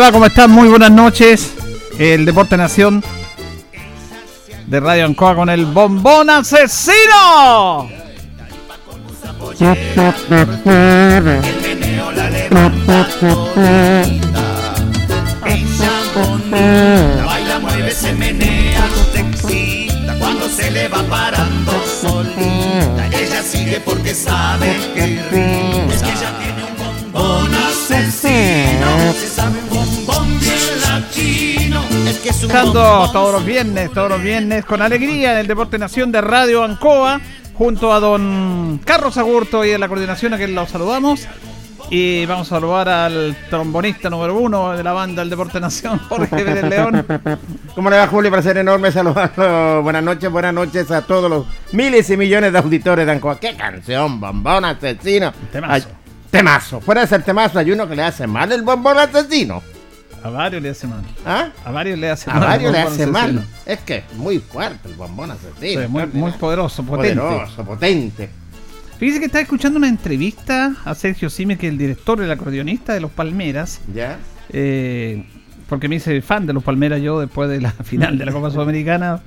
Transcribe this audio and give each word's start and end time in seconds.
Va? 0.00 0.12
¿Cómo 0.12 0.26
están? 0.26 0.50
Muy 0.50 0.68
buenas 0.68 0.90
noches. 0.90 1.52
El 1.98 2.24
Deporte 2.24 2.56
Nación 2.56 3.04
de 4.66 4.80
Radio 4.80 5.04
Ancoa 5.04 5.34
con 5.34 5.50
el 5.50 5.66
bombón 5.66 6.30
asesino. 6.30 7.88
Cuando 20.18 20.48
se 20.48 20.70
le 20.70 20.88
va 20.88 21.02
parando 21.02 21.72
solita. 22.00 23.06
Ella 23.12 23.42
sigue 23.42 23.82
porque 23.84 24.14
sabe 24.14 24.76
que 24.94 25.22
ríe. 25.30 25.94
Es 25.94 26.02
que 26.02 26.10
ella 26.10 26.32
tiene 26.38 26.64
un 26.64 27.12
bombón 27.12 27.54
asesino. 27.54 29.12
Se 29.12 29.28
sabe 29.28 29.69
Escuchando 32.24 33.10
todos 33.12 33.32
los 33.32 33.44
viernes, 33.44 33.90
todos 33.92 34.10
los 34.10 34.22
viernes 34.22 34.64
con 34.64 34.82
alegría 34.82 35.32
en 35.32 35.38
el 35.38 35.46
Deporte 35.46 35.78
Nación 35.78 36.12
de 36.12 36.20
Radio 36.20 36.62
Ancoa, 36.62 37.20
junto 37.54 37.92
a 37.92 38.00
don 38.00 38.80
Carlos 38.84 39.16
Agurto 39.16 39.64
y 39.64 39.70
en 39.70 39.80
la 39.80 39.88
coordinación 39.88 40.34
a 40.34 40.36
quien 40.36 40.54
los 40.54 40.70
saludamos. 40.70 41.26
Y 41.90 42.24
vamos 42.26 42.46
a 42.52 42.56
saludar 42.56 42.88
al 42.88 43.36
trombonista 43.48 44.08
número 44.10 44.36
uno 44.36 44.76
de 44.76 44.84
la 44.84 44.92
banda 44.92 45.22
del 45.22 45.30
Deporte 45.30 45.58
Nación, 45.60 45.98
Jorge 46.08 46.44
Pérez 46.44 46.64
León. 46.68 47.04
¿Cómo 47.74 47.90
le 47.90 47.96
va 47.96 48.06
Julio? 48.06 48.30
Placer 48.30 48.58
enorme 48.58 48.92
saludarlo. 48.92 49.82
Buenas 49.82 50.02
noches, 50.02 50.30
buenas 50.30 50.54
noches 50.54 50.90
a 50.90 51.02
todos 51.02 51.28
los 51.28 51.46
miles 51.72 52.08
y 52.10 52.16
millones 52.16 52.52
de 52.52 52.58
auditores 52.58 53.06
de 53.06 53.12
Ancoa. 53.12 53.40
¡Qué 53.40 53.56
canción! 53.56 54.20
Bombón 54.20 54.66
asesino. 54.66 55.32
Temazo. 55.50 55.72
Ay, 55.72 55.84
temazo. 56.30 56.80
Fuera 56.80 57.00
de 57.00 57.06
ser 57.06 57.22
temazo, 57.22 57.58
hay 57.58 57.72
uno 57.72 57.88
que 57.88 57.96
le 57.96 58.02
hace 58.02 58.26
mal 58.26 58.52
el 58.52 58.62
bombón 58.62 58.98
asesino. 58.98 59.62
A 60.22 60.30
varios 60.30 60.62
le 60.62 60.68
hace 60.70 60.86
mal. 60.86 61.02
¿Ah? 61.24 61.50
A 61.64 61.70
varios 61.70 61.98
le 61.98 62.10
hace 62.10 62.30
A 62.30 62.34
mal. 62.34 62.42
varios 62.42 62.72
le 62.72 62.78
hace 62.78 63.06
mal. 63.06 63.44
Es 63.66 63.78
que 63.80 63.96
es 63.98 64.12
muy 64.16 64.38
fuerte 64.38 64.88
el 64.88 64.94
bombón 64.94 65.30
asesino. 65.30 65.82
Sí, 65.82 65.88
muy, 65.88 66.06
muy 66.06 66.32
poderoso, 66.32 66.82
potente. 66.84 67.20
Poderoso, 67.20 67.64
potente. 67.64 68.28
Fíjese 68.98 69.18
que 69.18 69.26
estaba 69.26 69.42
escuchando 69.42 69.78
una 69.78 69.88
entrevista 69.88 70.74
a 70.84 70.94
Sergio 70.94 71.30
Simes, 71.30 71.58
que 71.58 71.68
es 71.68 71.72
el 71.72 71.78
director, 71.78 72.20
el 72.20 72.30
acordeonista 72.30 72.92
de 72.92 73.00
los 73.00 73.10
Palmeras. 73.10 73.80
¿Ya? 73.94 74.18
eh, 74.52 75.24
porque 75.68 75.88
me 75.88 75.96
hice 75.96 76.20
fan 76.20 76.46
de 76.46 76.52
los 76.52 76.64
Palmeras 76.64 77.00
yo 77.00 77.20
después 77.20 77.48
de 77.48 77.60
la 77.60 77.70
final 77.84 78.18
de 78.18 78.26
la 78.26 78.32
Copa 78.32 78.50
Sudamericana. 78.50 79.20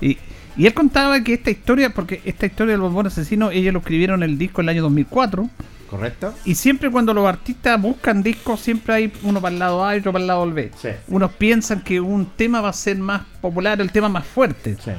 Y, 0.00 0.16
y 0.58 0.66
él 0.66 0.74
contaba 0.74 1.22
que 1.22 1.34
esta 1.34 1.50
historia, 1.50 1.90
porque 1.90 2.20
esta 2.24 2.46
historia 2.46 2.72
del 2.72 2.80
bombón 2.80 3.06
asesino, 3.06 3.52
ellos 3.52 3.72
lo 3.72 3.78
escribieron 3.78 4.24
en 4.24 4.30
el 4.30 4.38
disco 4.38 4.60
en 4.60 4.66
el 4.66 4.70
año 4.70 4.82
2004. 4.82 5.48
¿Correcto? 5.88 6.34
Y 6.44 6.56
siempre 6.56 6.90
cuando 6.90 7.14
los 7.14 7.26
artistas 7.26 7.80
buscan 7.80 8.22
discos, 8.22 8.60
siempre 8.60 8.92
hay 8.92 9.12
uno 9.22 9.40
para 9.40 9.52
el 9.52 9.58
lado 9.60 9.84
A 9.84 9.94
y 9.94 10.00
otro 10.00 10.12
para 10.12 10.22
el 10.22 10.26
lado 10.26 10.50
B. 10.50 10.72
Sí. 10.76 10.88
Unos 11.06 11.32
piensan 11.32 11.82
que 11.82 12.00
un 12.00 12.26
tema 12.36 12.60
va 12.60 12.70
a 12.70 12.72
ser 12.72 12.98
más 12.98 13.22
popular, 13.40 13.80
el 13.80 13.92
tema 13.92 14.08
más 14.08 14.26
fuerte. 14.26 14.76
Sí. 14.84 14.90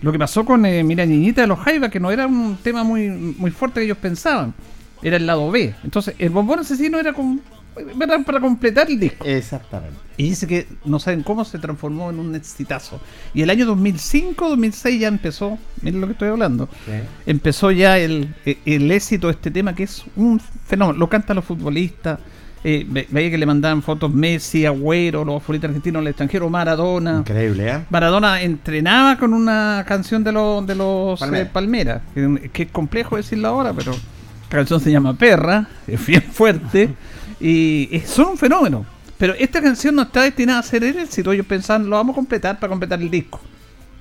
Lo 0.00 0.12
que 0.12 0.18
pasó 0.18 0.44
con 0.44 0.64
eh, 0.64 0.84
Mira 0.84 1.04
Niñita 1.04 1.40
de 1.40 1.48
los 1.48 1.58
Jaivas, 1.58 1.90
que 1.90 1.98
no 1.98 2.12
era 2.12 2.26
un 2.26 2.56
tema 2.62 2.84
muy, 2.84 3.08
muy 3.08 3.50
fuerte 3.50 3.80
que 3.80 3.86
ellos 3.86 3.98
pensaban, 3.98 4.54
era 5.02 5.16
el 5.16 5.26
lado 5.26 5.50
B. 5.50 5.74
Entonces, 5.82 6.14
el 6.18 6.30
bombón 6.30 6.60
asesino 6.60 7.00
era, 7.00 7.12
con, 7.12 7.40
era 7.76 8.18
para 8.20 8.40
completar 8.40 8.90
el 8.90 8.98
disco. 9.00 9.24
Exactamente. 9.26 9.96
Y 10.16 10.24
dice 10.30 10.46
que 10.46 10.66
no 10.84 10.98
saben 11.00 11.22
cómo 11.22 11.44
se 11.44 11.58
transformó 11.58 12.10
en 12.10 12.18
un 12.20 12.34
exitazo. 12.34 13.00
Y 13.34 13.42
el 13.42 13.50
año 13.50 13.66
2005, 13.66 14.48
2006 14.50 15.00
ya 15.00 15.08
empezó, 15.08 15.58
miren 15.82 16.00
lo 16.00 16.06
que 16.06 16.12
estoy 16.12 16.28
hablando, 16.28 16.68
Sí. 16.86 16.92
empezó 17.26 17.70
ya 17.72 17.98
el, 17.98 18.34
el 18.64 18.90
éxito 18.90 19.26
de 19.26 19.32
este 19.32 19.50
tema 19.50 19.74
que 19.74 19.82
es 19.84 20.04
un 20.16 20.40
fenómeno. 20.66 20.98
Lo 20.98 21.08
cantan 21.08 21.36
los 21.36 21.44
futbolistas. 21.44 22.18
Eh, 22.66 22.86
ve- 22.88 23.06
veía 23.10 23.30
que 23.30 23.36
le 23.36 23.44
mandaban 23.44 23.82
fotos 23.82 24.10
Messi, 24.14 24.64
Agüero, 24.64 25.22
los 25.22 25.42
futbolistas 25.42 25.68
argentinos 25.68 26.00
al 26.00 26.06
extranjero, 26.08 26.48
Maradona. 26.48 27.18
Increíble, 27.18 27.70
¿eh? 27.70 27.84
Maradona 27.90 28.40
entrenaba 28.40 29.18
con 29.18 29.34
una 29.34 29.84
canción 29.86 30.24
de 30.24 30.32
los 30.32 30.66
de 30.66 30.74
los 30.74 31.20
Palmera. 31.20 31.42
eh, 31.44 31.50
Palmeras, 31.52 32.02
que, 32.14 32.50
que 32.52 32.62
es 32.62 32.70
complejo 32.70 33.16
decirlo 33.18 33.48
ahora, 33.48 33.74
pero 33.74 33.92
Esta 33.92 34.56
canción 34.56 34.80
se 34.80 34.90
llama 34.90 35.12
Perra, 35.12 35.68
es 35.86 36.06
bien 36.06 36.22
fuerte 36.22 36.94
y 37.40 37.88
es 37.92 38.08
son 38.08 38.28
un 38.32 38.38
fenómeno. 38.38 38.84
Pero 39.18 39.34
esta 39.34 39.62
canción 39.62 39.94
no 39.94 40.02
está 40.02 40.22
destinada 40.22 40.58
a 40.58 40.62
ser 40.62 40.84
el 40.84 40.98
éxito. 40.98 41.32
Ellos 41.32 41.46
pensaban, 41.46 41.88
lo 41.88 41.96
vamos 41.96 42.14
a 42.14 42.16
completar 42.16 42.58
para 42.58 42.70
completar 42.70 43.00
el 43.00 43.10
disco. 43.10 43.40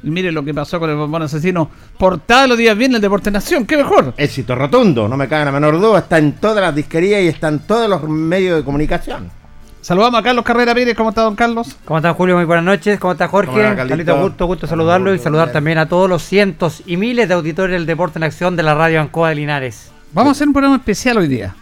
Y 0.03 0.09
mire 0.09 0.31
lo 0.31 0.44
que 0.44 0.53
pasó 0.53 0.80
con 0.80 0.89
el 0.89 0.97
bombón 0.97 1.21
asesino. 1.21 1.69
Portada 1.97 2.47
los 2.47 2.57
días 2.57 2.77
bien 2.77 2.94
el 2.94 3.00
Deporte 3.00 3.31
Nación, 3.31 3.65
qué 3.65 3.77
mejor. 3.77 4.13
Éxito 4.18 4.53
rotundo, 4.53 5.07
no 5.07 5.15
me 5.15 5.27
cabe 5.27 5.45
la 5.45 5.51
menor 5.51 5.80
duda. 5.80 6.00
Está 6.00 6.18
en 6.18 6.33
todas 6.33 6.62
las 6.62 6.75
disquerías 6.75 7.21
y 7.21 7.27
está 7.27 7.47
en 7.47 7.59
todos 7.59 7.89
los 7.89 8.03
medios 8.09 8.57
de 8.57 8.65
comunicación. 8.65 9.31
Saludamos 9.80 10.19
a 10.19 10.24
Carlos 10.24 10.45
Carrera 10.45 10.74
Pérez, 10.74 10.95
¿cómo 10.95 11.09
está 11.09 11.24
don 11.24 11.35
Carlos? 11.35 11.75
¿Cómo 11.85 11.97
está 11.97 12.13
Julio? 12.13 12.35
Muy 12.35 12.45
buenas 12.45 12.65
noches. 12.65 13.00
¿Cómo 13.00 13.13
está 13.13 13.27
Jorge? 13.27 13.51
¿Cómo 13.51 13.63
va, 13.63 13.75
Carlito? 13.75 13.89
Carlito, 13.89 14.21
gusto, 14.21 14.45
gusto 14.45 14.68
saludarlo 14.68 15.13
y 15.13 15.19
saludar 15.19 15.51
también 15.51 15.77
a 15.77 15.88
todos 15.88 16.09
los 16.09 16.24
cientos 16.24 16.83
y 16.85 16.97
miles 16.97 17.27
de 17.27 17.33
auditores 17.33 17.74
del 17.74 17.85
Deporte 17.85 18.19
en 18.19 18.24
Acción 18.24 18.56
de 18.56 18.63
la 18.63 18.75
Radio 18.75 19.01
Ancoa 19.01 19.30
de 19.30 19.35
Linares. 19.35 19.91
Vamos 20.13 20.30
a 20.30 20.31
hacer 20.33 20.47
un 20.47 20.53
programa 20.53 20.77
especial 20.77 21.18
hoy 21.18 21.27
día. 21.27 21.56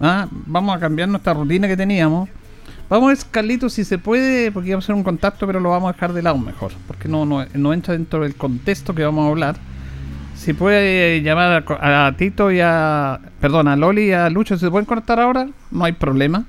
Ah, 0.00 0.28
Vamos 0.30 0.76
a 0.76 0.80
cambiar 0.80 1.08
nuestra 1.08 1.34
rutina 1.34 1.66
que 1.68 1.76
teníamos. 1.76 2.28
Vamos 2.90 3.06
a 3.06 3.14
ver, 3.14 3.24
Carlitos, 3.30 3.72
si 3.72 3.84
se 3.84 3.98
puede, 3.98 4.50
porque 4.50 4.70
vamos 4.70 4.84
a 4.84 4.86
hacer 4.86 4.96
un 4.96 5.04
contacto, 5.04 5.46
pero 5.46 5.60
lo 5.60 5.70
vamos 5.70 5.90
a 5.90 5.92
dejar 5.92 6.12
de 6.12 6.22
lado 6.22 6.38
mejor, 6.38 6.72
porque 6.88 7.06
no, 7.06 7.72
entra 7.72 7.94
dentro 7.94 8.24
del 8.24 8.34
contexto 8.34 8.94
que 8.96 9.04
vamos 9.04 9.26
a 9.26 9.28
hablar. 9.28 9.56
Si 10.34 10.54
puede 10.54 11.22
llamar 11.22 11.64
a 11.80 12.12
Tito 12.16 12.50
y 12.50 12.60
a. 12.60 13.20
Perdón, 13.40 13.68
a 13.68 13.76
Loli 13.76 14.06
y 14.06 14.12
a 14.12 14.28
Lucho, 14.28 14.56
si 14.56 14.64
se 14.64 14.70
pueden 14.70 14.86
conectar 14.86 15.20
ahora, 15.20 15.48
no 15.70 15.84
hay 15.84 15.92
problema. 15.92 16.46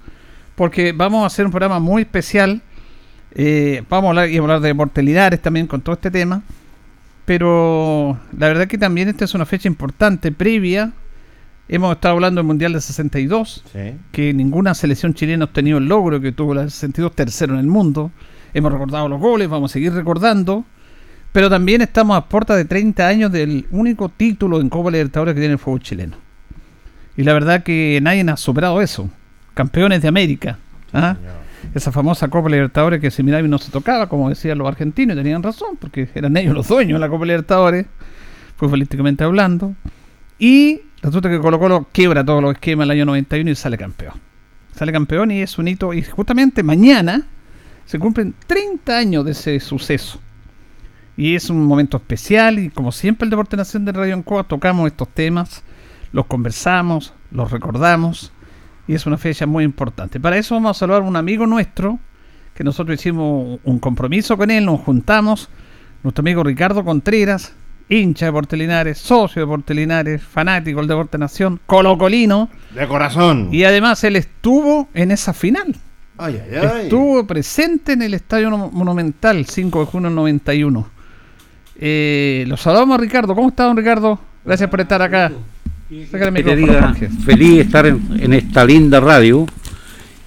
Porque 0.55 0.93
vamos 0.93 1.23
a 1.23 1.27
hacer 1.27 1.45
un 1.45 1.51
programa 1.51 1.79
muy 1.79 2.03
especial. 2.03 2.61
Eh, 3.33 3.83
vamos 3.89 4.07
a 4.07 4.09
hablar 4.09 4.29
y 4.29 4.37
hablar 4.37 4.61
de 4.61 4.73
mortalidades 4.73 5.41
también 5.41 5.67
con 5.67 5.81
todo 5.81 5.93
este 5.93 6.09
tema. 6.09 6.41
Pero 7.25 8.17
la 8.35 8.47
verdad 8.47 8.67
que 8.67 8.77
también 8.77 9.09
esta 9.09 9.25
es 9.25 9.33
una 9.35 9.45
fecha 9.45 9.67
importante, 9.67 10.31
previa. 10.31 10.91
Hemos 11.73 11.95
estado 11.95 12.15
hablando 12.15 12.39
del 12.39 12.45
Mundial 12.47 12.73
de 12.73 12.81
62 12.81 13.63
Sí. 13.71 13.95
que 14.11 14.33
ninguna 14.33 14.73
selección 14.73 15.13
chilena 15.13 15.45
ha 15.45 15.47
obtenido 15.47 15.77
el 15.77 15.85
logro 15.85 16.19
que 16.19 16.33
tuvo 16.33 16.53
la 16.53 16.61
del 16.61 16.69
62 16.71 17.15
tercero 17.15 17.53
en 17.53 17.61
el 17.61 17.67
mundo. 17.67 18.11
Hemos 18.53 18.73
recordado 18.73 19.07
los 19.07 19.21
goles, 19.21 19.47
vamos 19.47 19.71
a 19.71 19.73
seguir 19.73 19.93
recordando. 19.93 20.65
Pero 21.31 21.49
también 21.49 21.81
estamos 21.81 22.17
a 22.17 22.25
puerta 22.25 22.57
de 22.57 22.65
30 22.65 23.07
años 23.07 23.31
del 23.31 23.67
único 23.71 24.09
título 24.09 24.59
en 24.59 24.67
Copa 24.67 24.91
Libertadores 24.91 25.33
que 25.33 25.39
tiene 25.39 25.53
el 25.53 25.59
fútbol 25.59 25.79
chileno. 25.79 26.17
Y 27.15 27.23
la 27.23 27.31
verdad 27.31 27.63
que 27.63 27.99
nadie 28.01 28.29
ha 28.29 28.35
superado 28.35 28.81
eso. 28.81 29.09
Campeones 29.53 30.01
de 30.01 30.09
América. 30.09 30.59
¿ah? 30.91 31.15
Esa 31.73 31.93
famosa 31.93 32.27
Copa 32.27 32.49
Libertadores 32.49 32.99
que 32.99 33.11
si 33.11 33.21
y 33.21 33.25
no 33.25 33.57
se 33.59 33.71
tocaba, 33.71 34.09
como 34.09 34.27
decían 34.27 34.57
los 34.57 34.67
argentinos, 34.67 35.15
y 35.15 35.19
tenían 35.19 35.41
razón, 35.41 35.77
porque 35.79 36.09
eran 36.15 36.35
ellos 36.35 36.53
los 36.53 36.67
dueños 36.67 36.95
de 36.95 36.99
la 36.99 37.07
Copa 37.07 37.25
Libertadores, 37.25 37.85
futbolísticamente 38.57 39.23
hablando. 39.23 39.73
Y 40.37 40.81
resulta 41.01 41.29
que 41.29 41.39
Colo 41.39 41.59
Colo 41.59 41.87
quiebra 41.91 42.23
todos 42.23 42.41
los 42.41 42.53
esquemas 42.53 42.85
el 42.85 42.91
año 42.91 43.05
91 43.05 43.49
y 43.49 43.55
sale 43.55 43.77
campeón. 43.77 44.13
Sale 44.75 44.91
campeón 44.91 45.31
y 45.31 45.41
es 45.41 45.57
un 45.57 45.67
hito. 45.67 45.93
Y 45.93 46.01
justamente 46.03 46.63
mañana 46.63 47.27
se 47.85 47.99
cumplen 47.99 48.33
30 48.47 48.97
años 48.97 49.25
de 49.25 49.31
ese 49.31 49.59
suceso. 49.59 50.19
Y 51.17 51.35
es 51.35 51.49
un 51.49 51.65
momento 51.65 51.97
especial 51.97 52.59
y 52.59 52.69
como 52.69 52.91
siempre 52.91 53.25
el 53.25 53.29
Deporte 53.29 53.57
Nación 53.57 53.85
de 53.85 53.91
Radio 53.91 54.13
Ancoa 54.13 54.43
tocamos 54.45 54.87
estos 54.87 55.09
temas, 55.09 55.63
los 56.13 56.25
conversamos, 56.25 57.13
los 57.31 57.51
recordamos 57.51 58.31
y 58.87 58.93
es 58.93 59.05
una 59.05 59.17
fecha 59.17 59.45
muy 59.45 59.63
importante. 59.63 60.19
Para 60.19 60.37
eso 60.37 60.55
vamos 60.55 60.77
a 60.77 60.79
saludar 60.79 61.01
a 61.01 61.05
un 61.05 61.15
amigo 61.15 61.45
nuestro 61.45 61.99
que 62.53 62.63
nosotros 62.63 62.99
hicimos 62.99 63.59
un 63.63 63.79
compromiso 63.79 64.37
con 64.37 64.51
él, 64.51 64.65
nos 64.65 64.81
juntamos, 64.81 65.49
nuestro 66.03 66.21
amigo 66.21 66.43
Ricardo 66.43 66.83
Contreras, 66.83 67.55
hincha 67.91 68.27
de 68.27 68.31
Portelinares, 68.31 68.97
socio 68.97 69.41
de 69.41 69.47
Portelinares, 69.47 70.23
fanático 70.23 70.79
del 70.79 70.87
Deporte 70.87 71.17
Nación, 71.17 71.59
colocolino 71.65 72.49
De 72.73 72.87
corazón. 72.87 73.49
y 73.51 73.63
además 73.65 74.03
él 74.05 74.15
estuvo 74.15 74.87
en 74.93 75.11
esa 75.11 75.33
final. 75.33 75.75
Ay, 76.17 76.39
ay, 76.51 76.55
ay. 76.61 76.81
Estuvo 76.83 77.25
presente 77.27 77.93
en 77.93 78.01
el 78.03 78.13
Estadio 78.13 78.49
Mo- 78.51 78.71
Monumental 78.71 79.45
5 79.45 79.79
de 79.81 79.85
junio 79.87 80.09
del 80.09 80.15
91. 80.15 80.87
Eh, 81.83 82.45
lo 82.47 82.57
saludamos 82.57 82.95
a 82.97 83.01
Ricardo. 83.01 83.33
¿Cómo 83.35 83.49
está, 83.49 83.63
don 83.65 83.75
Ricardo? 83.77 84.19
Gracias 84.45 84.69
por 84.69 84.81
estar 84.81 85.01
acá. 85.01 85.31
Feliz 87.25 87.55
de 87.55 87.61
estar 87.61 87.85
en, 87.85 88.01
en 88.19 88.33
esta 88.33 88.63
linda 88.63 88.99
radio 88.99 89.45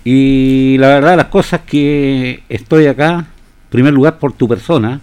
y 0.05 0.77
la 0.79 0.89
verdad 0.89 1.17
las 1.17 1.27
cosas 1.27 1.63
que 1.63 2.43
estoy 2.49 2.87
acá 2.87 3.15
en 3.21 3.27
primer 3.71 3.95
lugar 3.95 4.19
por 4.19 4.33
tu 4.33 4.47
persona 4.47 5.01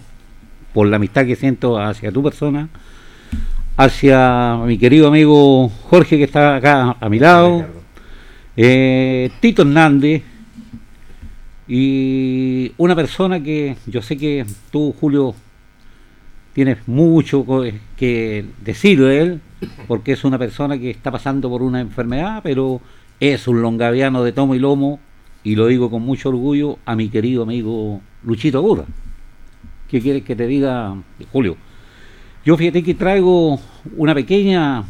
por 0.72 0.86
la 0.88 0.96
amistad 0.96 1.26
que 1.26 1.36
siento 1.36 1.78
hacia 1.78 2.10
tu 2.12 2.22
persona 2.22 2.68
hacia 3.76 4.56
mi 4.66 4.76
querido 4.78 5.08
amigo 5.08 5.68
Jorge 5.90 6.18
que 6.18 6.24
está 6.24 6.56
acá 6.56 6.96
a 7.00 7.08
mi 7.08 7.18
lado 7.18 7.58
eh, 8.56 9.30
Tito 9.40 9.62
Hernández 9.62 10.22
y 11.68 12.72
una 12.76 12.94
persona 12.94 13.42
que 13.42 13.76
yo 13.86 14.02
sé 14.02 14.16
que 14.16 14.44
tú 14.70 14.94
Julio 15.00 15.34
tienes 16.52 16.86
mucho 16.86 17.44
co- 17.44 17.64
que 17.96 18.44
decir 18.62 19.00
de 19.00 19.20
él, 19.22 19.40
porque 19.88 20.12
es 20.12 20.24
una 20.24 20.38
persona 20.38 20.76
que 20.78 20.90
está 20.90 21.10
pasando 21.10 21.48
por 21.48 21.62
una 21.62 21.80
enfermedad, 21.80 22.40
pero 22.42 22.80
es 23.20 23.48
un 23.48 23.62
longaviano 23.62 24.22
de 24.22 24.32
tomo 24.32 24.54
y 24.54 24.58
lomo, 24.58 25.00
y 25.44 25.54
lo 25.56 25.66
digo 25.68 25.88
con 25.90 26.02
mucho 26.02 26.28
orgullo 26.28 26.78
a 26.84 26.94
mi 26.94 27.08
querido 27.08 27.44
amigo 27.44 28.02
Luchito 28.24 28.60
Gurra. 28.60 28.84
¿Qué 29.92 30.00
quieres 30.00 30.24
que 30.24 30.34
te 30.34 30.46
diga, 30.46 30.96
Julio? 31.32 31.54
Yo 32.46 32.56
fíjate 32.56 32.82
que 32.82 32.94
traigo 32.94 33.60
una 33.94 34.14
pequeña, 34.14 34.84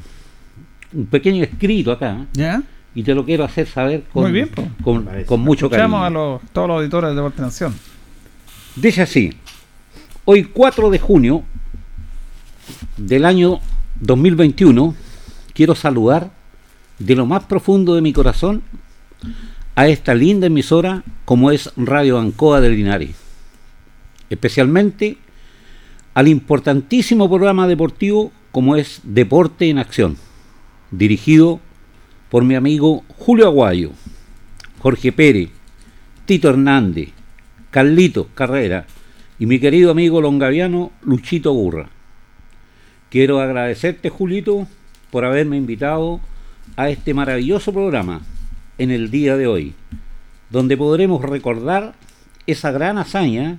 un 0.93 1.07
pequeño 1.07 1.43
escrito 1.43 1.91
acá, 1.91 2.27
¿Ya? 2.35 2.63
y 2.95 3.03
te 3.03 3.13
lo 3.13 3.25
quiero 3.25 3.43
hacer 3.43 3.67
saber 3.67 4.05
con, 4.13 4.23
Muy 4.23 4.31
bien, 4.31 4.51
con, 4.85 5.41
mucho 5.41 5.67
Escuchamos 5.67 6.03
cariño. 6.03 6.05
a 6.05 6.11
los, 6.11 6.43
todos 6.53 6.69
los 6.69 6.77
auditores 6.77 7.09
del 7.09 7.17
Deporte 7.17 7.43
Nación. 7.43 7.75
Dice 8.77 9.03
así, 9.03 9.33
hoy 10.25 10.45
4 10.45 10.89
de 10.91 11.01
junio 11.01 11.43
del 12.97 13.25
año 13.25 13.59
2021, 13.99 14.95
quiero 15.53 15.75
saludar 15.75 16.31
de 17.01 17.17
lo 17.17 17.27
más 17.27 17.43
profundo 17.47 17.97
de 17.97 18.03
mi 18.03 18.13
corazón 18.13 18.63
a 19.75 19.89
esta 19.89 20.15
linda 20.15 20.47
emisora 20.47 21.03
como 21.25 21.51
es 21.51 21.73
Radio 21.77 22.21
Ancoa 22.21 22.61
de 22.61 22.71
Linares. 22.71 23.22
Especialmente 24.33 25.19
al 26.15 26.27
importantísimo 26.27 27.29
programa 27.29 27.69
deportivo 27.69 28.33
como 28.51 28.77
es 28.77 29.03
Deporte 29.05 29.69
en 29.69 29.77
Acción, 29.77 30.17
dirigido 30.91 31.61
por 32.31 32.43
mi 32.43 32.55
amigo 32.55 33.05
Julio 33.09 33.47
Aguayo, 33.47 33.91
Jorge 34.79 35.13
Pérez, 35.13 35.51
Tito 36.25 36.49
Hernández, 36.49 37.11
Carlito 37.71 38.29
Carrera 38.35 38.87
y 39.39 39.45
mi 39.45 39.59
querido 39.59 39.91
amigo 39.91 40.23
longaviano 40.23 40.93
Luchito 41.03 41.53
Burra. 41.53 41.91
Quiero 43.11 43.39
agradecerte, 43.39 44.09
Julito, 44.09 44.67
por 45.11 45.27
haberme 45.27 45.59
invitado 45.59 46.21
a 46.77 46.89
este 46.89 47.13
maravilloso 47.13 47.71
programa 47.71 48.23
en 48.79 48.91
el 48.91 49.11
día 49.11 49.37
de 49.37 49.47
hoy, 49.47 49.75
donde 50.49 50.79
podremos 50.79 51.21
recordar 51.21 51.93
esa 52.47 52.71
gran 52.71 52.97
hazaña 52.97 53.59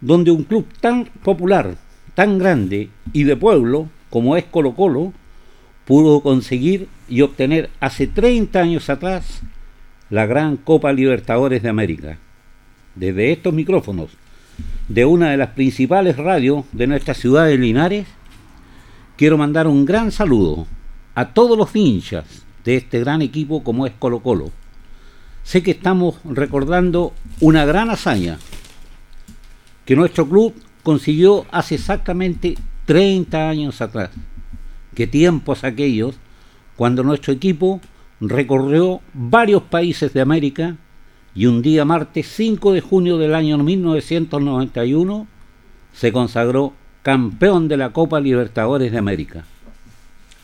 donde 0.00 0.30
un 0.30 0.44
club 0.44 0.66
tan 0.80 1.06
popular, 1.22 1.76
tan 2.14 2.38
grande 2.38 2.90
y 3.12 3.24
de 3.24 3.36
pueblo 3.36 3.88
como 4.08 4.36
es 4.36 4.44
Colo 4.44 4.74
Colo, 4.74 5.12
pudo 5.84 6.20
conseguir 6.20 6.88
y 7.08 7.22
obtener 7.22 7.70
hace 7.80 8.06
30 8.06 8.60
años 8.60 8.90
atrás 8.90 9.42
la 10.08 10.26
gran 10.26 10.56
Copa 10.56 10.92
Libertadores 10.92 11.62
de 11.62 11.68
América. 11.68 12.18
Desde 12.94 13.32
estos 13.32 13.54
micrófonos 13.54 14.10
de 14.88 15.04
una 15.04 15.30
de 15.30 15.36
las 15.36 15.50
principales 15.50 16.16
radios 16.16 16.64
de 16.72 16.86
nuestra 16.88 17.14
ciudad 17.14 17.46
de 17.46 17.58
Linares, 17.58 18.06
quiero 19.16 19.38
mandar 19.38 19.68
un 19.68 19.84
gran 19.84 20.10
saludo 20.10 20.66
a 21.14 21.32
todos 21.32 21.56
los 21.56 21.74
hinchas 21.74 22.24
de 22.64 22.76
este 22.76 23.00
gran 23.00 23.22
equipo 23.22 23.62
como 23.62 23.86
es 23.86 23.92
Colo 23.98 24.20
Colo. 24.20 24.50
Sé 25.44 25.62
que 25.62 25.70
estamos 25.70 26.16
recordando 26.24 27.12
una 27.40 27.64
gran 27.64 27.90
hazaña 27.90 28.38
que 29.90 29.96
nuestro 29.96 30.28
club 30.28 30.54
consiguió 30.84 31.46
hace 31.50 31.74
exactamente 31.74 32.56
30 32.86 33.48
años 33.48 33.80
atrás. 33.80 34.10
Qué 34.94 35.08
tiempos 35.08 35.64
aquellos 35.64 36.14
cuando 36.76 37.02
nuestro 37.02 37.32
equipo 37.32 37.80
recorrió 38.20 39.00
varios 39.14 39.64
países 39.64 40.12
de 40.12 40.20
América 40.20 40.76
y 41.34 41.46
un 41.46 41.60
día 41.60 41.84
martes 41.84 42.28
5 42.28 42.72
de 42.72 42.80
junio 42.80 43.18
del 43.18 43.34
año 43.34 43.58
1991 43.58 45.26
se 45.92 46.12
consagró 46.12 46.72
campeón 47.02 47.66
de 47.66 47.76
la 47.76 47.90
Copa 47.90 48.20
Libertadores 48.20 48.92
de 48.92 48.98
América. 48.98 49.44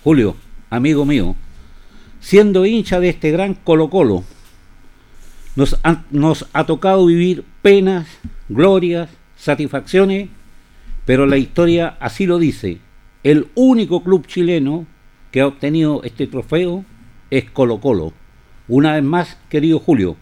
Julio, 0.03 0.35
amigo 0.71 1.05
mío, 1.05 1.37
siendo 2.19 2.67
hincha 2.67 2.99
de 2.99 3.11
este 3.11 3.31
gran 3.31 3.55
Colo 3.55 3.91
Colo, 3.91 4.25
nos 5.55 5.79
ha, 5.85 6.03
nos 6.11 6.49
ha 6.53 6.67
tocado 6.67 7.07
vivir 7.07 7.45
penas, 7.63 8.09
glorias, 8.49 9.09
satisfacciones, 9.37 10.29
pero 11.05 11.27
la 11.27 11.37
historia 11.37 11.97
así 12.01 12.27
lo 12.27 12.39
dice. 12.39 12.79
El 13.23 13.49
único 13.55 14.03
club 14.03 14.27
chileno 14.27 14.87
que 15.31 15.41
ha 15.41 15.47
obtenido 15.47 16.03
este 16.03 16.27
trofeo 16.27 16.85
es 17.31 17.51
Colo 17.51 17.81
Colo. 17.81 18.13
Una 18.69 18.95
vez 18.95 19.05
más, 19.05 19.39
querido 19.49 19.79
Julio, 19.79 20.17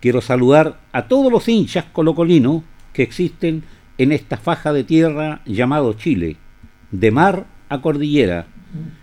quiero 0.00 0.20
saludar 0.20 0.80
a 0.92 1.08
todos 1.08 1.32
los 1.32 1.48
hinchas 1.48 1.86
colocolinos 1.92 2.62
que 2.92 3.02
existen 3.02 3.64
en 3.98 4.12
esta 4.12 4.36
faja 4.36 4.72
de 4.72 4.84
tierra 4.84 5.40
llamado 5.46 5.94
Chile, 5.94 6.36
de 6.90 7.10
mar 7.10 7.46
a 7.68 7.80
cordillera. 7.80 8.46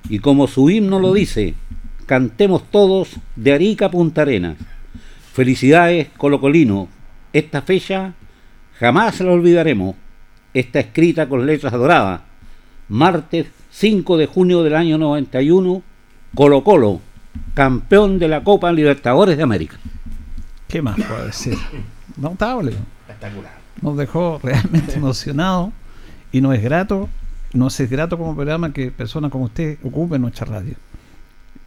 Y 0.09 0.19
como 0.19 0.47
su 0.47 0.69
himno 0.69 0.99
lo 0.99 1.13
dice, 1.13 1.53
cantemos 2.05 2.69
todos 2.69 3.15
de 3.35 3.53
Arica 3.53 3.85
a 3.85 3.91
Punta 3.91 4.23
Arenas. 4.23 4.57
Felicidades, 5.33 6.09
Colocolino. 6.17 6.89
Esta 7.31 7.61
fecha 7.61 8.13
jamás 8.79 9.19
la 9.19 9.31
olvidaremos. 9.31 9.95
Está 10.53 10.79
escrita 10.79 11.27
con 11.27 11.45
letras 11.45 11.73
doradas. 11.73 12.21
Martes 12.87 13.47
5 13.71 14.17
de 14.17 14.25
junio 14.25 14.63
del 14.63 14.75
año 14.75 14.97
91, 14.97 15.83
Colo 16.33 16.63
Colo, 16.63 17.01
campeón 17.53 18.17
de 18.17 18.27
la 18.27 18.43
Copa 18.43 18.71
Libertadores 18.71 19.37
de 19.37 19.43
América. 19.43 19.77
¿Qué 20.67 20.81
más 20.81 20.95
puedo 20.95 21.25
decir? 21.25 21.55
Notable. 22.17 22.73
Espectacular. 23.07 23.59
Nos 23.81 23.95
dejó 23.95 24.39
realmente 24.41 24.95
emocionados 24.95 25.71
y 26.31 26.41
nos 26.41 26.55
es 26.55 26.63
grato, 26.63 27.09
nos 27.53 27.79
es 27.79 27.89
grato 27.89 28.17
como 28.17 28.35
programa 28.35 28.73
que 28.73 28.91
personas 28.91 29.31
como 29.31 29.45
usted 29.45 29.77
ocupen 29.83 30.21
nuestra 30.21 30.45
radio. 30.45 30.75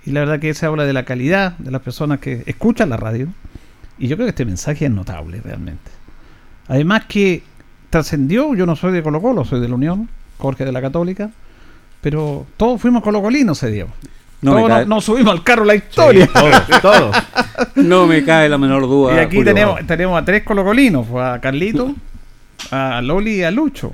Y 0.04 0.10
la 0.10 0.20
verdad 0.20 0.40
que 0.40 0.52
se 0.54 0.66
habla 0.66 0.84
de 0.84 0.92
la 0.92 1.04
calidad 1.04 1.56
de 1.58 1.70
las 1.70 1.82
personas 1.82 2.18
que 2.18 2.42
escuchan 2.46 2.90
la 2.90 2.96
radio. 2.96 3.28
Y 3.98 4.08
yo 4.08 4.16
creo 4.16 4.26
que 4.26 4.30
este 4.30 4.44
mensaje 4.44 4.86
es 4.86 4.90
notable 4.90 5.40
realmente. 5.40 6.01
Además 6.72 7.04
que 7.06 7.42
trascendió, 7.90 8.54
yo 8.54 8.64
no 8.64 8.76
soy 8.76 8.92
de 8.94 9.02
Colo 9.02 9.20
Colo, 9.20 9.44
soy 9.44 9.60
de 9.60 9.68
la 9.68 9.74
Unión, 9.74 10.08
Jorge 10.38 10.64
de 10.64 10.72
la 10.72 10.80
Católica, 10.80 11.28
pero 12.00 12.46
todos 12.56 12.80
fuimos 12.80 13.02
colocolinos 13.02 13.62
ese 13.62 13.70
día. 13.70 13.86
No 14.40 14.54
todos 14.54 14.68
cae- 14.70 14.86
nos 14.86 15.04
subimos 15.04 15.32
al 15.34 15.44
carro 15.44 15.66
la 15.66 15.74
historia. 15.74 16.26
Todos, 16.32 16.80
todos. 16.80 17.16
No 17.76 18.06
me 18.06 18.24
cae 18.24 18.48
la 18.48 18.56
menor 18.56 18.82
duda. 18.82 19.14
Y 19.14 19.18
aquí 19.18 19.36
Julio. 19.36 19.52
tenemos, 19.54 19.86
tenemos 19.86 20.20
a 20.20 20.24
tres 20.24 20.42
colocolinos, 20.44 21.06
a 21.14 21.38
Carlito, 21.42 21.94
a 22.70 23.02
Loli 23.02 23.36
y 23.40 23.42
a 23.42 23.50
Lucho. 23.50 23.92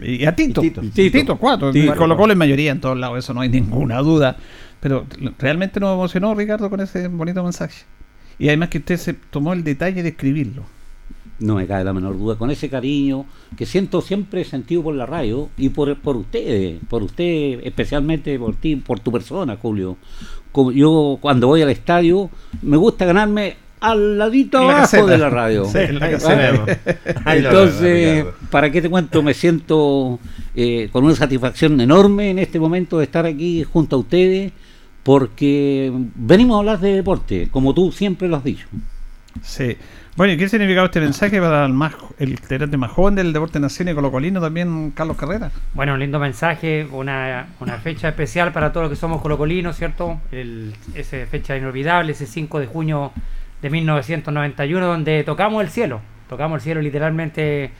Y 0.00 0.24
a 0.24 0.34
Tito. 0.34 0.64
Y 0.64 0.70
Tito. 0.70 1.18
Tito. 1.18 1.36
cuatro. 1.36 1.70
Tito. 1.72 1.94
Colo 1.94 2.16
Colo 2.16 2.32
en 2.32 2.38
mayoría 2.38 2.72
en 2.72 2.80
todos 2.80 2.96
lados, 2.98 3.18
eso 3.18 3.34
no 3.34 3.42
hay 3.42 3.50
ninguna 3.50 3.98
duda. 3.98 4.36
Pero 4.80 5.04
realmente 5.38 5.78
nos 5.78 5.92
emocionó 5.92 6.34
Ricardo 6.34 6.70
con 6.70 6.80
ese 6.80 7.06
bonito 7.08 7.42
mensaje. 7.44 7.84
Y 8.38 8.48
además 8.48 8.70
que 8.70 8.78
usted 8.78 8.96
se 8.96 9.12
tomó 9.12 9.52
el 9.52 9.62
detalle 9.62 10.02
de 10.02 10.08
escribirlo. 10.08 10.64
No 11.40 11.56
me 11.56 11.66
cae 11.66 11.82
la 11.84 11.92
menor 11.92 12.16
duda. 12.18 12.36
Con 12.36 12.50
ese 12.50 12.68
cariño 12.70 13.26
que 13.56 13.66
siento 13.66 14.00
siempre 14.00 14.44
sentido 14.44 14.82
por 14.84 14.94
la 14.94 15.04
radio 15.06 15.48
y 15.56 15.68
por, 15.70 15.96
por 15.98 16.16
ustedes, 16.16 16.78
por 16.88 17.02
usted, 17.02 17.60
especialmente 17.64 18.38
por 18.38 18.54
ti, 18.56 18.76
por 18.76 19.00
tu 19.00 19.10
persona, 19.10 19.56
Julio. 19.60 19.96
Como 20.52 20.70
yo 20.70 21.18
cuando 21.20 21.48
voy 21.48 21.62
al 21.62 21.70
estadio, 21.70 22.30
me 22.62 22.76
gusta 22.76 23.04
ganarme 23.04 23.56
al 23.80 24.16
ladito 24.16 24.58
la 24.58 24.64
abajo 24.64 24.80
caseta. 24.82 25.06
de 25.06 25.18
la 25.18 25.28
radio. 25.30 25.64
Sí, 25.72 25.78
en 25.78 25.98
la 25.98 26.06
Ah, 26.06 27.34
lo 27.34 27.50
veo, 27.50 27.50
Entonces. 27.50 28.24
¿para 28.50 28.70
qué 28.70 28.80
te 28.80 28.88
cuento? 28.88 29.22
Me 29.22 29.34
siento 29.34 30.20
eh, 30.54 30.88
con 30.92 31.04
una 31.04 31.14
satisfacción 31.16 31.80
enorme 31.80 32.30
en 32.30 32.38
este 32.38 32.58
momento 32.60 32.98
de 32.98 33.04
estar 33.04 33.26
aquí 33.26 33.64
junto 33.64 33.96
a 33.96 33.98
ustedes, 33.98 34.52
porque 35.02 35.92
venimos 36.14 36.54
a 36.54 36.58
hablar 36.60 36.80
de 36.80 36.94
deporte, 36.94 37.48
como 37.50 37.74
tú 37.74 37.92
siempre 37.92 38.28
lo 38.28 38.36
has 38.36 38.44
dicho. 38.44 38.66
Sí. 39.42 39.76
Bueno, 40.16 40.32
¿y 40.32 40.36
qué 40.36 40.48
significaba 40.48 40.86
este 40.86 41.00
mensaje 41.00 41.40
para 41.40 41.66
el, 41.66 41.72
más, 41.72 41.96
el 42.20 42.30
integrante 42.30 42.76
más 42.76 42.92
joven 42.92 43.16
del 43.16 43.32
Deporte 43.32 43.58
Nacional 43.58 43.92
y 43.92 43.94
Colocolino 43.96 44.40
también, 44.40 44.92
Carlos 44.92 45.16
Carrera? 45.16 45.50
Bueno, 45.72 45.94
un 45.94 45.98
lindo 45.98 46.20
mensaje, 46.20 46.86
una, 46.92 47.48
una 47.58 47.78
fecha 47.78 48.10
especial 48.10 48.52
para 48.52 48.70
todos 48.70 48.84
los 48.84 48.90
que 48.90 49.00
somos 49.00 49.20
colocolinos, 49.20 49.76
¿cierto? 49.76 50.20
Esa 50.94 51.26
fecha 51.26 51.56
inolvidable, 51.56 52.12
ese 52.12 52.26
5 52.26 52.60
de 52.60 52.66
junio 52.66 53.10
de 53.60 53.70
1991, 53.70 54.86
donde 54.86 55.24
tocamos 55.24 55.64
el 55.64 55.70
cielo, 55.70 56.00
tocamos 56.28 56.58
el 56.58 56.62
cielo 56.62 56.80
literalmente. 56.80 57.72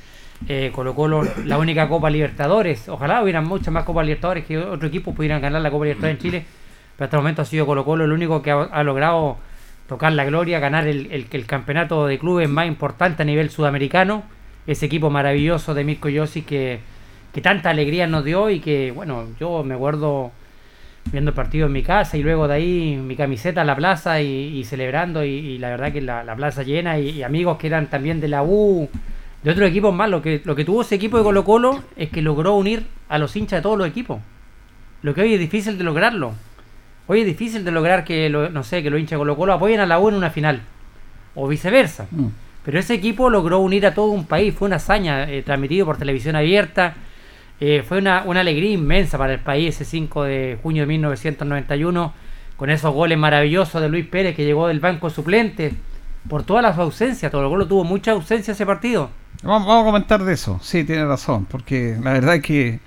Eh, 0.49 0.73
Colo 0.75 0.95
Colo, 0.95 1.23
la 1.45 1.59
única 1.59 1.89
Copa 1.89 2.11
Libertadores. 2.11 2.89
Ojalá 2.89 3.23
hubieran 3.23 3.47
muchas 3.47 3.73
más 3.73 3.85
Copas 3.85 4.05
Libertadores 4.05 4.45
que 4.45 4.59
otro 4.59 4.89
equipo 4.89 5.15
pudieran 5.15 5.41
ganar 5.41 5.63
la 5.63 5.71
Copa 5.71 5.85
Libertadores 5.85 6.17
en 6.17 6.23
Chile. 6.23 6.45
Pero 6.97 7.05
hasta 7.05 7.17
el 7.17 7.23
momento 7.23 7.43
ha 7.43 7.45
sido 7.45 7.65
Colo 7.65 7.85
Colo 7.85 8.05
el 8.05 8.13
único 8.13 8.43
que 8.43 8.51
ha 8.51 8.83
logrado 8.83 9.39
tocar 9.89 10.13
la 10.13 10.25
gloria, 10.25 10.61
ganar 10.61 10.87
el, 10.87 11.09
el- 11.13 11.27
el 11.31 11.47
campeonato 11.47 12.07
de 12.07 12.19
clubes 12.19 12.49
más 12.49 12.67
importante 12.67 13.23
a 13.23 13.27
nivel 13.27 13.51
sudamericano. 13.51 14.23
Ese 14.67 14.87
equipo 14.87 15.11
maravilloso 15.11 15.75
de 15.75 15.85
Mirko 15.85 16.09
Yossi 16.09 16.43
que, 16.43 16.81
que 17.33 17.41
tanta 17.43 17.71
alegría 17.71 18.07
nos 18.07 18.25
dio 18.25 18.49
y 18.51 18.61
que, 18.61 18.93
bueno, 18.93 19.27
yo 19.39 19.63
me 19.63 19.75
acuerdo 19.75 20.33
viendo 21.13 21.33
el 21.33 21.35
partido 21.35 21.67
en 21.67 21.73
mi 21.73 21.83
casa 21.83 22.17
y 22.17 22.23
luego 22.23 22.49
de 22.49 22.55
ahí 22.55 22.97
mi 22.97 23.15
camiseta 23.15 23.61
en 23.61 23.67
la 23.67 23.77
plaza 23.77 24.23
y, 24.23 24.65
celebrando 24.65 25.23
y, 25.23 25.59
la 25.59 25.69
verdad 25.69 25.93
que 25.93 26.01
la, 26.01 26.25
la 26.25 26.35
plaza 26.35 26.63
llena 26.63 26.99
y, 26.99 27.11
y 27.11 27.23
amigos 27.23 27.59
que 27.59 27.67
eran 27.67 27.89
también 27.89 28.21
de 28.23 28.29
la 28.29 28.43
U, 28.43 28.89
de 29.43 29.51
otros 29.51 29.69
equipos 29.69 29.95
más. 29.95 30.09
Lo 30.09 30.23
que, 30.23 30.41
lo 30.45 30.57
que 30.57 30.65
tuvo 30.65 30.81
ese 30.81 30.95
equipo 30.95 31.19
de 31.19 31.25
Colo 31.25 31.45
Colo 31.45 31.83
es 31.97 32.09
que 32.09 32.23
logró 32.23 32.55
unir 32.55 32.87
a 33.11 33.19
los 33.19 33.37
hinchas 33.37 33.59
de 33.59 33.63
todos 33.63 33.77
los 33.77 33.87
equipos. 33.87 34.19
Lo 35.03 35.13
que 35.13 35.21
hoy 35.21 35.35
es 35.35 35.41
difícil 35.41 35.77
de 35.77 35.85
lograrlo. 35.85 36.33
Hoy 37.07 37.21
es 37.21 37.27
difícil 37.27 37.65
de 37.65 37.71
lograr 37.71 38.05
que, 38.05 38.29
lo- 38.29 38.49
no 38.51 38.63
sé, 38.63 38.83
que 38.83 38.91
los 38.91 38.99
hinchas 39.01 39.19
Colo 39.19 39.37
Colo 39.37 39.53
apoyen 39.53 39.81
a 39.81 39.87
la 39.87 39.99
U 39.99 40.09
en 40.09 40.15
una 40.15 40.31
final. 40.31 40.63
O 41.35 41.49
viceversa. 41.49 42.07
Mm. 42.11 42.27
Pero 42.65 42.79
ese 42.79 42.95
equipo 42.95 43.29
logró 43.29 43.59
unir 43.59 43.87
a 43.87 43.93
todo 43.95 44.07
un 44.07 44.25
país, 44.27 44.55
fue 44.55 44.67
una 44.67 44.77
hazaña 44.77 45.29
eh, 45.31 45.43
transmitido 45.43 45.85
por 45.85 45.99
televisión 45.99 46.35
abierta, 46.37 46.95
eh, 47.61 47.85
fue 47.87 47.99
una, 47.99 48.23
una 48.25 48.41
alegría 48.41 48.71
inmensa 48.71 49.19
para 49.19 49.35
el 49.35 49.41
país 49.41 49.75
ese 49.75 49.85
5 49.85 50.25
de 50.25 50.59
junio 50.63 50.83
de 50.85 50.87
1991, 50.87 52.13
con 52.57 52.71
esos 52.71 52.95
goles 52.95 53.19
maravillosos 53.19 53.83
de 53.83 53.89
Luis 53.91 54.07
Pérez 54.07 54.35
que 54.35 54.45
llegó 54.47 54.69
del 54.69 54.81
banco 54.81 55.11
suplente, 55.11 55.73
por 56.29 56.43
todas 56.45 56.63
las 56.63 56.79
ausencias, 56.79 57.31
todo 57.31 57.47
Colo 57.51 57.67
tuvo 57.67 57.85
mucha 57.85 58.13
ausencia 58.13 58.53
ese 58.53 58.65
partido. 58.65 59.11
Vamos, 59.43 59.69
vamos 59.69 59.83
a 59.83 59.87
comentar 59.87 60.25
de 60.25 60.33
eso. 60.33 60.59
Sí, 60.63 60.85
tiene 60.85 61.05
razón, 61.05 61.45
porque 61.45 61.99
la 62.03 62.15
verdad 62.15 62.37
es 62.37 62.43
que 62.43 62.81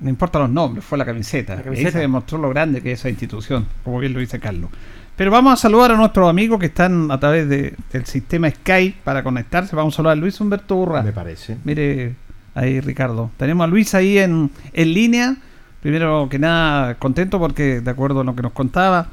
no 0.00 0.08
importa 0.08 0.38
los 0.38 0.50
nombres, 0.50 0.84
fue 0.84 0.96
la 0.98 1.04
camiseta. 1.04 1.54
La 1.54 1.58
Ahí 1.60 1.64
camiseta. 1.64 1.90
se 1.92 1.98
demostró 1.98 2.38
lo 2.38 2.48
grande 2.50 2.80
que 2.80 2.92
es 2.92 3.00
esa 3.00 3.10
institución, 3.10 3.66
como 3.84 3.98
bien 3.98 4.12
lo 4.14 4.20
dice 4.20 4.38
Carlos. 4.40 4.70
Pero 5.16 5.30
vamos 5.30 5.52
a 5.52 5.56
saludar 5.56 5.92
a 5.92 5.96
nuestros 5.96 6.28
amigos 6.30 6.58
que 6.58 6.66
están 6.66 7.10
a 7.10 7.20
través 7.20 7.48
de- 7.48 7.74
del 7.92 8.06
sistema 8.06 8.48
Skype 8.50 8.98
para 9.04 9.22
conectarse. 9.22 9.76
Vamos 9.76 9.94
a 9.94 9.96
saludar 9.96 10.16
a 10.16 10.20
Luis 10.20 10.40
Humberto 10.40 10.76
Urra. 10.76 11.02
Me 11.02 11.12
parece. 11.12 11.58
Mire 11.64 12.14
ahí, 12.54 12.80
Ricardo. 12.80 13.30
Tenemos 13.36 13.64
a 13.64 13.66
Luis 13.66 13.94
ahí 13.94 14.16
en, 14.18 14.50
en 14.72 14.94
línea. 14.94 15.36
Primero 15.82 16.26
que 16.30 16.38
nada, 16.38 16.94
contento 16.94 17.38
porque, 17.38 17.80
de 17.82 17.90
acuerdo 17.90 18.20
a 18.20 18.24
lo 18.24 18.34
que 18.34 18.42
nos 18.42 18.52
contaba, 18.52 19.08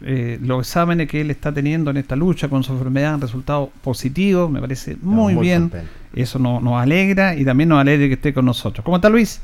eh, 0.00 0.38
los 0.42 0.66
exámenes 0.66 1.08
que 1.08 1.20
él 1.20 1.30
está 1.30 1.52
teniendo 1.52 1.90
en 1.90 1.96
esta 1.96 2.16
lucha 2.16 2.48
con 2.48 2.62
su 2.64 2.72
enfermedad 2.72 3.14
han 3.14 3.20
resultado 3.20 3.70
positivos. 3.82 4.50
Me 4.50 4.60
parece 4.60 4.96
muy, 5.00 5.34
muy 5.34 5.46
bien. 5.46 5.62
contento. 5.68 5.88
Eso 6.12 6.38
nos, 6.40 6.60
nos 6.62 6.80
alegra 6.80 7.36
y 7.36 7.44
también 7.44 7.68
nos 7.68 7.78
alegra 7.80 8.08
que 8.08 8.14
esté 8.14 8.34
con 8.34 8.44
nosotros. 8.46 8.84
¿Cómo 8.84 8.96
está 8.96 9.08
Luis? 9.08 9.40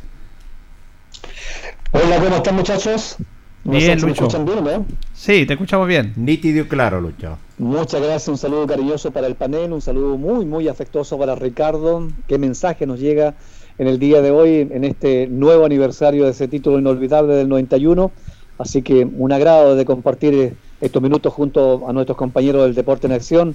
Hola, 1.93 2.17
¿cómo 2.23 2.37
están 2.37 2.57
muchachos? 2.57 3.17
¿Me 3.64 3.79
Bien, 3.79 4.00
Lucho. 4.00 4.25
escuchan 4.25 4.45
bien, 4.45 4.64
no? 4.64 4.87
Sí, 5.12 5.47
te 5.47 5.52
escuchamos 5.52 5.87
bien. 5.87 6.12
Nítido 6.17 6.64
y 6.64 6.69
claro, 6.69 7.00
Lucho. 7.00 7.38
Muchas 7.59 8.00
gracias, 8.00 8.29
un 8.29 8.38
saludo 8.38 8.67
cariñoso 8.67 9.12
para 9.12 9.26
el 9.29 9.37
panel, 9.37 9.73
un 9.73 9.81
saludo 9.81 10.17
muy, 10.19 10.45
muy 10.45 10.67
afectuoso 10.69 11.17
para 11.19 11.35
Ricardo. 11.37 12.09
¿Qué 12.26 12.38
mensaje 12.38 12.87
nos 12.87 12.99
llega 12.99 13.35
en 13.79 13.87
el 13.87 13.99
día 13.99 14.21
de 14.21 14.31
hoy, 14.33 14.69
en 14.71 14.85
este 14.85 15.29
nuevo 15.29 15.64
aniversario 15.64 16.25
de 16.25 16.31
ese 16.31 16.49
título 16.49 16.79
inolvidable 16.79 17.35
del 17.35 17.49
91? 17.49 18.11
Así 18.59 18.83
que 18.83 19.05
un 19.05 19.33
agrado 19.33 19.76
de 19.76 19.85
compartir 19.85 20.55
estos 20.81 21.02
minutos 21.02 21.33
junto 21.33 21.88
a 21.88 21.93
nuestros 21.93 22.19
compañeros 22.19 22.64
del 22.64 22.75
Deporte 22.75 23.07
en 23.07 23.12
Acción 23.12 23.55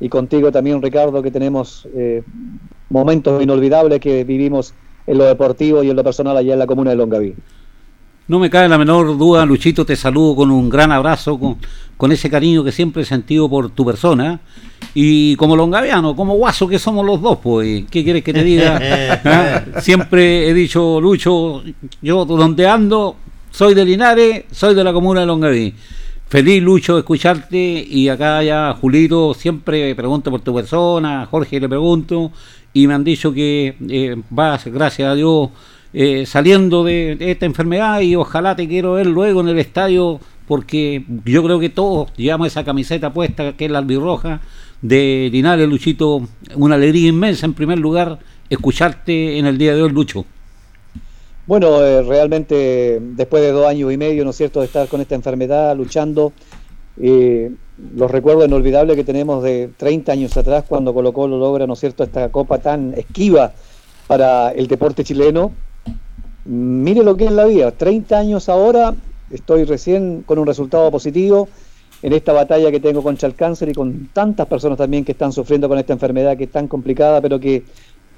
y 0.00 0.10
contigo 0.10 0.52
también, 0.52 0.82
Ricardo, 0.82 1.22
que 1.22 1.30
tenemos 1.30 1.88
eh, 1.94 2.22
momentos 2.90 3.42
inolvidables 3.42 4.00
que 4.00 4.24
vivimos 4.24 4.74
en 5.06 5.18
lo 5.18 5.24
deportivo 5.24 5.82
y 5.82 5.90
en 5.90 5.96
lo 5.96 6.04
personal 6.04 6.36
allá 6.36 6.52
en 6.52 6.58
la 6.58 6.66
comuna 6.66 6.90
de 6.90 6.96
Longaví. 6.96 7.34
No 8.28 8.40
me 8.40 8.50
cae 8.50 8.68
la 8.68 8.76
menor 8.76 9.16
duda, 9.16 9.46
Luchito, 9.46 9.86
te 9.86 9.94
saludo 9.94 10.34
con 10.34 10.50
un 10.50 10.68
gran 10.68 10.90
abrazo, 10.90 11.38
con, 11.38 11.58
con 11.96 12.10
ese 12.10 12.28
cariño 12.28 12.64
que 12.64 12.72
siempre 12.72 13.02
he 13.02 13.06
sentido 13.06 13.48
por 13.48 13.70
tu 13.70 13.84
persona. 13.84 14.40
Y 14.94 15.36
como 15.36 15.54
longaviano, 15.54 16.16
como 16.16 16.34
guaso 16.34 16.66
que 16.66 16.78
somos 16.78 17.06
los 17.06 17.20
dos, 17.22 17.38
pues, 17.40 17.84
¿qué 17.88 18.02
quieres 18.02 18.24
que 18.24 18.32
te 18.32 18.42
diga? 18.42 18.80
¿Ah? 19.24 19.80
Siempre 19.80 20.48
he 20.48 20.54
dicho, 20.54 21.00
Lucho, 21.00 21.62
yo 22.02 22.24
donde 22.24 22.66
ando, 22.66 23.16
soy 23.50 23.74
de 23.74 23.84
Linares, 23.84 24.44
soy 24.50 24.74
de 24.74 24.82
la 24.82 24.92
comuna 24.92 25.20
de 25.20 25.26
Longaví. 25.26 25.74
Feliz, 26.28 26.60
Lucho, 26.60 26.94
de 26.94 27.00
escucharte. 27.00 27.86
Y 27.88 28.08
acá 28.08 28.42
ya, 28.42 28.76
Julito, 28.80 29.34
siempre 29.34 29.94
pregunto 29.94 30.32
por 30.32 30.40
tu 30.40 30.52
persona, 30.52 31.22
a 31.22 31.26
Jorge 31.26 31.60
le 31.60 31.68
pregunto. 31.68 32.32
Y 32.76 32.86
me 32.86 32.92
han 32.92 33.04
dicho 33.04 33.32
que 33.32 33.74
eh, 33.88 34.16
vas, 34.28 34.66
gracias 34.66 35.08
a 35.08 35.14
Dios, 35.14 35.48
eh, 35.94 36.26
saliendo 36.26 36.84
de, 36.84 37.16
esta 37.18 37.46
enfermedad 37.46 38.02
y 38.02 38.16
ojalá 38.16 38.54
te 38.54 38.68
quiero 38.68 38.92
ver 38.92 39.06
luego 39.06 39.40
en 39.40 39.48
el 39.48 39.58
estadio 39.58 40.20
porque 40.46 41.02
yo 41.24 41.42
creo 41.42 41.58
que 41.58 41.70
todos 41.70 42.12
llevamos 42.18 42.48
esa 42.48 42.64
camiseta 42.64 43.14
puesta 43.14 43.54
que 43.54 43.64
es 43.64 43.70
la 43.70 43.78
albirroja 43.78 44.42
de 44.82 45.30
Linares, 45.32 45.66
Luchito, 45.66 46.28
una 46.54 46.74
alegría 46.74 47.08
inmensa 47.08 47.46
en 47.46 47.54
primer 47.54 47.78
lugar 47.78 48.18
escucharte 48.50 49.38
en 49.38 49.46
el 49.46 49.56
día 49.56 49.74
de 49.74 49.80
hoy, 49.80 49.90
Lucho. 49.90 50.26
Bueno, 51.46 51.82
eh, 51.82 52.02
realmente 52.02 53.00
después 53.00 53.42
de 53.42 53.52
dos 53.52 53.66
años 53.66 53.90
y 53.90 53.96
medio, 53.96 54.22
¿no 54.22 54.30
es 54.30 54.36
cierto?, 54.36 54.60
de 54.60 54.66
estar 54.66 54.86
con 54.88 55.00
esta 55.00 55.14
enfermedad, 55.14 55.74
luchando, 55.74 56.34
eh, 57.00 57.52
los 57.94 58.10
recuerdos 58.10 58.46
inolvidables 58.46 58.96
que 58.96 59.04
tenemos 59.04 59.42
de 59.42 59.70
30 59.76 60.12
años 60.12 60.36
atrás 60.36 60.64
cuando 60.66 60.94
Colo 60.94 61.12
Colo 61.12 61.38
logra, 61.38 61.66
¿no 61.66 61.74
es 61.74 61.80
cierto?, 61.80 62.04
esta 62.04 62.30
copa 62.30 62.58
tan 62.58 62.94
esquiva 62.96 63.52
para 64.06 64.50
el 64.50 64.66
deporte 64.66 65.04
chileno. 65.04 65.52
Mire 66.44 67.02
lo 67.02 67.16
que 67.16 67.26
es 67.26 67.32
la 67.32 67.44
vida, 67.44 67.72
30 67.72 68.18
años 68.18 68.48
ahora, 68.48 68.94
estoy 69.30 69.64
recién 69.64 70.22
con 70.24 70.38
un 70.38 70.46
resultado 70.46 70.90
positivo 70.90 71.48
en 72.02 72.12
esta 72.12 72.32
batalla 72.32 72.70
que 72.70 72.80
tengo 72.80 73.02
contra 73.02 73.28
el 73.28 73.34
cáncer 73.34 73.68
y 73.68 73.74
con 73.74 74.08
tantas 74.12 74.46
personas 74.46 74.78
también 74.78 75.04
que 75.04 75.12
están 75.12 75.32
sufriendo 75.32 75.68
con 75.68 75.78
esta 75.78 75.92
enfermedad 75.92 76.36
que 76.36 76.44
es 76.44 76.52
tan 76.52 76.68
complicada, 76.68 77.20
pero 77.20 77.40
que 77.40 77.64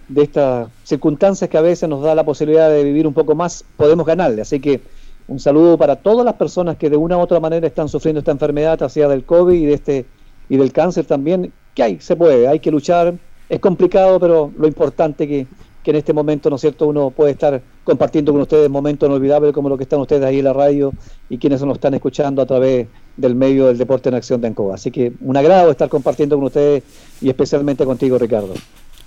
de 0.08 0.22
estas 0.22 0.68
circunstancias 0.84 1.48
que 1.48 1.58
a 1.58 1.62
veces 1.62 1.88
nos 1.88 2.02
da 2.02 2.14
la 2.14 2.24
posibilidad 2.24 2.70
de 2.70 2.82
vivir 2.84 3.06
un 3.06 3.14
poco 3.14 3.34
más, 3.34 3.64
podemos 3.76 4.06
ganarle. 4.06 4.42
Así 4.42 4.60
que 4.60 4.80
un 5.28 5.38
saludo 5.38 5.76
para 5.78 5.96
todas 5.96 6.24
las 6.24 6.34
personas 6.34 6.76
que 6.76 6.90
de 6.90 6.96
una 6.96 7.16
u 7.16 7.20
otra 7.20 7.38
manera 7.38 7.66
están 7.66 7.88
sufriendo 7.88 8.18
esta 8.18 8.32
enfermedad, 8.32 8.88
sea 8.88 9.08
del 9.08 9.24
COVID 9.24 9.54
y 9.54 9.66
de 9.66 9.74
este 9.74 10.06
y 10.48 10.56
del 10.56 10.72
cáncer 10.72 11.04
también, 11.04 11.52
que 11.74 11.82
hay, 11.82 12.00
se 12.00 12.16
puede, 12.16 12.48
hay 12.48 12.58
que 12.60 12.70
luchar. 12.70 13.14
Es 13.48 13.60
complicado, 13.60 14.18
pero 14.18 14.50
lo 14.56 14.66
importante 14.66 15.28
que, 15.28 15.46
que 15.82 15.90
en 15.90 15.96
este 15.96 16.14
momento, 16.14 16.48
¿no 16.48 16.56
es 16.56 16.62
cierto?, 16.62 16.86
uno 16.86 17.10
puede 17.10 17.32
estar 17.32 17.60
compartiendo 17.84 18.32
con 18.32 18.40
ustedes 18.40 18.70
momentos 18.70 19.06
inolvidables 19.08 19.52
como 19.52 19.68
lo 19.68 19.76
que 19.76 19.82
están 19.82 20.00
ustedes 20.00 20.24
ahí 20.24 20.38
en 20.38 20.44
la 20.44 20.54
radio 20.54 20.92
y 21.28 21.36
quienes 21.36 21.62
nos 21.62 21.74
están 21.74 21.92
escuchando 21.92 22.40
a 22.40 22.46
través 22.46 22.88
del 23.16 23.34
medio 23.34 23.66
del 23.66 23.76
Deporte 23.76 24.08
en 24.08 24.14
Acción 24.14 24.40
de 24.40 24.48
Ancoa. 24.48 24.74
Así 24.74 24.90
que 24.90 25.12
un 25.20 25.36
agrado 25.36 25.70
estar 25.70 25.90
compartiendo 25.90 26.36
con 26.36 26.46
ustedes 26.46 26.82
y 27.20 27.28
especialmente 27.28 27.84
contigo, 27.84 28.18
Ricardo. 28.18 28.54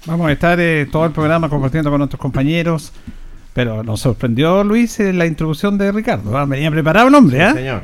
Vamos 0.06 0.28
a 0.28 0.32
estar 0.32 0.60
eh, 0.60 0.88
todo 0.92 1.06
el 1.06 1.12
programa 1.12 1.50
compartiendo 1.50 1.90
con 1.90 2.00
nuestros 2.00 2.20
compañeros. 2.20 2.92
Pero 3.54 3.84
nos 3.84 4.00
sorprendió, 4.02 4.64
Luis, 4.64 5.00
eh, 5.00 5.12
la 5.14 5.26
introducción 5.26 5.78
de 5.78 5.92
Ricardo. 5.92 6.38
¿ah? 6.38 6.46
Venía 6.46 6.72
preparado 6.72 7.10
el 7.10 7.16
hombre, 7.16 7.42
¿ah? 7.44 7.54
Señor. 7.54 7.82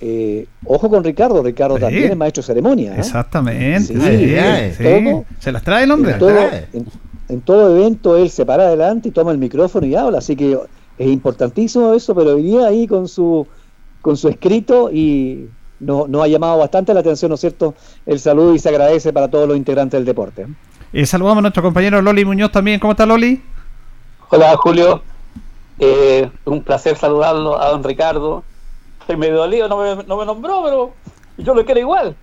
Eh, 0.00 0.46
ojo 0.66 0.90
con 0.90 1.04
Ricardo, 1.04 1.42
Ricardo 1.42 1.76
Sí. 1.76 1.82
también 1.82 2.10
es 2.10 2.16
maestro 2.16 2.42
de 2.42 2.46
ceremonia. 2.48 2.94
¿eh? 2.96 2.98
Exactamente. 2.98 3.94
Sí, 3.94 4.00
sí, 4.00 4.76
sí. 4.76 4.84
todo. 4.84 5.24
Se 5.38 5.52
las 5.52 5.62
trae 5.62 5.84
el 5.84 5.90
hombre. 5.92 6.12
En 6.12 6.18
todo, 6.18 6.30
trae. 6.34 6.66
en, 6.72 6.86
en 7.28 7.40
todo 7.40 7.76
evento 7.78 8.16
él 8.16 8.28
se 8.28 8.44
para 8.44 8.64
adelante 8.64 9.08
y 9.08 9.12
toma 9.12 9.30
el 9.30 9.38
micrófono 9.38 9.86
y 9.86 9.94
habla, 9.94 10.18
así 10.18 10.34
que 10.36 10.58
es 10.98 11.06
importantísimo 11.08 11.94
eso, 11.94 12.14
pero 12.14 12.36
venía 12.36 12.66
ahí 12.66 12.86
con 12.86 13.08
su 13.08 13.46
con 14.02 14.16
su 14.16 14.28
escrito 14.28 14.90
y 14.92 15.46
no- 15.78 16.06
nos 16.08 16.24
ha 16.24 16.26
llamado 16.26 16.58
bastante 16.58 16.92
la 16.92 17.00
atención, 17.00 17.28
¿no 17.28 17.36
es 17.36 17.40
cierto?, 17.40 17.74
el 18.04 18.18
saludo 18.18 18.52
y 18.54 18.58
se 18.58 18.68
agradece 18.68 19.12
para 19.12 19.28
todos 19.28 19.46
los 19.46 19.56
integrantes 19.56 19.98
del 19.98 20.04
deporte. 20.04 20.46
Eh, 20.92 21.06
saludamos 21.06 21.38
a 21.38 21.42
nuestro 21.42 21.62
compañero 21.62 22.02
Loli 22.02 22.24
Muñoz 22.24 22.50
también. 22.50 22.80
¿Cómo 22.80 22.90
está 22.90 23.06
Loli? 23.06 23.40
Hola 24.34 24.56
Julio, 24.56 25.02
Eh, 25.78 26.28
un 26.44 26.62
placer 26.62 26.96
saludarlo 26.96 27.60
a 27.60 27.68
don 27.70 27.82
Ricardo. 27.82 28.44
Estoy 29.00 29.16
medio 29.16 29.36
dolido, 29.36 29.68
no 29.68 29.78
me, 29.78 30.04
no 30.04 30.16
me 30.16 30.24
nombró, 30.24 30.62
pero 30.64 30.92
yo 31.38 31.54
lo 31.54 31.64
quiero 31.64 31.80
igual. 31.80 32.14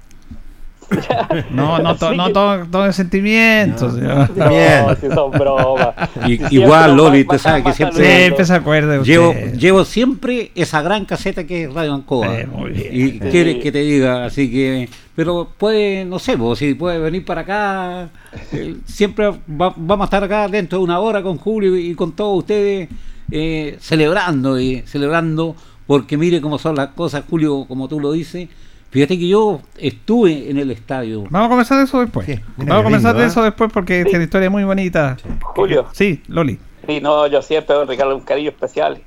No, 1.51 1.77
no, 1.79 1.95
to- 1.95 2.13
no 2.13 2.31
to- 2.31 2.65
todo 2.71 2.91
sentimientos. 2.93 3.93
señor. 3.93 4.29
No, 4.35 4.95
si 4.95 5.07
son 5.13 5.31
bromas. 5.31 5.93
Y- 6.25 6.37
Siempre 6.37 6.47
igual, 6.57 6.95
Loli, 6.95 7.25
te 7.25 7.37
sabes 7.37 7.63
que 7.63 7.73
siempre- 7.73 8.31
pues 8.35 8.47
se 8.47 8.53
acuerde 8.55 8.99
usted. 8.99 9.11
Llevo, 9.11 9.33
llevo 9.33 9.85
siempre 9.85 10.51
esa 10.55 10.81
gran 10.81 11.05
caseta 11.05 11.43
que 11.45 11.63
es 11.65 11.73
Radio 11.73 11.93
Ancoa. 11.93 12.39
Eh, 12.39 12.47
muy 12.47 12.71
bien. 12.71 12.87
Y 12.95 13.11
Sí. 13.11 13.19
quiere 13.19 13.59
que 13.59 13.71
te 13.71 13.79
diga, 13.79 14.25
así 14.25 14.49
que. 14.49 14.89
Pero 15.19 15.49
puede, 15.57 16.05
no 16.05 16.17
sé, 16.17 16.37
vos, 16.37 16.59
si 16.59 16.75
puede 16.75 16.97
venir 16.97 17.25
para 17.25 17.41
acá. 17.41 18.09
eh, 18.53 18.77
siempre 18.85 19.29
va- 19.49 19.73
vamos 19.75 20.01
a 20.01 20.05
estar 20.05 20.23
acá 20.23 20.47
dentro 20.47 20.77
de 20.77 20.85
una 20.85 20.97
hora 21.01 21.21
con 21.21 21.37
Julio 21.37 21.75
y 21.75 21.93
con 21.93 22.13
todos 22.13 22.37
ustedes 22.37 22.87
eh, 23.29 23.75
celebrando 23.81 24.57
y 24.57 24.81
celebrando. 24.83 25.57
Porque 25.85 26.15
mire 26.15 26.39
cómo 26.39 26.57
son 26.57 26.75
las 26.77 26.91
cosas, 26.91 27.25
Julio, 27.29 27.65
como 27.67 27.89
tú 27.89 27.99
lo 27.99 28.13
dices. 28.13 28.47
Fíjate 28.91 29.19
que 29.19 29.27
yo 29.27 29.59
estuve 29.77 30.49
en 30.49 30.57
el 30.57 30.71
estadio. 30.71 31.25
Vamos 31.29 31.47
a 31.47 31.49
comenzar 31.49 31.77
de 31.79 31.83
eso 31.83 31.99
después. 31.99 32.25
Sí, 32.25 32.39
mira 32.55 32.75
Vamos 32.75 32.79
a 32.79 32.83
comenzar 32.85 33.11
lindo, 33.11 33.19
de 33.19 33.25
¿eh? 33.25 33.27
eso 33.27 33.43
después 33.43 33.69
porque 33.73 33.99
esta 33.99 34.23
historia 34.23 34.45
es 34.45 34.51
muy 34.53 34.63
bonita. 34.63 35.17
Julio, 35.41 35.87
Sí, 35.91 36.23
Loli. 36.29 36.57
sí, 36.87 37.01
no, 37.01 37.27
yo 37.27 37.41
siempre 37.41 37.75
don 37.75 37.89
Ricardo 37.89 38.15
un 38.15 38.21
cariño 38.23 38.51
especial. 38.51 39.01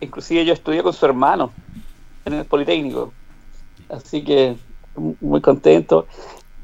Inclusive 0.00 0.44
yo 0.44 0.52
estudié 0.52 0.84
con 0.84 0.92
su 0.92 1.04
hermano 1.04 1.50
en 2.24 2.34
el 2.34 2.44
Politécnico. 2.44 3.12
Así 3.90 4.22
que 4.22 4.54
muy 4.98 5.40
contento. 5.40 6.06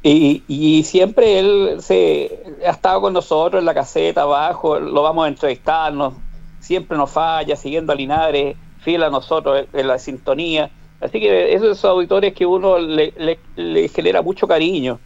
Y, 0.02 0.42
y 0.48 0.82
siempre 0.84 1.38
él 1.38 1.76
se 1.80 2.42
ha 2.66 2.70
estado 2.70 3.00
con 3.00 3.12
nosotros 3.14 3.60
en 3.60 3.64
la 3.64 3.72
caseta 3.74 4.22
abajo, 4.22 4.78
lo 4.78 5.02
vamos 5.02 5.24
a 5.24 5.28
entrevistarnos, 5.28 6.14
siempre 6.60 6.98
nos 6.98 7.10
falla, 7.10 7.56
siguiendo 7.56 7.92
a 7.92 7.96
Linares, 7.96 8.56
fiel 8.80 9.02
a 9.02 9.10
nosotros 9.10 9.66
en 9.72 9.88
la 9.88 9.98
sintonía. 9.98 10.70
Así 11.00 11.20
que 11.20 11.54
esos 11.54 11.82
auditores 11.84 12.34
que 12.34 12.44
uno 12.46 12.78
le, 12.78 13.12
le- 13.16 13.38
le 13.56 13.88
genera 13.88 14.20
mucho 14.22 14.46
cariño. 14.46 14.98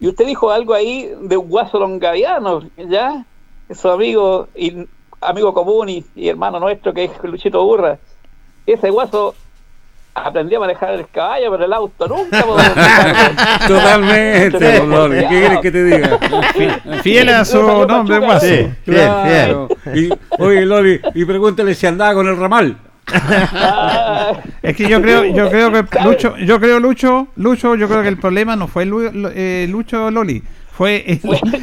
Y 0.00 0.08
usted 0.08 0.26
dijo 0.26 0.50
algo 0.50 0.74
ahí 0.74 1.10
de 1.22 1.36
un 1.36 1.48
guaso 1.48 1.78
longaviano, 1.78 2.62
¿ya? 2.76 3.24
Su 3.70 3.88
amigo, 3.90 4.48
y, 4.54 4.86
amigo 5.20 5.52
común 5.54 5.88
y, 5.88 6.04
y 6.14 6.28
hermano 6.28 6.60
nuestro 6.60 6.92
que 6.92 7.04
es 7.04 7.10
Luchito 7.22 7.62
Burra. 7.64 7.98
Ese 8.66 8.90
guaso 8.90 9.34
aprendió 10.14 10.58
a 10.58 10.60
manejar 10.60 10.94
el 10.94 11.08
caballo, 11.08 11.50
pero 11.50 11.64
el 11.64 11.72
auto 11.72 12.06
nunca. 12.06 12.44
Totalmente, 13.66 14.86
Loli, 14.86 15.18
¿Qué 15.20 15.26
quieres 15.26 15.58
que 15.60 15.70
te 15.70 15.84
diga? 15.84 16.18
Fiel 17.02 17.28
a 17.30 17.44
su 17.44 17.60
nombre, 17.86 18.18
guaso. 18.18 18.46
Sí, 18.46 18.68
fiel, 18.84 18.96
Claro. 18.96 19.68
Y, 19.94 20.08
oye, 20.38 20.64
Loli, 20.64 21.00
y 21.14 21.24
pregúntale 21.24 21.74
si 21.74 21.86
andaba 21.86 22.14
con 22.14 22.28
el 22.28 22.36
ramal. 22.36 22.76
Es 24.62 24.76
que 24.76 24.88
yo 24.88 25.02
creo, 25.02 25.24
yo 25.24 25.50
creo 25.50 25.70
que 25.72 26.00
Lucho, 26.02 26.36
yo 26.38 26.58
creo 26.58 26.80
Lucho, 26.80 27.28
Lucho, 27.36 27.74
yo 27.74 27.88
creo 27.88 28.02
que 28.02 28.08
el 28.08 28.18
problema 28.18 28.56
no 28.56 28.66
fue 28.66 28.88
eh, 29.34 29.66
Lucho 29.68 30.10
Loli, 30.10 30.42
fue 30.76 31.04
el, 31.06 31.20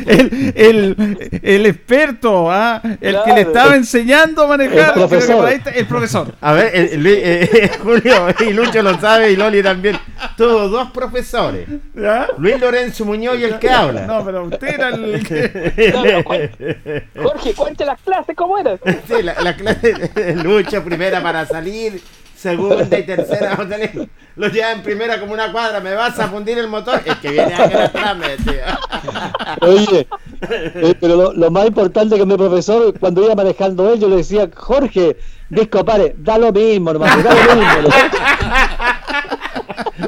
el, 0.07 0.53
el- 0.55 1.39
el 1.43 1.65
experto, 1.65 2.49
¿ah? 2.51 2.81
el 3.01 3.17
que 3.25 3.33
le 3.33 3.41
estaba 3.41 3.75
enseñando 3.75 4.43
a 4.43 4.47
manejar, 4.47 4.89
El 4.89 4.93
profesor. 4.93 5.35
por 5.35 5.45
ahí 5.47 5.55
está- 5.55 5.69
el 5.71 5.85
profesor. 5.85 6.33
A 6.39 6.53
ver, 6.53 6.71
eh, 6.73 6.97
Luis, 6.97 7.17
eh, 7.21 7.71
Julio 7.83 8.27
y 8.39 8.53
Lucho 8.53 8.81
lo 8.81 8.99
sabe 8.99 9.31
y 9.31 9.35
Loli 9.35 9.61
también. 9.61 9.97
Todos 10.37 10.71
dos 10.71 10.91
profesores. 10.91 11.67
¿Ya? 11.93 12.27
Luis 12.37 12.59
Lorenzo 12.59 13.03
Muñoz 13.05 13.37
y 13.39 13.43
el 13.43 13.59
que 13.59 13.69
habla. 13.69 14.05
No, 14.05 14.23
pero 14.25 14.45
usted 14.45 14.67
era 14.75 14.89
el 14.89 15.27
que... 15.27 17.03
Jorge, 17.21 17.53
cuente 17.53 17.85
las 17.85 17.99
clases, 18.01 18.35
¿cómo 18.35 18.57
eran? 18.57 18.79
Sí, 19.07 19.21
la, 19.23 19.39
la 19.41 19.55
clase 19.55 19.93
de 19.93 20.35
Lucho, 20.35 20.83
primera 20.83 21.21
para 21.21 21.45
salir, 21.45 22.01
segunda 22.41 22.97
y 22.97 23.03
tercera. 23.03 23.57
Lo 24.35 24.47
lleva 24.47 24.71
en 24.71 24.81
primera 24.81 25.19
como 25.19 25.33
una 25.33 25.51
cuadra, 25.51 25.79
me 25.79 25.93
vas 25.93 26.17
a 26.19 26.27
fundir 26.27 26.57
el 26.57 26.67
motor. 26.67 27.01
Es 27.05 27.15
que 27.17 27.29
viene 27.29 27.53
acá 27.53 27.85
atrás, 27.85 28.17
decía. 28.19 28.79
Oye, 29.61 30.07
eh, 30.49 30.95
pero 30.99 31.15
lo, 31.15 31.33
lo 31.33 31.51
más 31.51 31.67
importante 31.67 32.17
que 32.17 32.25
mi 32.25 32.35
profesor, 32.35 32.97
cuando 32.99 33.23
iba 33.23 33.35
manejando 33.35 33.93
él, 33.93 33.99
yo 33.99 34.09
le 34.09 34.17
decía, 34.17 34.49
Jorge, 34.55 35.17
disco 35.49 35.85
pare, 35.85 36.15
da 36.17 36.37
lo 36.37 36.51
mismo, 36.51 36.91
hermano, 36.91 37.21
da 37.21 37.33
lo 37.33 37.55
mismo. 37.55 37.89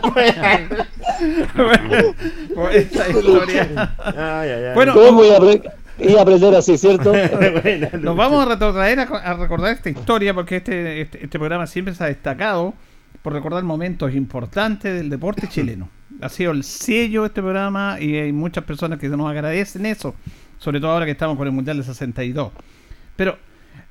bueno, 1.55 2.69
esta 2.71 3.09
historia. 3.09 3.93
Ay, 3.99 4.49
ay, 4.49 4.65
ay. 4.65 4.73
Bueno, 4.73 4.93
¿Cómo 4.93 5.23
iba 5.23 5.37
a, 5.37 5.82
a 6.17 6.21
aprender 6.21 6.55
así, 6.55 6.77
cierto? 6.77 7.11
Bueno, 7.63 7.87
Nos 7.99 8.15
vamos 8.15 8.45
a 8.45 8.49
retrotraer 8.49 8.99
a, 8.99 9.03
a 9.03 9.33
recordar 9.35 9.73
esta 9.73 9.89
historia 9.89 10.33
porque 10.33 10.57
este, 10.57 11.01
este, 11.01 11.23
este 11.23 11.39
programa 11.39 11.67
siempre 11.67 11.93
se 11.93 12.03
ha 12.03 12.07
destacado 12.07 12.73
por 13.21 13.33
recordar 13.33 13.63
momentos 13.63 14.13
importantes 14.13 14.93
del 14.93 15.09
deporte 15.09 15.47
chileno. 15.47 15.89
Ha 16.21 16.29
sido 16.29 16.51
el 16.51 16.63
sello 16.63 17.21
de 17.21 17.27
este 17.27 17.41
programa 17.41 17.97
y 17.99 18.15
hay 18.15 18.31
muchas 18.31 18.63
personas 18.63 18.99
que 18.99 19.09
nos 19.09 19.29
agradecen 19.29 19.85
eso, 19.85 20.13
sobre 20.59 20.79
todo 20.79 20.91
ahora 20.91 21.05
que 21.05 21.11
estamos 21.11 21.37
con 21.37 21.47
el 21.47 21.53
Mundial 21.53 21.77
de 21.77 21.83
62. 21.83 22.51
Pero 23.15 23.37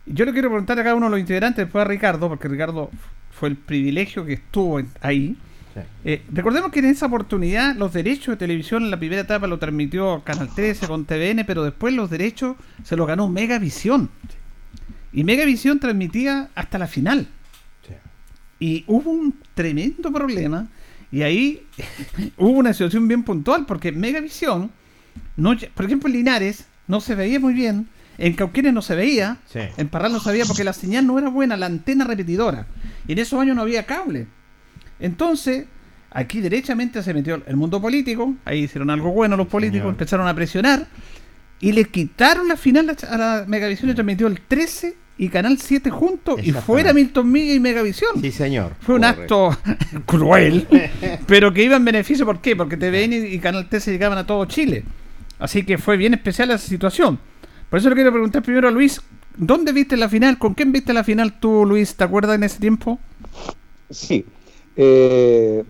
yo 0.06 0.24
le 0.24 0.32
quiero 0.32 0.48
preguntar 0.48 0.78
a 0.78 0.82
cada 0.82 0.94
uno 0.94 1.06
de 1.06 1.10
los 1.10 1.20
integrantes, 1.20 1.64
después 1.64 1.84
a 1.84 1.88
Ricardo, 1.88 2.28
porque 2.28 2.48
Ricardo 2.48 2.90
fue 3.30 3.48
el 3.48 3.56
privilegio 3.56 4.24
que 4.24 4.34
estuvo 4.34 4.80
ahí. 5.00 5.36
Sí. 5.74 5.80
Eh, 6.04 6.22
recordemos 6.30 6.70
que 6.70 6.80
en 6.80 6.86
esa 6.86 7.06
oportunidad 7.06 7.74
los 7.76 7.92
derechos 7.92 8.32
de 8.32 8.36
televisión 8.36 8.84
en 8.84 8.90
la 8.90 8.98
primera 8.98 9.22
etapa 9.22 9.46
lo 9.46 9.58
transmitió 9.58 10.22
Canal 10.24 10.54
13 10.54 10.86
con 10.86 11.04
TVN, 11.04 11.44
pero 11.46 11.64
después 11.64 11.94
los 11.94 12.10
derechos 12.10 12.56
se 12.84 12.96
los 12.96 13.06
ganó 13.06 13.28
Megavisión. 13.28 14.10
Y 15.12 15.24
Megavisión 15.24 15.78
transmitía 15.78 16.50
hasta 16.54 16.78
la 16.78 16.86
final. 16.86 17.28
Sí. 17.86 17.94
Y 18.60 18.84
hubo 18.86 19.10
un 19.10 19.34
tremendo 19.54 20.12
problema. 20.12 20.68
Y 21.10 21.22
ahí 21.22 21.66
hubo 22.36 22.58
una 22.58 22.72
situación 22.72 23.08
bien 23.08 23.22
puntual, 23.22 23.66
porque 23.66 23.92
Megavisión, 23.92 24.70
no, 25.36 25.56
por 25.74 25.86
ejemplo 25.86 26.08
en 26.08 26.14
Linares, 26.14 26.66
no 26.86 27.00
se 27.00 27.14
veía 27.14 27.40
muy 27.40 27.54
bien. 27.54 27.88
En 28.18 28.34
Cauquenes 28.34 28.72
no 28.74 28.82
se 28.82 28.94
veía. 28.94 29.38
Sí. 29.46 29.60
En 29.76 29.88
Parral 29.88 30.12
no 30.12 30.20
se 30.20 30.30
veía 30.30 30.44
porque 30.44 30.64
la 30.64 30.72
señal 30.72 31.06
no 31.06 31.18
era 31.18 31.28
buena, 31.28 31.56
la 31.56 31.66
antena 31.66 32.04
repetidora. 32.04 32.66
Y 33.06 33.12
en 33.12 33.18
esos 33.18 33.40
años 33.40 33.56
no 33.56 33.62
había 33.62 33.86
cable. 33.86 34.26
Entonces, 35.02 35.66
aquí 36.10 36.40
derechamente 36.40 37.02
se 37.02 37.12
metió 37.12 37.42
el 37.46 37.56
mundo 37.56 37.80
político, 37.80 38.34
ahí 38.44 38.60
hicieron 38.64 38.88
algo 38.88 39.10
bueno 39.12 39.36
los 39.36 39.48
políticos, 39.48 39.80
Señor. 39.82 39.94
empezaron 39.94 40.28
a 40.28 40.34
presionar 40.34 40.86
y 41.60 41.72
le 41.72 41.84
quitaron 41.84 42.48
la 42.48 42.56
final 42.56 42.96
a 43.10 43.16
la 43.18 43.44
Megavisión 43.46 43.90
y 43.90 43.94
transmitió 43.94 44.26
el 44.28 44.40
13 44.40 44.96
y 45.18 45.28
Canal 45.28 45.58
7 45.58 45.90
juntos 45.90 46.40
y 46.42 46.52
fuera 46.52 46.92
Milton 46.94 47.30
Miga 47.30 47.52
y 47.52 47.60
Megavisión. 47.60 48.20
Sí, 48.20 48.30
señor. 48.32 48.72
Fue 48.80 48.94
un 48.94 49.02
Correcto. 49.02 49.50
acto 49.50 50.02
cruel, 50.06 50.66
pero 51.26 51.52
que 51.52 51.62
iba 51.64 51.76
en 51.76 51.84
beneficio, 51.84 52.24
¿por 52.24 52.40
qué? 52.40 52.56
Porque 52.56 52.76
TVN 52.76 53.12
y 53.12 53.16
y 53.34 53.38
Canal 53.38 53.68
T 53.68 53.80
se 53.80 53.90
llegaban 53.92 54.18
a 54.18 54.26
todo 54.26 54.44
Chile. 54.46 54.84
Así 55.38 55.64
que 55.64 55.78
fue 55.78 55.96
bien 55.96 56.14
especial 56.14 56.50
esa 56.50 56.66
situación. 56.66 57.18
Por 57.68 57.78
eso 57.80 57.88
le 57.88 57.96
quiero 57.96 58.12
preguntar 58.12 58.42
primero 58.42 58.68
a 58.68 58.70
Luis, 58.70 59.00
¿dónde 59.36 59.72
viste 59.72 59.96
la 59.96 60.08
final? 60.08 60.38
¿Con 60.38 60.54
quién 60.54 60.70
viste 60.72 60.92
la 60.92 61.02
final 61.04 61.38
tú, 61.40 61.64
Luis? 61.66 61.94
¿Te 61.96 62.04
acuerdas 62.04 62.36
en 62.36 62.44
ese 62.44 62.60
tiempo? 62.60 62.98
Sí. 63.90 64.24
Eh, 64.76 65.64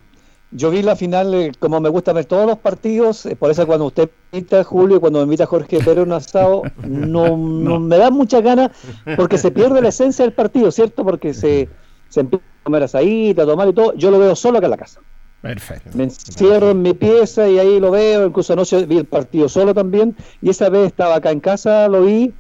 yo 0.51 0.71
vi 0.71 0.83
la 0.83 0.97
final, 0.97 1.33
eh, 1.35 1.53
como 1.59 1.81
me 1.81 1.89
gusta 1.89 2.13
ver 2.13 2.27
todos 2.27 2.47
los 2.47 2.59
partidos, 2.59 3.25
eh, 3.25 3.37
por 3.37 3.51
eso 3.51 3.67
cuando 3.67 3.87
usted 3.87 4.11
me 4.31 4.39
invita, 4.39 4.63
Julio, 4.65 4.99
y 4.99 5.01
cuando 5.01 5.21
me 5.21 5.25
invita 5.25 5.47
Jorge 5.47 5.79
Pérez 5.79 5.99
a 5.99 6.03
un 6.03 6.13
asado, 6.13 6.63
no, 6.87 7.37
no 7.37 7.81
me 7.81 7.97
da 7.97 8.11
muchas 8.11 8.43
ganas 8.43 8.71
porque 9.17 9.39
se 9.39 9.51
pierde 9.51 9.81
la 9.81 9.89
esencia 9.89 10.25
del 10.25 10.35
partido, 10.35 10.71
¿cierto? 10.71 11.05
Porque 11.05 11.33
se, 11.33 11.69
se 12.09 12.21
empieza 12.21 12.45
a 12.45 12.65
comer 12.65 12.83
asadita, 12.83 13.43
a 13.43 13.47
tomar 13.47 13.69
y 13.69 13.73
todo. 13.73 13.95
Yo 13.95 14.11
lo 14.11 14.19
veo 14.19 14.37
solo 14.37 14.59
acá 14.59 14.67
en 14.67 14.73
la 14.73 14.77
casa. 14.77 15.01
Perfecto. 15.41 15.91
Me 15.95 16.05
encierro 16.05 16.71
en 16.71 16.83
mi 16.83 16.95
pieza 16.95 17.49
y 17.49 17.59
ahí 17.59 17.81
lo 17.81 17.91
veo. 17.91 18.27
Incluso 18.27 18.53
anoche 18.53 18.87
vi 18.87 18.99
el 18.99 19.07
partido 19.07 19.49
solo 19.49 19.75
también. 19.75 20.15
Y 20.41 20.51
esa 20.51 20.69
vez 20.69 20.87
estaba 20.87 21.17
acá 21.17 21.31
en 21.31 21.41
casa, 21.41 21.89
lo 21.89 22.03
vi. 22.05 22.33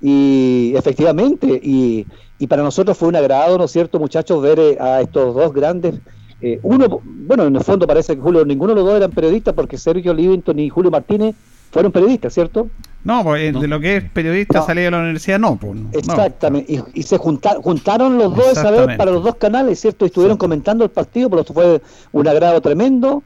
Y 0.00 0.72
efectivamente, 0.76 1.46
y, 1.62 2.06
y 2.38 2.46
para 2.46 2.62
nosotros 2.62 2.96
fue 2.96 3.08
un 3.08 3.16
agrado, 3.16 3.58
¿no 3.58 3.64
es 3.64 3.70
cierto, 3.72 3.98
muchachos, 3.98 4.40
ver 4.42 4.58
eh, 4.58 4.76
a 4.80 5.00
estos 5.00 5.34
dos 5.34 5.52
grandes. 5.52 5.96
eh, 6.40 6.60
uno, 6.62 7.00
bueno, 7.04 7.44
en 7.46 7.56
el 7.56 7.62
fondo 7.64 7.86
parece 7.86 8.14
que 8.14 8.22
Julio, 8.22 8.44
ninguno 8.44 8.72
de 8.72 8.76
los 8.76 8.84
dos 8.86 8.96
eran 8.96 9.10
periodistas 9.10 9.54
porque 9.54 9.76
Sergio 9.76 10.14
Livington 10.14 10.58
y 10.58 10.68
Julio 10.68 10.90
Martínez 10.90 11.34
fueron 11.70 11.90
periodistas, 11.92 12.32
¿cierto? 12.32 12.68
No, 13.04 13.22
pues 13.24 13.42
eh, 13.42 13.52
de 13.58 13.68
lo 13.68 13.78
que 13.80 13.96
es 13.96 14.04
periodista 14.10 14.60
No. 14.60 14.66
salido 14.66 14.84
de 14.86 14.90
la 14.92 14.98
universidad, 15.00 15.38
no. 15.38 15.56
Pues, 15.56 15.74
no. 15.74 15.88
Exactamente, 15.92 16.72
y, 16.72 16.80
y 16.94 17.02
se 17.02 17.18
junta- 17.18 17.56
juntaron 17.62 18.16
los 18.18 18.34
dos 18.34 18.52
esa 18.52 18.70
vez 18.70 18.96
para 18.96 19.10
los 19.10 19.22
dos 19.24 19.34
canales, 19.36 19.78
¿cierto? 19.80 20.04
Y 20.04 20.08
estuvieron 20.08 20.36
comentando 20.38 20.84
el 20.84 20.90
partido, 20.90 21.28
por 21.28 21.38
lo 21.40 21.44
que 21.44 21.52
fue 21.52 21.82
un 22.12 22.28
agrado 22.28 22.60
tremendo. 22.60 23.22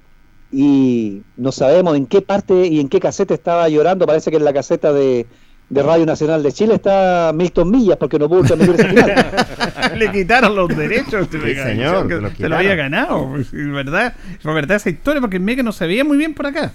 Y 0.55 1.23
no 1.37 1.51
sabemos 1.51 1.97
en 1.97 2.05
qué 2.07 2.21
parte 2.21 2.67
y 2.67 2.79
en 2.81 2.89
qué 2.91 3.01
caseta 3.01 3.33
estaba 3.33 3.69
llorando. 3.71 4.07
Parece 4.07 4.31
que 4.31 4.37
en 4.37 4.45
la 4.45 4.53
caseta 4.53 4.93
de, 4.93 5.27
de 5.73 5.83
Radio 5.83 6.05
Nacional 6.05 6.43
de 6.43 6.53
Chile 6.53 6.75
está 6.75 7.33
Milton 7.35 7.71
Millas, 7.71 7.97
porque 7.97 8.19
no 8.19 8.29
pudo 8.29 8.43
transmitir 8.43 8.75
esa 8.75 8.89
final. 8.89 9.99
Le 9.99 10.13
quitaron 10.13 10.55
los 10.55 10.69
derechos. 10.69 11.23
este 11.23 11.41
Sí, 11.41 11.55
señor, 11.55 12.09
que 12.09 12.43
se 12.43 12.49
lo 12.51 12.57
había 12.57 12.75
ganado. 12.75 13.31
pues, 13.31 13.51
verdad, 13.53 14.15
verdad 14.45 14.77
esa 14.77 14.91
historia 14.91 15.23
porque 15.23 15.39
Mega 15.39 15.63
no 15.63 15.73
se 15.73 15.87
veía 15.87 16.05
muy 16.05 16.19
bien 16.19 16.35
por 16.35 16.47
acá. 16.47 16.75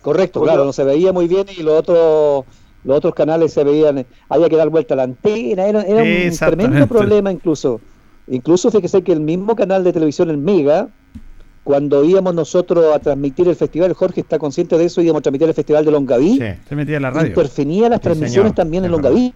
Correcto, 0.00 0.40
claro, 0.40 0.64
no 0.64 0.72
se 0.72 0.84
veía 0.84 1.12
muy 1.12 1.28
bien 1.28 1.44
y 1.54 1.62
los 1.62 1.74
otros 1.78 2.46
los 2.82 2.96
otros 2.96 3.14
canales 3.14 3.52
se 3.52 3.62
veían, 3.62 4.06
había 4.30 4.48
que 4.48 4.56
dar 4.56 4.70
vuelta 4.70 4.94
a 4.94 4.96
la 4.98 5.02
antena, 5.02 5.66
era, 5.66 5.82
era 5.82 6.02
un 6.02 6.36
tremendo 6.36 6.86
problema 6.86 7.30
incluso. 7.30 7.78
Incluso 8.26 8.70
fíjese 8.70 9.02
que 9.02 9.12
el 9.12 9.20
mismo 9.20 9.54
canal 9.54 9.84
de 9.84 9.92
televisión, 9.92 10.30
el 10.30 10.38
Mega, 10.38 10.88
cuando 11.64 12.04
íbamos 12.04 12.34
nosotros 12.34 12.94
a 12.94 12.98
transmitir 12.98 13.48
el 13.48 13.56
festival, 13.56 13.92
Jorge 13.94 14.20
está 14.20 14.38
consciente 14.38 14.76
de 14.78 14.84
eso, 14.84 15.00
íbamos 15.00 15.20
a 15.20 15.22
transmitir 15.22 15.48
el 15.48 15.54
festival 15.54 15.84
de 15.84 15.90
Longaví, 15.90 16.38
Sí. 16.38 16.44
Se 16.68 16.76
metía 16.76 16.96
en 16.96 17.02
la 17.02 17.10
radio. 17.10 17.28
intervenía 17.28 17.88
las 17.88 17.98
Sí, 17.98 18.02
transmisiones 18.04 18.50
señor, 18.50 18.54
también 18.54 18.84
en. 18.84 18.90
Longaví. 18.92 19.32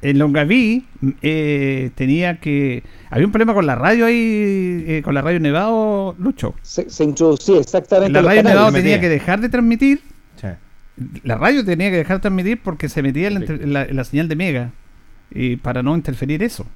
En 0.00 0.18
Longaví 0.18 0.84
eh, 1.22 1.90
tenía 1.94 2.40
que. 2.40 2.82
Había 3.10 3.26
un 3.26 3.32
problema 3.32 3.54
con 3.54 3.66
la 3.66 3.74
radio 3.76 4.06
ahí, 4.06 4.84
eh, 4.86 5.02
con 5.04 5.14
la 5.14 5.22
radio 5.22 5.38
Nevado, 5.38 6.16
Lucho. 6.18 6.54
Se, 6.62 6.90
se 6.90 7.04
introducía 7.04 7.58
exactamente 7.60 8.12
La 8.12 8.20
radio 8.22 8.38
canales. 8.42 8.54
Nevado 8.56 8.72
tenía 8.72 9.00
que 9.00 9.08
dejar 9.08 9.40
de 9.40 9.48
transmitir. 9.48 10.00
Sí. 10.40 10.48
La 11.24 11.36
radio 11.36 11.64
tenía 11.64 11.90
que 11.90 11.96
dejar 11.98 12.16
de 12.18 12.22
transmitir 12.22 12.60
porque 12.62 12.88
se 12.88 13.00
metía 13.02 13.28
en 13.28 13.34
la, 13.34 13.40
entre- 13.40 13.62
en 13.62 13.72
la- 13.72 13.84
en 13.84 13.96
la 13.96 14.04
señal 14.04 14.28
de 14.28 14.36
Mega. 14.36 14.70
Y 15.30 15.56
para 15.56 15.82
no 15.82 15.94
interferir 15.96 16.42
eso. 16.42 16.66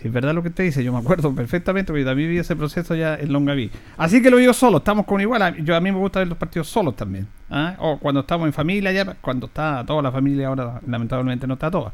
Si 0.00 0.08
es 0.08 0.14
verdad 0.14 0.32
lo 0.34 0.42
que 0.42 0.48
usted 0.48 0.64
dice, 0.64 0.82
yo 0.82 0.92
me 0.92 0.98
acuerdo 0.98 1.34
perfectamente 1.34 1.92
porque 1.92 2.04
también 2.04 2.30
vi 2.30 2.38
ese 2.38 2.56
proceso 2.56 2.94
ya 2.94 3.16
en 3.16 3.32
Longaví. 3.32 3.70
Así 3.98 4.22
que 4.22 4.30
lo 4.30 4.38
digo 4.38 4.54
solo, 4.54 4.78
estamos 4.78 5.04
con 5.04 5.20
igual. 5.20 5.62
Yo 5.62 5.76
a 5.76 5.80
mí 5.80 5.92
me 5.92 5.98
gusta 5.98 6.20
ver 6.20 6.28
los 6.28 6.38
partidos 6.38 6.68
solos 6.68 6.96
también. 6.96 7.26
¿ah? 7.50 7.74
O 7.78 7.98
cuando 7.98 8.20
estamos 8.20 8.46
en 8.46 8.54
familia 8.54 8.92
ya, 8.92 9.14
cuando 9.20 9.46
está 9.46 9.84
toda 9.86 10.00
la 10.00 10.10
familia, 10.10 10.48
ahora 10.48 10.80
lamentablemente 10.86 11.46
no 11.46 11.54
está 11.54 11.70
toda. 11.70 11.92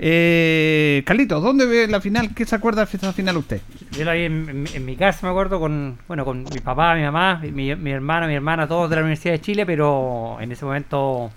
Eh, 0.00 1.04
Carlitos, 1.06 1.40
¿dónde 1.40 1.66
ve 1.66 1.86
la 1.86 2.00
final? 2.00 2.34
¿Qué 2.34 2.44
se 2.44 2.56
acuerda 2.56 2.84
de 2.84 2.96
esa 2.96 3.12
final 3.12 3.36
usted? 3.36 3.60
Yo 3.92 4.04
la 4.04 4.14
vi 4.14 4.22
en, 4.24 4.84
mi 4.84 4.96
casa, 4.96 5.24
me 5.24 5.30
acuerdo, 5.30 5.60
con 5.60 5.96
bueno 6.08 6.24
con 6.24 6.42
mi 6.42 6.58
papá, 6.58 6.96
mi 6.96 7.02
mamá, 7.02 7.40
mi, 7.40 7.76
mi 7.76 7.90
hermano, 7.92 8.26
mi 8.26 8.34
hermana, 8.34 8.66
todos 8.66 8.90
de 8.90 8.96
la 8.96 9.02
Universidad 9.02 9.34
de 9.34 9.40
Chile, 9.40 9.64
pero 9.64 10.38
en 10.40 10.50
ese 10.50 10.64
momento 10.64 11.30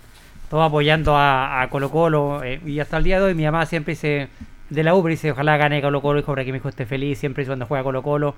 todos 0.49 0.65
apoyando 0.65 1.15
a, 1.15 1.61
a 1.61 1.69
Colo 1.69 1.91
Colo. 1.91 2.43
eh, 2.43 2.59
y 2.65 2.79
hasta 2.79 2.97
el 2.97 3.03
día 3.03 3.19
de 3.19 3.25
hoy 3.25 3.35
mi 3.35 3.43
mamá 3.43 3.67
siempre 3.67 3.93
dice, 3.93 4.29
de 4.69 4.83
la 4.83 4.95
U, 4.95 5.01
pero 5.01 5.11
dice, 5.11 5.31
ojalá 5.31 5.57
gane 5.57 5.81
Colo 5.81 6.01
Colo, 6.01 6.19
hijo, 6.19 6.31
para 6.31 6.45
que 6.45 6.51
mi 6.51 6.57
hijo 6.57 6.69
esté 6.69 6.85
feliz, 6.85 7.17
siempre 7.17 7.45
cuando 7.45 7.65
juega 7.65 7.83
Colo 7.83 8.03
Colo. 8.03 8.35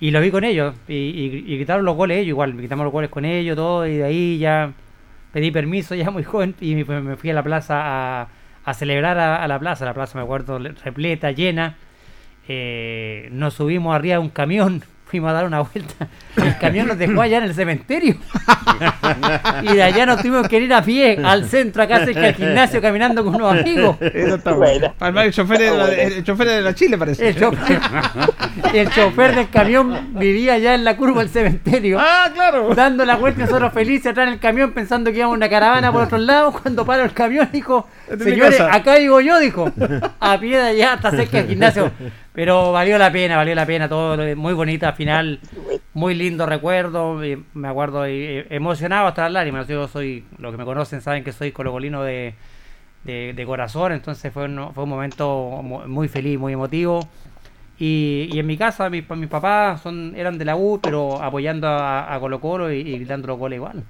Y 0.00 0.10
lo 0.10 0.20
vi 0.20 0.30
con 0.30 0.44
ellos, 0.44 0.74
y, 0.88 0.94
y, 0.94 1.64
los 1.64 1.96
goles 1.96 2.18
ellos, 2.18 2.28
igual, 2.28 2.56
quitamos 2.60 2.84
los 2.84 2.92
goles 2.92 3.10
con 3.10 3.24
ellos, 3.24 3.56
todo, 3.56 3.86
y 3.86 3.96
de 3.96 4.04
ahí 4.04 4.38
ya 4.38 4.72
pedí 5.36 5.50
permiso 5.50 5.94
ya 5.94 6.10
muy 6.10 6.24
joven 6.24 6.54
y 6.62 6.74
me, 6.76 7.16
fui 7.16 7.30
a 7.30 7.34
la 7.34 7.42
plaza 7.42 8.28
a, 8.64 8.74
celebrar 8.74 9.18
a, 9.18 9.42
a 9.42 9.48
la 9.48 9.58
plaza. 9.58 9.84
La 9.84 9.94
plaza, 9.94 10.18
me 10.18 10.24
acuerdo, 10.24 10.58
repleta, 10.58 11.30
llena. 11.30 11.76
Eh, 12.48 13.28
nos 13.32 13.54
subimos 13.54 13.94
arriba 13.94 14.14
de 14.14 14.20
un 14.20 14.30
camión, 14.30 14.82
fuimos 15.06 15.30
a 15.30 15.32
dar 15.34 15.46
una 15.46 15.60
vuelta. 15.60 16.08
El 16.36 16.58
camión 16.58 16.88
nos 16.88 16.98
dejó 16.98 17.22
allá 17.22 17.38
en 17.38 17.44
el 17.44 17.54
cementerio. 17.54 18.16
y 19.62 19.74
de 19.74 19.82
allá 19.82 20.04
nos 20.04 20.20
tuvimos 20.20 20.48
que 20.48 20.58
ir 20.58 20.74
a 20.74 20.82
pie 20.82 21.18
al 21.24 21.48
centro, 21.48 21.82
acá 21.82 22.04
cerca 22.04 22.20
del 22.20 22.34
gimnasio, 22.34 22.82
caminando 22.82 23.24
con 23.24 23.34
unos 23.34 23.58
amigos. 23.58 23.96
Eso 24.00 24.34
está. 24.34 24.56
Además, 25.00 25.26
el 25.26 25.32
chofer, 25.32 25.58
de 25.58 25.76
la, 25.76 25.92
el 25.92 26.24
chofer 26.24 26.48
de 26.48 26.62
la 26.62 26.74
Chile 26.74 26.98
parece. 26.98 27.28
El 27.28 27.36
chofer, 27.36 27.80
el 28.74 28.90
chofer 28.90 29.34
del 29.34 29.48
camión 29.48 30.14
vivía 30.18 30.54
allá 30.54 30.74
en 30.74 30.84
la 30.84 30.96
curva 30.96 31.20
del 31.20 31.30
cementerio. 31.30 31.98
Ah, 32.00 32.30
claro. 32.34 32.74
dando 32.74 33.04
la 33.04 33.16
vuelta 33.16 33.42
nosotros 33.42 33.72
felices 33.72 34.08
atrás 34.08 34.26
en 34.26 34.34
el 34.34 34.40
camión 34.40 34.72
pensando 34.72 35.10
que 35.10 35.18
íbamos 35.18 35.34
en 35.34 35.38
una 35.38 35.48
caravana 35.48 35.92
por 35.92 36.02
otro 36.02 36.18
lado 36.18 36.52
cuando 36.52 36.84
paró 36.84 37.04
el 37.04 37.12
camión 37.12 37.48
dijo 37.52 37.88
señores 38.18 38.58
casa". 38.58 38.74
acá 38.74 38.94
digo 38.96 39.20
yo 39.20 39.38
dijo 39.38 39.70
a 40.20 40.38
pie 40.38 40.58
de 40.58 40.68
allá 40.68 40.94
hasta 40.94 41.10
cerca 41.12 41.38
del 41.38 41.48
gimnasio 41.48 41.92
pero 42.36 42.72
valió 42.72 42.98
la 42.98 43.12
pena 43.12 43.36
valió 43.36 43.56
la 43.56 43.66
pena 43.66 43.88
todo 43.88 44.36
muy 44.36 44.54
bonita 44.54 44.92
final 44.94 45.40
muy 45.94 46.14
lindo 46.14 46.46
recuerdo 46.46 47.20
me 47.54 47.68
acuerdo 47.68 48.06
eh, 48.06 48.46
emocionado 48.50 49.08
hasta 49.08 49.24
las 49.24 49.32
lágrimas 49.32 49.68
yo 49.68 49.88
soy 49.88 50.24
los 50.38 50.52
que 50.52 50.58
me 50.58 50.66
conocen 50.66 51.02
saben 51.02 51.24
que 51.24 51.32
soy 51.32 51.52
colocolino 51.52 52.04
de 52.04 52.34
de, 53.04 53.34
de 53.34 53.46
corazón 53.46 53.92
entonces 53.92 54.32
fue 54.32 54.46
un, 54.46 54.74
fue 54.74 54.84
un 54.84 54.90
momento 54.90 55.60
mu- 55.62 55.86
muy 55.88 56.08
feliz 56.08 56.38
muy 56.38 56.54
emotivo 56.54 57.08
y, 57.78 58.28
y 58.32 58.38
en 58.40 58.46
mi 58.46 58.56
casa, 58.58 58.90
mis, 58.90 59.08
mis 59.10 59.28
papás 59.30 59.82
son, 59.82 60.14
eran 60.16 60.38
de 60.38 60.46
la 60.46 60.56
U, 60.56 60.80
pero 60.82 61.22
apoyando 61.22 61.68
a, 61.68 62.14
a 62.14 62.20
Colo 62.20 62.40
Colo 62.40 62.72
y, 62.72 62.80
y 62.80 62.96
gritando 62.98 63.28
los 63.28 63.38
goles 63.38 63.58
igual. 63.58 63.84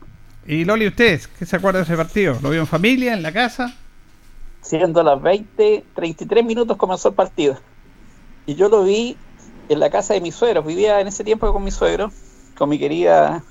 Y 0.46 0.64
Loli, 0.64 0.86
¿usted 0.88 1.20
qué 1.38 1.46
se 1.46 1.56
acuerda 1.56 1.80
de 1.80 1.84
ese 1.84 1.96
partido? 1.96 2.38
¿Lo 2.42 2.50
vio 2.50 2.60
en 2.60 2.66
familia, 2.66 3.14
en 3.14 3.22
la 3.22 3.32
casa? 3.32 3.74
Siendo 4.60 5.02
las 5.02 5.20
20, 5.22 5.86
33 5.94 6.44
minutos 6.44 6.76
comenzó 6.76 7.08
el 7.08 7.14
partido. 7.14 7.58
Y 8.46 8.54
yo 8.54 8.68
lo 8.68 8.84
vi 8.84 9.16
en 9.68 9.80
la 9.80 9.90
casa 9.90 10.14
de 10.14 10.20
mis 10.20 10.34
suegros. 10.34 10.64
Vivía 10.64 11.00
en 11.00 11.08
ese 11.08 11.24
tiempo 11.24 11.52
con 11.52 11.62
mi 11.64 11.70
suegro, 11.70 12.12
con 12.56 12.68
mi 12.68 12.78
querida 12.78 13.42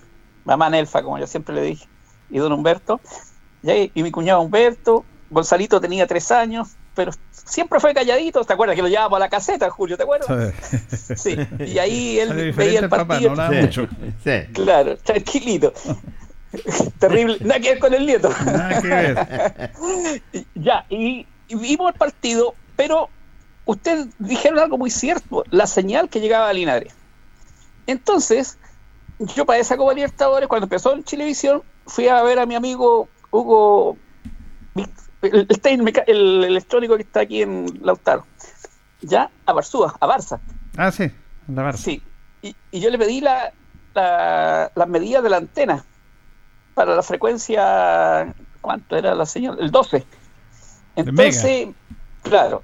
mamá 0.46 0.70
Nelfa, 0.70 1.04
como 1.04 1.18
yo 1.20 1.28
siempre 1.28 1.54
le 1.56 1.62
dije, 1.62 1.88
y 2.30 2.38
don 2.40 2.52
Humberto. 2.54 3.00
Y, 3.64 3.70
ahí- 3.70 3.92
y 3.94 4.04
mi 4.04 4.12
cuñado 4.12 4.42
Humberto. 4.42 5.04
Gonzalito 5.32 5.82
tenía 5.82 6.06
tres 6.06 6.32
años, 6.32 6.70
pero 6.94 7.12
siempre 7.32 7.80
fue 7.80 7.94
calladito. 7.96 8.46
¿Te 8.46 8.54
acuerdas 8.54 8.76
que 8.76 8.84
lo 8.84 8.88
llevábamos 8.88 9.18
a 9.18 9.20
la 9.22 9.28
caseta, 9.30 9.70
Julio? 9.72 9.98
¿Te 9.98 10.04
acuerdas? 10.04 10.54
Sí. 11.18 11.36
Y 11.60 11.80
ahí 11.80 12.20
él 12.20 12.54
veía 12.54 12.80
el 12.82 12.90
papá, 12.90 13.08
partido. 13.08 13.36
no 13.36 13.42
hablaba 13.42 13.62
mucho. 13.64 13.88
Sí. 14.24 14.32
Claro, 14.54 14.96
tranquilito. 14.98 15.74
Terrible. 17.00 17.38
Nada 17.42 17.60
que 17.60 17.70
ver 17.72 17.80
con 17.80 17.94
el 17.94 18.06
nieto. 18.06 18.30
Nada 18.46 18.82
que 18.82 18.88
ver. 18.88 19.72
Ya, 20.56 20.86
y, 20.90 21.26
y 21.48 21.56
vimos 21.56 21.92
el 21.92 21.98
partido, 22.00 22.54
pero 22.76 23.10
ustedes 23.66 24.08
dijeron 24.20 24.60
algo 24.60 24.78
muy 24.78 24.90
cierto, 24.92 25.44
la 25.50 25.68
señal 25.68 26.10
que 26.10 26.20
llegaba 26.22 26.50
a 26.50 26.54
Linares. 26.54 26.94
Entonces, 27.88 28.58
yo 29.20 29.46
para 29.46 29.60
esa 29.60 29.78
Copa 29.78 29.94
Libertadores, 29.94 30.48
cuando 30.50 30.66
empezó 30.66 30.94
en 30.94 31.04
Chilevisión, 31.04 31.62
fui 31.86 32.08
a 32.08 32.22
ver 32.24 32.40
a 32.40 32.46
mi 32.46 32.56
amigo 32.56 33.08
Hugo, 33.32 33.98
el, 35.22 35.48
el, 35.50 35.94
el 36.08 36.44
electrónico 36.44 36.96
que 36.96 37.04
está 37.04 37.22
aquí 37.22 37.42
en 37.42 37.66
Lautaro, 37.82 38.26
ya 39.02 39.30
a 39.46 39.54
Barzúa, 39.54 39.96
a 40.00 40.08
Barça. 40.08 40.40
Ah, 40.78 40.92
sí, 40.92 41.12
la 41.48 41.64
Barça. 41.72 41.78
Sí, 41.78 42.02
y, 42.42 42.56
y 42.72 42.80
yo 42.80 42.90
le 42.90 42.98
pedí 42.98 43.22
la, 43.22 43.52
la- 43.94 44.72
las 44.76 44.88
medidas 44.88 45.24
de 45.24 45.30
la 45.30 45.38
antena 45.38 45.84
para 46.74 46.96
la 46.96 47.04
frecuencia, 47.04 48.34
¿cuánto 48.62 48.96
era 48.98 49.16
la 49.16 49.26
señal? 49.26 49.58
El 49.60 49.72
12. 49.72 50.06
Entonces, 50.96 51.70
claro, 52.24 52.64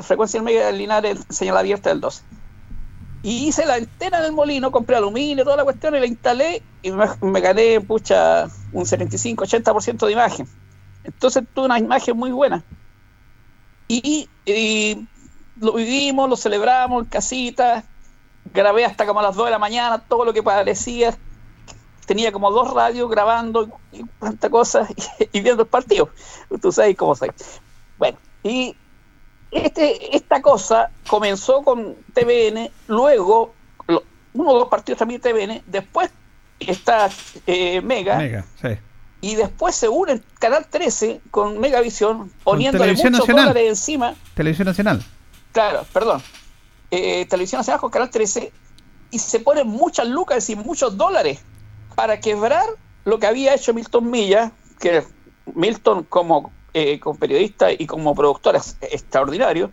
frecuencia 0.00 0.38
en 0.38 0.44
mega 0.44 0.66
de 0.66 0.72
Linares, 0.72 1.20
señal 1.28 1.56
abierta 1.56 1.90
del 1.90 2.00
12. 2.00 2.22
Y 3.22 3.48
hice 3.48 3.66
la 3.66 3.74
antena 3.74 4.20
del 4.20 4.32
molino, 4.32 4.70
compré 4.70 4.96
aluminio, 4.96 5.44
toda 5.44 5.56
la 5.56 5.64
cuestión, 5.64 5.94
y 5.96 6.00
la 6.00 6.06
instalé 6.06 6.62
y 6.82 6.92
me, 6.92 7.06
me 7.22 7.40
gané, 7.40 7.80
pucha, 7.80 8.48
un 8.72 8.84
75-80% 8.84 10.06
de 10.06 10.12
imagen. 10.12 10.48
Entonces 11.02 11.44
tuve 11.54 11.66
una 11.66 11.78
imagen 11.78 12.16
muy 12.16 12.30
buena. 12.30 12.62
Y, 13.88 14.28
y 14.44 15.06
lo 15.60 15.72
vivimos, 15.72 16.28
lo 16.28 16.36
celebramos 16.36 17.04
en 17.04 17.08
casita, 17.08 17.84
grabé 18.52 18.84
hasta 18.84 19.06
como 19.06 19.20
a 19.20 19.22
las 19.22 19.36
2 19.36 19.46
de 19.46 19.50
la 19.50 19.58
mañana 19.58 19.98
todo 19.98 20.24
lo 20.24 20.32
que 20.32 20.42
parecía. 20.42 21.16
Tenía 22.06 22.30
como 22.30 22.52
dos 22.52 22.72
radios 22.72 23.10
grabando 23.10 23.68
y 23.90 24.04
cuántas 24.20 24.50
cosas 24.50 24.88
y, 25.32 25.40
viendo 25.40 25.62
el 25.62 25.68
partido. 25.68 26.10
Tú 26.62 26.70
sabes 26.70 26.96
cómo 26.96 27.16
soy. 27.16 27.30
Bueno, 27.98 28.18
y 28.44 28.76
este, 29.64 30.16
esta 30.16 30.42
cosa 30.42 30.90
comenzó 31.08 31.62
con 31.62 31.94
TVN, 32.14 32.70
luego 32.88 33.54
lo- 33.88 34.02
uno 34.34 34.50
o 34.50 34.58
dos 34.60 34.68
partidos 34.68 34.98
también 34.98 35.20
TVN, 35.20 35.62
después 35.66 36.10
está 36.60 37.08
eh, 37.46 37.80
Mega, 37.82 38.16
Mega, 38.16 38.44
sí. 38.60 38.68
y 39.20 39.34
después 39.34 39.74
se 39.74 39.88
une 39.88 40.12
el 40.12 40.24
Canal 40.38 40.66
13 40.68 41.20
con 41.30 41.58
Megavisión, 41.58 42.30
poniéndole 42.44 42.92
muchos 42.94 43.10
Nacional. 43.10 43.44
dólares 43.46 43.68
encima 43.68 44.14
Televisión 44.34 44.66
Nacional. 44.66 45.02
Claro, 45.52 45.84
perdón. 45.92 46.22
Eh, 46.90 47.26
Televisión 47.26 47.58
Nacional 47.60 47.80
con 47.80 47.90
Canal 47.90 48.10
13 48.10 48.52
y 49.10 49.18
se 49.18 49.40
ponen 49.40 49.66
muchas 49.66 50.06
lucas 50.06 50.48
y 50.50 50.56
muchos 50.56 50.96
dólares 50.96 51.40
para 51.94 52.20
quebrar 52.20 52.66
lo 53.04 53.18
que 53.18 53.26
había 53.26 53.54
hecho 53.54 53.72
Milton 53.72 54.10
Milla, 54.10 54.52
que 54.80 55.04
Milton 55.54 56.04
como, 56.04 56.52
eh, 56.78 57.00
como 57.00 57.18
periodista 57.18 57.72
y 57.72 57.86
como 57.86 58.14
productor 58.14 58.54
es 58.56 58.76
extraordinario, 58.82 59.70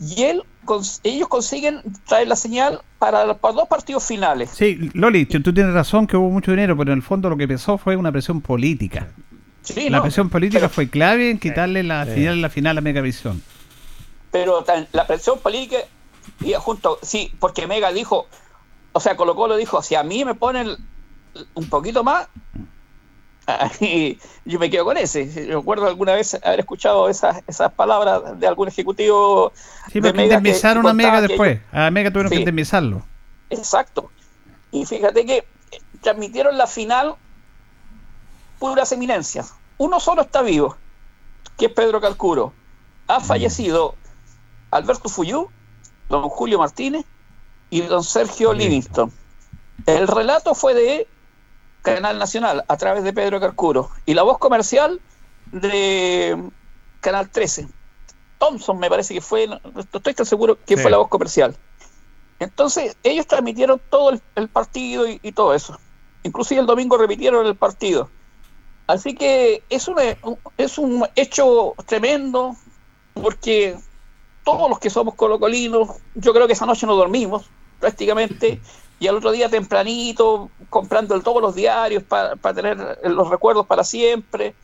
y 0.00 0.22
él 0.22 0.42
ellos 1.02 1.28
consiguen 1.28 1.82
traer 2.08 2.26
la 2.26 2.36
señal 2.36 2.80
para 2.98 3.26
los 3.26 3.36
para 3.36 3.52
dos 3.54 3.68
partidos 3.68 4.02
finales. 4.04 4.48
Sí, 4.50 4.90
Loli, 4.94 5.26
tú 5.26 5.42
tú 5.42 5.52
tienes 5.52 5.74
razón 5.74 6.06
que 6.06 6.16
hubo 6.16 6.30
mucho 6.30 6.50
dinero, 6.52 6.74
pero 6.76 6.92
en 6.92 6.98
el 6.98 7.02
fondo 7.02 7.28
lo 7.28 7.36
que 7.36 7.46
pesó 7.46 7.76
fue 7.76 7.94
una 7.96 8.10
presión 8.10 8.40
política. 8.40 9.08
Sí, 9.60 9.90
la 9.90 9.98
no, 9.98 10.02
presión 10.04 10.30
política 10.30 10.60
pero- 10.60 10.70
fue 10.70 10.88
clave 10.88 11.30
en 11.30 11.38
quitarle 11.38 11.82
la 11.82 12.06
señal 12.06 12.34
en 12.36 12.42
la 12.42 12.48
final 12.48 12.78
a 12.78 12.80
Megavisión. 12.80 13.42
pero 14.30 14.64
la 14.92 15.06
presión 15.06 15.38
política 15.40 15.76
y 16.40 16.54
junto, 16.54 16.98
sí, 17.02 17.30
porque 17.38 17.66
Mega 17.66 17.92
dijo, 17.92 18.26
o 18.92 19.00
sea, 19.00 19.16
Colo 19.16 19.34
Colo 19.36 19.56
dijo, 19.56 19.82
si 19.82 19.94
a 19.94 20.02
mí 20.02 20.24
me 20.24 20.34
ponen 20.34 20.68
un 21.54 21.68
poquito 21.68 22.02
más, 22.02 22.28
ahí 23.80 24.18
yo 24.44 24.58
me 24.58 24.70
quedo 24.70 24.84
con 24.84 24.96
ese. 24.96 25.48
Recuerdo 25.48 25.86
alguna 25.86 26.14
vez 26.14 26.34
haber 26.42 26.60
escuchado 26.60 27.08
esas, 27.08 27.42
esas 27.46 27.72
palabras 27.72 28.38
de 28.38 28.46
algún 28.46 28.68
ejecutivo 28.68 29.52
Sí, 29.92 30.00
de 30.00 30.08
porque 30.08 30.16
que 30.16 30.24
indemnizaron 30.24 30.86
a 30.86 30.92
Mega 30.92 31.20
que 31.20 31.28
después. 31.28 31.60
A 31.72 31.90
Mega 31.90 32.10
tuvieron 32.10 32.30
que 32.30 32.38
indemnizarlo. 32.38 33.02
Exacto. 33.50 34.10
Y 34.70 34.86
fíjate 34.86 35.24
que 35.24 35.46
transmitieron 36.00 36.58
la 36.58 36.66
final 36.66 37.16
puras 38.58 38.92
eminencias. 38.92 39.54
Uno 39.78 40.00
solo 40.00 40.22
está 40.22 40.42
vivo, 40.42 40.76
que 41.58 41.66
es 41.66 41.72
Pedro 41.72 42.00
Calcuro. 42.00 42.52
Ha 43.06 43.20
fallecido 43.20 43.96
Alberto 44.70 45.08
Fuyú, 45.08 45.48
don 46.08 46.28
Julio 46.28 46.58
Martínez 46.58 47.04
y 47.70 47.82
don 47.82 48.02
Sergio 48.02 48.52
Livingston. 48.52 49.12
El 49.86 50.08
relato 50.08 50.54
fue 50.54 50.74
de 50.74 51.08
Canal 51.84 52.18
Nacional 52.18 52.64
a 52.66 52.76
través 52.76 53.04
de 53.04 53.12
Pedro 53.12 53.40
Calcuro 53.40 53.90
y 54.06 54.14
la 54.14 54.22
voz 54.22 54.38
comercial 54.38 55.00
de 55.52 56.42
Canal 57.00 57.30
13. 57.30 57.68
Thompson 58.38 58.78
me 58.78 58.88
parece 58.90 59.14
que 59.14 59.20
fue, 59.20 59.46
no 59.46 59.60
estoy 59.80 60.14
tan 60.14 60.26
seguro 60.26 60.58
que 60.64 60.76
Sí. 60.76 60.82
fue 60.82 60.90
la 60.90 60.96
voz 60.96 61.08
comercial. 61.08 61.56
Entonces, 62.40 62.96
ellos 63.02 63.26
transmitieron 63.26 63.80
todo 63.90 64.10
el, 64.10 64.20
el 64.34 64.48
partido 64.48 65.06
y, 65.06 65.20
y 65.22 65.32
todo 65.32 65.54
eso. 65.54 65.78
Inclusive 66.24 66.60
el 66.60 66.66
domingo 66.66 66.96
repitieron 66.96 67.46
el 67.46 67.56
partido. 67.56 68.10
Así 68.86 69.14
que 69.14 69.62
es, 69.70 69.86
una- 69.88 70.16
un, 70.22 70.38
es 70.56 70.78
un 70.78 71.06
hecho 71.16 71.74
tremendo 71.86 72.56
porque 73.14 73.78
todos 74.42 74.68
los 74.68 74.78
que 74.78 74.90
somos 74.90 75.14
colocolinos, 75.14 75.88
yo 76.14 76.32
creo 76.34 76.46
que 76.46 76.52
esa 76.54 76.66
noche 76.66 76.86
no 76.86 76.96
dormimos 76.96 77.50
prácticamente 77.78 78.60
y 79.00 79.08
al 79.08 79.16
otro 79.16 79.32
día 79.32 79.48
tempranito 79.48 80.50
comprando 80.70 81.20
todos 81.20 81.42
los 81.42 81.54
diarios 81.54 82.02
para, 82.02 82.36
tener 82.54 82.98
los 83.04 83.28
recuerdos 83.28 83.66
para 83.66 83.84
siempre. 83.84 84.54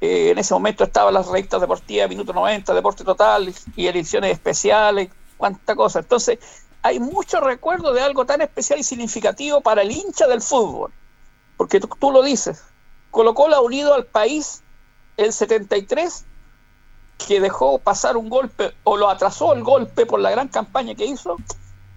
Eh, 0.00 0.30
en 0.30 0.38
ese 0.38 0.54
momento 0.54 0.84
estaban 0.84 1.14
las 1.14 1.26
revistas 1.26 1.60
deportivas, 1.60 2.08
Minuto 2.08 2.32
90, 2.32 2.74
Deporte 2.74 3.04
Total 3.04 3.52
y 3.76 3.86
ediciones 3.86 4.32
especiales, 4.32 5.10
cuánta 5.36 5.74
cosa. 5.74 6.00
Entonces, 6.00 6.38
hay 6.82 7.00
mucho 7.00 7.40
recuerdo 7.40 7.94
de 7.94 8.02
algo 8.02 8.26
tan 8.26 8.42
especial 8.42 8.78
y 8.78 8.82
significativo 8.82 9.62
para 9.62 9.82
el 9.82 9.90
hincha 9.90 10.26
del 10.26 10.42
fútbol. 10.42 10.92
Porque 11.56 11.80
tú, 11.80 12.10
lo 12.10 12.22
dices, 12.22 12.62
Colo 13.10 13.34
Colo 13.34 13.56
ha 13.56 13.60
unido 13.62 13.94
al 13.94 14.04
país 14.04 14.62
el 15.16 15.32
73, 15.32 16.24
que 17.26 17.40
dejó 17.40 17.78
pasar 17.78 18.16
un 18.16 18.28
golpe 18.28 18.74
o 18.84 18.96
lo 18.96 19.08
atrasó 19.08 19.54
el 19.54 19.62
golpe 19.62 20.04
por 20.04 20.20
la 20.20 20.30
gran 20.30 20.48
campaña 20.48 20.94
que 20.94 21.06
hizo, 21.06 21.36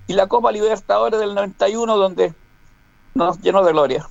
y 0.08 0.14
la 0.14 0.28
Copa 0.28 0.52
Libertadores 0.52 1.20
del 1.20 1.36
91, 1.36 1.98
donde 1.98 2.34
nos 3.14 3.40
llenó 3.42 3.64
de 3.64 3.72
gloria. 3.74 4.08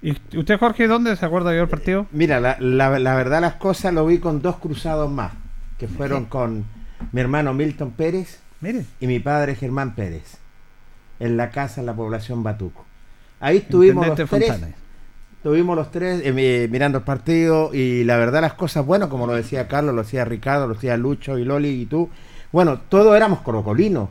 ¿Y 0.00 0.16
usted, 0.36 0.58
Jorge, 0.58 0.88
dónde 0.88 1.14
se 1.16 1.24
acuerda 1.24 1.50
de 1.50 1.56
ver 1.56 1.64
el 1.64 1.70
partido? 1.70 2.06
Mira, 2.10 2.40
la, 2.40 2.56
la- 2.58 2.98
la 2.98 3.14
verdad 3.14 3.40
las 3.40 3.54
cosas 3.54 3.94
lo 3.94 4.04
vi 4.06 4.18
con 4.18 4.42
dos 4.42 4.56
cruzados 4.56 5.10
más, 5.10 5.32
que 5.78 5.86
fueron 5.86 6.24
con 6.24 6.64
mi 7.12 7.20
hermano 7.20 7.54
Milton 7.54 7.92
Pérez 7.92 8.40
Mire, 8.60 8.84
y 9.00 9.06
mi 9.06 9.20
padre 9.20 9.54
Germán 9.54 9.94
Pérez, 9.94 10.38
en 11.20 11.36
la 11.36 11.50
casa 11.50 11.80
en 11.80 11.86
la 11.86 11.94
población 11.94 12.42
Batuco. 12.42 12.84
Ahí 13.40 13.58
estuvimos 13.58 14.06
los 14.08 14.28
tres, 14.28 14.50
estuvimos 15.36 15.76
los 15.76 15.90
tres 15.92 16.22
eh, 16.24 16.32
mi- 16.32 16.68
mirando 16.70 16.98
el 16.98 17.04
partido 17.04 17.70
y 17.72 18.02
la 18.04 18.16
verdad 18.16 18.40
las 18.40 18.54
cosas, 18.54 18.84
bueno, 18.84 19.08
como 19.08 19.26
lo 19.28 19.34
decía 19.34 19.68
Carlos, 19.68 19.94
lo 19.94 20.02
decía 20.02 20.24
Ricardo, 20.24 20.66
lo 20.66 20.74
decía 20.74 20.96
Lucho 20.96 21.38
y 21.38 21.44
Loli 21.44 21.68
y 21.82 21.86
tú, 21.86 22.08
bueno, 22.52 22.80
todos 22.88 23.16
éramos 23.16 23.40
colocolinos, 23.40 24.08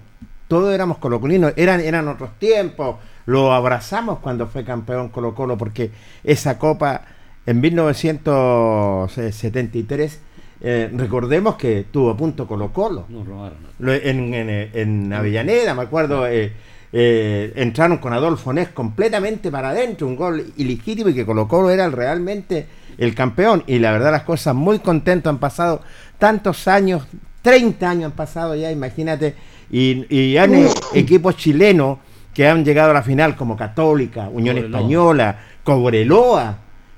todos 0.51 0.73
éramos 0.73 0.97
colocolinos, 0.97 1.53
eran, 1.55 1.79
eran 1.79 2.09
otros 2.09 2.31
tiempos, 2.37 2.97
lo 3.25 3.53
abrazamos 3.53 4.19
cuando 4.19 4.47
fue 4.47 4.65
campeón 4.65 5.07
Colo 5.07 5.33
Colo 5.33 5.57
porque 5.57 5.91
esa 6.25 6.59
copa 6.59 7.03
en 7.45 7.61
1973, 7.61 10.19
eh, 10.59 10.91
recordemos 10.93 11.55
que 11.55 11.85
tuvo 11.89 12.17
punto 12.17 12.45
Colo 12.47 12.73
Colo. 12.73 13.05
Nos 13.07 13.25
robaron. 13.25 13.59
En, 13.79 14.33
en, 14.33 14.69
en 14.73 15.13
Avellaneda, 15.13 15.73
me 15.73 15.83
acuerdo, 15.83 16.27
eh, 16.27 16.51
eh, 16.91 17.53
entraron 17.55 17.99
con 17.99 18.11
Adolfo 18.11 18.51
Nes 18.51 18.67
completamente 18.71 19.49
para 19.51 19.69
adentro, 19.69 20.05
un 20.05 20.17
gol 20.17 20.51
ilegítimo 20.57 21.11
y 21.11 21.13
que 21.13 21.25
Colo 21.25 21.47
Colo 21.47 21.69
era 21.69 21.89
realmente 21.89 22.67
el 22.97 23.15
campeón. 23.15 23.63
Y 23.67 23.79
la 23.79 23.93
verdad 23.93 24.11
las 24.11 24.23
cosas 24.23 24.53
muy 24.53 24.79
contentos, 24.79 25.29
han 25.29 25.39
pasado 25.39 25.81
tantos 26.19 26.67
años, 26.67 27.07
30 27.41 27.89
años 27.89 28.07
han 28.07 28.17
pasado 28.17 28.53
ya, 28.53 28.69
imagínate, 28.69 29.33
y, 29.71 30.05
y 30.13 30.37
han 30.37 30.53
eh, 30.53 30.67
equipos 30.93 31.37
chilenos 31.37 31.99
que 32.33 32.47
han 32.47 32.63
llegado 32.63 32.91
a 32.91 32.93
la 32.93 33.03
final 33.03 33.35
como 33.35 33.55
Católica, 33.55 34.29
Unión 34.29 34.55
Cobreloa. 34.55 34.79
Española, 34.79 35.39
Cobreloa, 35.63 36.57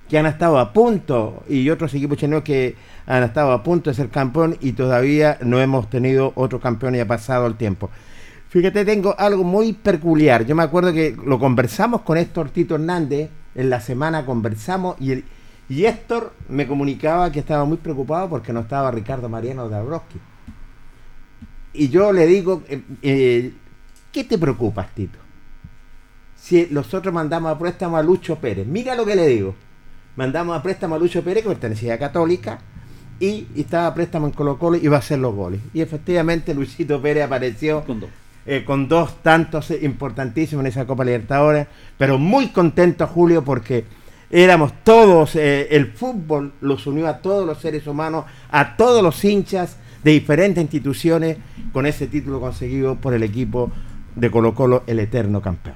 que 0.10 0.18
han 0.18 0.26
estado 0.26 0.60
a 0.60 0.74
punto, 0.74 1.44
y 1.48 1.70
otros 1.70 1.94
equipos 1.94 2.18
chilenos 2.18 2.44
que 2.44 2.76
han 3.06 3.24
estado 3.24 3.52
a 3.52 3.64
punto 3.64 3.90
de 3.90 3.96
ser 3.96 4.10
campeón 4.10 4.58
y 4.62 4.74
todavía 4.74 5.38
no 5.42 5.60
hemos 5.60 5.90
tenido 5.90 6.34
otro 6.36 6.60
campeón 6.60 6.96
y 6.96 7.00
ha 7.00 7.08
pasado 7.08 7.48
el 7.48 7.56
tiempo. 7.56 7.90
Fíjate, 8.50 8.86
tengo 8.86 9.16
algo 9.18 9.44
muy 9.44 9.74
peculiar. 9.74 10.46
Yo 10.46 10.56
me 10.56 10.64
acuerdo 10.64 10.94
que 10.94 11.16
lo 11.26 11.40
conversamos 11.40 12.02
con 12.02 12.18
Héctor 12.18 12.52
Tito 12.52 12.76
Hernández, 12.76 13.30
en 13.56 13.70
la 13.70 13.82
semana 13.82 14.26
conversamos 14.26 14.96
y, 15.00 15.12
el, 15.12 15.26
y 15.70 15.86
Héctor 15.86 16.34
me 16.50 16.68
comunicaba 16.68 17.32
que 17.32 17.40
estaba 17.40 17.66
muy 17.66 17.78
preocupado 17.78 18.30
porque 18.30 18.54
no 18.54 18.62
estaba 18.62 18.92
Ricardo 18.92 19.30
Mariano 19.30 19.70
Dabrowski. 19.70 20.20
Y 21.74 21.90
yo 21.90 22.12
le 22.12 22.28
digo, 22.28 22.64
eh, 22.68 22.82
eh, 23.02 23.54
¿qué 24.12 24.24
te 24.24 24.38
preocupas, 24.38 24.94
Tito? 24.94 25.18
Si 26.36 26.68
nosotros 26.70 27.14
mandamos 27.14 27.52
a 27.52 27.58
préstamo 27.58 27.98
a 27.98 28.04
Lucho 28.04 28.36
Pérez, 28.38 28.68
mira 28.68 28.96
lo 28.96 29.06
que 29.06 29.16
le 29.16 29.28
digo. 29.28 29.56
Mandamos 30.16 30.58
a 30.58 30.62
préstamo 30.62 30.96
a 30.96 31.00
Lucho 31.00 31.24
Pérez, 31.24 31.44
que 31.44 31.50
pertenecía 31.50 31.96
a 31.96 31.98
Católica, 31.98 32.60
y, 33.20 33.48
y 33.56 33.62
estaba 33.62 33.88
a 33.88 33.94
préstamo 33.96 34.28
en 34.28 34.34
Colo 34.34 34.60
Colo 34.60 34.78
y 34.78 34.86
iba 34.86 34.98
a 34.98 35.00
hacer 35.00 35.20
los 35.20 35.34
goles. 35.34 35.62
Y 35.74 35.82
efectivamente 35.82 36.54
Luisito 36.54 37.02
Pérez 37.02 37.24
apareció 37.24 37.84
Con 37.86 38.02
dos. 38.02 38.10
eh, 38.46 38.64
con 38.66 38.88
dos 38.88 39.24
tantos 39.24 39.72
importantísimos 39.72 40.64
en 40.64 40.68
esa 40.68 40.86
Copa 40.86 41.06
Libertadores, 41.06 41.68
pero 41.98 42.18
muy 42.20 42.50
contento 42.50 43.08
Julio 43.08 43.44
porque 43.44 43.86
éramos 44.30 44.74
todos, 44.84 45.36
eh, 45.36 45.68
el 45.72 45.88
fútbol 45.94 46.54
los 46.62 46.86
unió 46.86 47.08
a 47.08 47.20
todos 47.20 47.46
los 47.48 47.60
seres 47.60 47.88
humanos, 47.88 48.26
a 48.52 48.76
todos 48.76 49.02
los 49.02 49.24
hinchas 49.24 49.78
de 50.04 50.12
diferentes 50.12 50.62
instituciones 50.62 51.38
con 51.72 51.86
ese 51.86 52.08
título 52.08 52.40
conseguido 52.40 52.96
por 52.96 53.14
el 53.14 53.24
equipo 53.24 53.72
de 54.16 54.30
Colo 54.30 54.54
Colo, 54.54 54.84
el 54.88 55.00
eterno 55.00 55.42
campeón. 55.42 55.76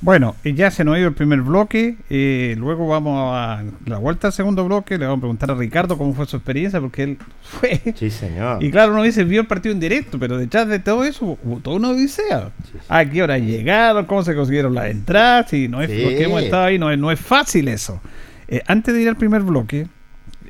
Bueno, 0.00 0.36
y 0.44 0.54
ya 0.54 0.70
se 0.70 0.84
nos 0.84 0.94
ha 0.94 0.98
ido 1.00 1.08
el 1.08 1.14
primer 1.14 1.42
bloque. 1.42 1.96
eh, 2.08 2.54
luego 2.56 2.86
vamos 2.86 3.32
a 3.34 3.64
la 3.84 3.98
vuelta 3.98 4.28
al 4.28 4.32
segundo 4.32 4.64
bloque. 4.64 4.96
Le 4.96 5.06
vamos 5.06 5.18
a 5.18 5.20
preguntar 5.22 5.50
a 5.50 5.54
Ricardo 5.54 5.98
cómo 5.98 6.14
fue 6.14 6.24
su 6.26 6.36
experiencia, 6.36 6.80
porque 6.80 7.02
él 7.02 7.18
fue. 7.42 7.80
Sí, 7.96 8.08
señor. 8.10 8.62
Y 8.62 8.70
claro, 8.70 8.92
uno 8.92 9.02
dice, 9.02 9.24
vio 9.24 9.40
el 9.40 9.48
partido 9.48 9.72
en 9.72 9.80
directo, 9.80 10.16
pero 10.20 10.38
detrás 10.38 10.68
de 10.68 10.78
todo 10.78 11.02
eso 11.02 11.36
toda 11.64 11.76
una 11.76 11.88
odisea. 11.90 12.50
¿A 12.88 13.04
qué 13.06 13.24
hora 13.24 13.38
llegaron? 13.38 14.06
¿Cómo 14.06 14.22
se 14.22 14.36
consiguieron 14.36 14.72
las 14.72 14.86
entradas? 14.88 15.52
Y 15.52 15.66
no 15.66 15.82
es 15.82 15.90
Sí. 15.90 16.00
lo 16.00 16.08
que 16.10 16.22
hemos 16.22 16.42
estado 16.44 16.64
ahí, 16.66 16.78
no 16.78 16.92
es, 16.92 16.98
no 16.98 17.10
es 17.10 17.18
fácil 17.18 17.66
eso. 17.66 18.00
Eh, 18.46 18.62
antes 18.68 18.94
de 18.94 19.02
ir 19.02 19.08
al 19.08 19.16
primer 19.16 19.42
bloque, 19.42 19.88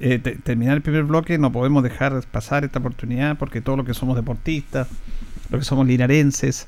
eh, 0.01 0.19
te- 0.19 0.37
terminar 0.37 0.77
el 0.77 0.83
primer 0.83 1.05
bloque, 1.05 1.39
no 1.39 1.53
podemos 1.53 1.83
dejar 1.83 2.21
pasar 2.31 2.65
esta 2.65 2.79
oportunidad 2.79 3.37
porque 3.39 3.61
todos 3.61 3.77
los 3.79 3.87
que 3.87 3.95
somos 3.95 4.17
deportistas, 4.17 4.89
los 5.51 5.61
que 5.61 5.65
somos 5.65 5.87
linarenses, 5.87 6.67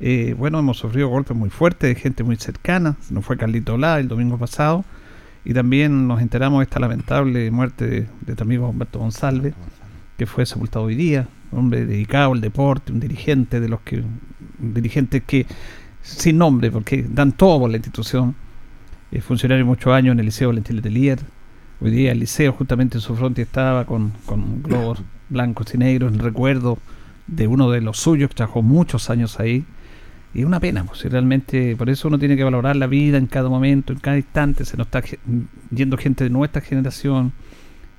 eh, 0.00 0.34
bueno, 0.36 0.58
hemos 0.58 0.78
sufrido 0.78 1.08
golpes 1.08 1.36
muy 1.36 1.50
fuertes 1.50 1.94
de 1.94 2.00
gente 2.00 2.24
muy 2.24 2.36
cercana. 2.36 2.96
Se 3.00 3.14
Nos 3.14 3.24
fue 3.24 3.36
Carlito 3.36 3.74
Olá 3.74 3.98
el 4.00 4.08
domingo 4.08 4.36
pasado 4.38 4.84
y 5.44 5.54
también 5.54 6.06
nos 6.08 6.20
enteramos 6.20 6.60
de 6.60 6.64
esta 6.64 6.80
lamentable 6.80 7.50
muerte 7.50 8.08
de, 8.20 8.34
tu 8.34 8.42
amigo 8.42 8.68
Humberto 8.68 8.98
González, 8.98 9.54
que 10.18 10.26
fue 10.26 10.46
sepultado 10.46 10.86
hoy 10.86 10.94
día, 10.94 11.28
un 11.50 11.60
hombre 11.60 11.84
dedicado 11.86 12.32
al 12.32 12.40
deporte, 12.40 12.92
un 12.92 13.00
dirigente 13.00 13.60
de 13.60 13.68
los 13.68 13.80
que, 13.80 13.96
un 13.98 14.74
dirigente 14.74 15.20
que, 15.20 15.46
sin 16.02 16.38
nombre, 16.38 16.70
porque 16.70 17.04
dan 17.08 17.32
todo 17.32 17.60
por 17.60 17.70
la 17.70 17.76
institución, 17.76 18.34
eh, 19.10 19.20
funcionario 19.20 19.66
muchos 19.66 19.92
años 19.92 20.12
en 20.12 20.20
el 20.20 20.26
Liceo 20.26 20.48
Valentín 20.48 20.76
Letelier. 20.76 21.18
Hoy 21.84 21.90
día 21.90 22.12
el 22.12 22.20
liceo 22.20 22.52
justamente 22.52 22.98
en 22.98 23.00
su 23.00 23.16
fronte 23.16 23.42
estaba 23.42 23.86
con, 23.86 24.12
con 24.24 24.62
globos 24.62 25.02
blancos 25.28 25.74
y 25.74 25.78
negros 25.78 26.12
en 26.12 26.20
recuerdo 26.20 26.78
de 27.26 27.48
uno 27.48 27.72
de 27.72 27.80
los 27.80 27.98
suyos 27.98 28.28
que 28.28 28.36
trabajó 28.36 28.62
muchos 28.62 29.10
años 29.10 29.40
ahí. 29.40 29.64
Y 30.32 30.42
es 30.42 30.46
una 30.46 30.60
pena, 30.60 30.84
pues 30.84 31.04
realmente 31.06 31.74
por 31.74 31.90
eso 31.90 32.06
uno 32.06 32.20
tiene 32.20 32.36
que 32.36 32.44
valorar 32.44 32.76
la 32.76 32.86
vida 32.86 33.18
en 33.18 33.26
cada 33.26 33.48
momento, 33.48 33.92
en 33.92 33.98
cada 33.98 34.16
instante. 34.16 34.64
Se 34.64 34.76
nos 34.76 34.86
está 34.86 35.02
yendo 35.74 35.98
gente 35.98 36.22
de 36.22 36.30
nuestra 36.30 36.62
generación. 36.62 37.32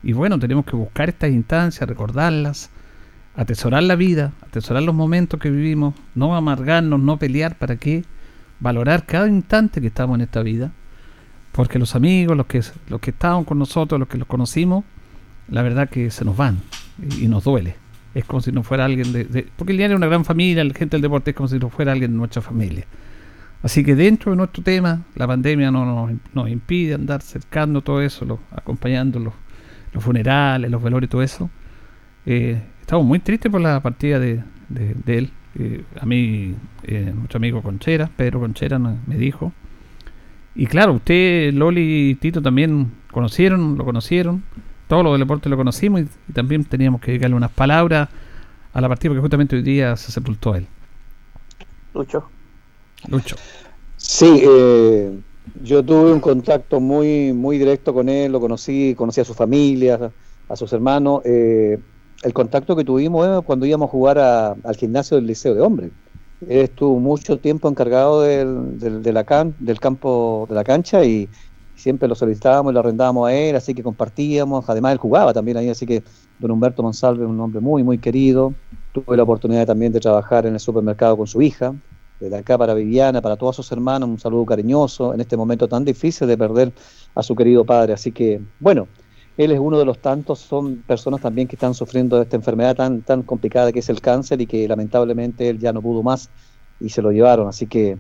Y 0.02 0.14
bueno, 0.14 0.40
tenemos 0.40 0.64
que 0.64 0.78
buscar 0.78 1.10
estas 1.10 1.32
instancias, 1.32 1.86
recordarlas, 1.86 2.70
atesorar 3.36 3.84
la 3.84 3.98
vida, 3.98 4.32
atesorar 4.48 4.84
los 4.84 4.96
momentos 4.96 5.42
que 5.42 5.52
vivimos, 5.52 5.94
no 6.16 6.38
amargarnos, 6.38 7.02
no 7.02 7.20
pelear, 7.20 7.58
¿para 7.58 7.76
qué? 7.76 8.06
Valorar 8.62 9.06
cada 9.06 9.28
instante 9.28 9.82
que 9.82 9.88
estamos 9.88 10.16
en 10.16 10.22
esta 10.22 10.42
vida. 10.42 10.72
Porque 11.54 11.78
los 11.78 11.96
amigos, 11.96 12.36
los 12.36 12.48
que, 12.48 12.62
los 12.90 13.00
que 13.00 13.12
estaban 13.12 13.44
con 13.46 13.60
nosotros, 13.60 14.00
los 14.00 14.10
que 14.10 14.18
los 14.18 14.28
conocimos, 14.28 14.84
la 15.48 15.62
verdad 15.62 15.88
que 15.88 16.10
se 16.10 16.26
nos 16.26 16.36
van 16.36 16.60
y, 17.20 17.28
nos 17.28 17.44
duele. 17.44 17.76
Es 18.16 18.26
como 18.26 18.42
si 18.42 18.52
no 18.52 18.64
fuera 18.64 18.86
alguien 18.86 19.14
de, 19.14 19.48
Porque 19.56 19.72
el 19.72 19.78
diario 19.78 19.96
es 19.96 19.98
una 19.98 20.08
gran 20.08 20.26
familia, 20.26 20.64
la 20.64 20.74
gente 20.74 20.98
del 20.98 21.04
deporte 21.04 21.32
es 21.32 21.38
como 21.38 21.48
si 21.48 21.60
no 21.60 21.70
fuera 21.70 21.92
alguien 21.92 22.12
de 22.12 22.18
nuestra 22.18 22.42
familia. 22.42 22.86
Así 23.62 23.84
que 23.84 23.96
dentro 23.96 24.32
de 24.32 24.38
nuestro 24.38 24.64
tema, 24.64 25.04
la 25.16 25.28
pandemia 25.28 25.72
no 25.72 26.10
nos, 26.34 26.50
impide 26.50 26.96
andar 26.96 27.22
cercando 27.22 27.82
todo 27.82 28.02
eso, 28.02 28.26
lo- 28.26 28.40
acompañando 28.52 29.20
los, 29.20 29.34
funerales, 30.04 30.72
los 30.72 30.82
velorios 30.82 31.08
y 31.08 31.12
todo 31.12 31.22
eso. 31.22 31.50
Eh, 32.26 32.62
estamos 32.82 33.06
muy 33.06 33.20
tristes 33.20 33.52
por 33.52 33.62
la 33.62 33.80
partida 33.80 34.20
de, 34.20 34.44
él. 35.06 35.32
Eh, 35.60 35.84
a 36.02 36.06
mí, 36.06 36.56
eh, 36.84 37.14
nuestro 37.16 37.38
amigo 37.38 37.62
Conchera, 37.62 38.10
Pedro 38.18 38.40
Conchera, 38.40 38.80
me 38.80 39.18
dijo. 39.18 39.54
Y 40.56 40.68
claro, 40.68 40.94
usted, 40.94 41.52
Loli 41.54 42.12
y 42.12 42.16
Tito 42.16 42.42
también 42.42 42.92
conocieron, 43.12 43.78
lo 43.78 43.86
conocieron. 43.86 44.44
Todos 44.88 45.04
los 45.04 45.14
del 45.14 45.22
deporte 45.22 45.50
lo 45.50 45.58
conocimos 45.58 46.02
y, 46.02 46.08
y 46.30 46.34
también 46.34 46.64
teníamos 46.66 47.02
que 47.02 47.12
dedicarle 47.12 47.36
unas 47.36 47.52
palabras 47.52 48.10
a 48.74 48.82
la 48.82 48.88
partida 48.88 49.10
porque 49.10 49.22
justamente 49.22 49.56
hoy 49.56 49.64
día 49.64 49.96
se 49.96 50.12
sepultó 50.12 50.56
él. 50.56 50.68
Lucho. 51.94 52.24
Lucho. 53.08 53.36
Sí, 53.98 54.42
eh, 54.44 55.20
yo 55.64 55.84
tuve 55.84 56.12
un 56.12 56.20
contacto 56.20 56.80
muy, 56.80 57.34
muy 57.34 57.58
directo 57.58 57.94
con 57.94 58.10
él, 58.10 58.32
lo 58.32 58.40
conocí, 58.40 58.96
conocí 58.96 59.22
a 59.22 59.26
su 59.26 59.34
familia, 59.34 60.12
a 60.50 60.56
sus 60.56 60.72
hermanos. 60.74 61.22
eh, 61.26 61.80
el 62.24 62.34
contacto 62.34 62.76
que 62.76 62.86
tuvimos 62.86 63.28
eh, 63.28 63.42
cuando 63.46 63.66
íbamos 63.66 63.88
a 63.90 63.92
jugar 63.92 64.18
a- 64.20 64.52
al 64.64 64.76
gimnasio 64.78 65.18
del 65.18 65.28
Liceo 65.28 65.54
de 65.54 65.62
Hombres. 65.62 65.92
Él 66.50 66.62
estuvo 66.62 67.00
mucho 67.00 67.38
tiempo 67.38 67.70
encargado 67.70 68.22
del, 68.22 68.80
del, 68.80 69.04
del 69.04 69.80
campo 69.80 70.46
de 70.50 70.56
la 70.56 70.64
cancha 70.64 71.04
y 71.04 71.30
siempre 71.76 72.08
lo 72.08 72.16
solicitábamos 72.16 72.72
y 72.72 72.74
lo 72.74 72.80
arrendábamos 72.80 73.28
a 73.28 73.34
él, 73.34 73.56
así 73.56 73.74
que 73.74 73.84
compartíamos. 73.84 74.70
Además, 74.70 74.94
él 74.94 74.98
jugaba 74.98 75.34
también 75.34 75.58
ahí, 75.58 75.70
así 75.70 75.86
que 75.86 76.04
don 76.40 76.52
Humberto 76.52 76.84
Monsalve 76.84 77.24
es 77.24 77.30
un 77.30 77.40
hombre 77.40 77.60
muy, 77.60 77.84
muy 77.84 77.98
querido. 77.98 78.54
Tuve 78.92 79.18
la 79.18 79.24
oportunidad 79.24 79.66
también 79.66 79.92
de 79.92 80.00
trabajar 80.00 80.46
en 80.46 80.54
el 80.54 80.60
supermercado 80.60 81.18
con 81.18 81.28
su 81.28 81.42
hija, 81.42 81.74
desde 82.20 82.38
acá 82.38 82.58
para 82.58 82.74
Viviana, 82.74 83.22
para 83.22 83.36
todos 83.36 83.56
sus 83.56 83.72
hermanos, 83.72 84.08
un 84.08 84.20
saludo 84.20 84.46
cariñoso 84.46 85.14
en 85.14 85.22
este 85.22 85.36
momento 85.36 85.68
tan 85.68 85.84
difícil 85.84 86.28
de 86.28 86.38
perder 86.38 86.72
a 87.16 87.24
su 87.24 87.36
querido 87.36 87.66
padre. 87.66 87.94
Así 87.94 88.12
que, 88.12 88.40
bueno, 88.60 88.88
él 89.38 89.52
es 89.52 89.60
uno 89.60 89.80
de 89.80 89.86
los 89.86 90.00
tantos, 90.00 90.40
son 90.40 90.78
personas 90.78 91.22
también 91.22 91.48
que 91.48 91.56
están 91.56 91.74
sufriendo 91.74 92.18
de 92.18 92.24
esta 92.24 92.36
enfermedad 92.36 92.76
tan, 92.76 93.02
tan 93.02 93.24
complicada 93.24 93.72
que 93.72 93.80
es 93.80 93.90
el 93.90 94.00
cáncer 94.00 94.42
y 94.42 94.48
que 94.48 94.68
lamentablemente 94.68 95.50
él 95.50 95.60
ya 95.60 95.74
no 95.74 95.82
pudo 95.82 96.04
más 96.04 96.30
y 96.80 96.90
se 96.90 97.02
lo 97.02 97.12
llevaron. 97.12 97.48
Así 97.48 97.66
que 97.66 97.98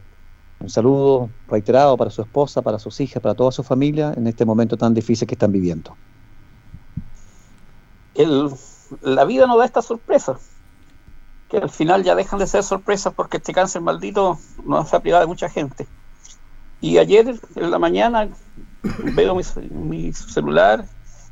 un 0.59 0.69
saludo 0.69 1.29
reiterado 1.47 1.97
para 1.97 2.11
su 2.11 2.21
esposa, 2.21 2.61
para 2.61 2.77
sus 2.77 2.99
hijas, 3.01 3.21
para 3.21 3.33
toda 3.33 3.51
su 3.51 3.63
familia 3.63 4.13
en 4.15 4.27
este 4.27 4.45
momento 4.45 4.77
tan 4.77 4.93
difícil 4.93 5.27
que 5.27 5.35
están 5.35 5.51
viviendo. 5.51 5.97
la 9.01 9.25
vida 9.25 9.47
nos 9.47 9.57
da 9.57 9.65
estas 9.65 9.85
sorpresas, 9.85 10.37
que 11.49 11.57
al 11.57 11.69
final 11.69 12.03
ya 12.03 12.13
dejan 12.13 12.37
de 12.37 12.45
ser 12.45 12.61
sorpresas 12.61 13.11
porque 13.13 13.37
este 13.37 13.53
cáncer 13.53 13.81
maldito 13.81 14.37
nos 14.65 14.93
ha 14.93 14.99
privado 14.99 15.21
de 15.21 15.27
mucha 15.27 15.49
gente. 15.49 15.87
Y 16.79 16.99
ayer 16.99 17.39
en 17.55 17.71
la 17.71 17.79
mañana 17.79 18.29
veo 19.15 19.35
mi 19.71 20.13
celular 20.13 20.85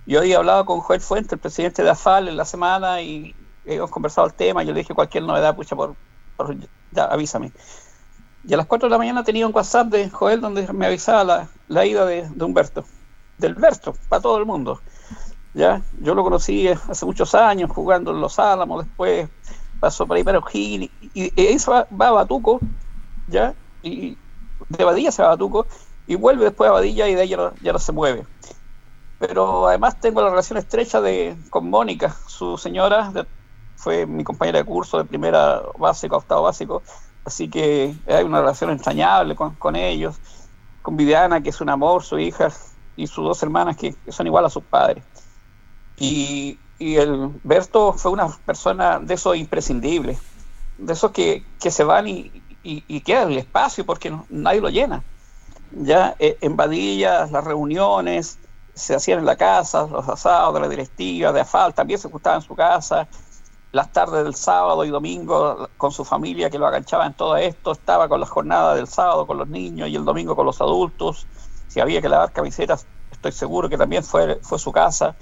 y 0.06 0.16
hoy 0.16 0.32
he 0.34 0.36
hablado 0.36 0.66
con 0.66 0.80
Joel 0.82 1.02
Fuente, 1.02 1.36
el 1.36 1.42
presidente 1.42 1.84
de 1.84 1.90
AFAL, 1.92 2.28
en 2.28 2.38
la 2.38 2.46
semana 2.46 3.02
y 3.02 3.36
hemos 3.64 3.92
conversado 3.92 4.28
el 4.28 4.34
tema. 4.36 4.64
Yo 4.64 4.74
le 4.74 4.80
dije 4.82 4.94
cualquier 4.96 5.24
novedad, 5.26 5.56
pucha, 5.56 5.76
por, 5.76 5.98
por- 6.36 6.56
ya, 6.92 7.06
avísame. 7.06 7.54
Y 8.44 8.54
a 8.54 8.58
las 8.58 8.66
4 8.68 8.88
de 8.90 8.92
la 8.92 8.98
mañana 8.98 9.24
tenía 9.24 9.48
un 9.48 9.54
WhatsApp 9.56 9.88
de 9.90 10.10
Joel 10.10 10.42
donde 10.42 10.72
me 10.74 10.88
avisaba 10.88 11.24
la, 11.24 11.52
la 11.68 11.86
ida 11.86 12.06
de, 12.06 12.28
de 12.30 12.46
Humberto, 12.46 12.86
del 13.38 13.56
Berto, 13.56 13.94
para 14.10 14.22
todo 14.22 14.38
el 14.40 14.46
mundo. 14.46 14.84
¿ya? 15.54 15.84
Yo 15.94 16.16
lo 16.16 16.24
conocí 16.24 16.68
hace 16.68 17.06
muchos 17.06 17.36
años 17.36 17.72
jugando 17.72 18.12
en 18.12 18.22
Los 18.22 18.40
Álamos, 18.40 18.86
después 18.86 19.30
pasó 19.80 20.08
por 20.08 20.18
ahí 20.18 20.24
para 20.24 20.40
O'Higgins, 20.40 20.92
y, 21.00 21.42
y 21.42 21.60
se 21.60 21.72
va, 21.72 21.88
a 22.00 22.12
Batuco, 22.12 22.60
¿ya? 23.28 23.58
Y 23.82 24.20
de 24.70 24.84
Badilla 24.86 25.12
se 25.12 25.22
va 25.24 25.30
a 25.30 25.32
Batuco, 25.34 25.68
y 26.06 26.16
vuelve 26.16 26.46
después 26.46 26.70
a 26.70 26.74
Badilla 26.74 27.08
y 27.10 27.16
de 27.16 27.22
ahí 27.24 27.30
ya 27.62 27.74
no 27.74 27.80
se 27.80 27.92
mueve. 27.94 28.28
Pero 29.22 29.68
además 29.68 30.00
tengo 30.00 30.22
la 30.22 30.30
relación 30.32 30.58
estrecha 30.58 31.00
de, 31.02 31.38
con 31.52 31.70
Mónica, 31.70 32.18
su 32.28 32.58
señora, 32.58 33.12
de- 33.12 33.28
fue 33.76 34.06
mi 34.08 34.24
compañera 34.24 34.60
de 34.60 34.66
curso 34.66 34.98
de 34.98 35.06
primera 35.06 35.62
básico 35.78 36.16
a 36.16 36.20
octavo 36.20 36.44
básico, 36.44 36.84
así 37.26 37.50
que 37.50 37.96
hay 38.08 38.24
una 38.26 38.42
relación 38.42 38.70
entrañable 38.72 39.36
con, 39.36 39.56
con 39.58 39.76
ellos, 39.76 40.22
con 40.82 40.98
Viviana, 40.98 41.42
que 41.44 41.50
es 41.52 41.62
un 41.62 41.70
amor, 41.70 42.04
su 42.04 42.20
hija, 42.20 42.50
y 42.96 43.08
sus 43.08 43.26
dos 43.26 43.42
hermanas 43.44 43.78
que, 43.78 43.96
son 44.10 44.28
igual 44.28 44.46
a 44.46 44.50
sus 44.50 44.66
padres. 44.66 45.06
Y, 45.96 46.62
y 46.78 46.96
el 46.96 47.40
Berto 47.44 47.94
fue 47.94 48.12
una 48.12 48.28
persona 48.46 49.00
de 49.00 49.14
esos 49.14 49.36
imprescindibles, 49.38 50.20
de 50.78 50.94
esos 50.94 51.12
que, 51.12 51.56
que 51.60 51.72
se 51.72 51.84
van 51.84 52.08
y, 52.08 52.46
y, 52.64 52.86
y 52.88 53.02
queda 53.04 53.24
el 53.24 53.38
espacio 53.38 53.86
porque 53.86 54.10
no- 54.10 54.26
nadie 54.30 54.62
lo 54.62 54.70
llena. 54.70 55.06
Ya 55.72 56.16
eh, 56.20 56.40
en 56.42 56.58
Badilla, 56.58 57.28
las 57.28 57.46
reuniones 57.46 58.41
se 58.82 58.96
hacían 58.96 59.20
en 59.20 59.26
la 59.26 59.36
casa, 59.36 59.88
los 59.88 60.08
asados 60.08 60.54
de 60.54 60.60
la 60.60 60.68
directiva, 60.68 61.32
de 61.32 61.42
AFAL, 61.42 61.74
también 61.74 62.00
se 62.00 62.10
juntaban 62.10 62.42
en 62.42 62.48
su 62.48 62.56
casa. 62.56 63.08
Las 63.72 63.94
tardes 63.94 64.24
del 64.24 64.36
sábado 64.36 64.84
y 64.84 64.90
domingo 64.90 65.70
con 65.78 65.92
su 65.92 66.04
familia 66.04 66.50
que 66.50 66.60
lo 66.60 66.68
aganchaba 66.68 67.06
en 67.06 67.14
todo 67.14 67.38
esto, 67.38 67.72
estaba 67.72 68.10
con 68.10 68.20
las 68.20 68.30
jornadas 68.30 68.76
del 68.76 68.88
sábado 68.88 69.26
con 69.26 69.38
los 69.38 69.48
niños 69.48 69.88
y 69.88 69.96
el 69.96 70.04
domingo 70.04 70.36
con 70.36 70.46
los 70.46 70.60
adultos. 70.60 71.26
Si 71.68 71.80
había 71.80 72.02
que 72.02 72.10
lavar 72.10 72.34
camisetas, 72.34 72.86
estoy 73.12 73.32
seguro 73.32 73.70
que 73.70 73.78
también 73.78 74.04
fue, 74.04 74.40
fue 74.42 74.60
su 74.60 74.72
casa. 74.74 75.16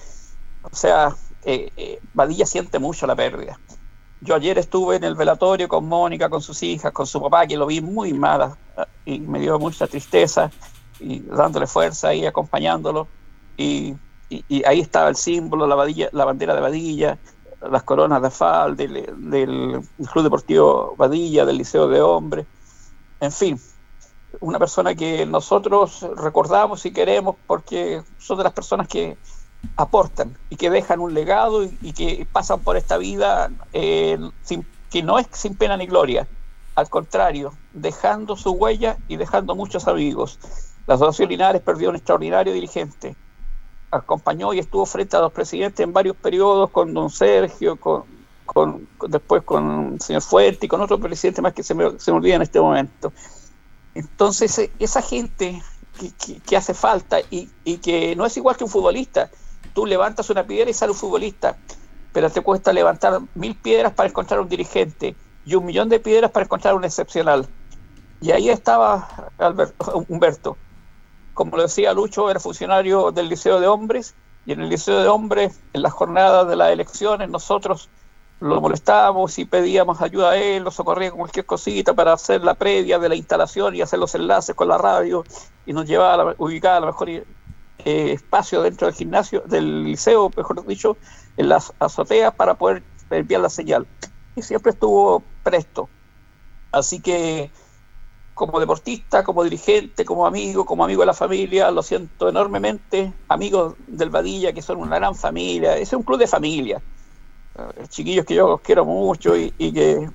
O 0.63 0.75
sea, 0.75 1.15
eh, 1.43 1.71
eh, 1.77 1.99
Badilla 2.13 2.45
siente 2.45 2.79
mucho 2.79 3.05
la 3.05 3.15
pérdida. 3.15 3.59
Yo 4.21 4.35
ayer 4.35 4.57
estuve 4.57 4.97
en 4.97 5.03
el 5.03 5.15
velatorio 5.15 5.67
con 5.69 5.87
Mónica, 5.87 6.29
con 6.29 6.41
sus 6.41 6.61
hijas, 6.63 6.91
con 6.91 7.07
su 7.07 7.21
papá, 7.21 7.47
que 7.47 7.55
lo 7.55 7.67
vi 7.67 7.81
muy 7.81 8.13
mal 8.13 8.55
ah, 8.75 8.87
y 9.05 9.19
me 9.19 9.39
dio 9.39 9.57
mucha 9.59 9.87
tristeza 9.87 10.51
y 10.99 11.19
dándole 11.21 11.67
fuerza 11.67 12.13
y 12.13 12.25
acompañándolo. 12.25 13.07
Y, 13.59 13.97
ahí 14.65 14.79
estaba 14.79 15.09
el 15.09 15.15
símbolo, 15.15 15.67
la, 15.67 15.75
Badilla- 15.75 16.09
la 16.13 16.23
bandera 16.23 16.55
de 16.55 16.61
Badilla, 16.61 17.19
las 17.61 17.83
coronas 17.83 18.21
de 18.21 18.27
AFAL, 18.27 18.77
del, 18.77 19.81
Club 20.11 20.23
Deportivo 20.23 20.95
Badilla, 20.97 21.45
del 21.45 21.57
Liceo 21.57 21.87
de 21.89 22.01
Hombres. 22.01 22.47
En 23.19 23.31
fin, 23.33 23.59
una 24.39 24.59
persona 24.59 24.95
que 24.95 25.25
nosotros 25.25 26.05
recordamos 26.15 26.85
y 26.85 26.93
queremos 26.93 27.35
porque 27.45 28.01
son 28.17 28.37
de 28.37 28.45
las 28.45 28.53
personas 28.53 28.87
que 28.87 29.17
aportan 29.75 30.37
y 30.49 30.55
que 30.55 30.69
dejan 30.69 31.01
un 31.01 31.13
legado 31.13 31.63
y, 31.63 31.93
que 31.93 32.25
pasan 32.31 32.63
por 32.63 32.77
esta 32.77 32.97
vida 32.97 33.51
eh, 33.73 34.17
que 34.89 35.03
no 35.03 35.19
es 35.19 35.27
sin 35.33 35.57
pena 35.57 35.75
ni 35.75 35.85
gloria, 35.85 36.29
al 36.75 36.89
contrario, 36.89 37.59
dejando 37.71 38.37
su 38.37 38.51
huella 38.51 38.97
y 39.07 39.17
dejando 39.17 39.55
muchos 39.55 39.87
amigos. 39.87 40.39
La 40.85 40.95
Asociación 40.95 41.29
Linares 41.29 41.61
perdió 41.61 41.89
un 41.89 41.97
extraordinario 41.97 42.53
dirigente, 42.53 43.17
acompañó 43.91 44.53
y 44.53 44.59
estuvo 44.59 44.85
frente 44.85 45.17
a 45.17 45.21
los 45.21 45.31
presidentes 45.33 45.83
en 45.83 45.93
varios 45.93 46.17
periodos 46.17 46.71
con 46.71 46.93
don 46.93 47.09
Sergio, 47.09 47.79
con, 47.79 48.05
con- 48.45 48.89
después 49.09 49.43
con 49.43 49.93
el 49.95 50.01
señor 50.01 50.21
Fuerte 50.21 50.65
y 50.65 50.69
con 50.69 50.81
otro 50.81 50.99
presidente 50.99 51.41
más 51.41 51.53
que 51.53 51.63
se 51.63 51.73
me, 51.75 51.99
se 51.99 52.11
me 52.11 52.17
olvida 52.17 52.35
en 52.35 52.41
este 52.43 52.59
momento. 52.61 53.13
Entonces, 53.93 54.57
eh, 54.59 54.75
esa 54.79 55.01
gente 55.01 55.61
que, 55.93 56.15
que- 56.15 56.41
que 56.41 56.57
hace 56.57 56.73
falta 56.73 57.19
y, 57.29 57.53
y 57.63 57.79
que 57.79 58.15
no 58.15 58.25
es 58.25 58.37
igual 58.37 58.57
que 58.57 58.63
un 58.63 58.69
futbolista, 58.69 59.31
tú 59.73 59.85
levantas 59.85 60.29
una 60.29 60.45
piedra 60.47 60.69
y 60.69 60.73
sale 60.73 60.91
un 60.91 60.97
futbolista, 60.97 61.61
pero 62.11 62.29
te 62.31 62.41
cuesta 62.41 62.73
levantar 62.73 63.21
mil 63.35 63.59
piedras 63.59 63.93
para 63.93 64.09
encontrar 64.09 64.39
un 64.39 64.49
dirigente 64.49 65.17
y 65.43 65.55
un 65.55 65.65
millón 65.65 65.89
de 65.89 65.99
piedras 65.99 66.31
para 66.31 66.45
encontrar 66.45 66.75
un 66.75 66.85
excepcional. 66.85 67.49
Y 68.21 68.31
ahí 68.31 68.49
estaba 68.49 69.33
Alberto, 69.37 70.05
Humberto. 70.09 70.59
Como 71.39 71.55
lo 71.55 71.63
decía 71.63 71.93
Lucho, 71.93 72.29
era 72.29 72.41
funcionario 72.41 73.13
del 73.13 73.29
Liceo 73.29 73.61
de 73.61 73.67
Hombres 73.67 74.13
y 74.45 74.51
en 74.51 74.59
el 74.59 74.67
Liceo 74.67 74.99
de 75.01 75.07
Hombres, 75.07 75.57
en 75.71 75.83
las 75.83 75.93
jornadas 75.93 76.49
de 76.49 76.57
las 76.57 76.69
elecciones, 76.69 77.29
nosotros 77.29 77.87
lo 78.41 78.59
molestábamos 78.59 79.39
y 79.39 79.45
pedíamos 79.45 80.01
ayuda 80.01 80.31
a 80.31 80.35
él, 80.35 80.63
lo 80.63 80.71
socorría 80.71 81.11
con 81.11 81.19
cualquier 81.19 81.45
cosita 81.45 81.93
para 81.93 82.11
hacer 82.11 82.43
la 82.43 82.55
previa 82.55 82.99
de 82.99 83.07
la 83.07 83.15
instalación 83.15 83.73
y 83.73 83.81
hacer 83.81 83.99
los 83.99 84.13
enlaces 84.15 84.53
con 84.53 84.67
la 84.67 84.77
radio 84.77 85.23
y 85.65 85.71
nos 85.71 85.85
llevaba 85.87 86.13
a 86.13 86.17
la, 86.17 86.35
ubicada 86.39 86.75
a 86.75 86.85
mejor 86.87 87.07
eh, 87.07 87.23
espacio 87.85 88.61
dentro 88.61 88.87
del 88.87 88.95
gimnasio, 88.97 89.41
del 89.45 89.85
liceo, 89.85 90.29
mejor 90.35 90.67
dicho, 90.67 90.97
en 91.37 91.47
las 91.47 91.71
azoteas 91.79 92.35
para 92.35 92.55
poder 92.55 92.83
enviar 93.11 93.39
la 93.39 93.49
señal. 93.49 93.87
Y 94.35 94.41
siempre 94.41 94.73
estuvo 94.73 95.23
presto. 95.41 95.87
Así 96.73 96.99
que 96.99 97.49
como 98.39 98.57
deportista, 98.61 99.21
como 99.21 99.43
dirigente, 99.43 100.05
como 100.05 100.25
amigo, 100.25 100.63
como 100.63 100.85
amigo 100.85 101.01
de 101.01 101.07
la 101.07 101.13
familia, 101.13 101.71
lo 101.71 101.83
siento 101.83 102.29
enormemente, 102.29 103.11
amigos 103.27 103.75
del 103.85 104.09
Vadilla, 104.09 104.53
que 104.53 104.61
son 104.61 104.77
una 104.77 104.95
gran 104.95 105.13
familia, 105.13 105.75
es 105.75 105.91
un 105.91 106.03
club 106.03 106.17
de 106.17 106.25
familia 106.25 106.81
eh, 107.57 107.87
chiquillos 107.89 108.25
que 108.25 108.35
yo 108.35 108.61
quiero 108.63 108.85
mucho 108.85 109.35
y, 109.35 109.51
que, 109.73 110.09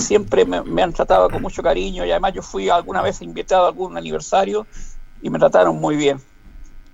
siempre 0.00 0.46
me, 0.46 0.82
han 0.82 0.94
tratado 0.94 1.28
con 1.28 1.42
mucho 1.42 1.62
cariño 1.62 2.06
y 2.06 2.10
además 2.10 2.32
yo 2.32 2.40
fui 2.40 2.70
alguna 2.70 3.02
vez 3.02 3.20
invitado 3.20 3.66
a 3.66 3.68
algún 3.68 3.94
aniversario 3.98 4.66
y 5.20 5.28
me 5.28 5.38
trataron 5.38 5.78
muy 5.78 5.96
bien. 5.96 6.18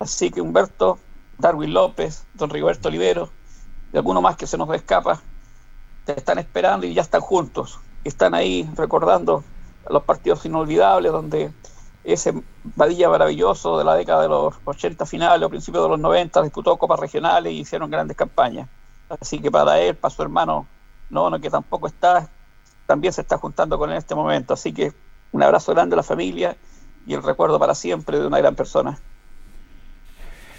Así 0.01 0.33
que 0.33 0.41
Humberto, 0.41 0.99
Darwin 1.39 1.73
López, 1.73 2.25
don 2.35 2.51
Rigoberto 2.51 2.89
Olivero 2.89 3.31
y 3.93 3.99
alguno 3.99 4.21
más 4.21 4.37
que 4.37 4.49
se 4.49 4.59
nos 4.59 4.69
escapa, 4.75 5.23
te 6.07 6.19
están 6.19 6.41
esperando 6.41 6.87
y 6.87 6.95
ya 6.95 7.03
están 7.03 7.21
juntos. 7.21 7.79
Están 8.03 8.35
ahí 8.35 8.69
recordando 8.75 9.45
los 9.91 10.03
partidos 10.05 10.45
inolvidables 10.45 11.13
donde 11.13 11.53
ese 12.05 12.35
Vadilla 12.65 13.09
maravilloso 13.09 13.79
de 13.79 13.85
la 13.85 13.95
década 13.95 14.23
de 14.23 14.29
los 14.29 14.55
80 14.65 15.07
finales 15.07 15.47
o 15.47 15.51
principios 15.51 15.85
de 15.85 15.91
los 15.91 16.01
90 16.01 16.43
disputó 16.43 16.77
copas 16.77 17.01
regionales 17.01 17.53
y 17.53 17.61
hicieron 17.61 17.91
grandes 17.91 18.17
campañas. 18.17 18.69
Así 19.09 19.41
que 19.41 19.51
para 19.51 19.81
él, 19.81 19.95
para 19.95 20.15
su 20.15 20.23
hermano 20.23 20.67
no, 21.11 21.41
que 21.41 21.51
tampoco 21.51 21.87
está, 21.87 22.29
también 22.87 23.13
se 23.13 23.21
está 23.21 23.37
juntando 23.39 23.79
con 23.79 23.91
él 23.91 23.95
en 23.95 23.99
este 23.99 24.15
momento. 24.15 24.55
Así 24.55 24.73
que 24.73 24.93
un 25.33 25.43
abrazo 25.43 25.73
grande 25.73 25.95
a 25.95 25.99
la 25.99 26.03
familia 26.03 26.57
y 27.07 27.15
el 27.15 27.23
recuerdo 27.23 27.59
para 27.59 27.75
siempre 27.75 28.19
de 28.19 28.27
una 28.27 28.39
gran 28.39 28.55
persona. 28.55 28.99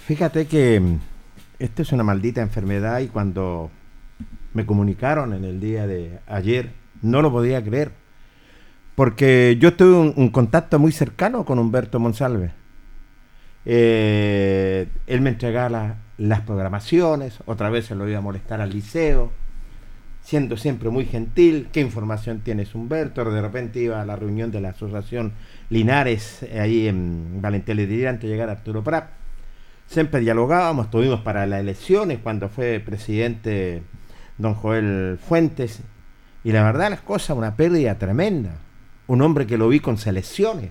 Fíjate 0.06 0.46
que 0.46 0.78
mm, 0.80 1.00
esta 1.58 1.82
es 1.82 1.92
una 1.92 2.04
maldita 2.04 2.42
enfermedad 2.42 3.00
y 3.00 3.08
cuando 3.08 3.70
me 4.52 4.66
comunicaron 4.66 5.32
en 5.32 5.44
el 5.44 5.60
día 5.60 5.86
de 5.86 6.20
ayer, 6.26 6.72
no 7.02 7.22
lo 7.22 7.32
podía 7.32 7.62
creer. 7.64 8.03
Porque 8.94 9.56
yo 9.60 9.74
tuve 9.74 10.12
un, 10.16 10.28
contacto 10.30 10.78
muy 10.78 10.92
cercano 10.92 11.44
con 11.44 11.58
Humberto 11.58 11.98
Monsalve. 11.98 12.52
Eh, 13.64 14.88
él 15.06 15.20
me 15.20 15.30
entregaba 15.30 15.96
las 16.18 16.40
programaciones, 16.42 17.38
otra 17.46 17.70
vez 17.70 17.86
se 17.86 17.94
lo 17.94 18.08
iba 18.08 18.18
a 18.18 18.22
molestar 18.22 18.60
al 18.60 18.70
liceo, 18.70 19.32
siendo 20.22 20.56
siempre 20.56 20.90
muy 20.90 21.04
gentil, 21.04 21.68
qué 21.72 21.80
información 21.80 22.40
tienes 22.40 22.74
Humberto, 22.74 23.24
de 23.30 23.42
repente 23.42 23.80
iba 23.80 24.00
a 24.00 24.06
la 24.06 24.16
reunión 24.16 24.50
de 24.50 24.60
la 24.60 24.70
asociación 24.70 25.32
Linares, 25.70 26.42
eh, 26.44 26.60
ahí 26.60 26.88
en 26.88 27.42
Valentín 27.42 27.76
le 27.76 28.08
antes 28.08 28.22
de 28.22 28.28
llegar 28.28 28.48
Arturo 28.48 28.82
Prat, 28.82 29.10
siempre 29.86 30.20
dialogábamos, 30.20 30.90
tuvimos 30.90 31.20
para 31.20 31.46
las 31.46 31.60
elecciones 31.60 32.20
cuando 32.22 32.48
fue 32.48 32.80
presidente 32.80 33.82
don 34.38 34.54
Joel 34.54 35.18
Fuentes, 35.22 35.82
y 36.42 36.52
la 36.52 36.62
verdad 36.62 36.90
las 36.90 37.00
cosas, 37.00 37.36
una 37.36 37.56
pérdida 37.56 37.98
tremenda, 37.98 38.52
un 39.06 39.22
hombre 39.22 39.46
que 39.46 39.58
lo 39.58 39.68
vi 39.68 39.80
con 39.80 39.98
selecciones, 39.98 40.70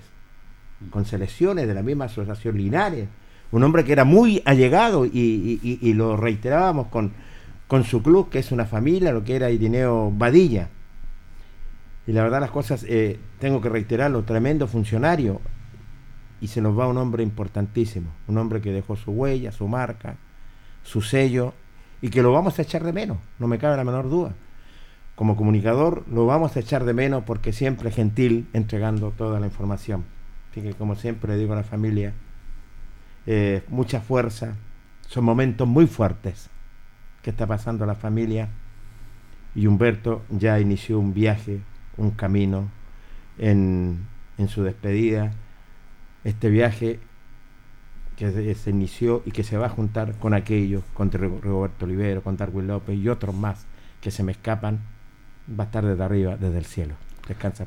con 0.90 1.06
selecciones 1.06 1.68
de 1.68 1.74
la 1.74 1.84
misma 1.84 2.06
asociación 2.06 2.58
Linares, 2.58 3.08
un 3.52 3.64
hombre 3.64 3.84
que 3.84 3.94
era 3.94 4.04
muy 4.04 4.42
allegado 4.46 5.06
y, 5.06 5.94
lo 5.96 6.18
reiterábamos 6.18 6.88
con, 6.88 7.14
con, 7.68 7.84
su 7.84 8.02
club, 8.02 8.30
que 8.30 8.40
es 8.40 8.52
una 8.52 8.66
familia, 8.66 9.12
lo 9.12 9.24
que 9.24 9.36
era 9.36 9.52
Irineo 9.52 10.12
Badilla. 10.12 10.70
Y 12.08 12.12
la 12.12 12.24
verdad 12.24 12.42
las 12.42 12.52
cosas, 12.52 12.84
eh, 12.88 13.20
tengo 13.40 13.62
que 13.62 13.70
reiterarlo, 13.70 14.24
tremendo 14.24 14.68
funcionario. 14.68 15.40
Y 16.42 16.48
se 16.48 16.62
nos 16.62 16.78
va 16.78 16.88
un 16.88 16.98
hombre 16.98 17.24
importantísimo, 17.24 18.10
un 18.28 18.38
hombre 18.38 18.60
que 18.60 18.72
dejó 18.72 18.96
su 18.96 19.12
huella, 19.12 19.52
su 19.52 19.68
marca, 19.68 20.18
su 20.82 21.02
sello, 21.02 21.54
y 22.02 22.10
que 22.10 22.22
lo 22.22 22.34
vamos 22.34 22.60
a 22.60 22.64
echar 22.64 22.84
de 22.84 22.92
menos, 22.92 23.20
no 23.40 23.48
me 23.48 23.60
cabe 23.60 23.78
la 23.78 23.86
menor 23.86 24.10
duda. 24.10 24.34
Como 25.16 25.36
comunicador 25.36 26.04
lo 26.08 26.26
vamos 26.26 26.56
a 26.56 26.60
echar 26.60 26.86
de 26.86 26.94
menos 26.94 27.24
porque 27.24 27.54
siempre 27.54 27.92
gentil 27.92 28.48
entregando 28.54 29.12
toda 29.12 29.40
la 29.40 29.46
información. 29.46 30.04
Así 30.52 30.62
que 30.62 30.74
como 30.74 30.96
siempre 30.96 31.34
le 31.34 31.40
digo 31.40 31.54
a 31.54 31.58
la 31.58 31.64
familia, 31.64 32.14
eh, 33.26 33.64
mucha 33.70 34.02
fuerza. 34.02 34.56
Son 35.08 35.24
momentos 35.24 35.68
muy 35.68 35.86
fuertes 35.86 36.50
que 37.22 37.30
está 37.30 37.46
pasando 37.46 37.86
la 37.86 37.96
familia. 37.96 38.50
Y 39.56 39.68
Humberto 39.68 40.24
ya 40.30 40.60
inició 40.60 41.00
un 41.00 41.14
viaje, 41.14 41.62
un 41.98 42.12
camino 42.12 42.70
en, 43.38 44.00
en 44.38 44.48
su 44.48 44.64
despedida. 44.64 45.32
Este 46.24 46.50
viaje 46.50 47.00
que 48.16 48.56
se 48.56 48.70
inició 48.70 49.22
y 49.26 49.32
que 49.32 49.44
se 49.44 49.58
va 49.58 49.68
a 49.68 49.70
juntar 49.70 50.18
con 50.18 50.34
aquellos, 50.34 50.84
con 50.94 51.12
Roberto 51.12 51.86
Olivero, 51.86 52.22
con 52.22 52.38
Darwin 52.38 52.68
López 52.68 52.98
y 52.98 53.10
otros 53.10 53.36
más 53.36 53.66
que 54.02 54.12
se 54.12 54.24
me 54.24 54.34
escapan, 54.34 54.80
va 55.50 55.64
a 55.64 55.68
estar 55.68 55.86
desde 55.86 56.04
arriba, 56.04 56.38
desde 56.38 56.58
el 56.58 56.66
cielo. 56.66 56.96
Descansa 57.28 57.66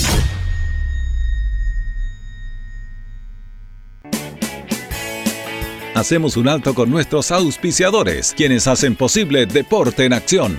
Hacemos 5.94 6.36
un 6.36 6.48
alto 6.48 6.74
con 6.74 6.90
nuestros 6.90 7.30
auspiciadores, 7.30 8.34
quienes 8.36 8.66
hacen 8.66 8.94
posible 8.94 9.46
Deporte 9.46 10.04
en 10.04 10.12
Acción 10.12 10.58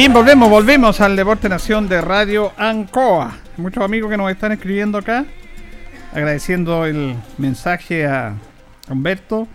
Bien, 0.00 0.14
volvemos, 0.14 0.48
volvemos 0.48 0.98
al 1.02 1.14
Deporte 1.14 1.46
Nación 1.50 1.86
de 1.86 2.00
Radio 2.00 2.52
Ancoa. 2.56 3.36
Muchos 3.58 3.84
amigos 3.84 4.10
que 4.10 4.16
nos 4.16 4.30
están 4.30 4.50
escribiendo 4.50 4.96
acá, 4.96 5.26
agradeciendo 6.14 6.86
el 6.86 7.16
mensaje 7.36 8.06
a 8.06 8.32
Humberto. 8.88 9.46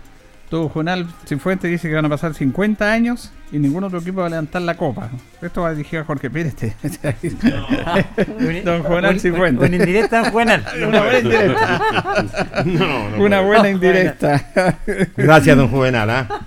Tu 0.50 0.68
Jonal 0.68 1.06
Sinfuente 1.24 1.66
dice 1.66 1.88
que 1.88 1.94
van 1.94 2.04
a 2.04 2.08
pasar 2.08 2.32
50 2.32 2.92
años 2.92 3.32
y 3.50 3.58
ningún 3.58 3.82
otro 3.82 3.98
equipo 3.98 4.20
va 4.20 4.26
a 4.26 4.30
levantar 4.30 4.62
la 4.62 4.76
copa. 4.76 5.10
Esto 5.42 5.62
va 5.62 5.72
dirigido 5.72 6.02
a 6.02 6.04
Jorge 6.04 6.30
Pérez. 6.30 6.54
Don 8.64 8.82
Jonal 8.84 9.18
Cifuentes. 9.18 9.68
Una 9.68 9.76
indirecta 9.76 10.30
buena. 10.30 10.62
Una 10.86 11.00
buena 11.00 11.18
indirecta. 11.18 11.82
No, 12.64 13.10
no, 13.10 13.22
Una 13.24 13.40
no. 13.42 13.46
buena 13.46 13.70
indirecta. 13.70 14.78
Gracias, 15.16 15.56
don 15.56 15.68
Juvenal. 15.68 16.10
¿ah? 16.10 16.46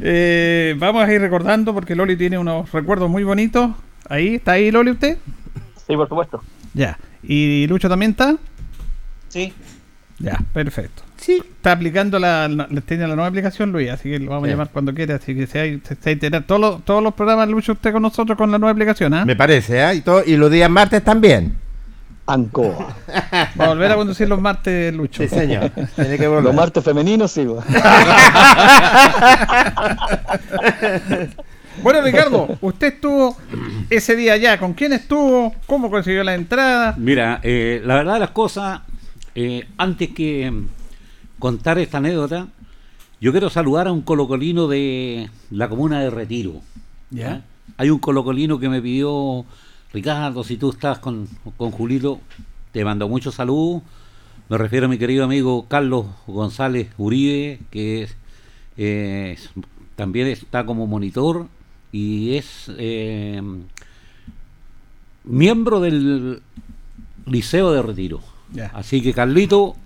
Eh, 0.00 0.74
vamos 0.78 1.04
a 1.04 1.12
ir 1.12 1.20
recordando 1.20 1.74
porque 1.74 1.94
Loli 1.94 2.16
tiene 2.16 2.38
unos 2.38 2.70
recuerdos 2.72 3.10
muy 3.10 3.24
bonitos. 3.24 3.70
Ahí, 4.08 4.36
¿está 4.36 4.52
ahí 4.52 4.70
Loli 4.70 4.92
usted? 4.92 5.18
Sí, 5.86 5.96
por 5.96 6.08
supuesto. 6.08 6.42
Ya. 6.74 6.98
¿Y 7.22 7.66
Lucho 7.68 7.88
también 7.88 8.12
está? 8.12 8.36
Sí. 9.28 9.52
Ya, 10.18 10.38
perfecto. 10.52 11.02
Sí. 11.20 11.42
Está 11.56 11.72
aplicando 11.72 12.18
la, 12.18 12.48
la- 12.48 12.66
tiene 12.80 13.06
la 13.06 13.14
nueva 13.14 13.26
aplicación 13.28 13.72
Luis, 13.72 13.90
así 13.90 14.08
que 14.10 14.18
lo 14.18 14.30
vamos 14.30 14.44
Sí. 14.46 14.48
a 14.50 14.52
llamar 14.54 14.70
cuando 14.72 14.94
quiera, 14.94 15.16
así 15.16 15.34
que 15.34 15.46
se, 15.46 15.80
se, 16.00 16.16
todos 16.16 16.60
los, 16.60 16.84
todos 16.84 17.02
los 17.02 17.12
programas 17.14 17.48
Lucho 17.48 17.72
usted 17.72 17.92
con 17.92 18.00
nosotros 18.02 18.38
con 18.38 18.50
la 18.50 18.58
nueva 18.58 18.72
aplicación, 18.72 19.12
¿ah? 19.12 19.24
Me 19.26 19.36
parece, 19.36 19.82
¿ah? 19.82 19.92
Y, 19.92 20.00
todo, 20.00 20.22
y 20.24 20.36
los 20.36 20.50
días 20.50 20.70
martes 20.70 21.04
también. 21.04 21.54
Ancoa. 22.26 22.96
Va 23.60 23.64
a 23.64 23.68
volver 23.68 23.90
a 23.92 23.96
conducir 23.96 24.28
los 24.28 24.40
martes 24.40 24.94
Lucho. 24.94 25.22
Sí, 25.24 25.28
señor. 25.28 25.70
Tiene 25.96 26.16
que 26.16 26.26
volver. 26.28 26.44
Los 26.44 26.54
martes 26.54 26.82
femeninos, 26.84 27.30
sí. 27.32 27.44
Bueno, 31.82 32.02
Ricardo, 32.02 32.58
usted 32.60 32.94
estuvo 32.94 33.36
ese 33.88 34.14
día 34.16 34.34
allá. 34.34 34.58
¿Con 34.58 34.74
quién 34.74 34.92
estuvo? 34.92 35.54
¿Cómo 35.66 35.90
consiguió 35.90 36.22
la 36.24 36.34
entrada? 36.34 36.94
Mira, 36.98 37.40
eh, 37.42 37.80
la 37.84 37.94
verdad 37.96 38.14
de 38.14 38.20
las 38.20 38.30
cosas, 38.30 38.80
eh, 39.34 39.66
antes 39.78 40.10
que 40.10 40.52
contar 41.40 41.78
esta 41.78 41.98
anécdota, 41.98 42.46
yo 43.20 43.32
quiero 43.32 43.50
saludar 43.50 43.88
a 43.88 43.92
un 43.92 44.02
colocolino 44.02 44.68
de 44.68 45.28
la 45.50 45.68
comuna 45.68 46.00
de 46.00 46.10
Retiro. 46.10 46.60
Ya. 47.10 47.32
¿eh? 47.32 47.42
Hay 47.76 47.90
un 47.90 47.98
colocolino 47.98 48.60
que 48.60 48.68
me 48.68 48.80
pidió, 48.80 49.44
Ricardo, 49.92 50.44
si 50.44 50.56
tú 50.56 50.70
estás 50.70 51.00
con, 51.00 51.28
con 51.56 51.72
Julito, 51.72 52.20
te 52.72 52.84
mando 52.84 53.08
muchos 53.08 53.34
saludos. 53.34 53.82
Me 54.48 54.58
refiero 54.58 54.86
a 54.86 54.88
mi 54.88 54.98
querido 54.98 55.24
amigo 55.24 55.66
Carlos 55.68 56.06
González 56.26 56.88
Uribe, 56.98 57.60
que 57.70 58.02
es, 58.02 58.16
eh, 58.76 59.38
también 59.96 60.26
está 60.26 60.66
como 60.66 60.86
monitor 60.86 61.46
y 61.92 62.36
es 62.36 62.70
eh, 62.76 63.42
miembro 65.24 65.80
del 65.80 66.42
Liceo 67.26 67.72
de 67.72 67.82
Retiro. 67.82 68.20
Ya. 68.52 68.70
Así 68.74 69.02
que 69.02 69.12
Carlito, 69.12 69.76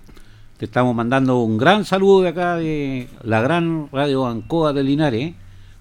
te 0.57 0.65
estamos 0.65 0.95
mandando 0.95 1.39
un 1.39 1.57
gran 1.57 1.83
saludo 1.83 2.21
de 2.21 2.29
acá 2.29 2.55
de 2.55 3.09
la 3.23 3.41
gran 3.41 3.89
radio 3.91 4.25
Ancoa 4.25 4.71
de 4.71 4.83
Linares, 4.83 5.33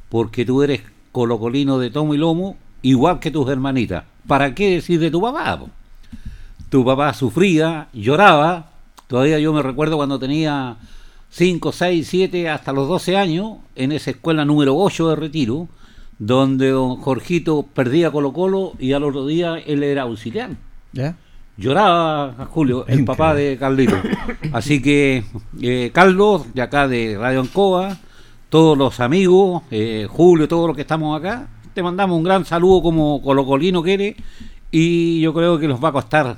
porque 0.09 0.45
tú 0.45 0.63
eres 0.63 0.83
colocolino 1.13 1.79
de 1.79 1.91
tomo 1.91 2.15
y 2.15 2.19
lomo, 2.19 2.57
igual 2.83 3.21
que 3.21 3.31
tus 3.31 3.49
hermanitas. 3.49 4.05
¿Para 4.27 4.55
qué 4.55 4.71
decir 4.71 4.99
de 4.99 5.13
tu 5.13 5.21
papá? 5.21 5.61
Tu 6.71 6.85
papá 6.85 7.15
sufría, 7.15 7.89
lloraba, 7.93 8.71
todavía 9.07 9.39
yo 9.39 9.53
me 9.53 9.63
recuerdo 9.63 9.97
cuando 9.97 10.19
tenía 10.19 10.77
5, 11.31 11.71
6, 11.71 12.07
7, 12.09 12.49
hasta 12.49 12.73
los 12.73 12.89
12 12.89 13.17
años, 13.17 13.59
en 13.77 13.93
esa 13.93 14.11
escuela 14.11 14.45
número 14.45 14.77
8 14.77 15.11
de 15.11 15.17
Retiro, 15.17 15.69
donde 16.19 16.71
don 16.71 16.97
Jorgito 16.97 17.65
perdía 17.75 18.11
Colo 18.11 18.33
Colo 18.33 18.73
y 18.81 18.93
al 18.93 19.05
otro 19.05 19.27
día 19.27 19.57
él 19.59 19.85
era 19.85 20.03
auxiliar. 20.03 20.51
¿Ya? 20.93 21.17
Lloraba 21.57 22.35
Julio, 22.51 22.85
el 22.89 23.05
papá 23.05 23.35
de 23.35 23.57
Carlito. 23.57 23.97
Así 24.53 24.83
que, 24.83 25.25
eh, 25.61 25.91
Carlos, 25.93 26.53
de 26.53 26.63
acá 26.63 26.89
de 26.89 27.17
Radio 27.19 27.41
Ancoa, 27.41 27.97
todos 28.49 28.77
los 28.77 28.99
amigos, 29.01 29.63
eh, 29.71 30.07
Julio, 30.11 30.49
todos 30.49 30.67
los 30.67 30.75
que 30.75 30.83
estamos 30.83 31.19
acá, 31.19 31.47
te 31.73 31.83
mandamos 31.83 32.17
un 32.17 32.25
gran 32.25 32.45
saludo 32.45 32.83
como 32.83 33.23
colocolino 33.23 33.83
que 33.83 33.95
eres 33.95 34.17
y 34.71 35.21
yo 35.21 35.33
creo 35.33 35.59
que 35.59 35.69
nos 35.69 35.83
va 35.83 35.91
a 35.91 35.93
costar 35.93 36.37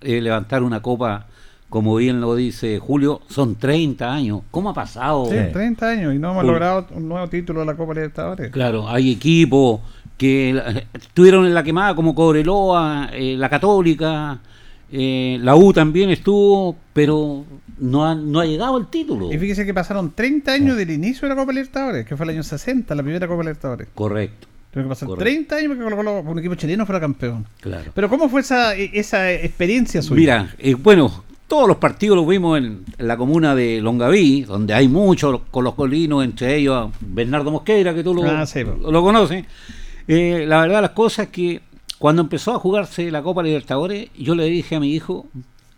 eh, 0.00 0.20
levantar 0.20 0.62
una 0.62 0.80
copa, 0.80 1.26
como 1.68 1.96
bien 1.96 2.20
lo 2.20 2.34
dice 2.34 2.78
Julio, 2.78 3.20
son 3.28 3.56
30 3.56 4.10
años. 4.10 4.40
¿Cómo 4.50 4.70
ha 4.70 4.74
pasado? 4.74 5.26
Sí, 5.26 5.36
30 5.52 5.88
años 5.88 6.14
y 6.14 6.18
no 6.18 6.30
hemos 6.30 6.44
logrado 6.44 6.86
un 6.92 7.08
nuevo 7.08 7.28
título 7.28 7.60
de 7.60 7.66
la 7.66 7.74
Copa 7.74 7.94
Libertadores. 7.94 8.50
Claro, 8.50 8.88
hay 8.88 9.12
equipos 9.12 9.80
que 10.18 10.84
estuvieron 10.92 11.46
en 11.46 11.54
la 11.54 11.62
quemada 11.62 11.94
como 11.94 12.14
Cobreloa, 12.14 13.10
eh, 13.12 13.36
la 13.38 13.48
Católica, 13.48 14.40
eh, 14.90 15.38
la 15.40 15.54
U 15.54 15.72
también 15.72 16.10
estuvo, 16.10 16.76
pero 16.92 17.44
no 17.78 18.04
ha, 18.04 18.14
no 18.14 18.40
ha 18.40 18.44
llegado 18.44 18.76
el 18.78 18.88
título. 18.88 19.32
Y 19.32 19.38
fíjese 19.38 19.64
que 19.64 19.72
pasaron 19.72 20.12
30 20.14 20.52
años 20.52 20.76
del 20.76 20.90
inicio 20.90 21.28
de 21.28 21.34
la 21.34 21.40
Copa 21.40 21.52
Libertadores, 21.52 22.04
que 22.04 22.16
fue 22.16 22.24
el 22.24 22.30
año 22.30 22.42
60, 22.42 22.94
la 22.94 23.02
primera 23.02 23.26
Copa 23.28 23.42
Libertadores. 23.42 23.88
Correcto. 23.94 24.48
Tuvieron 24.70 24.88
que 24.88 24.92
pasar 24.94 25.08
Correcto. 25.08 25.24
30 25.24 25.56
años 25.56 25.78
que 25.78 25.96
Colo 25.96 26.20
un 26.20 26.38
equipo 26.38 26.54
chileno 26.56 26.84
fuera 26.84 27.00
campeón. 27.00 27.46
Claro. 27.60 27.92
Pero 27.94 28.08
¿cómo 28.08 28.28
fue 28.28 28.40
esa, 28.42 28.74
esa 28.74 29.32
experiencia 29.32 30.02
suya? 30.02 30.18
Mira, 30.18 30.54
eh, 30.58 30.74
bueno, 30.74 31.24
todos 31.46 31.68
los 31.68 31.78
partidos 31.78 32.16
los 32.16 32.26
vimos 32.26 32.58
en, 32.58 32.84
en 32.98 33.08
la 33.08 33.16
comuna 33.16 33.54
de 33.54 33.80
Longaví, 33.80 34.42
donde 34.42 34.74
hay 34.74 34.88
muchos 34.88 35.40
colocolinos, 35.50 36.24
entre 36.24 36.56
ellos 36.56 36.90
Bernardo 37.00 37.50
Mosqueira, 37.50 37.94
que 37.94 38.02
tú 38.02 38.14
lo, 38.14 38.24
Ah, 38.24 38.44
sí, 38.46 38.62
lo 38.64 39.02
conoces. 39.02 39.44
Eh, 40.08 40.46
la 40.48 40.62
verdad, 40.62 40.80
las 40.80 40.90
cosas 40.92 41.26
es 41.26 41.32
que 41.32 41.60
cuando 41.98 42.22
empezó 42.22 42.54
a 42.54 42.58
jugarse 42.58 43.10
la 43.10 43.22
Copa 43.22 43.42
Libertadores, 43.42 44.08
yo 44.16 44.34
le 44.34 44.44
dije 44.46 44.76
a 44.76 44.80
mi 44.80 44.94
hijo, 44.94 45.26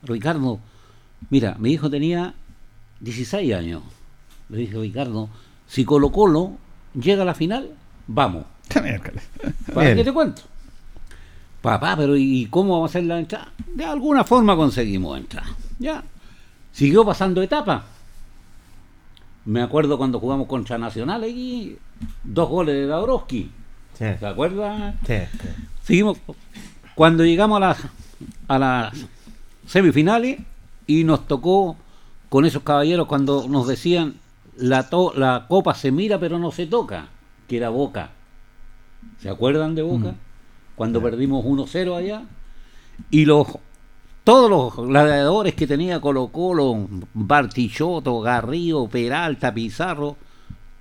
Ricardo, 0.04 0.60
mira, 1.30 1.56
mi 1.58 1.72
hijo 1.72 1.90
tenía 1.90 2.34
16 3.00 3.52
años. 3.54 3.82
Le 4.48 4.58
dije, 4.58 4.78
Ricardo, 4.78 5.28
si 5.66 5.84
Colo 5.84 6.12
Colo 6.12 6.52
llega 6.94 7.22
a 7.22 7.26
la 7.26 7.34
final, 7.34 7.70
vamos. 8.06 8.44
¿Para 9.74 9.94
qué 9.96 10.04
te 10.04 10.12
cuento? 10.12 10.42
Papá, 11.60 11.96
pero 11.96 12.16
¿y 12.16 12.46
cómo 12.46 12.74
vamos 12.74 12.90
a 12.90 12.92
hacer 12.92 13.04
la 13.04 13.18
entrada? 13.18 13.52
De 13.74 13.84
alguna 13.84 14.24
forma 14.24 14.56
conseguimos 14.56 15.18
entrar. 15.18 15.44
Ya. 15.78 16.04
Siguió 16.72 17.04
pasando 17.04 17.42
etapa. 17.42 17.84
Me 19.44 19.60
acuerdo 19.60 19.98
cuando 19.98 20.20
jugamos 20.20 20.46
contra 20.46 20.78
Nacional 20.78 21.24
aquí, 21.24 21.76
dos 22.22 22.48
goles 22.48 22.76
de 22.76 22.86
Dabrowski. 22.86 23.50
Sí, 23.98 24.04
¿Se 24.18 24.26
acuerda? 24.26 24.94
sí, 25.06 25.14
sí. 25.30 25.48
Seguimos. 25.82 26.18
Cuando 26.94 27.24
llegamos 27.24 27.56
a 27.58 27.60
las, 27.60 27.78
a 28.48 28.58
las 28.58 28.94
semifinales 29.66 30.40
y 30.86 31.04
nos 31.04 31.26
tocó 31.26 31.76
con 32.28 32.44
esos 32.44 32.62
caballeros 32.62 33.06
cuando 33.06 33.46
nos 33.48 33.66
decían 33.66 34.14
la, 34.56 34.88
to- 34.88 35.12
la 35.16 35.46
copa 35.48 35.74
se 35.74 35.90
mira 35.92 36.18
pero 36.18 36.38
no 36.38 36.50
se 36.50 36.66
toca, 36.66 37.08
que 37.48 37.56
era 37.56 37.68
Boca. 37.70 38.10
¿Se 39.20 39.28
acuerdan 39.30 39.74
de 39.74 39.82
Boca? 39.82 40.14
Cuando 40.76 41.02
perdimos 41.02 41.44
1-0 41.44 41.96
allá. 41.96 42.22
Y 43.10 43.24
los 43.24 43.46
todos 44.24 44.50
los 44.50 44.86
gladiadores 44.88 45.54
que 45.54 45.66
tenía 45.66 46.00
Colo 46.00 46.28
Colo, 46.28 46.86
Bartichotto, 47.14 48.20
Garrido, 48.20 48.86
Peralta, 48.88 49.52
Pizarro, 49.54 50.16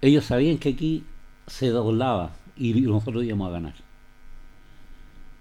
ellos 0.01 0.25
sabían 0.25 0.57
que 0.57 0.69
aquí 0.69 1.03
se 1.47 1.69
doblaba 1.69 2.31
y 2.59 2.73
nosotros 2.81 3.23
íbamos 3.23 3.47
a 3.49 3.51
ganar. 3.53 3.73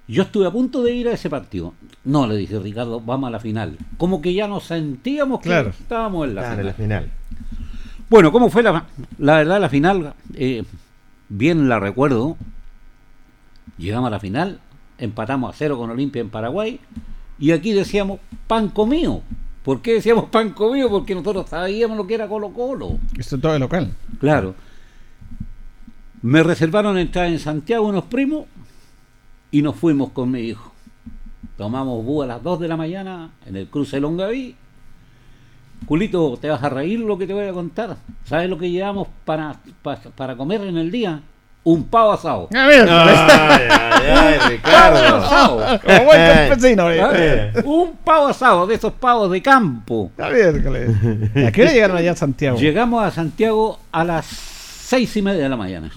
Yo 0.06 0.22
estuve 0.22 0.46
a 0.46 0.50
punto 0.50 0.82
de 0.82 0.94
ir 0.94 1.08
a 1.08 1.12
ese 1.12 1.28
partido. 1.28 1.74
No, 2.04 2.26
le 2.26 2.36
dije, 2.36 2.58
Ricardo, 2.58 3.00
vamos 3.00 3.28
a 3.28 3.30
la 3.30 3.40
final. 3.40 3.76
Como 3.98 4.22
que 4.22 4.32
ya 4.32 4.48
nos 4.48 4.64
sentíamos 4.64 5.40
que 5.40 5.50
Claro. 5.50 5.68
estábamos 5.70 6.26
en 6.28 6.34
la 6.34 6.40
Claro, 6.42 6.56
final. 6.56 6.66
la 6.66 6.72
final. 6.72 7.10
Bueno, 8.08 8.32
¿cómo 8.32 8.48
fue 8.48 8.62
la, 8.62 8.86
la 9.18 9.36
verdad 9.36 9.60
la 9.60 9.68
final? 9.68 10.14
Eh, 10.34 10.64
bien 11.28 11.68
la 11.68 11.78
recuerdo. 11.78 12.38
Llegamos 13.76 14.06
a 14.08 14.10
la 14.10 14.18
final, 14.20 14.60
empatamos 14.96 15.54
a 15.54 15.56
cero 15.58 15.76
con 15.76 15.90
Olimpia 15.90 16.20
en 16.22 16.30
Paraguay 16.30 16.80
y 17.38 17.50
aquí 17.52 17.72
decíamos 17.72 18.18
pan 18.46 18.70
comido. 18.70 19.20
¿Por 19.62 19.82
qué 19.82 19.92
decíamos 19.94 20.30
pan 20.30 20.50
comido? 20.50 20.88
Porque 20.88 21.14
nosotros 21.14 21.50
sabíamos 21.50 21.98
lo 21.98 22.06
que 22.06 22.14
era 22.14 22.26
Colo 22.28 22.48
Colo. 22.54 22.98
Esto 23.18 23.36
es 23.36 23.42
todo 23.42 23.52
de 23.52 23.58
local. 23.58 23.92
Claro. 24.20 24.54
Me 26.22 26.42
reservaron 26.42 26.98
entrar 26.98 27.26
en 27.26 27.38
Santiago 27.38 27.86
unos 27.86 28.04
primos 28.04 28.46
y 29.50 29.62
nos 29.62 29.76
fuimos 29.76 30.10
con 30.10 30.30
mi 30.30 30.40
hijo. 30.40 30.72
Tomamos 31.56 32.04
búho 32.04 32.22
a 32.22 32.26
las 32.26 32.42
2 32.42 32.60
de 32.60 32.68
la 32.68 32.76
mañana 32.76 33.30
en 33.46 33.56
el 33.56 33.66
cruce 33.68 34.00
Longaví. 34.00 34.54
Julito, 35.86 36.36
te 36.40 36.48
vas 36.48 36.62
a 36.62 36.68
reír 36.68 36.98
lo 37.00 37.16
que 37.16 37.26
te 37.26 37.32
voy 37.34 37.46
a 37.46 37.52
contar. 37.52 37.96
¿Sabes 38.24 38.50
lo 38.50 38.58
que 38.58 38.70
llevamos 38.70 39.08
para, 39.24 39.56
para, 39.82 40.00
para 40.16 40.36
comer 40.36 40.62
en 40.62 40.76
el 40.76 40.90
día? 40.90 41.20
Un 41.64 41.84
pavo 41.84 42.12
asado. 42.12 42.48
A 42.54 42.66
ver, 42.66 42.88
Ay, 42.88 43.14
ay, 43.70 44.08
ay, 44.10 44.58
Pavo 44.62 44.96
Ricardo. 44.96 45.16
asado. 45.16 45.80
como 45.84 46.04
buen 46.04 46.48
campesino. 46.48 46.90
eh. 46.90 47.52
Un 47.64 47.96
pavo 48.04 48.28
asado 48.28 48.66
de 48.66 48.74
esos 48.74 48.92
pavos 48.94 49.30
de 49.30 49.40
campo. 49.42 50.10
A 50.18 50.28
ver, 50.28 50.56
¿A 51.46 51.52
qué 51.52 51.62
hora 51.62 51.72
llegaron 51.72 51.96
allá 51.96 52.12
a 52.12 52.16
Santiago? 52.16 52.58
Llegamos 52.58 53.04
a 53.04 53.10
Santiago 53.10 53.78
a 53.92 54.04
las 54.04 54.26
seis 54.26 55.14
y 55.16 55.22
media 55.22 55.42
de 55.44 55.48
la 55.48 55.56
mañana 55.56 55.90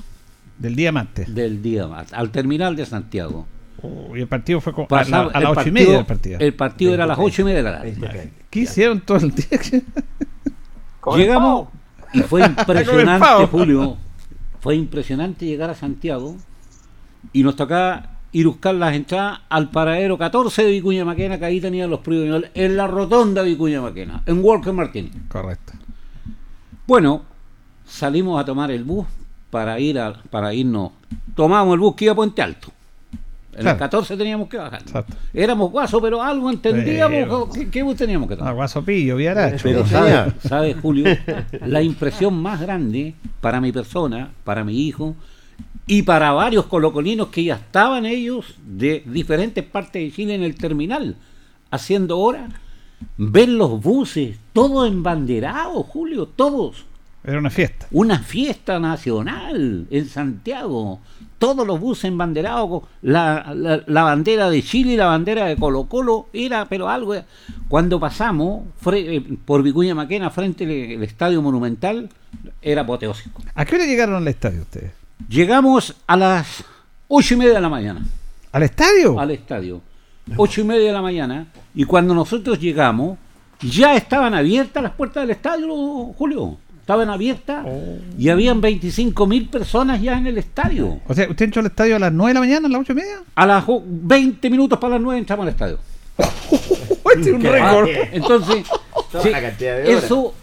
Del 0.61 0.75
día 0.75 0.91
martes. 0.91 1.33
del 1.33 1.61
día 1.61 1.87
más, 1.87 2.13
al 2.13 2.29
terminal 2.31 2.75
de 2.75 2.85
Santiago. 2.85 3.47
Oh, 3.81 4.15
y 4.15 4.21
el 4.21 4.27
partido 4.27 4.61
fue 4.61 4.73
como 4.73 4.85
a, 4.85 4.87
Pasaba- 4.89 5.25
la- 5.25 5.31
a 5.31 5.39
las 5.39 5.51
el 5.53 5.57
ocho 5.57 5.69
y 5.69 5.71
media 5.71 5.93
del 5.97 6.05
partido. 6.05 6.39
El 6.39 6.53
partido 6.53 6.93
era 6.93 7.03
a 7.05 7.07
las 7.07 7.17
ocho 7.19 7.41
y 7.41 7.45
media 7.45 7.57
de 7.57 7.63
la 7.63 7.71
tarde. 7.77 7.95
20. 7.99 8.33
¿Qué 8.49 8.59
hicieron 8.59 9.01
todo 9.01 9.17
el 9.17 9.31
día? 9.31 9.47
Con 10.99 11.19
el 11.19 11.25
Llegamos 11.25 11.69
y 12.13 12.19
fue 12.21 12.41
impresionante. 12.45 13.47
Julio. 13.47 13.97
Fue 14.59 14.75
impresionante 14.75 15.45
llegar 15.47 15.71
a 15.71 15.73
Santiago 15.75 16.35
y 17.33 17.41
nos 17.41 17.55
tocaba 17.55 18.19
ir 18.33 18.45
buscar 18.47 18.75
las 18.75 18.93
entradas 18.95 19.39
al 19.49 19.71
paradero 19.71 20.17
14 20.17 20.63
de 20.63 20.71
Vicuña 20.71 21.03
Maquena, 21.03 21.39
que 21.39 21.45
ahí 21.45 21.59
tenían 21.59 21.89
los 21.89 22.01
premios 22.01 22.43
en 22.53 22.77
la 22.77 22.85
rotonda 22.85 23.41
de 23.43 23.49
Vicuña 23.49 23.81
Maquena, 23.81 24.21
en 24.27 24.43
Walker 24.43 24.73
Martínez. 24.73 25.11
Correcto. 25.27 25.73
Bueno, 26.85 27.23
salimos 27.85 28.39
a 28.39 28.45
tomar 28.45 28.69
el 28.71 28.83
bus 28.83 29.07
para 29.51 29.79
ir 29.79 29.99
a, 29.99 30.13
para 30.31 30.53
irnos. 30.53 30.91
Tomamos 31.35 31.73
el 31.75 31.79
bus 31.79 31.95
que 31.95 32.05
iba 32.05 32.13
a 32.13 32.15
Puente 32.15 32.41
Alto. 32.41 32.71
En 33.53 33.59
Claro. 33.63 33.71
el 33.75 33.79
14 33.79 34.15
teníamos 34.17 34.47
que 34.47 34.55
bajar. 34.57 34.81
Exacto. 34.81 35.13
Éramos 35.33 35.71
guasos, 35.71 36.01
pero 36.01 36.21
algo 36.23 36.49
entendíamos. 36.49 37.11
Pero- 37.11 37.49
¿Qué, 37.53 37.69
qué 37.69 37.83
bus 37.83 37.97
teníamos 37.97 38.29
que 38.29 38.37
tomar? 38.37 38.51
Ah, 38.51 38.55
Guasopillo, 38.55 39.17
Viaracho. 39.17 39.61
Pero 39.63 39.85
sabes, 39.85 40.33
sabes, 40.47 40.77
Julio, 40.81 41.05
la 41.65 41.81
impresión 41.81 42.41
más 42.41 42.61
grande 42.61 43.13
para 43.41 43.59
mi 43.59 43.73
persona, 43.73 44.31
para 44.45 44.63
mi 44.63 44.79
hijo 44.87 45.15
y 45.85 46.03
para 46.03 46.31
varios 46.31 46.65
colocolinos 46.67 47.27
que 47.27 47.43
ya 47.43 47.55
estaban 47.55 48.05
ellos 48.05 48.55
de 48.65 49.03
diferentes 49.05 49.65
partes 49.65 50.01
de 50.01 50.11
Chile 50.15 50.35
en 50.35 50.43
el 50.43 50.55
terminal 50.55 51.17
haciendo 51.71 52.19
hora, 52.19 52.47
ver 53.17 53.49
los 53.49 53.81
buses, 53.81 54.37
todos 54.53 54.87
embanderados, 54.87 55.85
Julio, 55.87 56.25
todos. 56.25 56.85
Era 57.23 57.37
una 57.37 57.49
fiesta. 57.49 57.87
Una 57.91 58.19
fiesta 58.19 58.79
nacional 58.79 59.85
en 59.91 60.07
Santiago. 60.07 60.99
Todos 61.37 61.65
los 61.65 61.79
buses 61.79 62.05
embanderados, 62.05 62.69
con 62.69 62.81
la, 63.01 63.53
la- 63.55 63.83
la 63.85 64.03
bandera 64.03 64.49
de 64.49 64.61
Chile 64.63 64.93
y 64.93 64.97
la 64.97 65.07
bandera 65.07 65.45
de 65.45 65.55
Colo 65.55 65.85
Colo, 65.85 66.27
era 66.33 66.65
pero 66.65 66.89
algo. 66.89 67.15
Cuando 67.67 67.99
pasamos 67.99 68.63
fre- 68.83 69.05
eh, 69.17 69.37
por 69.45 69.61
Vicuña 69.63 69.93
Maquena 69.95 70.29
frente 70.29 70.63
al 70.95 71.03
Estadio 71.03 71.41
Monumental, 71.41 72.09
era 72.61 72.81
apoteósico. 72.81 73.41
¿A 73.55 73.65
qué 73.65 73.75
hora 73.75 73.85
llegaron 73.85 74.15
al 74.15 74.27
estadio 74.27 74.61
ustedes? 74.61 74.91
Llegamos 75.29 75.95
a 76.07 76.17
las 76.17 76.63
ocho 77.07 77.33
y 77.35 77.37
media 77.37 77.53
de 77.55 77.61
la 77.61 77.69
mañana. 77.69 78.05
¿Al 78.51 78.63
estadio? 78.63 79.19
Al 79.19 79.31
estadio. 79.31 79.81
Ocho 80.37 80.61
y 80.61 80.63
media 80.63 80.87
de 80.87 80.93
la 80.93 81.01
mañana. 81.01 81.47
Y 81.73 81.83
cuando 81.85 82.13
nosotros 82.13 82.59
llegamos, 82.59 83.17
ya 83.61 83.95
estaban 83.95 84.33
abiertas 84.33 84.81
las 84.83 84.91
puertas 84.93 85.23
del 85.23 85.31
estadio, 85.31 85.67
Julio. 86.17 86.57
Estaban 86.91 87.09
abiertas 87.09 87.65
y 88.17 88.27
habían 88.27 88.59
25 88.59 89.25
mil 89.25 89.47
personas 89.47 90.01
ya 90.01 90.17
en 90.17 90.27
el 90.27 90.37
estadio. 90.37 90.99
O 91.07 91.13
sea, 91.13 91.29
¿usted 91.29 91.45
entró 91.45 91.61
al 91.61 91.67
estadio 91.67 91.95
a 91.95 91.99
las 91.99 92.11
9 92.11 92.31
de 92.31 92.33
la 92.33 92.39
mañana, 92.41 92.67
a 92.67 92.69
las 92.69 92.81
8 92.81 92.91
y 92.91 92.95
media? 92.95 93.19
A 93.33 93.45
las 93.45 93.63
jo- 93.63 93.81
20 93.85 94.49
minutos 94.49 94.77
para 94.77 94.95
las 94.95 95.01
9 95.01 95.19
entramos 95.19 95.43
al 95.43 95.49
estadio. 95.53 95.77
Este 97.15 97.29
es 97.29 97.35
un 97.35 97.41
récord. 97.43 97.89
Entonces, 98.11 98.65
sí, 99.23 99.29
eso. 99.85 100.33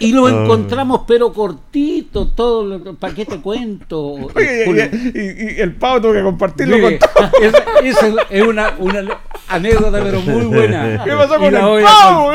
Y 0.00 0.12
lo 0.12 0.26
Ah. 0.26 0.30
encontramos, 0.30 1.02
pero 1.06 1.32
cortito, 1.32 2.26
todo. 2.28 2.94
¿Para 2.94 3.14
qué 3.14 3.24
te 3.26 3.38
cuento? 3.40 4.12
Oye, 4.34 4.90
y, 5.14 5.20
y- 5.20 5.56
y 5.56 5.60
el 5.60 5.74
pavo 5.76 6.00
tuvo 6.00 6.12
que 6.14 6.22
compartirlo 6.22 6.76
Mire, 6.78 6.98
con 6.98 7.10
todo. 7.12 7.30
esa, 7.42 7.58
esa 7.84 8.22
es 8.30 8.42
una, 8.46 8.74
una 8.78 9.18
anécdota, 9.48 10.02
pero 10.02 10.20
muy 10.22 10.46
buena. 10.46 11.04
¿Qué 11.04 11.10
pasó 11.12 11.36
con 11.38 11.54
el 11.54 11.60
pavo? 11.84 12.32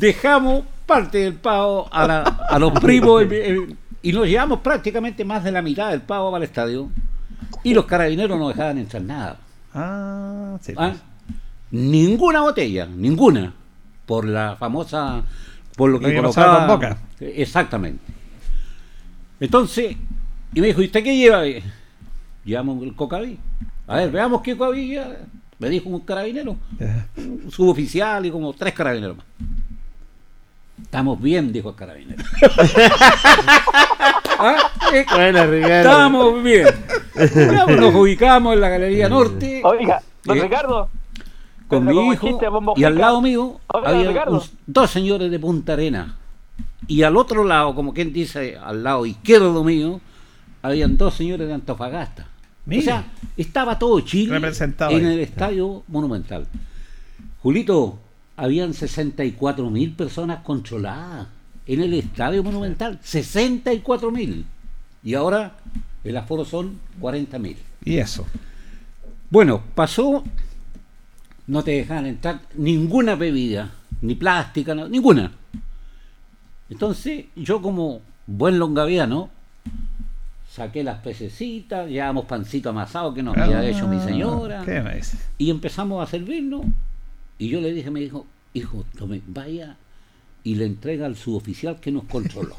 Dejamos 0.00 0.64
parte 0.86 1.18
del 1.18 1.34
pavo 1.34 1.88
a, 1.92 2.06
la- 2.06 2.22
a 2.22 2.58
los 2.58 2.72
primos 2.80 3.22
el- 3.22 3.32
el- 3.32 3.76
y 4.02 4.12
nos 4.12 4.26
llevamos 4.28 4.60
prácticamente 4.60 5.24
más 5.24 5.42
de 5.44 5.50
la 5.52 5.62
mitad 5.62 5.90
del 5.90 6.02
pavo 6.02 6.30
para 6.30 6.44
el 6.44 6.48
estadio. 6.50 6.90
Y 7.62 7.72
los 7.74 7.86
carabineros 7.86 8.38
no 8.38 8.48
dejaban 8.48 8.78
entrar 8.78 9.02
nada. 9.02 9.36
Ah, 9.74 10.56
sí. 10.60 10.74
¿ah? 10.76 10.92
Ninguna 11.70 12.40
botella, 12.42 12.86
ninguna. 12.86 13.52
Por 14.06 14.26
la 14.26 14.56
famosa. 14.56 15.22
Por 15.76 15.90
lo 15.90 15.98
que 15.98 16.06
que 16.10 16.16
colocaba. 16.16 16.66
con 16.66 16.76
Boca. 16.76 16.98
Exactamente. 17.20 18.04
Entonces, 19.40 19.96
y 20.54 20.60
me 20.60 20.68
dijo, 20.68 20.82
¿y 20.82 20.86
usted 20.86 21.02
qué 21.02 21.16
lleva? 21.16 21.42
Llevamos 22.44 22.82
el 22.82 22.94
cocaví. 22.94 23.38
A 23.86 23.96
ver, 23.96 24.10
veamos 24.10 24.42
qué 24.42 24.56
cocaví 24.56 24.88
lleva. 24.88 25.08
Me 25.58 25.68
dijo 25.70 25.88
un 25.88 26.00
carabinero, 26.00 26.56
suboficial 27.48 28.26
y 28.26 28.30
como 28.30 28.52
tres 28.52 28.74
carabineros 28.74 29.16
más. 29.16 29.26
Estamos 30.82 31.20
bien, 31.20 31.52
dijo 31.52 31.70
el 31.70 31.74
carabinero. 31.76 32.22
¿Ah? 34.38 34.56
Eh, 34.92 35.04
Bueno, 35.14 35.46
Ricardo. 35.46 35.76
Estamos 35.90 36.42
bien. 36.42 36.66
Nos 37.80 37.94
ubicamos 37.94 38.54
en 38.54 38.60
la 38.60 38.68
Galería 38.68 39.08
Norte 39.08 39.62
Oiga, 39.64 40.02
don 40.24 40.38
Eh, 40.38 40.42
Ricardo. 40.42 40.88
con 41.68 41.84
mi 41.86 42.12
hijo 42.12 42.40
y 42.76 42.84
al 42.84 42.98
lado 42.98 43.20
mío 43.22 43.60
Oiga, 43.68 43.88
había 43.90 44.08
Ricardo. 44.08 44.32
un- 44.34 44.42
dos 44.66 44.90
señores 44.90 45.30
de 45.30 45.38
Punta 45.38 45.72
Arena 45.74 46.16
y 46.86 47.02
al 47.02 47.16
otro 47.16 47.44
lado, 47.44 47.74
como 47.74 47.94
quien 47.94 48.12
dice, 48.12 48.58
al 48.62 48.82
lado 48.84 49.06
izquierdo 49.06 49.64
mío, 49.64 50.00
habían 50.62 50.96
dos 50.96 51.14
señores 51.14 51.48
de 51.48 51.54
Antofagasta. 51.54 52.26
Mira. 52.66 52.80
O 52.80 52.84
sea, 52.84 53.04
estaba 53.36 53.78
todo 53.78 54.00
Chile 54.00 54.32
Representado 54.34 54.90
en 54.92 55.06
ahí. 55.06 55.14
el 55.14 55.20
estadio 55.20 55.82
monumental. 55.88 56.46
Julito, 57.42 57.98
habían 58.36 58.74
64 58.74 59.70
mil 59.70 59.92
personas 59.92 60.40
controladas 60.42 61.28
en 61.66 61.80
el 61.80 61.94
estadio 61.94 62.42
monumental. 62.42 62.98
64 63.02 64.10
mil. 64.10 64.44
Y 65.02 65.14
ahora 65.14 65.52
el 66.02 66.16
aforo 66.16 66.44
son 66.44 66.78
40 67.00 67.38
mil. 67.38 67.56
Y 67.84 67.98
eso. 67.98 68.26
Bueno, 69.30 69.62
pasó, 69.74 70.24
no 71.46 71.62
te 71.62 71.72
dejaban 71.72 72.06
entrar 72.06 72.40
ninguna 72.54 73.14
bebida, 73.14 73.70
ni 74.00 74.14
plástica, 74.14 74.74
no- 74.74 74.88
ninguna. 74.88 75.32
Entonces, 76.70 77.26
yo 77.36 77.60
como 77.60 78.00
buen 78.26 78.58
longaviano, 78.58 79.30
saqué 80.50 80.82
las 80.84 81.00
pececitas, 81.00 81.88
llevamos 81.88 82.24
pancito 82.26 82.70
amasado 82.70 83.12
que 83.12 83.22
nos 83.22 83.36
había 83.36 83.64
hecho 83.66 83.86
mi 83.88 84.00
señora, 84.00 84.62
Ah, 84.62 84.64
¿Qué 84.64 85.00
y 85.38 85.50
empezamos 85.50 86.02
a 86.06 86.10
servirnos. 86.10 86.62
Y 87.38 87.48
yo 87.48 87.60
le 87.60 87.72
dije, 87.72 87.90
me 87.90 88.00
dijo, 88.00 88.26
hijo, 88.52 88.84
tome, 88.96 89.20
vaya 89.26 89.76
y 90.44 90.54
le 90.56 90.66
entrega 90.66 91.06
al 91.06 91.16
suboficial 91.16 91.80
que 91.80 91.90
nos 91.90 92.04
controló. 92.04 92.54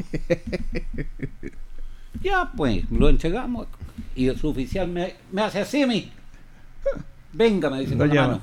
ya, 2.22 2.52
pues, 2.58 2.90
lo 2.90 3.08
entregamos 3.10 3.68
y 4.16 4.28
el 4.28 4.38
suboficial 4.38 4.88
me, 4.88 5.14
me 5.32 5.44
hace 5.44 5.62
así 5.62 5.84
a 5.84 5.88
mí. 5.88 6.12
Venga, 7.32 7.70
me 7.70 7.82
dice 7.82 7.94
Lo 7.94 8.00
con 8.00 8.10
la 8.10 8.28
mano. 8.28 8.42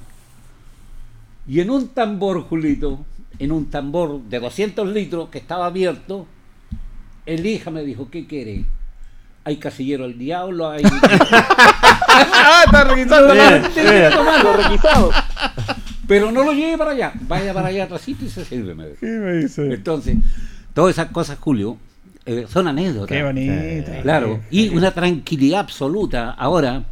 Y 1.49 1.59
en 1.61 1.70
un 1.70 1.89
tambor, 1.89 2.43
Julito, 2.43 3.05
en 3.39 3.51
un 3.51 3.68
tambor 3.68 4.20
de 4.22 4.39
200 4.39 4.87
litros 4.89 5.28
que 5.28 5.39
estaba 5.39 5.66
abierto, 5.66 6.26
el 7.26 7.45
hija 7.45 7.70
me 7.72 7.83
dijo, 7.83 8.09
¿qué 8.11 8.26
quiere? 8.28 8.64
Hay 9.45 9.57
casillero 9.57 10.05
al 10.05 10.16
diablo, 10.16 10.70
hay... 10.70 10.85
¡Ah, 12.14 12.62
está 12.64 12.85
requisando 12.85 13.35
la 13.35 13.59
Los 14.45 14.57
requisados. 14.57 15.14
Pero 16.12 16.30
no 16.30 16.44
lo 16.44 16.52
lleve 16.52 16.76
para 16.76 16.90
allá, 16.90 17.12
vaya 17.26 17.54
para 17.54 17.68
allá 17.68 17.84
atrásito 17.84 18.24
y 18.24 18.28
se 18.28 18.44
sirve. 18.44 18.74
me 18.74 18.84
dijo. 18.88 18.98
¿Qué 19.00 19.06
me 19.06 19.32
dice? 19.38 19.72
Entonces, 19.72 20.16
todas 20.74 20.92
esas 20.94 21.10
cosas, 21.10 21.38
Julio, 21.38 21.78
eh, 22.26 22.46
son 22.48 22.68
anécdotas. 22.68 23.08
Qué 23.16 23.22
bonito. 23.22 23.92
Claro, 24.02 24.40
y 24.50 24.68
una 24.68 24.90
tranquilidad 24.92 25.60
absoluta. 25.60 26.30
Ahora, 26.32 26.84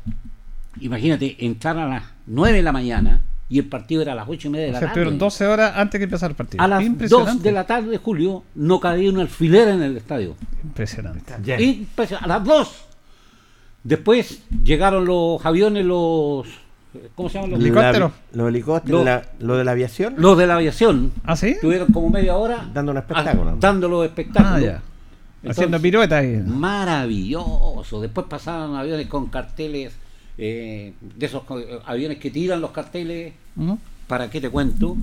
imagínate, 0.80 1.36
entrar 1.44 1.76
a 1.78 1.86
las 1.86 2.02
9 2.26 2.56
de 2.56 2.62
la 2.62 2.72
mañana 2.72 3.20
y 3.48 3.58
el 3.58 3.66
partido 3.66 4.00
era 4.02 4.12
a 4.12 4.14
las 4.16 4.28
8 4.28 4.48
y 4.48 4.50
media 4.50 4.64
de 4.66 4.70
O 4.70 4.72
la 4.74 4.78
sea, 4.78 4.88
tarde. 4.88 5.00
estuvieron 5.00 5.18
12 5.18 5.46
horas 5.46 5.72
antes 5.76 5.98
que 5.98 6.04
empezara 6.04 6.30
el 6.30 6.36
partido. 6.36 6.62
a 6.62 6.68
las 6.68 6.78
2 6.78 6.86
Impresionante. 6.86 7.42
de 7.42 7.52
la 7.52 7.66
tarde, 7.66 7.96
Julio, 7.98 8.44
no 8.54 8.80
cabía 8.80 9.10
una 9.10 9.20
alfiler 9.22 9.68
en 9.68 9.82
el 9.82 9.96
estadio. 9.96 10.36
Impresionante. 10.64 11.34
Ya. 11.44 11.60
Impresionante. 11.60 12.24
A 12.32 12.38
las 12.38 12.44
2. 12.46 12.74
Después 13.84 14.42
llegaron 14.64 15.04
los 15.04 15.44
aviones, 15.44 15.84
los. 15.84 16.46
¿Cómo 17.14 17.28
se 17.28 17.34
llaman 17.34 17.50
los? 17.52 17.60
La- 17.60 17.66
Helicóptero. 17.66 18.12
los 18.32 18.48
helicópteros, 18.48 19.22
Lo- 19.38 19.56
de 19.56 19.64
la 19.64 19.70
aviación, 19.72 20.14
Los 20.18 20.36
de 20.36 20.46
la 20.46 20.56
aviación. 20.56 21.12
¿Ah, 21.24 21.36
sí? 21.36 21.48
Estuvieron 21.50 21.92
como 21.92 22.10
media 22.10 22.36
hora 22.36 22.68
dando 22.74 22.92
un 22.92 22.98
espectáculo. 22.98 23.56
dando 23.60 23.88
los 23.88 24.04
espectáculos. 24.06 24.52
Ah, 24.56 24.60
ya. 24.60 25.50
Haciendo 25.50 25.80
piruetas 25.80 26.20
ahí. 26.20 26.42
Maravilloso. 26.44 28.00
Después 28.00 28.26
pasaban 28.28 28.74
aviones 28.76 29.06
con 29.06 29.26
carteles, 29.28 29.92
eh, 30.36 30.92
de 31.00 31.26
esos 31.26 31.42
co- 31.44 31.60
aviones 31.86 32.18
que 32.18 32.30
tiran 32.30 32.60
los 32.60 32.70
carteles. 32.72 33.32
¿para 34.06 34.28
qué 34.28 34.40
te 34.40 34.50
cuento? 34.50 34.96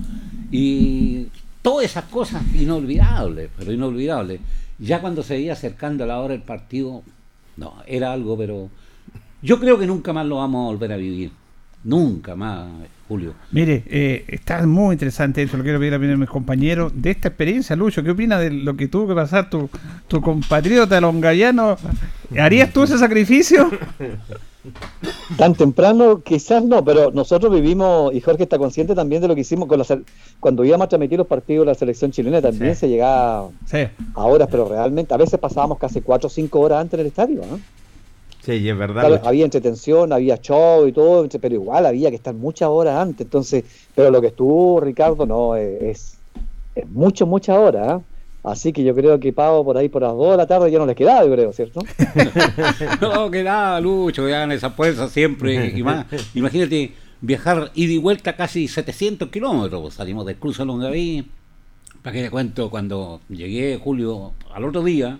Y 0.50 1.28
todas 1.62 1.86
esas 1.86 2.04
cosas 2.04 2.42
inolvidables, 2.54 3.48
pero 3.56 3.72
inolvidables. 3.72 4.40
Ya 4.78 5.00
cuando 5.00 5.22
se 5.22 5.34
veía 5.34 5.54
acercando 5.54 6.04
la 6.06 6.20
hora 6.20 6.32
del 6.34 6.42
partido, 6.42 7.02
no, 7.56 7.74
era 7.86 8.12
algo, 8.12 8.36
pero 8.36 8.68
yo 9.42 9.58
creo 9.58 9.78
que 9.78 9.86
nunca 9.86 10.12
más 10.12 10.26
lo 10.26 10.36
vamos 10.36 10.64
a 10.64 10.66
volver 10.72 10.92
a 10.92 10.96
vivir. 10.96 11.32
Nunca 11.84 12.34
más, 12.34 12.66
Julio. 13.06 13.34
Mire, 13.52 13.84
eh, 13.86 14.24
está 14.28 14.66
muy 14.66 14.94
interesante 14.94 15.42
eso, 15.42 15.56
lo 15.56 15.62
quiero 15.62 15.78
pedir 15.78 15.94
a 15.94 15.98
mis 15.98 16.28
compañeros 16.28 16.92
de 16.94 17.12
esta 17.12 17.28
experiencia, 17.28 17.76
Lucho. 17.76 18.02
¿Qué 18.02 18.10
opina 18.10 18.38
de 18.38 18.50
lo 18.50 18.76
que 18.76 18.88
tuvo 18.88 19.06
que 19.08 19.14
pasar 19.14 19.48
tu, 19.48 19.70
tu 20.08 20.20
compatriota 20.20 21.00
longayano? 21.00 21.76
¿Harías 22.38 22.72
tú 22.72 22.82
ese 22.82 22.98
sacrificio? 22.98 23.70
Tan 25.38 25.54
temprano, 25.54 26.20
quizás 26.22 26.62
no, 26.64 26.84
pero 26.84 27.10
nosotros 27.12 27.52
vivimos, 27.54 28.12
y 28.14 28.20
Jorge 28.20 28.42
está 28.42 28.58
consciente 28.58 28.94
también 28.94 29.22
de 29.22 29.28
lo 29.28 29.34
que 29.34 29.40
hicimos 29.42 29.68
con 29.68 29.78
la 29.78 29.84
sele- 29.84 30.04
cuando 30.40 30.64
íbamos 30.64 30.86
a 30.86 30.88
transmitir 30.88 31.16
los 31.18 31.26
partidos 31.28 31.64
de 31.64 31.72
la 31.72 31.74
selección 31.78 32.10
chilena, 32.10 32.42
también 32.42 32.74
Sí. 32.74 32.80
se 32.80 32.88
llegaba 32.88 33.48
Sí. 33.66 33.78
a 34.14 34.24
horas, 34.24 34.48
pero 34.50 34.68
realmente 34.68 35.14
a 35.14 35.16
veces 35.16 35.38
pasábamos 35.38 35.78
casi 35.78 36.00
4 36.02 36.26
o 36.26 36.30
5 36.30 36.60
horas 36.60 36.80
antes 36.82 36.94
en 36.94 37.00
el 37.00 37.06
estadio. 37.06 37.40
¿no? 37.50 37.58
Sí, 38.42 38.52
y 38.52 38.68
es 38.68 38.78
verdad. 38.78 39.06
Claro, 39.06 39.20
había 39.24 39.44
entretención, 39.44 40.12
había 40.12 40.38
show 40.38 40.86
y 40.86 40.92
todo, 40.92 41.28
pero 41.40 41.54
igual 41.54 41.86
había 41.86 42.10
que 42.10 42.16
estar 42.16 42.34
muchas 42.34 42.68
horas 42.68 43.00
antes. 43.00 43.26
Entonces, 43.26 43.64
pero 43.94 44.10
lo 44.10 44.20
que 44.20 44.28
estuvo 44.28 44.80
Ricardo, 44.80 45.26
no, 45.26 45.56
eh, 45.56 45.90
es, 45.90 46.16
es 46.74 46.88
mucho, 46.88 47.26
muchas 47.26 47.56
horas. 47.56 47.86
¿ah? 47.88 48.00
Así 48.44 48.72
que 48.72 48.82
yo 48.84 48.94
creo 48.94 49.18
que 49.18 49.32
Pavo 49.32 49.64
por 49.64 49.76
ahí 49.76 49.88
por 49.88 50.02
las 50.02 50.12
2 50.12 50.30
de 50.30 50.36
la 50.36 50.46
tarde 50.46 50.70
ya 50.70 50.78
no 50.78 50.86
les 50.86 50.96
quedaba, 50.96 51.24
yo 51.24 51.32
creo, 51.32 51.52
¿cierto? 51.52 51.80
No, 53.00 53.30
que 53.30 53.42
nada, 53.42 53.80
Lucho, 53.80 54.28
ya 54.28 54.44
en 54.44 54.52
esa 54.52 54.70
fuerza 54.70 55.08
siempre. 55.08 55.72
Y 55.76 55.82
más, 55.82 56.06
imagínate 56.34 56.92
viajar 57.20 57.70
ida 57.74 57.92
y 57.92 57.98
vuelta 57.98 58.36
casi 58.36 58.68
700 58.68 59.28
kilómetros. 59.28 59.82
pues, 59.82 59.94
Salimos 59.94 60.24
del 60.24 60.36
cruce 60.36 60.62
de 60.62 60.66
Longaví. 60.66 61.28
¿Para 62.02 62.14
qué 62.14 62.22
te 62.22 62.30
cuento? 62.30 62.70
Cuando 62.70 63.20
llegué, 63.28 63.78
Julio, 63.82 64.32
al 64.54 64.64
otro 64.64 64.84
día, 64.84 65.18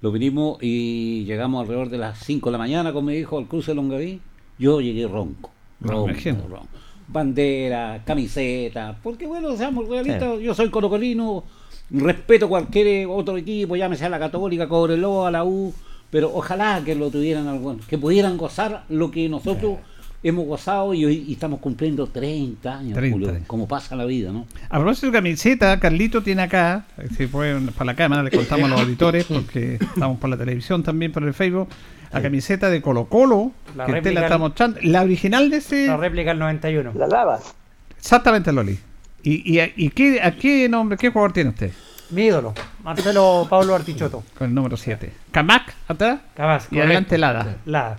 lo 0.00 0.12
vinimos 0.12 0.58
y 0.60 1.24
llegamos 1.24 1.62
alrededor 1.62 1.88
de 1.88 1.98
las 1.98 2.18
5 2.20 2.48
de 2.48 2.52
la 2.52 2.58
mañana 2.58 2.92
con 2.92 3.04
mi 3.04 3.14
hijo 3.14 3.38
al 3.38 3.46
cruce 3.46 3.72
de 3.72 3.76
Longaví. 3.76 4.20
Yo 4.58 4.80
llegué 4.80 5.06
ronco. 5.06 5.50
Ronco, 5.80 6.10
imagino. 6.10 6.42
ronco. 6.48 6.68
bandera, 7.08 8.02
camiseta, 8.04 8.98
porque 9.02 9.26
bueno, 9.26 9.56
seamos 9.56 9.88
realistas, 9.88 10.40
yo 10.40 10.54
soy 10.54 10.68
colocolino, 10.70 11.44
respeto 11.90 12.48
cualquier 12.48 13.06
otro 13.08 13.36
equipo, 13.36 13.76
llámese 13.76 14.04
a 14.04 14.08
la 14.08 14.18
Católica, 14.18 14.68
Cobreloa, 14.68 15.28
a 15.28 15.30
la 15.30 15.44
U, 15.44 15.72
pero 16.10 16.30
ojalá 16.34 16.82
que 16.84 16.94
lo 16.94 17.10
tuvieran 17.10 17.48
algo, 17.48 17.76
que 17.88 17.98
pudieran 17.98 18.36
gozar 18.36 18.84
lo 18.88 19.10
que 19.10 19.28
nosotros 19.28 19.78
hemos 20.22 20.46
gozado 20.46 20.94
y 20.94 21.04
hoy 21.04 21.24
y 21.28 21.32
estamos 21.34 21.60
cumpliendo 21.60 22.06
30 22.08 22.78
años, 22.78 22.94
30 22.94 23.12
Julio, 23.14 23.28
años. 23.30 23.42
como 23.46 23.68
pasa 23.68 23.94
la 23.96 24.04
vida, 24.04 24.32
¿no? 24.32 24.46
A 24.68 24.78
propósito 24.78 25.06
de 25.08 25.12
camiseta, 25.12 25.78
Carlito 25.78 26.22
tiene 26.22 26.42
acá, 26.42 26.86
si 27.16 27.26
pueden 27.26 27.68
para 27.68 27.86
la 27.86 27.94
cámara, 27.96 28.22
le 28.22 28.30
contamos 28.30 28.66
a 28.66 28.68
los 28.74 28.80
auditores, 28.80 29.24
porque 29.24 29.74
estamos 29.74 30.18
por 30.18 30.28
la 30.30 30.36
televisión 30.36 30.82
también, 30.82 31.12
por 31.12 31.22
el 31.24 31.34
Facebook, 31.34 31.68
la 32.12 32.20
camiseta 32.22 32.68
de 32.70 32.82
Colo 32.82 33.04
Colo, 33.06 33.52
La 33.76 33.86
que 33.86 33.92
usted 33.92 34.12
la 34.12 34.22
está 34.22 34.38
mostrando, 34.38 34.78
la 34.82 35.02
original 35.02 35.50
de 35.50 35.58
ese... 35.58 35.86
La 35.86 35.96
réplica 35.98 36.30
del 36.30 36.38
91. 36.40 36.92
La 36.94 37.06
lavas. 37.06 37.54
Exactamente, 37.96 38.52
Loli. 38.52 38.78
¿Y, 39.22 39.58
y, 39.60 39.72
y 39.76 39.90
qué, 39.90 40.20
a 40.22 40.32
qué 40.32 40.68
nombre, 40.68 40.96
qué 40.96 41.10
jugador 41.10 41.32
tiene 41.32 41.50
usted? 41.50 41.70
Mi 42.10 42.22
ídolo, 42.22 42.54
Marcelo 42.82 43.46
Pablo 43.50 43.74
Artichoto. 43.74 44.24
Con 44.38 44.48
el 44.48 44.54
número 44.54 44.76
7. 44.78 45.12
Camac, 45.30 45.74
atrás, 45.86 46.20
Cabas, 46.34 46.64
y 46.64 46.68
correcto. 46.68 46.84
adelante 46.86 47.18
Lada. 47.18 47.56
Lada. 47.66 47.98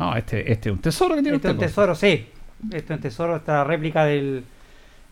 No, 0.00 0.16
este, 0.16 0.50
este 0.50 0.70
es 0.70 0.74
un 0.74 0.80
tesoro 0.80 1.14
que 1.14 1.20
tiene 1.20 1.36
Este 1.36 1.48
es 1.48 1.54
un 1.54 1.60
tesoro, 1.60 1.94
sí. 1.94 2.26
Este 2.72 2.94
es 2.94 2.98
un 2.98 3.00
tesoro, 3.02 3.36
esta 3.36 3.64
réplica 3.64 4.06
del, 4.06 4.44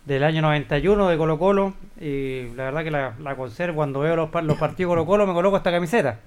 del 0.07 0.25
año 0.25 0.41
91 0.41 1.09
de 1.11 1.17
Colo 1.19 1.39
Colo. 1.39 1.75
Y 2.01 2.45
la 2.57 2.65
verdad 2.65 2.85
que 2.85 2.91
la, 2.91 3.13
la 3.23 3.37
conservo 3.37 3.77
cuando 3.77 4.01
veo 4.01 4.17
los, 4.17 4.31
los 4.45 4.57
partidos 4.57 4.91
Colo 4.93 5.05
Colo, 5.05 5.27
me 5.27 5.35
coloco 5.35 5.59
esta 5.59 5.71
camiseta. 5.71 6.21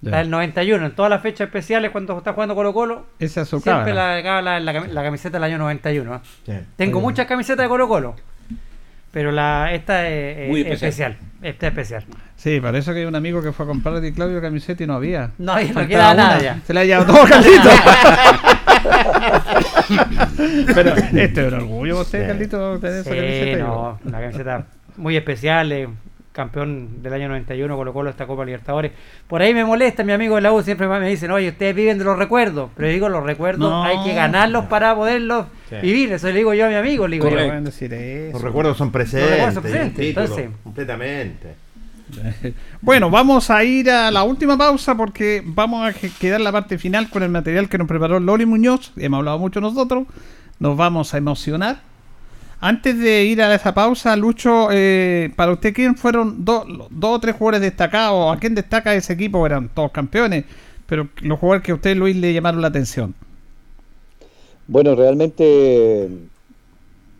Ya. 0.00 0.10
La 0.10 0.18
del 0.18 0.30
91, 0.30 0.84
en 0.84 0.96
todas 0.96 1.10
las 1.10 1.22
fechas 1.22 1.46
especiales 1.46 1.92
cuando 1.92 2.18
está 2.18 2.32
jugando 2.32 2.56
Colo 2.56 2.72
Colo, 2.72 3.06
Esa 3.20 3.42
es 3.42 3.48
su 3.48 3.60
siempre 3.60 3.94
la, 3.94 4.20
la, 4.20 4.58
la, 4.58 4.72
la 4.72 5.02
camiseta 5.04 5.36
del 5.36 5.44
año 5.44 5.58
91. 5.58 6.14
¿eh? 6.16 6.18
Sí. 6.44 6.52
Tengo 6.74 7.00
muchas 7.00 7.26
camisetas 7.28 7.62
de 7.62 7.68
Colo 7.68 7.86
Colo, 7.86 8.16
pero 9.12 9.30
la, 9.30 9.72
esta 9.72 10.08
es, 10.08 10.48
Muy 10.48 10.62
especial. 10.62 11.12
especial. 11.12 11.16
Esta 11.42 11.66
es 11.66 11.72
especial. 11.72 12.04
Sí, 12.36 12.60
parece 12.60 12.92
que 12.92 13.00
hay 13.00 13.04
un 13.04 13.14
amigo 13.14 13.40
que 13.42 13.52
fue 13.52 13.66
a 13.66 13.68
comprar 13.68 14.00
de 14.00 14.12
Claudio 14.12 14.40
camiseta 14.40 14.82
y 14.82 14.86
no 14.88 14.94
había. 14.94 15.30
No, 15.38 15.60
ya 15.60 15.72
no 15.72 15.86
queda 15.86 16.14
nada 16.14 16.40
ya. 16.40 16.58
Se 16.66 16.74
la 16.74 16.80
ha 16.80 16.84
llevado 16.84 17.12
todo 17.12 17.24
Carlito. 17.26 17.68
Pero 20.74 20.94
este 20.96 21.24
es 21.46 21.52
un 21.52 21.54
orgullo 21.54 22.00
usted, 22.00 22.22
Sí. 22.22 22.26
Carlito, 22.26 22.78
tener 22.80 23.00
esa 23.00 23.10
Sí, 23.10 23.16
camiseta. 23.16 23.64
no, 23.64 23.98
una 24.04 24.20
camiseta 24.20 24.66
muy 24.96 25.16
especial, 25.16 25.72
eh, 25.72 25.88
campeón 26.32 27.02
del 27.02 27.12
año 27.12 27.28
91 27.28 27.76
Colo 27.76 27.92
Colo 27.92 28.10
esta 28.10 28.26
Copa 28.26 28.44
Libertadores. 28.44 28.92
Por 29.28 29.42
ahí 29.42 29.52
me 29.54 29.64
molesta, 29.64 30.02
mi 30.02 30.12
amigo 30.12 30.36
de 30.36 30.40
la 30.40 30.52
U 30.52 30.62
siempre 30.62 30.88
me 30.88 31.06
dicen, 31.08 31.30
oye, 31.30 31.50
ustedes 31.50 31.74
viven 31.74 31.98
de 31.98 32.04
los 32.04 32.16
recuerdos, 32.18 32.70
pero 32.74 32.88
yo 32.88 32.94
digo, 32.94 33.08
los 33.08 33.22
recuerdos 33.24 33.70
No. 33.70 33.84
hay 33.84 34.02
que 34.02 34.14
ganarlos 34.14 34.64
para 34.66 34.94
poderlos 34.94 35.46
Sí. 35.68 35.76
vivir, 35.82 36.12
eso 36.12 36.26
le 36.28 36.34
digo 36.34 36.54
yo 36.54 36.66
a 36.66 36.68
mi 36.68 36.74
amigo, 36.74 37.06
le 37.06 37.16
digo 37.16 37.28
yo. 37.28 37.34
Pero 37.36 37.46
pueden 37.48 37.64
decir 37.64 37.92
eso. 37.92 38.32
Los 38.32 38.42
recuerdos 38.42 38.76
son 38.78 38.90
presentes. 38.90 39.30
recuerdos 39.30 39.54
son 39.54 39.62
presentes, 39.62 40.06
título, 40.06 40.24
entonces. 40.26 40.50
Completamente. 40.64 41.54
Bueno, 42.80 43.10
vamos 43.10 43.48
a 43.50 43.62
ir 43.64 43.90
a 43.90 44.10
la 44.10 44.22
última 44.24 44.58
pausa 44.58 44.94
porque 44.96 45.42
vamos 45.44 45.86
a 45.88 45.92
que- 45.98 46.10
quedar 46.10 46.40
la 46.40 46.52
parte 46.52 46.76
final 46.78 47.08
con 47.08 47.22
el 47.22 47.28
material 47.30 47.68
que 47.68 47.78
nos 47.78 47.86
preparó 47.88 48.20
Loli 48.20 48.44
Muñoz. 48.44 48.92
Hemos 48.96 49.18
hablado 49.18 49.38
mucho 49.38 49.60
nosotros. 49.60 50.04
Nos 50.58 50.76
vamos 50.76 51.14
a 51.14 51.18
emocionar. 51.18 51.80
Antes 52.64 52.96
de 52.96 53.24
ir 53.24 53.42
a 53.42 53.52
esa 53.52 53.74
pausa, 53.74 54.14
Lucho, 54.14 54.68
eh, 54.70 55.32
para 55.34 55.50
usted, 55.50 55.74
¿quién 55.74 55.96
fueron 55.96 56.44
dos 56.44 56.64
dos 56.90 57.16
o 57.16 57.18
tres 57.18 57.34
jugadores 57.34 57.60
destacados? 57.60 58.32
¿A 58.32 58.38
quién 58.38 58.54
destaca 58.54 58.94
ese 58.94 59.14
equipo? 59.14 59.44
Eran 59.44 59.68
todos 59.68 59.90
campeones, 59.90 60.44
pero 60.86 61.08
los 61.22 61.40
jugadores 61.40 61.64
que 61.64 61.72
a 61.72 61.74
usted, 61.74 61.96
Luis, 61.96 62.14
le 62.14 62.32
llamaron 62.32 62.62
la 62.62 62.68
atención. 62.68 63.16
Bueno, 64.68 64.94
realmente 64.94 66.04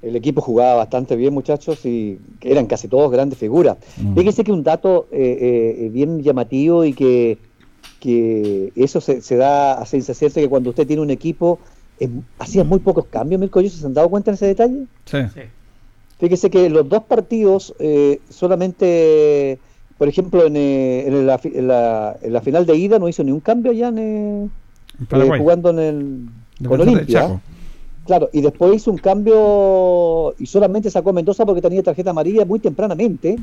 el 0.03 0.14
equipo 0.14 0.40
jugaba 0.40 0.76
bastante 0.76 1.16
bien, 1.16 1.34
muchachos, 1.34 1.84
y 1.86 2.20
eran 2.40 2.66
casi 2.66 2.86
todos 2.86 3.11
grandes 3.11 3.36
figuras. 3.36 3.78
Fíjese 4.14 4.45
que 4.45 4.53
un 4.53 4.62
dato 4.62 5.09
eh, 5.11 5.76
eh, 5.80 5.88
bien 5.88 6.22
llamativo 6.22 6.84
y 6.84 6.93
que, 6.93 7.36
que 7.99 8.72
eso 8.76 9.01
se, 9.01 9.20
se 9.20 9.34
da 9.34 9.82
a 9.82 9.86
cierta 9.86 10.40
que 10.40 10.49
cuando 10.49 10.70
usted 10.70 10.86
tiene 10.86 11.03
un 11.03 11.11
equipo, 11.11 11.59
eh, 12.05 12.11
hacía 12.38 12.64
muy 12.64 12.78
pocos 12.80 13.07
cambios, 13.07 13.40
Mirko, 13.40 13.61
¿ellos 13.61 13.72
se 13.74 13.86
han 13.86 13.94
dado 13.94 14.09
cuenta 14.09 14.30
de 14.30 14.34
ese 14.36 14.46
detalle? 14.46 14.86
Sí. 15.05 15.18
Sí. 15.34 15.40
Fíjese 16.18 16.50
que 16.50 16.68
los 16.70 16.88
dos 16.88 17.05
partidos, 17.05 17.74
eh, 17.80 18.20
solamente, 18.28 19.59
por 19.98 20.09
ejemplo, 20.09 20.46
en, 20.46 20.57
eh, 20.57 21.07
en 21.07 21.26
la, 21.26 21.38
fi- 21.38 21.53
en 21.55 21.66
la- 21.68 22.16
en 22.22 22.32
la 22.32 22.40
final 22.40 22.64
de 22.66 22.76
ida 22.76 22.98
no 22.98 23.09
hizo 23.09 23.24
ni 23.24 23.32
un 23.32 23.40
cambio 23.40 23.72
allá 23.72 23.88
en, 23.88 24.50
En 25.26 25.40
jugando 25.40 25.70
en 25.70 25.78
el, 25.78 26.28
con 26.68 26.78
Olimpia. 26.96 27.20
Claro, 28.07 28.28
y 28.32 28.40
después 28.40 28.74
hizo 28.74 28.90
un 28.90 28.98
cambio 28.98 30.34
y 30.38 30.46
solamente 30.46 30.90
sacó 30.90 31.11
a 31.11 31.12
Mendoza 31.12 31.46
porque 31.46 31.62
tenía 31.62 31.82
tarjeta 31.84 32.11
amarilla 32.11 32.44
muy 32.44 32.59
tempranamente 32.59 33.36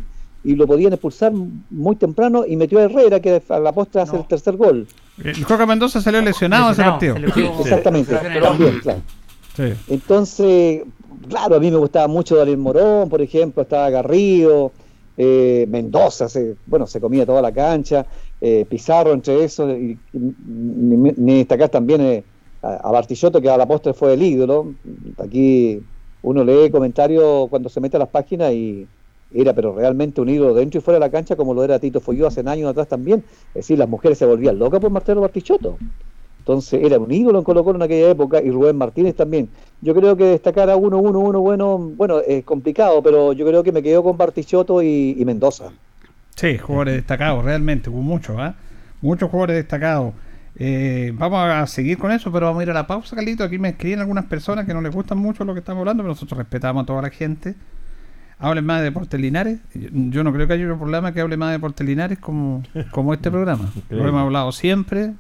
y 0.44 0.56
lo 0.56 0.66
podían 0.68 0.94
expulsar 0.94 1.34
muy 1.70 1.96
temprano 1.98 2.46
y 2.48 2.56
metió 2.56 2.80
a 2.80 2.84
Herrera 2.84 3.20
que 3.20 3.42
a 3.50 3.60
la 3.60 3.72
postre 3.74 4.02
hace 4.02 4.14
No. 4.14 4.20
el 4.22 4.28
tercer 4.28 4.56
gol. 4.56 4.88
El 5.24 5.46
Coca 5.46 5.66
Mendoza 5.66 6.00
salió 6.02 6.22
lesionado 6.22 6.68
en 6.68 6.72
ese 6.74 6.82
Lesionado, 6.84 7.30
partido. 7.30 7.60
Exactamente, 7.62 8.18
Se 8.18 8.24
lesionó. 8.24 8.48
también, 8.48 8.80
claro. 8.80 9.00
Sí. 9.58 9.64
Entonces, 9.90 10.84
claro, 11.28 11.56
a 11.56 11.60
mí 11.60 11.70
me 11.70 11.78
gustaba 11.78 12.08
mucho 12.08 12.36
Daniel 12.38 12.58
Morón, 12.58 13.10
por 13.10 13.22
ejemplo, 13.22 13.64
estaba 13.64 13.90
Garrido, 13.90 14.72
eh, 15.18 15.66
Mendoza, 15.70 16.30
se, 16.30 16.56
bueno, 16.66 16.88
se 16.88 17.02
comía 17.02 17.26
toda 17.26 17.42
la 17.42 17.52
cancha, 17.52 18.06
eh, 18.40 18.66
Pizarro 18.70 19.12
entre 19.12 19.44
eso, 19.44 19.70
y, 19.70 19.98
y 20.14 20.20
ni, 20.48 21.12
ni 21.18 21.38
destacar 21.40 21.68
también 21.68 22.00
eh, 22.00 22.24
a, 22.62 22.76
a 22.88 22.92
Bartillotto, 22.92 23.42
que 23.42 23.50
a 23.50 23.58
la 23.58 23.68
postre 23.68 23.94
fue 23.94 24.14
el 24.14 24.24
ídolo. 24.24 24.74
Aquí 25.22 25.82
uno 26.22 26.44
lee 26.46 26.70
comentarios 26.72 27.50
cuando 27.50 27.68
se 27.68 27.82
mete 27.82 27.98
a 27.98 28.00
las 28.00 28.10
páginas 28.10 28.54
y 28.54 28.88
era 29.32 29.54
pero 29.54 29.76
realmente 29.76 30.22
un 30.22 30.30
ídolo 30.30 30.54
dentro 30.54 30.80
y 30.80 30.82
fuera 30.82 31.00
de 31.00 31.06
la 31.06 31.12
cancha 31.12 31.36
como 31.36 31.54
lo 31.54 31.64
era 31.64 31.80
Tito 31.80 32.00
Folló 32.00 32.28
hace 32.28 32.42
años 32.42 32.70
atrás 32.70 32.88
también. 32.88 33.24
Es 33.50 33.54
decir, 33.56 33.78
las 33.78 33.90
mujeres 33.90 34.18
se 34.18 34.26
volvían 34.26 34.58
locas 34.58 34.80
por 34.80 34.90
Marcelo 34.90 35.22
Bartichotto. 35.22 35.78
Entonces 36.40 36.82
era 36.84 36.98
un 36.98 37.12
ídolo 37.12 37.38
en 37.38 37.44
Colo 37.44 37.64
Colo 37.64 37.78
en 37.78 37.84
aquella 37.84 38.10
época 38.10 38.42
y 38.42 38.50
Rubén 38.50 38.76
Martínez 38.76 39.16
también. 39.16 39.50
Yo 39.82 39.94
creo 39.94 40.16
que 40.16 40.24
destacar 40.24 40.70
a 40.70 40.76
uno, 40.76 40.98
uno, 40.98 41.20
uno 41.20 41.42
bueno, 41.42 41.78
bueno, 41.78 42.20
es 42.26 42.44
complicado, 42.44 43.04
pero 43.04 43.34
yo 43.34 43.46
creo 43.46 43.62
que 43.62 43.72
me 43.72 43.84
quedo 43.84 44.02
con 44.02 44.18
Bartichotto 44.18 44.82
y, 44.82 45.24
Mendoza. 45.26 45.72
Sí, 46.36 46.58
jugadores 46.58 46.96
destacados, 46.96 47.44
realmente, 47.44 47.90
hubo 47.90 48.02
muchos, 48.02 48.36
¿ah? 48.40 48.56
Muchos 49.02 49.30
jugadores 49.30 49.58
destacados. 49.58 50.14
Eh, 50.56 51.12
vamos 51.14 51.40
a 51.40 51.68
seguir 51.68 51.98
con 51.98 52.12
eso, 52.12 52.32
pero 52.32 52.48
vamos 52.48 52.62
a 52.62 52.64
ir 52.64 52.72
a 52.72 52.74
la 52.74 52.88
pausa, 52.88 53.16
Carlito. 53.16 53.44
Aquí 53.44 53.60
me 53.60 53.70
escriben 53.70 54.00
algunas 54.00 54.26
personas 54.26 54.66
que 54.66 54.74
no 54.74 54.82
les 54.82 54.94
gustan 54.94 55.20
mucho 55.20 55.46
lo 55.46 55.54
que 55.54 55.60
estamos 55.60 55.82
hablando, 55.82 56.02
pero 56.02 56.14
nosotros 56.14 56.38
respetamos 56.38 56.84
a 56.84 56.86
toda 56.88 57.02
la 57.04 57.10
gente. 57.10 57.56
Hablen 58.40 58.66
más 58.66 58.80
de 58.80 58.86
Deportes 58.86 59.20
Linares. 59.20 59.60
Yo, 59.74 60.24
no 60.24 60.32
creo 60.32 60.48
que 60.48 60.54
haya 60.54 60.72
un 60.72 60.80
programa 60.80 61.14
que 61.14 61.22
hable 61.22 61.36
más 61.36 61.50
de 61.50 61.58
Deportes 61.58 61.86
Linares 61.86 62.20
como, 62.20 62.64
como 62.92 63.14
este 63.14 63.30
programa. 63.30 63.72
Lo 63.90 64.08
hemos 64.08 64.22
hablado 64.22 64.52
siempre. 64.52 65.14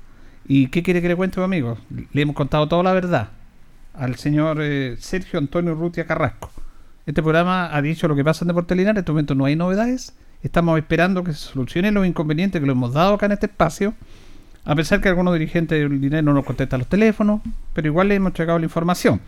¿Y 0.47 0.67
qué 0.67 0.81
quiere 0.81 1.01
que 1.01 1.09
le 1.09 1.15
cuente, 1.15 1.43
amigos? 1.43 1.79
Le 2.13 2.21
hemos 2.21 2.35
contado 2.35 2.67
toda 2.67 2.81
la 2.81 2.93
verdad 2.93 3.29
al 3.93 4.15
señor 4.15 4.59
eh, 4.61 4.95
Sergio 4.97 5.39
Antonio 5.39 5.75
Rutia 5.75 6.05
Carrasco. 6.05 6.49
Este 7.05 7.21
programa 7.21 7.75
ha 7.75 7.81
dicho 7.81 8.07
lo 8.07 8.15
que 8.15 8.23
pasa 8.23 8.45
en 8.45 8.47
Deportes 8.47 8.77
Linares. 8.77 8.97
En 8.97 8.99
este 8.99 9.11
momento 9.11 9.35
no 9.35 9.45
hay 9.45 9.55
novedades. 9.55 10.15
Estamos 10.41 10.77
esperando 10.79 11.23
que 11.23 11.33
se 11.33 11.39
solucionen 11.39 11.93
los 11.93 12.07
inconvenientes 12.07 12.61
que 12.61 12.65
lo 12.65 12.71
hemos 12.71 12.93
dado 12.93 13.15
acá 13.15 13.25
en 13.25 13.33
este 13.33 13.47
espacio. 13.47 13.93
A 14.63 14.75
pesar 14.75 15.01
que 15.01 15.09
algunos 15.09 15.33
dirigentes 15.33 15.77
de 15.77 15.89
Linares 15.89 16.23
no 16.23 16.33
nos 16.33 16.45
contestan 16.45 16.79
los 16.79 16.87
teléfonos, 16.87 17.41
pero 17.73 17.87
igual 17.87 18.07
le 18.07 18.15
hemos 18.15 18.29
entregado 18.29 18.59
la 18.59 18.65
información. 18.65 19.19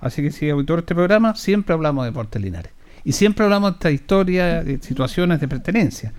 Así 0.00 0.22
que 0.22 0.30
si 0.30 0.50
auditor 0.50 0.80
este 0.80 0.94
programa, 0.94 1.34
siempre 1.34 1.74
hablamos 1.74 2.04
de 2.04 2.10
Deportes 2.10 2.40
Linares. 2.40 2.72
Y 3.04 3.12
siempre 3.12 3.44
hablamos 3.44 3.72
de 3.72 3.74
esta 3.74 3.90
historia, 3.90 4.62
de 4.62 4.78
situaciones 4.80 5.40
de 5.40 5.48
pertenencia. 5.48 6.12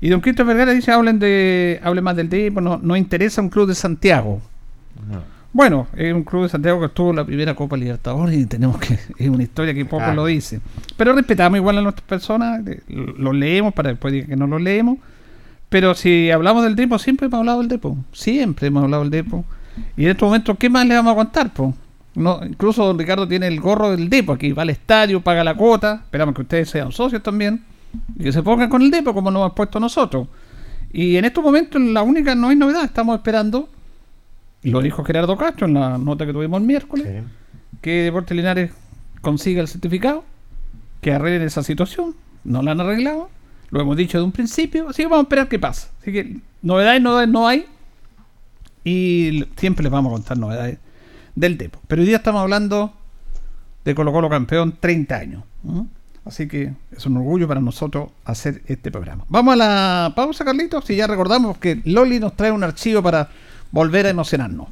Y 0.00 0.08
don 0.08 0.20
Cristo 0.20 0.44
Vergara 0.44 0.72
dice, 0.72 0.90
hablen 0.90 1.18
de, 1.18 1.80
hable 1.82 2.00
más 2.00 2.16
del 2.16 2.28
Depo, 2.28 2.60
no, 2.60 2.78
no 2.82 2.96
interesa 2.96 3.40
un 3.40 3.48
club 3.48 3.68
de 3.68 3.74
Santiago. 3.74 4.40
Bueno, 5.52 5.86
es 5.96 6.12
un 6.12 6.24
club 6.24 6.42
de 6.44 6.48
Santiago 6.48 6.80
que 6.80 6.86
estuvo 6.86 7.10
en 7.10 7.16
la 7.16 7.24
primera 7.24 7.54
Copa 7.54 7.76
Libertadores 7.76 8.36
y 8.36 8.46
tenemos 8.46 8.78
que, 8.78 8.94
es 9.18 9.28
una 9.28 9.42
historia 9.44 9.72
que 9.72 9.84
poco 9.84 9.98
Claro. 9.98 10.14
lo 10.16 10.26
dice. 10.26 10.60
Pero 10.96 11.12
respetamos 11.12 11.56
igual 11.58 11.78
a 11.78 11.82
nuestras 11.82 12.06
personas, 12.06 12.64
de- 12.64 12.82
lo 12.88 13.32
leemos 13.32 13.72
para 13.72 13.90
después 13.90 14.12
digan 14.12 14.28
que 14.30 14.36
no 14.36 14.46
lo 14.48 14.58
leemos. 14.58 14.98
Pero 15.68 15.94
si 15.94 16.30
hablamos 16.30 16.64
del 16.64 16.74
Depo, 16.76 16.98
siempre 16.98 17.26
hemos 17.26 17.38
hablado 17.38 17.60
del 17.60 17.68
Depo. 17.68 17.96
Siempre 18.12 18.66
hemos 18.68 18.82
hablado 18.84 19.02
del 19.04 19.10
Depo. 19.10 19.44
Y 19.96 20.04
en 20.04 20.10
estos 20.10 20.26
momentos, 20.26 20.56
¿qué 20.58 20.68
más 20.70 20.86
le 20.86 20.94
vamos 20.94 21.12
a 21.12 21.16
contar? 21.16 21.52
Po? 21.52 21.74
No, 22.14 22.40
incluso 22.44 22.84
don 22.84 22.98
Ricardo 22.98 23.26
tiene 23.26 23.46
el 23.48 23.60
gorro 23.60 23.90
del 23.90 24.08
Depo 24.08 24.32
aquí, 24.32 24.52
va 24.52 24.62
al 24.62 24.70
estadio, 24.70 25.20
paga 25.20 25.42
la 25.42 25.54
cuota. 25.56 26.02
Esperamos 26.04 26.34
que 26.34 26.42
ustedes 26.42 26.70
sean 26.70 26.92
socios 26.92 27.22
también. 27.22 27.64
Y 28.18 28.24
que 28.24 28.32
se 28.32 28.42
pongan 28.42 28.68
con 28.68 28.82
el 28.82 28.90
Depo 28.90 29.12
como 29.14 29.30
nos 29.30 29.40
hemos 29.40 29.52
puesto 29.54 29.80
nosotros. 29.80 30.28
Y 30.92 31.16
en 31.16 31.24
estos 31.24 31.42
momentos 31.42 31.80
la 31.80 32.02
única, 32.02 32.34
no 32.36 32.48
hay 32.48 32.56
novedad, 32.56 32.84
estamos 32.84 33.16
esperando, 33.16 33.68
lo 34.62 34.80
dijo 34.80 35.02
Gerardo 35.04 35.36
Castro 35.36 35.66
en 35.66 35.74
la 35.74 35.98
nota 35.98 36.24
que 36.24 36.32
tuvimos 36.32 36.60
el 36.60 36.66
miércoles, 36.66 37.06
Sí. 37.06 37.26
que 37.80 37.90
Deportes 38.04 38.36
Linares 38.36 38.70
consiga 39.20 39.60
el 39.60 39.66
certificado, 39.68 40.24
que 41.00 41.12
arreglen 41.12 41.42
esa 41.42 41.62
situación. 41.64 42.14
No 42.44 42.62
la 42.62 42.70
han 42.72 42.80
arreglado, 42.80 43.28
lo 43.70 43.80
hemos 43.80 43.96
dicho 43.96 44.18
de 44.18 44.24
un 44.24 44.30
principio, 44.32 44.88
así 44.88 45.02
que 45.02 45.06
vamos 45.08 45.18
a 45.18 45.22
esperar 45.22 45.48
qué 45.48 45.58
pasa. 45.58 45.90
Así 46.00 46.12
que 46.12 46.36
novedades, 46.62 47.02
novedades 47.02 47.28
no 47.28 47.48
hay, 47.48 47.66
y 48.84 49.44
siempre 49.56 49.82
les 49.82 49.90
vamos 49.92 50.10
a 50.12 50.14
contar 50.14 50.38
novedades 50.38 50.78
del 51.34 51.58
Depo. 51.58 51.80
Pero 51.88 52.02
hoy 52.02 52.08
día 52.08 52.18
estamos 52.18 52.40
hablando 52.40 52.92
de 53.84 53.94
Colo 53.94 54.12
Colo 54.12 54.30
campeón 54.30 54.76
30 54.80 55.16
años. 55.16 55.44
Así 56.24 56.48
que 56.48 56.72
es 56.96 57.04
un 57.04 57.18
orgullo 57.18 57.46
para 57.46 57.60
nosotros 57.60 58.08
hacer 58.24 58.62
este 58.66 58.90
programa. 58.90 59.24
Vamos 59.28 59.52
a 59.54 59.56
la 59.56 60.12
pausa, 60.16 60.44
Carlitos, 60.44 60.84
si 60.86 60.96
ya 60.96 61.06
recordamos 61.06 61.58
que 61.58 61.82
Loli 61.84 62.18
nos 62.18 62.34
trae 62.34 62.50
un 62.50 62.64
archivo 62.64 63.02
para 63.02 63.28
volver 63.70 64.06
a 64.06 64.10
emocionarnos. 64.10 64.68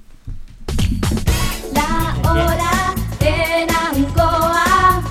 La 1.74 2.16
hora 2.30 2.94
en 3.20 3.68
Ancoa 3.70 5.02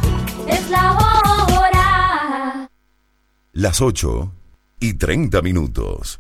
es 0.47 0.69
la 0.71 0.93
hora. 0.93 2.69
Las 3.53 3.81
8 3.81 4.31
y 4.79 4.93
30 4.95 5.41
minutos. 5.43 6.19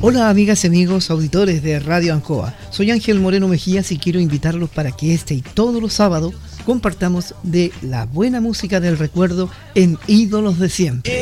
Hola 0.00 0.30
amigas 0.30 0.64
y 0.64 0.66
amigos 0.68 1.10
auditores 1.10 1.62
de 1.62 1.78
Radio 1.80 2.14
Ancoa. 2.14 2.54
Soy 2.70 2.90
Ángel 2.90 3.20
Moreno 3.20 3.48
Mejías 3.48 3.92
y 3.92 3.98
quiero 3.98 4.20
invitarlos 4.20 4.70
para 4.70 4.92
que 4.92 5.14
este 5.14 5.34
y 5.34 5.42
todos 5.42 5.82
los 5.82 5.94
sábados 5.94 6.34
compartamos 6.64 7.34
de 7.42 7.72
la 7.82 8.06
buena 8.06 8.40
música 8.40 8.80
del 8.80 8.98
recuerdo 8.98 9.50
en 9.74 9.98
Ídolos 10.06 10.58
de 10.58 10.68
Siempre. 10.68 11.12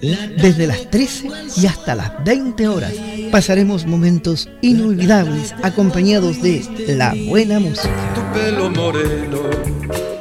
Desde 0.00 0.66
las 0.66 0.90
13 0.90 1.28
y 1.56 1.66
hasta 1.66 1.94
las 1.94 2.24
20 2.24 2.68
horas 2.68 2.92
pasaremos 3.30 3.86
momentos 3.86 4.48
inolvidables 4.62 5.54
acompañados 5.62 6.40
de 6.42 6.64
la 6.96 7.14
buena 7.26 7.58
música. 7.60 7.94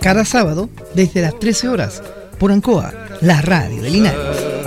Cada 0.02 0.26
sábado 0.26 0.70
desde 0.96 1.22
las 1.22 1.38
13 1.38 1.68
horas 1.68 2.02
por 2.40 2.52
Ancoa, 2.52 2.94
la 3.22 3.42
radio 3.42 3.82
de 3.82 3.90
Linares. 3.90 4.67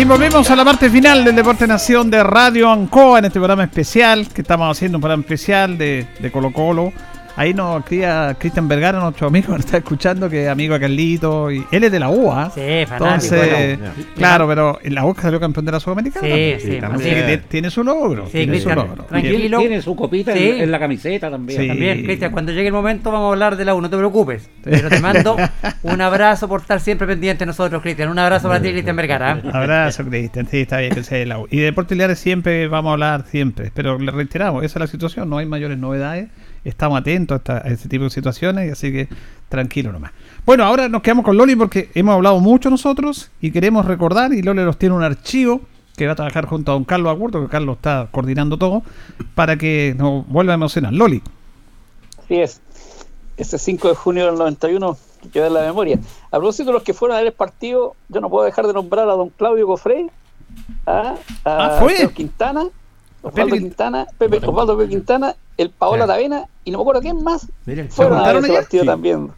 Bien, 0.00 0.08
volvemos 0.08 0.50
a 0.50 0.56
la 0.56 0.64
parte 0.64 0.88
final 0.88 1.26
del 1.26 1.36
Deporte 1.36 1.66
Nación 1.66 2.10
de 2.10 2.22
Radio 2.24 2.70
Ancoa 2.70 3.18
en 3.18 3.26
este 3.26 3.38
programa 3.38 3.64
especial 3.64 4.26
que 4.28 4.40
estamos 4.40 4.74
haciendo 4.74 4.96
un 4.96 5.02
programa 5.02 5.20
especial 5.20 5.76
de, 5.76 6.06
de 6.18 6.32
Colo 6.32 6.54
Colo. 6.54 6.90
Ahí 7.36 7.54
nos 7.54 7.84
cría 7.84 8.36
Cristian 8.38 8.68
Vergara, 8.68 9.00
nuestro 9.00 9.28
amigo, 9.28 9.52
nos 9.52 9.60
está 9.64 9.78
escuchando, 9.78 10.28
que 10.28 10.44
es 10.44 10.48
amigo 10.48 10.74
de 10.74 10.80
Carlito. 10.80 11.50
Y 11.50 11.64
él 11.70 11.84
es 11.84 11.92
de 11.92 12.00
la 12.00 12.08
UA. 12.10 12.50
Sí, 12.50 12.60
fanático 12.86 13.34
Entonces, 13.34 13.78
claro, 14.16 14.46
pero 14.48 14.78
en 14.82 14.94
la 14.94 15.04
UA 15.04 15.14
salió 15.20 15.40
campeón 15.40 15.64
de 15.66 15.72
la 15.72 15.80
Sudamericana. 15.80 16.26
Sí, 16.26 16.54
sí, 16.60 16.78
Así 16.82 17.04
que 17.04 17.14
tiene, 17.14 17.36
tiene 17.38 17.70
su 17.70 17.82
logro. 17.84 18.26
Sí, 18.26 18.32
tiene 18.32 18.58
su 18.60 18.64
Cristian, 18.68 18.88
logro. 18.88 19.04
tranquilo. 19.04 19.58
Tiene 19.60 19.82
su 19.82 19.96
copita 19.96 20.32
en- 20.32 20.38
Sí. 20.38 20.62
en, 20.62 20.70
la 20.70 20.78
camiseta 20.78 21.30
también. 21.30 21.60
Sí. 21.60 21.68
También, 21.68 22.02
Cristian, 22.04 22.32
cuando 22.32 22.52
llegue 22.52 22.66
el 22.66 22.72
momento 22.72 23.10
vamos 23.10 23.28
a 23.28 23.32
hablar 23.32 23.56
de 23.56 23.64
la 23.64 23.74
U, 23.74 23.80
no 23.80 23.88
te 23.88 23.96
preocupes. 23.96 24.50
Pero 24.62 24.88
te 24.88 25.00
mando 25.00 25.36
un 25.82 26.00
abrazo 26.00 26.48
por 26.48 26.60
estar 26.62 26.80
siempre 26.80 27.06
pendiente 27.06 27.40
de 27.40 27.46
nosotros, 27.46 27.80
Cristian. 27.82 28.10
Un 28.10 28.18
abrazo 28.18 28.48
para 28.48 28.60
ti, 28.60 28.70
Cristian 28.70 28.96
Vergara. 28.96 29.40
Abrazo, 29.52 30.04
Cristian. 30.04 30.46
Sí, 30.50 30.60
está 30.60 30.78
bien 30.78 30.94
que 30.94 31.02
sea 31.02 31.18
de 31.18 31.26
la 31.26 31.38
U. 31.38 31.46
Y 31.50 31.58
de 31.58 31.64
Deportes 31.64 31.96
Liares 31.96 32.18
siempre 32.18 32.68
vamos 32.68 32.90
a 32.90 32.92
hablar, 32.94 33.24
siempre. 33.30 33.70
Pero 33.74 33.98
le 33.98 34.10
reiteramos, 34.10 34.64
esa 34.64 34.78
es 34.78 34.80
la 34.80 34.86
situación, 34.86 35.30
no 35.30 35.38
hay 35.38 35.46
mayores 35.46 35.78
novedades. 35.78 36.28
Estamos 36.64 37.00
atentos 37.00 37.40
a, 37.48 37.58
a 37.58 37.68
este 37.68 37.88
tipo 37.88 38.04
de 38.04 38.10
situaciones, 38.10 38.72
así 38.72 38.92
que 38.92 39.08
tranquilo 39.48 39.92
nomás. 39.92 40.12
Bueno, 40.46 40.64
ahora 40.64 40.88
nos 40.88 41.02
quedamos 41.02 41.24
con 41.24 41.36
Loli 41.36 41.56
porque 41.56 41.90
hemos 41.94 42.14
hablado 42.14 42.40
mucho 42.40 42.70
nosotros 42.70 43.30
y 43.40 43.50
queremos 43.50 43.86
recordar, 43.86 44.32
y 44.32 44.42
Loli 44.42 44.62
nos 44.62 44.78
tiene 44.78 44.94
un 44.94 45.02
archivo 45.02 45.60
que 45.96 46.06
va 46.06 46.12
a 46.12 46.16
trabajar 46.16 46.46
junto 46.46 46.72
a 46.72 46.74
don 46.74 46.84
Carlos 46.84 47.10
Agurto, 47.10 47.42
que 47.42 47.48
Carlos 47.48 47.76
está 47.76 48.08
coordinando 48.10 48.56
todo, 48.56 48.82
para 49.34 49.56
que 49.56 49.94
nos 49.98 50.26
vuelva 50.28 50.52
a 50.52 50.54
emocionar. 50.54 50.92
Loli. 50.94 51.22
Así 52.24 52.36
es. 52.36 52.60
Ese 53.36 53.58
5 53.58 53.88
de 53.88 53.94
junio 53.94 54.26
del 54.26 54.36
91 54.36 54.96
que 55.22 55.28
queda 55.28 55.48
en 55.48 55.54
la 55.54 55.62
memoria. 55.62 55.98
A 56.30 56.38
propósito 56.38 56.66
de 56.66 56.72
los 56.74 56.82
que 56.82 56.94
fueron 56.94 57.16
a 57.16 57.20
ver 57.20 57.28
el 57.28 57.32
partido, 57.34 57.96
yo 58.08 58.20
no 58.20 58.30
puedo 58.30 58.44
dejar 58.44 58.66
de 58.66 58.72
nombrar 58.72 59.08
a 59.08 59.12
don 59.12 59.28
Claudio 59.30 59.66
Cofré, 59.66 60.06
a, 60.86 60.90
a 61.00 61.16
Ah, 61.44 61.76
¿fue? 61.78 61.94
Pedro 61.94 62.12
Quintana, 62.12 62.66
Osvaldo 63.22 63.50
Pepe- 63.54 63.58
Quintana, 63.64 64.06
Pepe, 64.18 64.36
Osvaldo 64.46 64.76
Pepe 64.78 64.88
Quintana, 64.90 65.34
el 65.56 65.70
Paola 65.70 66.06
Tavena 66.06 66.44
y 66.64 66.70
no 66.70 66.78
me 66.78 66.82
acuerdo 66.82 67.00
quién 67.02 67.22
más 67.22 67.46
Miren, 67.66 67.90
fueron 67.90 68.18
a 68.18 68.30
ese 68.32 68.52
partido 68.52 68.82
Sí. 68.82 68.86
también, 68.86 69.30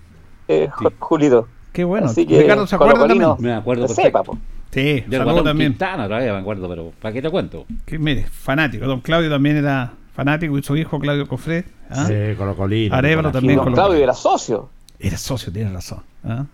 eh, 0.48 0.68
Ju- 0.72 0.92
Julito. 0.98 1.48
Qué 1.72 1.84
bueno. 1.84 2.06
Así 2.06 2.26
que 2.26 2.40
Ricardo 2.42 2.66
se 2.66 2.74
acuerda 2.76 3.06
también. 3.08 3.30
Me 3.38 3.54
acuerdo 3.54 3.86
perfecto. 3.86 4.02
sepa, 4.02 4.22
po. 4.22 4.38
Sí, 4.70 5.00
Del 5.06 5.20
saludo 5.24 5.42
también. 5.44 5.72
Quintana 5.72 6.06
todavía 6.06 6.32
me 6.32 6.38
acuerdo, 6.40 6.68
pero 6.68 6.92
¿para 7.00 7.12
qué 7.12 7.20
te 7.22 7.30
cuento? 7.30 7.66
Que, 7.84 7.98
mire, 7.98 8.24
fanático. 8.26 8.86
Don 8.86 9.00
Claudio 9.00 9.28
también 9.30 9.56
era 9.56 9.92
fanático 10.14 10.56
y 10.58 10.62
su 10.62 10.76
hijo 10.76 10.98
Claudio 10.98 11.26
Cofré. 11.26 11.64
¿ah? 11.90 12.06
Sí, 12.06 12.14
Colocolino. 12.38 12.94
Arevalo 12.94 13.32
también. 13.32 13.56
Don 13.56 13.72
Claudio 13.72 13.98
era 14.02 14.14
socio. 14.14 14.68
Era 14.98 15.16
socio, 15.18 15.52
tiene 15.52 15.70
razón. 15.72 16.00
¿ah? 16.24 16.44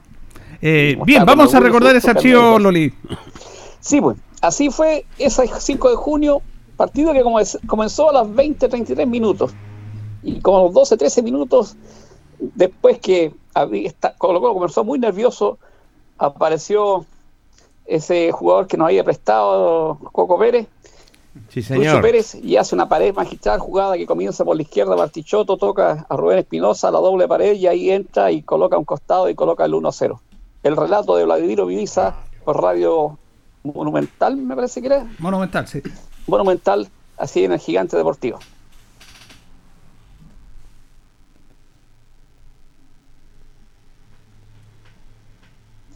Eh, 0.63 0.97
bien, 1.05 1.25
vamos 1.25 1.55
a 1.55 1.61
recordar 1.61 1.95
ese 1.95 2.11
archivo. 2.11 2.59
Loli. 2.59 2.93
Sí, 3.81 4.01
pues, 4.01 4.17
así 4.41 4.71
fue 4.71 5.05
ese 5.19 5.49
5 5.59 5.91
de 5.91 5.97
junio, 5.97 6.43
partido 6.79 7.13
que 7.13 7.23
comenzó 7.67 8.09
a 8.09 8.13
las 8.15 8.27
20-33 8.27 9.07
minutos. 9.07 9.53
Y 10.23 10.41
como 10.41 10.59
a 10.59 10.63
los 10.63 10.73
12-13 10.73 11.23
minutos, 11.23 11.77
después 12.39 12.99
que 13.01 13.35
Colo 14.17 14.41
Colo 14.41 14.55
comenzó 14.55 14.85
muy 14.85 14.99
nervioso, 14.99 15.59
apareció 16.17 17.05
ese 17.85 18.33
jugador 18.33 18.67
que 18.67 18.77
nos 18.77 18.87
había 18.87 19.05
prestado 19.05 19.99
Coco 20.13 20.39
Pérez, 20.39 20.67
Sí, 21.49 21.63
señor. 21.63 22.03
Pérez, 22.03 22.35
y 22.35 22.57
hace 22.57 22.75
una 22.75 22.89
pared 22.89 23.15
magistral 23.15 23.61
jugada 23.61 23.97
que 23.97 24.07
comienza 24.07 24.45
por 24.45 24.57
la 24.57 24.63
izquierda, 24.63 24.97
Bartichotto 24.97 25.57
toca 25.57 26.05
a 26.09 26.17
Rubén 26.17 26.39
Espinosa, 26.39 26.91
la 26.91 26.99
doble 26.99 27.29
pared, 27.29 27.55
y 27.55 27.67
ahí 27.67 27.91
entra 27.91 28.33
y 28.33 28.43
coloca 28.43 28.77
un 28.77 28.85
costado 28.85 29.29
y 29.29 29.35
coloca 29.35 29.65
el 29.65 29.73
1-0. 29.73 30.19
El 30.65 30.77
relato 30.77 31.17
de 31.17 31.25
Vladimiro 31.25 31.67
Viviza 31.67 32.17
por 32.45 32.61
Radio 32.61 33.19
Monumental, 33.63 34.37
me 34.37 34.57
parece 34.57 34.81
que 34.81 34.89
era, 34.89 35.07
Monumental, 35.19 35.69
sí. 35.69 35.81
Monumental, 36.29 36.89
así 37.17 37.45
en 37.45 37.53
el 37.53 37.59
Gigante 37.59 37.97
Deportivo. 37.97 38.39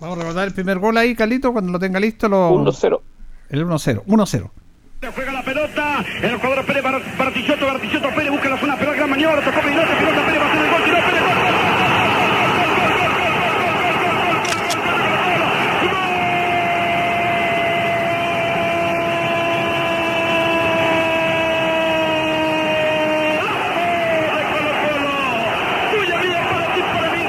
Vamos 0.00 0.16
a 0.16 0.20
recordar 0.20 0.48
el 0.48 0.54
primer 0.54 0.78
gol 0.80 0.96
ahí, 0.96 1.14
Carlito, 1.14 1.52
cuando 1.52 1.70
lo 1.70 1.78
tenga 1.78 2.00
listo. 2.00 2.28
Lo... 2.28 2.50
1-0. 2.50 3.00
El 3.50 3.66
1-0. 3.66 4.04
1-0. 4.04 4.50
Juega 5.14 5.32
la 5.32 5.42
pelota, 5.44 6.04
el 6.22 6.36
jugador 6.36 6.64
Pérez, 6.64 6.82
Bartichotto, 7.18 7.66
Bartichotto, 7.66 8.08
Pérez 8.14 8.30
busca 8.30 8.48
la 8.48 8.56
zona, 8.58 8.76
pero 8.78 8.92
gran 8.92 9.10
maniobra, 9.10 9.44
tocó 9.44 9.60
Pinote, 9.60 9.94
Pinote, 9.96 10.20
Pérez 10.24 10.40
va 10.40 10.44
a 10.44 10.48
hacer 10.48 10.64
el 10.64 10.70
gol, 10.70 10.82
tiró 10.84 10.96
Pérez, 10.96 11.22
gol, 11.22 11.34
gol, 11.34 11.52
gol, 11.52 11.62
gol, 11.62 11.82
gol, 11.82 11.84
gol, 11.84 12.02
gol, 12.02 12.32
Tuya 25.92 26.16
vida 26.22 26.40
para 26.48 26.66
ti, 26.74 26.80
para 26.80 27.08
mí. 27.12 27.22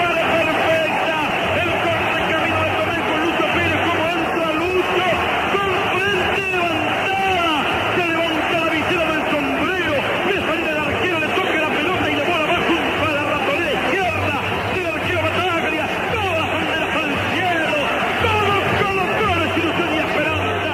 Para 0.00 0.22
perfecta. 0.30 1.16
El 1.60 1.70
corte 1.84 2.20
camino 2.30 2.58
de 2.64 2.70
Torres 2.78 3.02
con 3.04 3.18
Lucho 3.20 3.46
Pérez. 3.54 3.78
Como 3.84 4.04
entra 4.08 4.46
Lucho. 4.60 5.06
Con 5.52 5.70
frente 5.92 6.42
levantada. 6.50 7.48
Se 7.94 8.02
levanta 8.08 8.56
la 8.60 8.68
visera 8.70 9.04
del 9.12 9.22
sombrero. 9.30 9.94
Le 10.26 10.36
sale 10.40 10.62
del 10.64 10.78
arquero, 10.78 11.16
le 11.20 11.28
toca 11.36 11.58
la 11.60 11.70
pelota 11.76 12.06
y 12.10 12.14
la 12.16 12.24
bola 12.24 12.46
va 12.48 12.58
junto 12.64 13.02
a 13.04 13.10
la 13.12 13.22
ratonera 13.30 13.72
izquierda. 13.76 14.36
Del 14.74 14.86
arquero 14.86 15.20
Bataglia. 15.20 15.84
Todas 16.14 16.34
las 16.40 16.48
banderas 16.54 16.92
al 16.96 17.10
cielo. 17.30 17.76
Todos 18.24 18.62
colocadores, 18.80 19.50
ilusión 19.58 19.90
y 19.92 19.98
esperanza. 19.98 20.72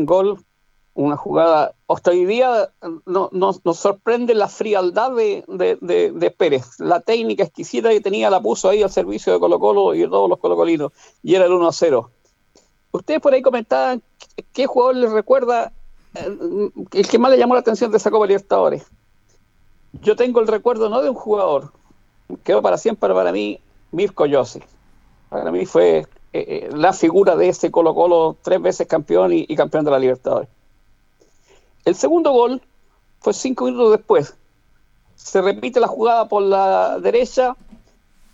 Gran 0.00 0.06
gol, 0.06 0.38
una 0.94 1.16
jugada. 1.16 1.74
Hasta 1.88 2.10
hoy 2.10 2.24
día 2.24 2.70
no- 3.06 3.28
nos, 3.32 3.60
sorprende 3.78 4.34
la 4.34 4.48
frialdad 4.48 5.12
de, 5.12 6.34
Pérez. 6.36 6.78
La 6.78 7.00
técnica 7.00 7.44
exquisita 7.44 7.90
que 7.90 8.00
tenía 8.00 8.30
la 8.30 8.40
puso 8.40 8.68
ahí 8.68 8.82
al 8.82 8.90
servicio 8.90 9.32
de 9.32 9.40
Colo 9.40 9.58
Colo 9.58 9.94
y 9.94 10.00
de 10.00 10.08
todos 10.08 10.28
los 10.28 10.38
colocolinos. 10.38 10.92
Y 11.22 11.34
era 11.34 11.44
el 11.46 11.52
1 11.52 11.72
0. 11.72 12.10
Ustedes 12.92 13.20
por 13.20 13.32
ahí 13.34 13.42
comentaban 13.42 14.02
qué- 14.36 14.44
qué 14.52 14.66
jugador 14.66 14.96
les 14.96 15.12
recuerda 15.12 15.72
eh, 16.14 16.70
el 16.92 17.06
que 17.08 17.18
más 17.18 17.30
le 17.30 17.38
llamó 17.38 17.54
la 17.54 17.60
atención 17.60 17.90
de 17.90 17.98
esa 17.98 18.10
Copa 18.10 18.26
Libertadores. 18.26 18.84
Yo 20.02 20.16
tengo 20.16 20.40
el 20.40 20.48
recuerdo 20.48 20.88
no 20.88 21.02
de 21.02 21.08
un 21.10 21.14
jugador, 21.14 21.72
quedó 22.42 22.62
para 22.62 22.78
siempre 22.78 23.12
para 23.14 23.30
mí 23.32 23.60
Mirko 23.92 24.26
Yossi. 24.26 24.60
Para 25.28 25.50
mí 25.52 25.66
fue 25.66 26.06
eh, 26.32 26.44
eh, 26.48 26.70
la 26.72 26.92
figura 26.92 27.36
de 27.36 27.48
ese 27.48 27.70
Colo 27.70 27.94
Colo, 27.94 28.36
tres 28.42 28.60
veces 28.60 28.86
campeón 28.86 29.32
y, 29.32 29.46
y 29.48 29.56
campeón 29.56 29.84
de 29.84 29.90
la 29.90 29.98
Libertadores. 29.98 30.48
El 31.84 31.94
segundo 31.94 32.32
gol 32.32 32.60
fue 33.20 33.32
cinco 33.32 33.66
minutos 33.66 33.92
después. 33.92 34.34
Se 35.16 35.40
repite 35.40 35.80
la 35.80 35.88
jugada 35.88 36.28
por 36.28 36.42
la 36.42 36.98
derecha 36.98 37.56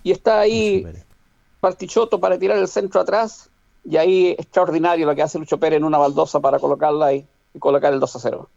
y 0.03 0.13
está 0.13 0.41
ahí 0.41 0.87
Partichoto 1.61 2.21
para 2.21 2.39
tirar 2.39 2.59
el 2.59 2.69
centro 2.69 3.01
atrás 3.01 3.51
y 3.85 3.97
ahí 3.97 4.31
extraordinario 4.39 5.07
lo 5.07 5.15
que 5.15 5.23
hace 5.23 5.39
Lucho 5.39 5.59
Pérez 5.59 5.79
en 5.79 5.85
una 5.85 5.99
baldosa 5.99 6.41
para 6.41 6.59
colocarla 6.59 7.15
y, 7.15 7.27
y 7.55 7.59
colocar 7.59 7.93
el 7.93 8.01
2 8.01 8.17
a 8.17 8.19
0. 8.21 8.49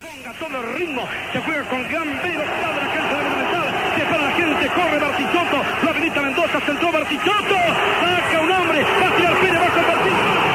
Ponga 0.00 0.38
todo 0.38 0.60
el 0.60 0.74
ritmo, 0.74 1.02
se 1.32 1.40
juega 1.40 1.68
con 1.68 1.82
gran 1.88 2.08
está 2.10 2.28
de 2.28 2.34
la 2.34 2.44
de 2.44 3.98
se 3.98 4.04
para 4.04 4.22
la 4.22 4.30
gente, 4.32 4.68
corre 4.74 4.98
Bartichotto, 4.98 5.56
lo 5.82 5.90
habilita 5.90 6.22
Mendoza, 6.22 6.60
centró 6.66 6.92
Bartichotto, 6.92 7.56
saca 8.00 8.40
un 8.42 8.50
hombre, 8.50 8.82
va 8.82 9.06
a 9.06 9.16
tirar 9.16 9.40
Pérez, 9.40 9.60
va 9.60 9.66
a 9.66 9.74
compartir. 9.74 10.54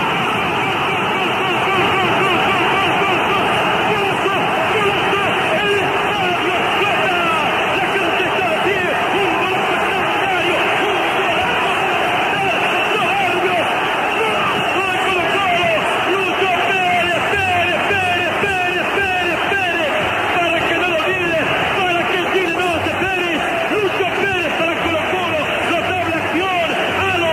para 20.35 20.59
que 20.67 20.75
no 20.75 20.87
lo 20.87 20.95
olvide, 20.97 21.41
para 21.77 22.01
que 22.09 22.17
el 22.17 22.33
Chile 22.33 22.53
no 22.53 22.69
se 22.83 22.91
Pérez, 23.01 23.41
Lucho 23.71 24.05
Pérez 24.21 24.53
para 24.59 24.73
Colo 24.83 25.01
Colo, 25.11 25.41
notable 25.69 26.13
acción, 26.15 26.67
a 27.07 27.17
lo 27.17 27.29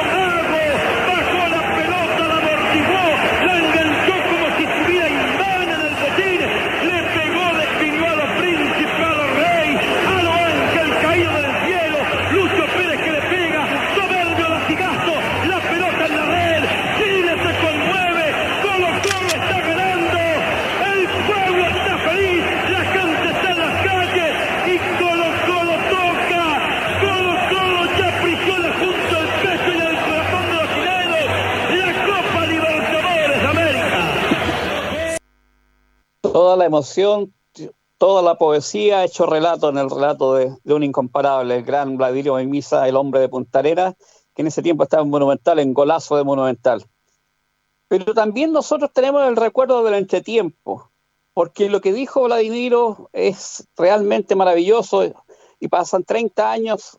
La 36.57 36.65
emoción, 36.65 37.35
toda 37.99 38.23
la 38.23 38.37
poesía 38.37 39.05
hecho 39.05 39.27
relato 39.27 39.69
en 39.69 39.77
el 39.77 39.91
relato 39.91 40.35
de, 40.35 40.57
un 40.65 40.83
incomparable, 40.83 41.57
el 41.57 41.65
gran 41.65 41.99
Vladimiro 41.99 42.37
Mimisa, 42.37 42.89
el 42.89 42.97
hombre 42.97 43.21
de 43.21 43.29
Punta 43.29 43.59
Arenas, 43.59 43.95
que 44.35 44.41
en 44.41 44.49
ese 44.49 44.63
tiempo 44.63 44.85
estaba 44.85 45.03
en 45.03 45.11
Monumental, 45.11 45.59
en 45.59 45.75
golazo 45.75 46.17
de 46.17 46.25
Monumental. 46.25 46.83
Pero 47.89 48.15
también 48.15 48.53
nosotros 48.53 48.91
tenemos 48.93 49.29
el 49.29 49.37
recuerdo 49.37 49.85
del 49.85 49.95
entretiempo, 49.95 50.91
porque 51.35 51.69
lo 51.69 51.83
que 51.83 51.93
dijo 51.93 52.23
Vladimiro 52.23 53.11
es 53.13 53.69
realmente 53.77 54.35
maravilloso 54.35 55.05
y 55.61 55.69
pasan 55.69 56.05
30 56.05 56.51
años, 56.51 56.99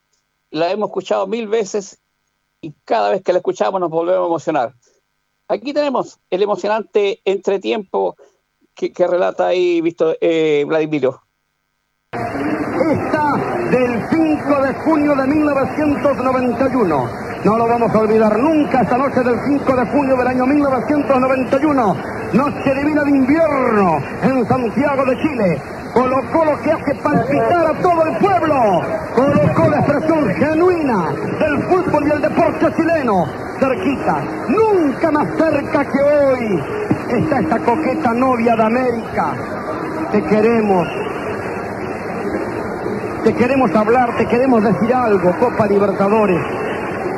la 0.52 0.72
hemos 0.72 0.90
escuchado 0.90 1.26
mil 1.26 1.48
veces 1.48 2.00
y 2.62 2.74
cada 2.86 3.10
vez 3.10 3.24
que 3.24 3.34
la 3.34 3.40
escuchamos 3.40 3.82
nos 3.82 3.90
volvemos 3.90 4.24
a 4.24 4.28
emocionar. 4.28 4.76
Aquí 5.48 5.74
tenemos 5.74 6.20
el 6.30 6.44
emocionante 6.44 7.22
entretiempo 7.26 8.16
que 8.78 9.08
relata 9.08 9.48
ahí 9.48 9.82
visto, 9.82 10.16
eh, 10.22 10.64
Vladimiro. 10.68 11.22
Esta 12.12 13.34
del 13.72 14.08
5 14.10 14.62
de 14.62 14.74
junio 14.76 15.16
de 15.16 15.28
1991. 15.28 17.10
No 17.44 17.58
lo 17.58 17.68
vamos 17.68 17.94
a 17.94 18.00
olvidar 18.00 18.38
nunca, 18.38 18.82
esta 18.82 18.98
noche 18.98 19.22
del 19.22 19.40
5 19.48 19.76
de 19.76 19.86
junio 19.88 20.16
del 20.16 20.28
año 20.28 20.46
1991. 20.46 21.96
Noche 22.34 22.76
divina 22.76 23.04
de 23.04 23.10
invierno 23.10 23.98
en 24.22 24.48
Santiago 24.48 25.06
de 25.06 25.18
Chile. 25.22 25.62
Colocó 25.94 26.46
lo 26.46 26.62
que 26.62 26.72
hace 26.72 26.96
palpitar 26.96 27.66
a 27.66 27.82
todo 27.82 28.06
el 28.06 28.18
pueblo. 28.18 28.82
Colocó 29.16 29.70
la 29.70 29.80
expresión 29.80 30.30
genuina 30.36 31.12
del 31.40 31.64
fútbol 31.64 32.08
y 32.08 32.12
el 32.12 32.22
deporte 32.22 32.74
chileno. 32.76 33.26
Cerquita, 33.60 34.22
nunca 34.50 35.12
más 35.12 35.28
cerca 35.38 35.84
que 35.86 36.00
hoy. 36.00 36.97
Está 37.10 37.40
esta 37.40 37.60
coqueta 37.60 38.14
novia 38.14 38.54
de 38.58 38.64
América. 38.64 39.34
Te 40.12 40.22
queremos, 40.24 40.88
te 43.24 43.34
queremos 43.34 43.74
hablar, 43.74 44.18
te 44.18 44.26
queremos 44.26 44.62
decir 44.62 44.94
algo, 44.94 45.32
Copa 45.40 45.68
Libertadores. 45.68 46.42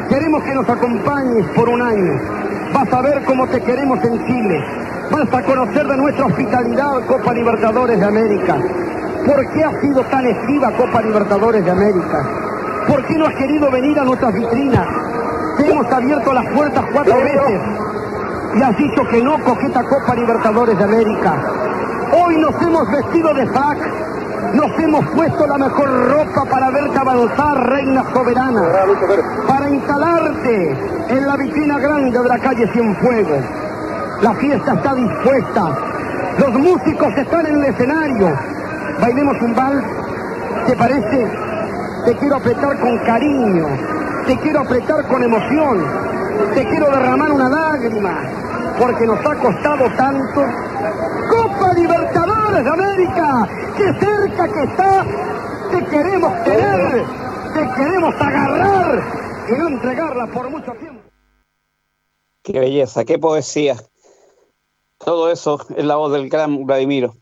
Queremos 0.08 0.44
que 0.44 0.54
nos 0.54 0.70
acompañes 0.70 1.44
por 1.56 1.70
un 1.70 1.82
año. 1.82 2.22
Vas 2.72 2.94
a 2.94 3.02
ver 3.02 3.24
cómo 3.26 3.48
te 3.48 3.62
queremos 3.62 4.04
en 4.06 4.26
Chile. 4.28 4.64
Vas 5.10 5.34
a 5.34 5.42
conocer 5.42 5.88
de 5.88 5.98
nuestra 5.98 6.26
hospitalidad, 6.28 7.06
Copa 7.08 7.34
Libertadores 7.34 8.00
de 8.00 8.06
América. 8.06 8.58
¿Por 9.26 9.50
qué 9.54 9.64
has 9.64 9.82
sido 9.82 10.04
tan 10.04 10.26
esquiva, 10.28 10.72
Copa 10.78 11.02
Libertadores 11.02 11.66
de 11.66 11.72
América? 11.72 12.30
¿Por 12.88 13.04
qué 13.06 13.18
no 13.18 13.26
has 13.26 13.34
querido 13.34 13.72
venir 13.72 14.00
a 14.00 14.04
nuestras 14.04 14.34
vitrinas? 14.36 14.88
Te 15.58 15.72
hemos 15.72 15.92
abierto 15.92 16.32
las 16.32 16.46
puertas 16.54 16.86
cuatro 16.94 17.18
veces 17.18 17.60
y 18.56 18.62
has 18.62 18.78
dicho 18.78 19.04
que 19.10 19.22
no, 19.22 19.38
coqueta 19.44 19.84
Copa 19.84 20.16
Libertadores 20.16 20.78
de 20.78 20.84
América. 20.84 21.36
Hoy 22.12 22.38
nos 22.38 22.62
hemos 22.62 22.92
vestido 22.92 23.34
de 23.34 23.46
frac, 23.48 23.78
nos 24.54 24.80
hemos 24.80 25.06
puesto 25.12 25.48
la 25.48 25.58
mejor 25.58 25.88
ropa 26.10 26.46
para 26.50 26.72
verte 26.72 26.98
avanzar, 26.98 27.70
reina 27.70 28.04
soberana, 28.12 28.62
para 29.48 29.70
instalarte 29.70 30.78
en 31.10 31.28
la 31.28 31.38
vitrina 31.38 31.78
grande 31.80 32.20
de 32.20 32.28
la 32.28 32.40
calle 32.40 32.68
Cienfuegos. 32.72 33.44
La 34.22 34.34
fiesta 34.34 34.74
está 34.74 34.96
dispuesta, 34.96 35.78
los 36.40 36.54
músicos 36.54 37.18
están 37.18 37.46
en 37.46 37.56
el 37.56 37.66
escenario. 37.66 38.34
Bailemos 39.00 39.42
un 39.42 39.56
vals, 39.56 39.84
¿te 40.66 40.76
parece? 40.76 41.28
Te 42.06 42.16
quiero 42.16 42.36
apretar 42.38 42.80
con 42.80 42.98
cariño, 43.06 43.68
te 44.26 44.38
quiero 44.40 44.62
apretar 44.62 45.08
con 45.08 45.24
emoción, 45.24 46.09
te 46.54 46.68
quiero 46.68 46.90
derramar 46.92 47.32
una 47.32 47.50
lágrima, 47.50 48.76
porque 48.80 49.06
nos 49.06 49.20
ha 49.26 49.36
costado 49.36 49.86
tanto. 49.96 50.42
Copa 51.30 51.74
Libertadores 51.74 52.64
de 52.64 52.70
América, 52.70 53.50
que 53.78 53.94
cerca 54.00 54.54
que 54.54 54.64
está, 54.64 55.06
te 55.72 55.86
queremos 55.86 56.44
tener, 56.44 57.06
te 57.54 57.74
queremos 57.76 58.16
agarrar 58.16 59.04
y 59.50 59.52
no 59.60 59.68
entregarla 59.68 60.28
por 60.28 60.50
mucho 60.50 60.72
tiempo. 60.74 61.02
Qué 62.44 62.60
belleza, 62.60 63.06
qué 63.06 63.20
poesía. 63.20 63.76
Todo 64.98 65.32
eso 65.32 65.60
es 65.76 65.86
la 65.86 65.96
voz 65.96 66.12
del 66.12 66.30
gran 66.30 66.66
Vladimiro. 66.66 67.16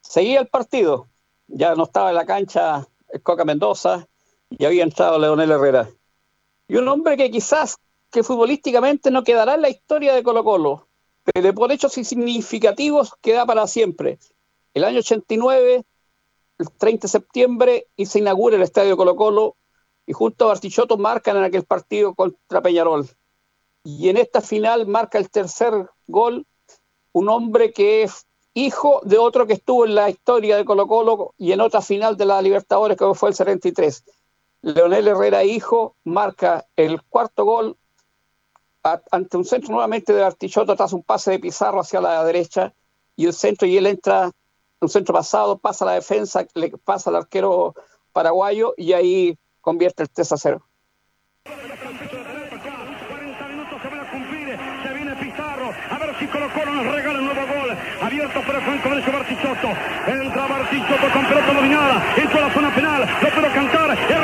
Seguía 0.00 0.40
el 0.40 0.48
partido. 0.48 1.08
Ya 1.48 1.74
no 1.74 1.84
estaba 1.84 2.10
en 2.10 2.16
la 2.16 2.26
cancha 2.26 2.86
Coca 3.22 3.44
Mendoza 3.44 4.06
y 4.50 4.64
había 4.64 4.84
entrado 4.84 5.18
Leonel 5.18 5.50
Herrera. 5.50 5.88
Y 6.68 6.76
un 6.76 6.88
hombre 6.88 7.16
que 7.16 7.30
quizás 7.30 7.76
que 8.12 8.22
futbolísticamente 8.22 9.10
no 9.10 9.24
quedará 9.24 9.54
en 9.54 9.62
la 9.62 9.70
historia 9.70 10.14
de 10.14 10.22
Colo 10.22 10.44
Colo, 10.44 10.86
pero 11.24 11.54
por 11.54 11.72
hechos 11.72 11.92
significativos 11.92 13.14
queda 13.22 13.46
para 13.46 13.66
siempre. 13.66 14.18
El 14.74 14.84
año 14.84 14.98
89, 14.98 15.84
el 16.58 16.70
30 16.72 17.06
de 17.06 17.08
septiembre, 17.08 17.86
y 17.96 18.06
se 18.06 18.18
inaugura 18.18 18.56
el 18.56 18.62
Estadio 18.62 18.96
Colo 18.96 19.16
Colo 19.16 19.56
y 20.06 20.12
junto 20.12 20.44
a 20.44 20.48
Bartichotto 20.48 20.98
marcan 20.98 21.38
en 21.38 21.44
aquel 21.44 21.64
partido 21.64 22.14
contra 22.14 22.60
Peñarol. 22.60 23.08
Y 23.82 24.10
en 24.10 24.18
esta 24.18 24.42
final 24.42 24.86
marca 24.86 25.18
el 25.18 25.30
tercer 25.30 25.72
gol 26.06 26.46
un 27.12 27.28
hombre 27.28 27.72
que 27.72 28.02
es 28.02 28.26
hijo 28.54 29.00
de 29.04 29.16
otro 29.16 29.46
que 29.46 29.54
estuvo 29.54 29.86
en 29.86 29.94
la 29.94 30.10
historia 30.10 30.56
de 30.56 30.64
Colo 30.66 30.86
Colo 30.86 31.34
y 31.38 31.52
en 31.52 31.62
otra 31.62 31.80
final 31.80 32.16
de 32.18 32.26
la 32.26 32.42
Libertadores 32.42 32.98
que 32.98 33.14
fue 33.14 33.30
el 33.30 33.34
73. 33.34 34.04
Leonel 34.60 35.08
Herrera, 35.08 35.44
hijo, 35.44 35.96
marca 36.04 36.66
el 36.76 37.02
cuarto 37.02 37.44
gol 37.44 37.78
ante 38.82 39.36
un 39.36 39.44
centro 39.44 39.72
nuevamente 39.72 40.12
de 40.12 40.24
Artichoto 40.24 40.74
tras 40.74 40.92
un 40.92 41.02
pase 41.02 41.32
de 41.32 41.38
Pizarro 41.38 41.80
hacia 41.80 42.00
la 42.00 42.24
derecha 42.24 42.74
y 43.16 43.26
el 43.26 43.32
centro 43.32 43.66
y 43.68 43.76
él 43.76 43.86
entra 43.86 44.30
un 44.80 44.88
centro 44.88 45.14
pasado, 45.14 45.58
pasa 45.58 45.84
la 45.84 45.92
defensa, 45.92 46.44
le 46.54 46.70
pasa 46.70 47.10
al 47.10 47.16
arquero 47.16 47.74
paraguayo 48.12 48.74
y 48.76 48.92
ahí 48.92 49.38
convierte 49.60 50.02
el 50.02 50.10
3 50.10 50.32
a 50.32 50.36
0. 50.36 50.66
Se 54.82 54.94
viene 54.94 55.16
Pizarro, 55.16 55.70
a 55.90 55.98
ver 55.98 56.18
si 56.18 56.26
Colo 56.26 56.52
Colo 56.52 56.72
nos 56.72 56.94
regala 56.94 57.18
un 57.20 57.24
nuevo 57.26 57.40
gol. 57.40 57.76
Abierto 58.02 58.42
por 58.42 58.54
el 58.54 58.62
flanco 58.62 58.88
derecho 58.90 59.12
Bartichotto. 59.12 59.68
Entra 60.06 60.46
Bartichotto 60.48 61.12
con 61.12 61.26
pelota 61.26 61.52
dominada. 61.54 62.14
Entra 62.16 62.38
a 62.38 62.48
la 62.48 62.54
zona 62.54 62.74
penal. 62.74 63.08
Lo 63.22 63.30
puedo 63.30 63.52
cantar. 63.54 63.90
Herrera 64.10 64.21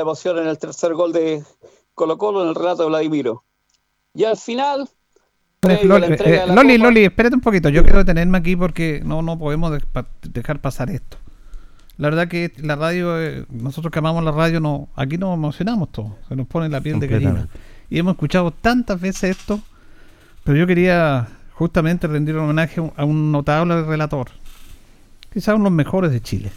la 0.00 0.02
emoción 0.02 0.38
en 0.38 0.46
el 0.48 0.58
tercer 0.58 0.94
gol 0.94 1.12
de 1.12 1.42
Colo 1.94 2.16
Colo 2.18 2.42
en 2.42 2.48
el 2.48 2.54
relato 2.54 2.82
de 2.82 2.88
Vladimiro. 2.88 3.44
Y 4.14 4.24
al 4.24 4.36
final, 4.38 4.88
Loli, 5.84 6.06
eh, 6.24 6.44
Loli, 6.48 6.78
Loli, 6.78 7.04
espérate 7.04 7.34
un 7.34 7.42
poquito. 7.42 7.68
Yo 7.68 7.82
quiero 7.82 7.98
detenerme 7.98 8.38
aquí 8.38 8.56
porque 8.56 9.02
no, 9.04 9.20
no 9.22 9.38
podemos 9.38 9.78
dejar 10.22 10.60
pasar 10.60 10.90
esto. 10.90 11.18
La 11.98 12.08
verdad 12.08 12.28
que 12.28 12.50
la 12.56 12.76
radio, 12.76 13.20
eh, 13.22 13.44
nosotros 13.50 13.92
que 13.92 13.98
amamos 13.98 14.24
la 14.24 14.32
radio, 14.32 14.58
no, 14.58 14.88
aquí 14.96 15.18
nos 15.18 15.34
emocionamos 15.34 15.92
todos. 15.92 16.12
Se 16.28 16.34
nos 16.34 16.46
pone 16.46 16.70
la 16.70 16.80
piel 16.80 16.98
de 16.98 17.06
gallina. 17.08 17.48
Y 17.90 17.98
hemos 17.98 18.12
escuchado 18.14 18.50
tantas 18.52 18.98
veces 18.98 19.36
esto, 19.38 19.60
pero 20.44 20.56
yo 20.56 20.66
quería 20.66 21.28
justamente 21.52 22.06
rendir 22.06 22.36
un 22.36 22.44
homenaje 22.44 22.80
a 22.80 22.84
un- 22.84 22.92
a 22.96 23.04
un 23.04 23.30
notable 23.30 23.82
relator. 23.82 24.30
Quizás 25.30 25.54
uno 25.54 25.64
de 25.64 25.70
los 25.70 25.76
mejores 25.76 26.10
de 26.10 26.22
Chile. 26.22 26.50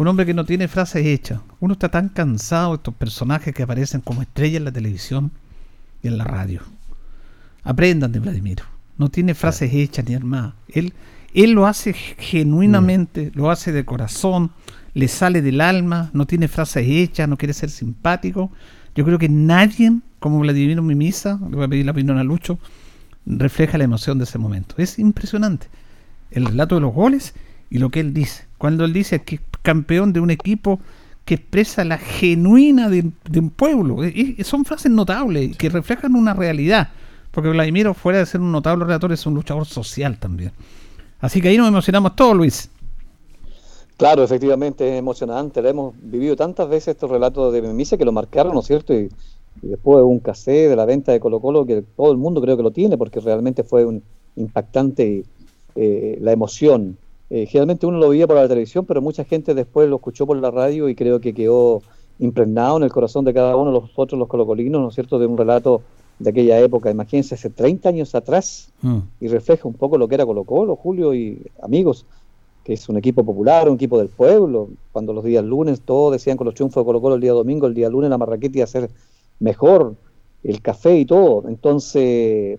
Un 0.00 0.08
hombre 0.08 0.24
que 0.24 0.32
no 0.32 0.46
tiene 0.46 0.66
frases 0.66 1.04
hechas. 1.04 1.40
Uno 1.60 1.74
está 1.74 1.90
tan 1.90 2.08
cansado 2.08 2.70
de 2.70 2.76
estos 2.76 2.94
personajes 2.94 3.54
que 3.54 3.64
aparecen 3.64 4.00
como 4.00 4.22
estrellas 4.22 4.56
en 4.56 4.64
la 4.64 4.72
televisión 4.72 5.30
y 6.02 6.08
en 6.08 6.16
la 6.16 6.24
radio. 6.24 6.62
Aprendan 7.64 8.10
de 8.10 8.18
Vladimiro. 8.18 8.64
No 8.96 9.10
tiene 9.10 9.34
frases 9.34 9.74
hechas 9.74 10.08
ni 10.08 10.14
armadas. 10.14 10.54
Él, 10.68 10.94
él 11.34 11.50
lo 11.50 11.66
hace 11.66 11.92
genuinamente, 11.92 13.30
lo 13.34 13.50
hace 13.50 13.72
de 13.72 13.84
corazón, 13.84 14.52
le 14.94 15.06
sale 15.06 15.42
del 15.42 15.60
alma, 15.60 16.08
no 16.14 16.26
tiene 16.26 16.48
frases 16.48 16.86
hechas, 16.88 17.28
no 17.28 17.36
quiere 17.36 17.52
ser 17.52 17.68
simpático. 17.68 18.50
Yo 18.94 19.04
creo 19.04 19.18
que 19.18 19.28
nadie, 19.28 19.98
como 20.18 20.38
Vladimiro 20.38 20.82
Mimisa, 20.82 21.38
le 21.42 21.56
voy 21.56 21.66
a 21.66 21.68
pedir 21.68 21.84
la 21.84 21.92
opinión 21.92 22.16
a 22.16 22.24
Lucho, 22.24 22.58
refleja 23.26 23.76
la 23.76 23.84
emoción 23.84 24.16
de 24.16 24.24
ese 24.24 24.38
momento. 24.38 24.76
Es 24.78 24.98
impresionante. 24.98 25.66
El 26.30 26.46
relato 26.46 26.76
de 26.76 26.80
los 26.80 26.94
goles 26.94 27.34
y 27.68 27.76
lo 27.76 27.90
que 27.90 28.00
él 28.00 28.14
dice. 28.14 28.48
Cuando 28.60 28.84
él 28.84 28.92
dice 28.92 29.22
que 29.22 29.36
es 29.36 29.40
campeón 29.62 30.12
de 30.12 30.20
un 30.20 30.30
equipo 30.30 30.80
que 31.24 31.36
expresa 31.36 31.82
la 31.82 31.96
genuina 31.96 32.90
de, 32.90 33.10
un 33.38 33.48
pueblo. 33.48 34.04
Y- 34.04 34.34
y 34.36 34.44
son 34.44 34.66
frases 34.66 34.92
notables 34.92 35.56
que 35.56 35.70
reflejan 35.70 36.14
una 36.14 36.34
realidad. 36.34 36.90
Porque 37.30 37.48
Vladimiro, 37.48 37.94
fuera 37.94 38.18
de 38.18 38.26
ser 38.26 38.42
un 38.42 38.52
notable 38.52 38.84
relator, 38.84 39.12
es 39.12 39.24
un 39.24 39.32
luchador 39.32 39.64
social 39.64 40.18
también. 40.18 40.52
Así 41.20 41.40
que 41.40 41.48
ahí 41.48 41.56
nos 41.56 41.68
emocionamos 41.68 42.14
todos, 42.14 42.36
Luis. 42.36 42.68
Claro, 43.96 44.22
efectivamente 44.22 44.86
es 44.92 44.98
emocionante. 44.98 45.66
Hemos 45.66 45.94
vivido 45.98 46.36
tantas 46.36 46.68
veces 46.68 46.88
estos 46.88 47.10
relatos 47.10 47.54
de 47.54 47.62
Memisa 47.62 47.96
que 47.96 48.04
lo 48.04 48.12
marcaron, 48.12 48.52
¿no 48.52 48.60
es 48.60 48.66
cierto? 48.66 48.92
Y, 48.92 49.08
después 49.62 50.00
de 50.00 50.02
un 50.04 50.20
cassette 50.20 50.68
de 50.68 50.76
la 50.76 50.84
venta 50.84 51.12
de 51.12 51.20
Colo 51.20 51.40
Colo 51.40 51.64
que 51.64 51.80
todo 51.96 52.12
el 52.12 52.18
mundo 52.18 52.42
creo 52.42 52.58
que 52.58 52.62
lo 52.62 52.72
tiene 52.72 52.98
porque 52.98 53.20
realmente 53.20 53.64
fue 53.64 53.86
un 53.86 54.02
impactante 54.36 55.24
eh, 55.76 56.18
la 56.20 56.32
emoción. 56.32 56.98
Eh, 57.30 57.46
generalmente 57.46 57.86
uno 57.86 57.98
lo 57.98 58.08
veía 58.08 58.26
por 58.26 58.36
la 58.36 58.48
televisión, 58.48 58.84
pero 58.84 59.00
mucha 59.00 59.24
gente 59.24 59.54
después 59.54 59.88
lo 59.88 59.96
escuchó 59.96 60.26
por 60.26 60.36
la 60.36 60.50
radio 60.50 60.88
y 60.88 60.96
creo 60.96 61.20
que 61.20 61.32
quedó 61.32 61.80
impregnado 62.18 62.76
en 62.76 62.82
el 62.82 62.92
corazón 62.92 63.24
de 63.24 63.32
cada 63.32 63.56
uno 63.56 63.72
de 63.72 63.80
los 63.80 63.90
otros, 63.94 64.18
los 64.18 64.28
colocolinos, 64.28 64.80
¿no 64.80 64.88
es 64.88 64.94
cierto?, 64.94 65.18
de 65.18 65.26
un 65.26 65.38
relato 65.38 65.80
de 66.18 66.30
aquella 66.30 66.58
época. 66.60 66.90
Imagínense, 66.90 67.36
hace 67.36 67.48
30 67.48 67.88
años 67.88 68.14
atrás, 68.14 68.70
y 69.20 69.28
refleja 69.28 69.66
un 69.66 69.74
poco 69.74 69.96
lo 69.96 70.08
que 70.08 70.16
era 70.16 70.26
Colo 70.26 70.44
Colo, 70.44 70.76
Julio 70.76 71.14
y 71.14 71.40
amigos, 71.62 72.04
que 72.64 72.74
es 72.74 72.88
un 72.88 72.98
equipo 72.98 73.24
popular, 73.24 73.68
un 73.68 73.76
equipo 73.76 73.98
del 73.98 74.08
pueblo. 74.08 74.68
Cuando 74.92 75.12
los 75.12 75.24
días 75.24 75.44
lunes 75.44 75.80
todos 75.80 76.12
decían 76.12 76.36
con 76.36 76.44
los 76.44 76.54
triunfos 76.54 76.82
de 76.82 76.84
Colo 76.84 77.00
Colo 77.00 77.14
el 77.14 77.20
día 77.20 77.32
domingo, 77.32 77.66
el 77.66 77.74
día 77.74 77.88
lunes 77.88 78.10
la 78.10 78.18
marraqueta 78.18 78.58
iba 78.58 78.64
a 78.64 78.66
ser 78.66 78.90
mejor, 79.38 79.94
el 80.42 80.60
café 80.60 80.98
y 80.98 81.06
todo. 81.06 81.48
Entonces, 81.48 82.58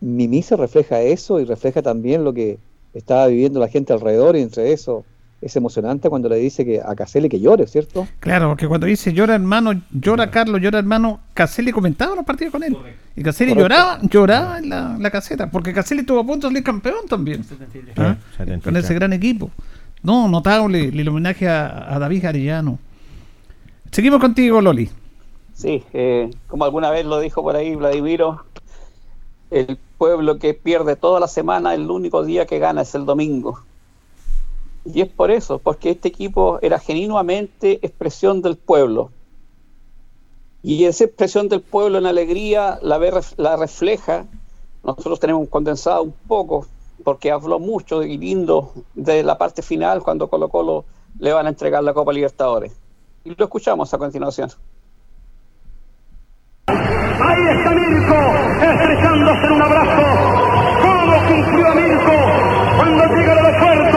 Mimisa 0.00 0.56
refleja 0.56 1.00
eso 1.00 1.40
y 1.40 1.44
refleja 1.44 1.82
también 1.82 2.22
lo 2.24 2.32
que 2.32 2.58
estaba 2.94 3.26
viviendo 3.26 3.60
la 3.60 3.68
gente 3.68 3.92
alrededor 3.92 4.36
y 4.36 4.42
entre 4.42 4.72
eso 4.72 5.04
es 5.40 5.56
emocionante 5.56 6.08
cuando 6.08 6.28
le 6.28 6.36
dice 6.36 6.64
que 6.64 6.80
a 6.80 6.94
Caselli 6.94 7.28
que 7.28 7.40
llore, 7.40 7.66
¿cierto? 7.66 8.06
Claro, 8.20 8.50
porque 8.50 8.68
cuando 8.68 8.86
dice 8.86 9.12
llora 9.12 9.34
hermano, 9.34 9.72
llora 9.90 10.30
Carlos, 10.30 10.60
llora 10.60 10.78
hermano, 10.78 11.20
Caselli 11.34 11.72
comentaba 11.72 12.14
los 12.14 12.24
partidos 12.24 12.52
con 12.52 12.62
él. 12.62 12.76
Y 13.16 13.22
Caselli 13.22 13.54
lloraba, 13.54 13.98
lloraba 14.02 14.58
en 14.58 14.68
la, 14.68 14.96
la 14.98 15.10
caseta, 15.10 15.50
porque 15.50 15.72
Caselli 15.72 16.02
estuvo 16.02 16.20
a 16.20 16.24
punto 16.24 16.46
de 16.46 16.52
salir 16.52 16.62
campeón 16.62 17.06
también. 17.08 17.44
¿Ah? 17.96 18.16
Sí, 18.30 18.36
73. 18.38 18.62
Con 18.62 18.76
ese 18.76 18.94
gran 18.94 19.12
equipo. 19.12 19.50
No, 20.02 20.28
notable 20.28 20.84
el 20.88 21.08
homenaje 21.08 21.48
a, 21.48 21.92
a 21.92 21.98
David 21.98 22.24
Arellano. 22.24 22.78
Seguimos 23.90 24.20
contigo, 24.20 24.60
Loli. 24.60 24.88
Sí, 25.54 25.82
eh, 25.92 26.30
como 26.46 26.64
alguna 26.64 26.90
vez 26.90 27.04
lo 27.04 27.20
dijo 27.20 27.42
por 27.42 27.56
ahí 27.56 27.74
Vladimiro, 27.74 28.44
el 29.50 29.78
pueblo 30.02 30.40
que 30.40 30.52
pierde 30.52 30.96
toda 30.96 31.20
la 31.20 31.28
semana, 31.28 31.74
el 31.74 31.88
único 31.88 32.24
día 32.24 32.44
que 32.44 32.58
gana 32.58 32.82
es 32.82 32.92
el 32.96 33.06
domingo. 33.06 33.60
Y 34.84 35.00
es 35.00 35.08
por 35.08 35.30
eso, 35.30 35.60
porque 35.60 35.90
este 35.90 36.08
equipo 36.08 36.58
era 36.60 36.80
genuinamente 36.80 37.78
expresión 37.86 38.42
del 38.42 38.56
pueblo. 38.56 39.12
Y 40.60 40.86
esa 40.86 41.04
expresión 41.04 41.48
del 41.48 41.60
pueblo 41.60 41.98
en 41.98 42.06
alegría 42.06 42.80
la, 42.82 42.98
ve, 42.98 43.12
refleja. 43.12 44.26
Nosotros 44.82 45.20
tenemos 45.20 45.48
condensado 45.48 46.02
un 46.02 46.14
poco, 46.26 46.66
porque 47.04 47.30
habló 47.30 47.60
mucho 47.60 48.02
y 48.02 48.18
lindo 48.18 48.72
de 48.94 49.22
la 49.22 49.38
parte 49.38 49.62
final 49.62 50.02
cuando 50.02 50.26
Colo 50.26 50.48
Colo 50.48 50.84
le 51.20 51.32
van 51.32 51.46
a 51.46 51.50
entregar 51.50 51.84
la 51.84 51.94
Copa 51.94 52.12
Libertadores. 52.12 52.72
Y 53.22 53.36
lo 53.36 53.44
escuchamos 53.44 53.94
a 53.94 53.98
continuación. 53.98 54.50
Ahí 57.32 57.48
está 57.48 57.70
Mirko, 57.70 58.14
estrechándose 58.60 59.46
en 59.46 59.52
un 59.52 59.62
abrazo. 59.62 60.04
¿Cómo 60.82 61.16
cumplió 61.28 61.74
Mirko 61.74 62.12
cuando 62.76 63.06
llega 63.06 63.32
al 63.32 63.38
aeropuerto 63.38 63.91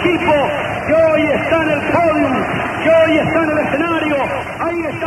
equipo, 0.00 0.32
que 0.86 0.94
hoy 0.94 1.22
está 1.22 1.62
en 1.62 1.70
el 1.70 1.80
podium, 1.92 2.32
que 2.82 2.90
hoy 2.90 3.18
está 3.18 3.42
en 3.42 3.50
el 3.50 3.58
escenario. 3.58 4.16
Ahí 4.60 4.82
está 4.86 5.06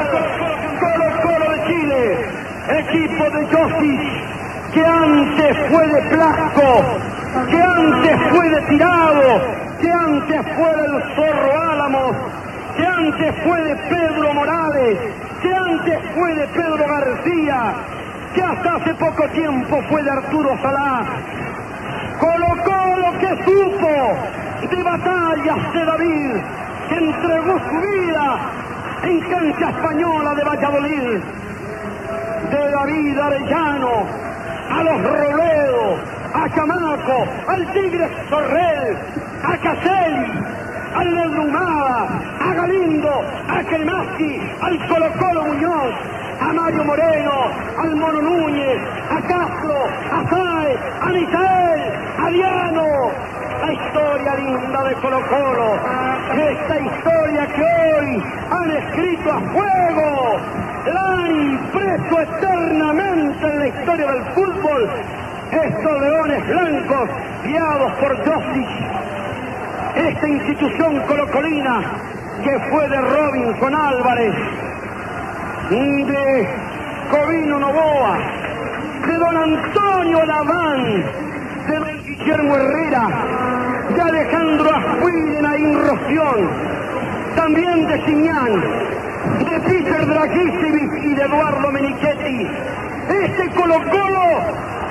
Colo 0.80 1.22
Colo 1.22 1.52
de 1.52 1.66
Chile, 1.68 2.18
equipo 2.80 3.30
de 3.32 3.46
Josic, 3.48 4.74
que 4.74 4.86
antes 4.86 5.58
fue 5.70 5.88
de 5.88 6.02
Blasco, 6.16 6.84
que 7.50 7.62
antes 7.62 8.20
fue 8.30 8.50
de 8.50 8.62
Tirado, 8.62 9.42
que 9.82 9.92
antes 9.92 10.42
fue 10.56 10.76
del 10.82 11.04
Zorro 11.16 11.72
Álamos, 11.72 12.16
que 12.78 12.86
antes 12.86 13.36
fue 13.44 13.62
de 13.64 13.76
Pedro 13.76 14.34
Morales, 14.34 14.98
que 15.42 15.54
antes 15.54 16.00
fue 16.16 16.36
de 16.36 16.48
Pedro 16.48 16.86
García, 16.88 17.74
que 18.36 18.42
hasta 18.44 18.76
hace 18.76 18.94
poco 18.96 19.28
tiempo 19.30 19.82
fue 19.90 20.04
de 20.04 20.12
Arturo 20.12 20.58
Salá. 20.62 21.04
Colocó 22.20 22.96
lo 22.98 23.20
que 23.20 23.44
supo 23.44 24.18
de 24.70 24.84
batallas 24.84 25.74
de 25.74 25.86
David, 25.86 26.32
que 26.90 26.96
entregó 26.96 27.60
su 27.60 27.82
vida 27.82 28.40
en 29.04 29.20
cancha 29.22 29.70
española 29.70 30.34
de 30.36 30.44
Valladolid. 30.44 31.20
De 32.52 32.72
David 32.72 33.20
Arellano 33.20 34.24
a 34.70 34.84
los 34.84 35.04
Robledo, 35.04 35.98
a 36.34 36.50
Chamaco, 36.56 37.28
al 37.48 37.74
Tigre 37.74 38.10
Sorrel, 38.30 38.98
a 39.44 39.58
Caselli, 39.58 40.32
al 40.96 41.16
Nerlumada, 41.16 42.08
a 42.40 42.54
Galindo, 42.54 43.24
a 43.50 43.64
Kelmaski, 43.64 44.40
al 44.62 44.88
Colo 44.88 45.12
Colo 45.20 45.44
Muñoz, 45.46 45.94
a 46.40 46.54
Mario 46.54 46.84
Moreno, 46.86 47.32
al 47.78 47.96
Mono 47.96 48.22
Núñez, 48.22 48.82
a 49.10 49.22
Castro, 49.28 49.76
a 50.12 50.30
Saez, 50.30 50.80
a 51.02 51.06
Misael, 51.08 51.82
a 52.20 52.30
Diano. 52.30 53.12
La 53.64 53.72
historia 53.72 54.36
linda 54.36 54.84
de 54.84 54.94
Colo 54.96 55.22
Colo, 55.30 55.80
esta 56.36 56.80
historia 56.82 57.48
que 57.48 57.64
hoy 57.64 58.24
han 58.52 58.72
escrito 58.72 59.32
a 59.32 59.40
fuego, 59.40 60.38
la 60.94 61.00
han 61.00 61.36
impreso 61.36 62.20
eternamente 62.20 63.48
en 63.48 63.60
la 63.60 63.68
historia 63.68 64.12
del 64.12 64.24
fútbol. 64.34 64.90
Estos 65.54 66.02
leones 66.02 66.48
blancos 66.50 67.10
guiados 67.46 67.92
por 67.94 68.18
Josic, 68.18 68.68
esta 69.96 70.28
institución 70.28 71.00
colocolina 71.08 71.84
que 72.44 72.60
fue 72.70 72.90
de 72.90 73.00
Robinson 73.00 73.76
Álvarez, 73.76 74.36
de 75.70 76.50
Covino 77.10 77.60
Novoa, 77.60 78.18
de 79.08 79.14
don 79.14 79.38
Antonio 79.38 80.26
Laván, 80.26 81.33
Guillermo 82.14 82.56
Herrera, 82.56 83.88
de 83.90 84.02
Alejandro 84.02 84.70
Aspuy, 84.70 85.22
de 85.22 85.42
Naín 85.42 85.82
Roción, 85.82 86.50
también 87.36 87.88
de 87.88 88.06
Siñán, 88.06 88.62
de 89.40 89.60
Peter 89.62 90.06
Dragicevic 90.06 90.94
y 91.06 91.16
de 91.16 91.24
Eduardo 91.24 91.72
Menichetti. 91.72 92.48
Este 93.10 93.50
Colo 93.56 93.80
Colo 93.90 94.26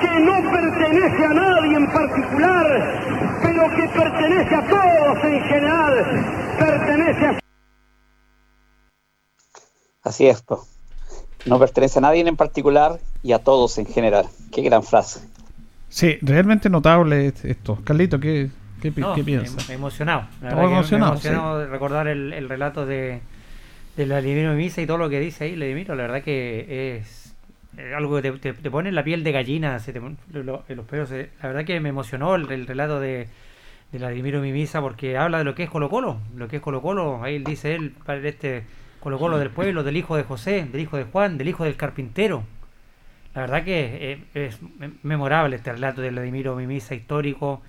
que 0.01 0.19
no 0.19 0.51
pertenece 0.51 1.25
a 1.25 1.33
nadie 1.33 1.77
en 1.77 1.91
particular, 1.91 3.39
pero 3.41 3.75
que 3.75 3.87
pertenece 3.87 4.55
a 4.55 4.67
todos 4.67 5.23
en 5.23 5.43
general, 5.43 6.25
pertenece 6.59 7.25
a 7.25 7.39
Así 10.03 10.27
es, 10.27 10.41
po. 10.41 10.65
no 11.45 11.57
pertenece 11.57 11.99
a 11.99 12.01
nadie 12.01 12.27
en 12.27 12.35
particular 12.35 12.99
y 13.23 13.31
a 13.31 13.39
todos 13.39 13.77
en 13.77 13.85
general. 13.85 14.27
Qué 14.51 14.61
gran 14.61 14.83
frase. 14.83 15.21
Sí, 15.93 16.17
realmente 16.23 16.69
notable 16.71 17.27
est- 17.27 17.45
esto. 17.45 17.79
Carlito, 17.83 18.19
¿qué, 18.19 18.49
qué, 18.81 18.91
No, 18.97 19.13
qué 19.13 19.23
piensas? 19.23 19.69
em- 19.69 19.75
emocionado. 19.75 20.27
La 20.41 20.49
que 20.49 20.55
me 20.55 20.61
emocionado 21.11 21.59
de 21.59 21.67
recordar 21.67 22.07
el, 22.07 22.33
el 22.33 22.49
relato 22.49 22.87
de, 22.87 23.21
de 23.95 24.05
la 24.07 24.15
Vladimiro 24.15 24.53
Misa 24.53 24.81
y 24.81 24.87
todo 24.87 24.97
lo 24.97 25.07
que 25.09 25.19
dice 25.19 25.43
ahí, 25.43 25.55
Vladimiro. 25.55 25.93
La 25.93 26.01
verdad 26.03 26.23
que 26.23 26.97
es 26.97 27.35
eh, 27.77 27.93
algo 27.95 28.15
que 28.19 28.23
te, 28.31 28.39
te- 28.39 28.53
te 28.53 28.71
pone 28.71 28.91
la 28.91 29.03
piel 29.03 29.23
de 29.23 29.31
gallina, 29.33 29.77
se 29.77 29.93
te 29.93 29.99
lo- 29.99 30.15
lo- 30.43 30.63
los 30.67 30.85
pelos. 30.87 31.09
se- 31.09 31.29
la 31.43 31.49
verdad 31.49 31.63
que 31.63 31.79
me 31.79 31.89
emocionó 31.89 32.33
el, 32.33 32.51
el 32.51 32.65
relato 32.65 32.99
de, 32.99 33.27
de 33.91 33.97
Vladimiro 33.99 34.41
Mimisa 34.41 34.81
porque 34.81 35.15
habla 35.15 35.37
de 35.37 35.43
lo 35.43 35.53
que 35.53 35.61
es 35.61 35.69
Colo 35.69 35.89
Colo. 35.91 36.17
Lo 36.35 36.47
que 36.47 36.55
es 36.55 36.61
Colo 36.63 36.81
Colo, 36.81 37.23
ahí 37.23 37.37
dice 37.37 37.75
él, 37.75 37.93
para 38.03 38.17
este 38.27 38.63
Colo 38.99 39.19
Colo 39.19 39.37
del 39.37 39.51
pueblo, 39.51 39.83
del 39.83 39.95
hijo 39.97 40.17
de 40.17 40.23
José, 40.23 40.65
del 40.71 40.81
hijo 40.81 40.97
de 40.97 41.03
Juan, 41.03 41.37
del 41.37 41.49
hijo 41.49 41.65
del 41.65 41.75
carpintero. 41.75 42.45
La 43.35 43.41
verdad 43.41 43.63
que 43.63 44.19
es 44.35 44.61
mem- 44.61 44.97
memorable 45.03 45.55
este 45.55 45.71
relato 45.71 46.01
de 46.01 46.11
Vladimiro 46.11 46.55
Mimisa 46.55 46.93
histórico 46.95 47.61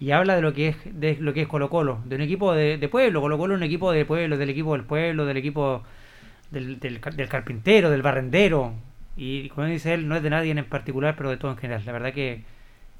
y 0.00 0.12
habla 0.12 0.36
de 0.36 0.42
lo 0.42 0.52
que 0.52 0.68
es 0.68 0.76
de 0.84 1.16
lo 1.20 1.32
que 1.32 1.42
es 1.42 1.48
Colo 1.48 1.70
Colo, 1.70 2.00
de 2.04 2.16
un 2.16 2.22
equipo 2.22 2.54
de, 2.54 2.78
de 2.78 2.88
pueblo, 2.88 3.20
Colo 3.20 3.38
Colo 3.38 3.54
es 3.54 3.58
un 3.58 3.64
equipo 3.64 3.92
de 3.92 4.04
pueblo, 4.04 4.36
del 4.38 4.50
equipo 4.50 4.72
del 4.74 4.84
pueblo, 4.84 5.26
del 5.26 5.36
equipo 5.36 5.82
del 6.50 7.28
carpintero, 7.28 7.90
del 7.90 8.02
barrendero 8.02 8.74
y 9.16 9.48
como 9.50 9.66
dice 9.66 9.94
él, 9.94 10.08
no 10.08 10.16
es 10.16 10.22
de 10.22 10.30
nadie 10.30 10.50
en 10.52 10.64
particular, 10.64 11.14
pero 11.16 11.30
de 11.30 11.36
todo 11.36 11.50
en 11.52 11.56
general. 11.58 11.82
La 11.86 11.92
verdad 11.92 12.12
que 12.12 12.42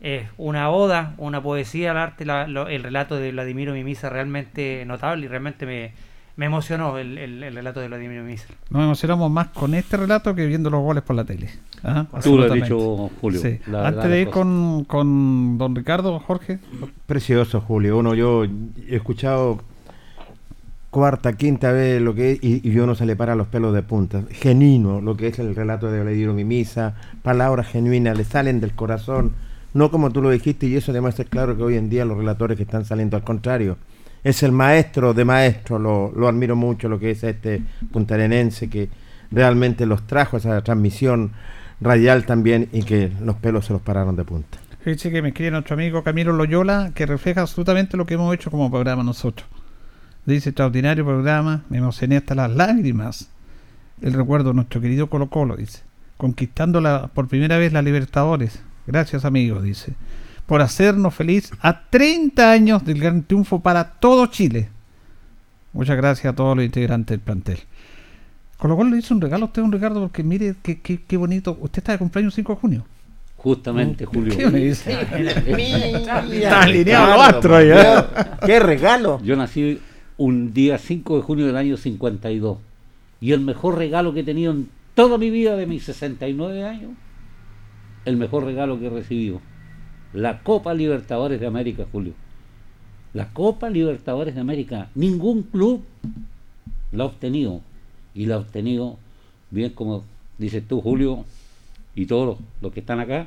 es 0.01 0.29
una 0.39 0.71
oda, 0.71 1.15
una 1.19 1.43
poesía 1.43 1.93
al 1.93 1.99
arte, 1.99 2.25
la- 2.25 2.47
lo- 2.49 2.69
el 2.69 2.83
relato 2.83 3.17
de 3.17 3.33
Vladimiro 3.33 3.73
Mimisa 3.75 4.11
realmente 4.11 4.85
notable 4.87 5.27
y 5.27 5.29
realmente 5.29 5.67
me, 5.67 5.93
me 6.37 6.47
emocionó 6.47 6.97
el, 6.99 7.19
el- 7.19 7.43
el 7.43 7.55
relato 7.55 7.81
de 7.81 7.89
Vladimiro 7.89 8.23
Mimisa. 8.25 8.47
Nos 8.71 8.83
emocionamos 8.83 9.31
más 9.31 9.49
con 9.49 9.75
este 9.75 9.97
relato 9.97 10.35
que 10.35 10.47
viendo 10.47 10.71
los 10.71 10.81
goles 10.83 11.03
por 11.03 11.15
la 11.17 11.25
tele. 11.25 11.51
Ajá, 11.83 12.07
Tú 12.23 12.39
lo 12.39 12.45
has 12.47 12.53
dicho, 12.53 13.11
Julio, 13.21 13.41
Sí. 13.41 13.59
la 13.67 13.79
verdad 13.83 13.87
Antes 13.97 14.11
de 14.11 14.21
ir 14.23 14.31
con, 14.31 14.85
con 14.85 15.59
don 15.59 15.75
Ricardo, 15.75 16.19
Jorge. 16.21 16.59
Precioso, 17.07 17.61
Julio. 17.61 17.99
Uno, 17.99 18.15
yo 18.15 18.45
he 18.45 18.97
escuchado 18.97 19.61
cuarta, 20.91 21.33
quinta 21.35 21.73
vez 21.73 22.01
lo 22.03 22.15
que 22.15 22.33
es, 22.33 22.39
y, 22.45 22.61
y 22.69 22.79
uno 22.79 22.95
se 22.95 23.07
le 23.07 23.17
para 23.17 23.35
los 23.35 23.49
pelos 23.49 23.75
de 23.75 23.83
punta. 23.83 24.25
Genuino, 24.31 25.01
lo 25.01 25.17
que 25.17 25.29
es 25.29 25.39
el 25.39 25.55
relato 25.55 25.91
de 25.91 26.03
Vladimiro 26.03 26.35
Mimisa, 26.35 26.95
palabras 27.23 27.67
genuinas, 27.69 28.17
le 28.17 28.25
salen 28.25 28.61
del 28.61 28.73
corazón, 28.73 29.33
no 29.75 29.91
como 29.91 30.11
tú 30.11 30.21
lo 30.21 30.31
dijiste, 30.31 30.67
y 30.67 30.77
eso 30.77 30.93
demuestra 30.93 31.25
claro 31.25 31.57
que 31.57 31.63
hoy 31.63 31.77
en 31.77 31.89
día 31.89 32.05
los 32.05 32.19
relatores 32.19 32.57
que 32.59 32.63
están 32.65 32.85
saliendo 32.85 33.17
al 33.17 33.25
contrario. 33.25 33.77
Es 34.25 34.43
el 34.43 34.53
maestro 34.53 35.15
de 35.15 35.25
maestros, 35.25 35.81
lo, 35.81 36.13
lo 36.15 36.29
admiro 36.29 36.55
mucho, 36.55 36.89
lo 36.89 36.99
que 36.99 37.11
es 37.11 37.25
este 37.25 37.63
puntarenense 37.91 38.69
que 38.69 38.89
realmente 39.31 39.87
los 39.87 40.07
trajo 40.07 40.37
a 40.37 40.39
esa 40.39 40.63
transmisión 40.63 41.33
radial 41.81 42.25
también 42.25 42.69
y 42.73 42.83
que 42.85 43.11
los 43.21 43.37
pelos 43.37 43.67
se 43.67 43.73
los 43.73 43.83
pararon 43.83 44.15
de 44.17 44.25
punta. 44.25 44.59
Fíjese 44.83 45.11
que 45.11 45.23
me 45.23 45.29
escribe 45.29 45.53
nuestro 45.53 45.75
amigo 45.75 46.03
Camilo 46.03 46.33
Loyola, 46.33 46.91
que 46.95 47.07
refleja 47.07 47.41
absolutamente 47.41 47.97
lo 47.97 48.05
que 48.05 48.15
hemos 48.15 48.35
hecho 48.35 48.51
como 48.51 48.71
programa 48.71 49.03
nosotros. 49.03 49.49
Dice, 50.27 50.51
extraordinario 50.51 51.05
programa, 51.05 51.63
me 51.69 51.79
emocioné 51.79 52.17
hasta 52.17 52.35
las 52.35 52.51
lágrimas. 52.51 53.29
El 54.01 54.13
recuerdo 54.13 54.51
de 54.51 54.55
nuestro 54.55 54.81
querido 54.81 55.09
Colo 55.09 55.29
Colo, 55.29 55.57
dice. 55.57 55.83
Conquistando 56.17 56.81
la, 56.81 57.09
por 57.09 57.29
primera 57.29 57.59
vez 57.59 57.73
la 57.73 57.83
Libertadores. 57.83 58.61
Gracias 58.87 59.25
amigos, 59.25 59.63
dice. 59.63 59.95
Por 60.47 60.61
hacernos 60.61 61.15
feliz 61.15 61.51
a 61.61 61.89
30 61.89 62.51
años 62.51 62.85
del 62.85 63.01
gran 63.01 63.23
triunfo 63.23 63.61
para 63.61 63.93
todo 63.93 64.27
Chile. 64.27 64.69
Muchas 65.73 65.97
gracias 65.97 66.33
a 66.33 66.37
todos 66.37 66.57
los 66.57 66.65
integrantes 66.65 67.17
del 67.17 67.21
plantel. 67.21 67.59
Colo 68.59 68.77
Colo 68.77 68.91
le 68.91 68.99
hizo 68.99 69.15
un 69.15 69.21
regalo 69.21 69.45
a 69.45 69.49
usted, 69.49 69.63
un 69.63 69.73
Ricardo, 69.73 70.01
porque 70.01 70.23
mire 70.23 70.55
qué, 70.63 70.81
qué, 70.81 71.03
qué 71.03 71.17
bonito. 71.17 71.57
Usted 71.61 71.79
está 71.79 71.93
de 71.93 71.99
cumpleaños 71.99 72.35
5 72.35 72.55
de 72.55 72.61
junio. 72.61 72.85
Justamente, 73.43 74.05
Julio. 74.05 74.37
¿Qué 74.37 74.49
me 74.49 74.61
dice? 74.61 74.93
Está 75.03 76.63
alineado 76.63 77.11
los 77.11 77.21
astros 77.23 77.57
ahí, 77.57 77.71
¿eh? 77.73 78.05
¡Qué 78.47 78.61
regalo! 78.61 79.21
Yo 79.25 79.35
nací 79.35 79.81
un 80.17 80.53
día 80.53 80.79
5 80.79 81.17
de 81.17 81.23
junio 81.23 81.47
del 81.47 81.57
año 81.57 81.77
52. 81.77 82.59
Y 83.21 83.33
el 83.33 83.41
mejor 83.41 83.79
regalo 83.79 84.15
que 84.15 84.21
he 84.21 84.25
tenido 84.25 84.53
en 84.53 84.69
toda 84.95 85.19
mi 85.19 85.31
vida 85.31 85.57
de 85.57 85.67
mis 85.67 85.83
69 85.83 86.65
años, 86.65 86.93
el 88.05 88.17
mejor 88.17 88.45
regalo 88.45 88.79
que 88.79 88.87
he 88.87 88.91
recibido. 88.91 89.41
La 90.13 90.43
Copa 90.43 90.75
Libertadores 90.75 91.41
de 91.41 91.47
América, 91.47 91.87
Julio. 91.91 92.13
La 93.15 93.29
Copa 93.33 93.71
Libertadores 93.71 94.35
de 94.35 94.41
América. 94.41 94.89
Ningún 94.95 95.43
club 95.43 95.83
la 96.93 97.05
ha 97.05 97.07
obtenido. 97.07 97.61
Y 98.15 98.27
la 98.27 98.37
ha 98.37 98.39
obtenido, 98.39 98.99
bien 99.51 99.71
como 99.71 100.05
dices 100.39 100.67
tú, 100.67 100.81
Julio, 100.81 101.25
y 101.95 102.07
todos 102.07 102.27
los, 102.27 102.39
los 102.61 102.73
que 102.73 102.81
están 102.81 103.01
acá, 103.01 103.27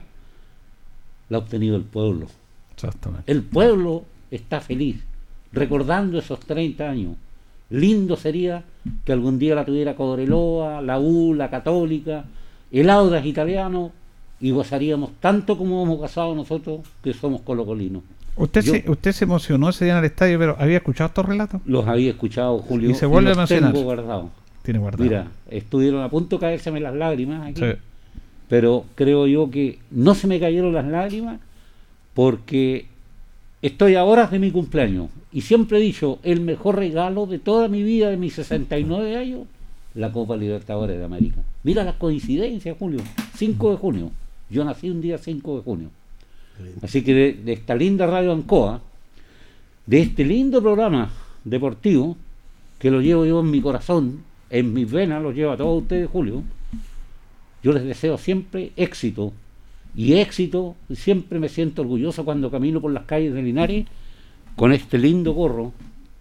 la 1.30 1.38
ha 1.38 1.41
obtenido 1.41 1.76
el 1.76 1.84
pueblo. 1.84 2.28
Exactamente. 2.74 3.32
El 3.32 3.41
pueblo 3.41 4.03
está 4.32 4.62
feliz, 4.62 5.03
recordando 5.52 6.20
esos 6.20 6.40
30 6.41 6.90
años. 6.90 7.16
Lindo 7.70 8.16
sería 8.16 8.64
que 9.03 9.12
algún 9.12 9.40
día 9.40 9.56
la 9.56 9.66
tuviera 9.66 9.95
Cobreloa, 9.95 10.82
la 10.82 10.99
U, 10.99 11.34
la 11.34 11.49
Católica, 11.49 12.26
el 12.72 12.90
Audas 12.90 13.26
italiano, 13.26 13.91
y 14.46 14.52
gozaríamos 14.52 15.10
tanto 15.20 15.58
como 15.58 15.82
hemos 15.82 15.98
gozado 15.98 16.36
nosotros 16.36 16.82
que 17.04 17.14
somos 17.16 17.42
colocolinos. 17.42 18.04
Usted, 18.38 18.62
Yo 18.62 18.74
se, 18.74 18.92
usted 18.92 19.12
se 19.12 19.24
emocionó 19.26 19.70
ese 19.70 19.86
día 19.86 19.94
en 19.94 20.00
el 20.00 20.06
estadio, 20.06 20.38
pero 20.38 20.56
¿había 20.60 20.78
escuchado 20.78 21.08
estos 21.08 21.26
relatos? 21.26 21.62
los 21.66 21.88
había 21.88 22.12
escuchado, 22.12 22.60
Julio, 22.60 22.92
Y 22.92 22.94
se 22.94 23.08
vuelve 23.08 23.30
los 23.30 23.38
a 23.40 23.42
emocionar. 23.42 23.72
tengo 23.74 23.84
guardados. 23.86 24.26
Tiene 24.62 24.80
guardado. 24.80 25.04
Mira, 25.04 25.28
estuvieron 25.50 26.04
a 26.04 26.10
punto 26.10 26.36
de 26.36 26.42
caérseme 26.42 26.80
las 26.80 26.94
lágrimas 26.94 27.48
aquí, 27.48 27.60
Sí. 27.62 27.72
pero 28.48 28.86
creo 28.94 29.26
yo 29.26 29.50
que 29.50 29.80
no 29.90 30.14
se 30.14 30.28
me 30.28 30.40
cayeron 30.40 30.74
las 30.74 30.86
lágrimas 30.86 31.40
porque 32.14 32.86
estoy 33.64 33.96
a 33.96 34.04
horas 34.04 34.30
de 34.30 34.38
mi 34.38 34.52
cumpleaños 34.52 35.08
y 35.32 35.42
siempre 35.42 35.80
he 35.80 35.82
dicho, 35.82 36.20
el 36.22 36.42
mejor 36.42 36.76
regalo 36.76 37.26
de 37.26 37.40
toda 37.40 37.68
mi 37.68 37.82
vida, 37.82 38.10
de 38.12 38.18
mis 38.18 38.34
69 38.36 39.18
años, 39.18 39.42
la 39.96 40.12
Copa 40.12 40.38
Libertadores 40.38 40.98
de 41.00 41.04
América. 41.04 41.42
Mira 41.64 41.84
las 41.84 41.96
coincidencias, 41.96 42.76
Julio, 42.78 43.00
5 43.38 43.72
de 43.72 43.78
junio. 43.78 44.12
Yo 44.50 44.64
nací 44.64 44.90
un 44.90 45.02
día 45.02 45.18
5 45.18 45.58
de 45.58 45.64
junio. 45.64 45.90
Así 46.82 47.04
que 47.04 47.14
de, 47.14 47.34
de 47.34 47.54
esta 47.54 47.76
linda 47.76 48.08
radio 48.08 48.32
Ancoa, 48.32 48.82
de 49.86 50.02
este 50.02 50.24
lindo 50.24 50.62
programa 50.62 51.12
deportivo, 51.44 52.18
que 52.80 52.92
lo 52.92 53.02
llevo 53.02 53.26
yo 53.26 53.40
en 53.42 53.52
mi 53.52 53.62
corazón, 53.62 54.24
en 54.50 54.74
mis 54.74 54.90
venas, 54.90 55.22
lo 55.22 55.32
llevo 55.32 55.52
a 55.52 55.58
todos 55.58 55.82
ustedes, 55.82 56.10
Julio, 56.10 56.44
yo 57.64 57.72
les 57.74 57.84
deseo 57.84 58.18
siempre 58.18 58.72
éxito. 58.76 59.34
Y 59.96 60.14
éxito, 60.14 60.76
siempre 60.94 61.40
me 61.40 61.50
siento 61.50 61.82
orgulloso 61.82 62.26
cuando 62.26 62.52
camino 62.52 62.82
por 62.82 62.92
las 62.92 63.06
calles 63.06 63.34
de 63.34 63.42
Linares 63.42 63.86
con 64.56 64.72
este 64.74 64.98
lindo 64.98 65.34
gorro 65.34 65.72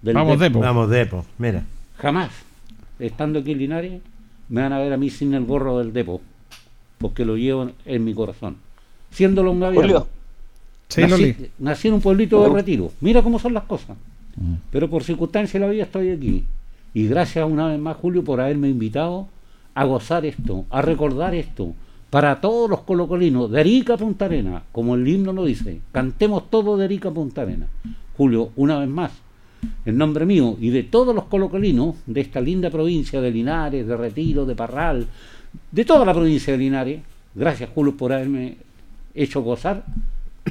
del 0.01 0.15
Vamos, 0.15 0.39
Depo. 0.39 0.45
Depo. 0.45 0.61
Vamos, 0.61 0.91
Depo, 0.91 1.27
mira. 1.39 1.65
Jamás, 1.99 2.31
estando 2.99 3.41
aquí 3.41 3.53
en 3.53 3.59
Linares, 3.59 4.03
me 4.49 4.63
van 4.63 4.73
a 4.73 4.79
ver 4.79 4.93
a 4.93 4.97
mí 4.97 5.11
sin 5.11 5.35
el 5.35 5.45
gorro 5.45 5.79
del 5.79 5.93
Depo, 5.93 6.21
porque 6.99 7.25
lo 7.25 7.37
llevo 7.37 7.71
en, 7.85 8.05
mi 8.05 8.15
corazón. 8.15 8.57
Siendo 9.11 9.43
longaviano. 9.43 9.81
Julio. 9.81 10.09
Sí, 10.89 11.03
nací, 11.03 11.37
nací 11.59 11.89
en 11.89 11.95
un 11.95 12.01
pueblito 12.01 12.43
de 12.43 12.51
retiro. 12.51 12.93
Mira 13.01 13.23
cómo 13.23 13.39
son 13.39 13.55
las 13.55 13.65
cosas. 13.65 13.97
Mm. 14.37 14.55
Pero 14.71 14.89
por 14.89 15.03
circunstancias 15.03 15.55
de 15.55 15.67
la 15.67 15.73
vida 15.73 15.85
estoy 15.85 16.11
aquí. 16.11 16.45
Y 16.93 17.09
gracias 17.09 17.49
una 17.49 17.69
vez 17.69 17.79
más, 17.79 17.97
Julio, 17.97 18.23
por 18.23 18.41
haberme 18.41 18.69
invitado 18.69 19.29
a 19.75 19.85
gozar 19.85 20.25
esto, 20.25 20.65
a 20.71 20.83
recordar 20.83 21.35
esto. 21.35 21.75
Para 22.11 22.41
todos 22.41 22.71
los 22.71 22.83
colocolinos, 22.83 23.51
de 23.51 23.61
Arica 23.61 23.95
a 23.95 23.97
Punta 23.97 24.27
Arena, 24.27 24.63
como 24.71 24.95
el 24.95 25.07
himno 25.07 25.33
lo 25.33 25.45
dice, 25.45 25.81
cantemos 25.91 26.49
todo 26.49 26.77
de 26.77 26.85
Arica 26.85 27.09
a 27.09 27.13
Punta 27.13 27.43
Arena. 27.43 27.67
Julio, 28.17 28.51
una 28.55 28.79
vez 28.79 28.89
más, 28.89 29.11
en 29.85 29.99
nombre 29.99 30.25
mío 30.25 30.57
y 30.61 30.71
de 30.71 30.85
todos 30.85 31.15
los 31.15 31.25
colocolinos 31.25 31.97
de 32.07 32.21
esta 32.21 32.41
linda 32.41 32.71
provincia 32.71 33.21
de 33.21 33.31
Linares, 33.31 33.87
de 33.87 33.97
Retiro, 33.97 34.47
de 34.47 34.55
Parral, 34.55 35.07
de 35.71 35.85
toda 35.85 36.05
la 36.05 36.13
provincia 36.15 36.53
de 36.53 36.59
Linares, 36.59 37.01
gracias 37.35 37.71
Julio 37.75 37.97
por 37.97 38.13
haberme 38.13 38.57
hecho 39.15 39.43
gozar, 39.43 39.85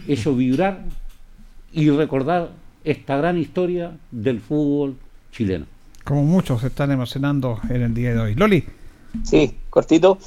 hecho 0.07 0.35
vibrar 0.35 0.80
y 1.71 1.89
recordar 1.89 2.49
esta 2.84 3.17
gran 3.17 3.38
historia 3.38 3.91
del 4.11 4.39
fútbol 4.39 4.95
chileno. 5.31 5.65
Como 6.03 6.23
muchos 6.23 6.61
se 6.61 6.67
están 6.67 6.91
emocionando 6.91 7.59
en 7.69 7.81
el 7.81 7.93
día 7.93 8.13
de 8.13 8.19
hoy. 8.19 8.35
Loli, 8.35 8.63
Sí, 9.23 9.55
cortito, 9.69 10.17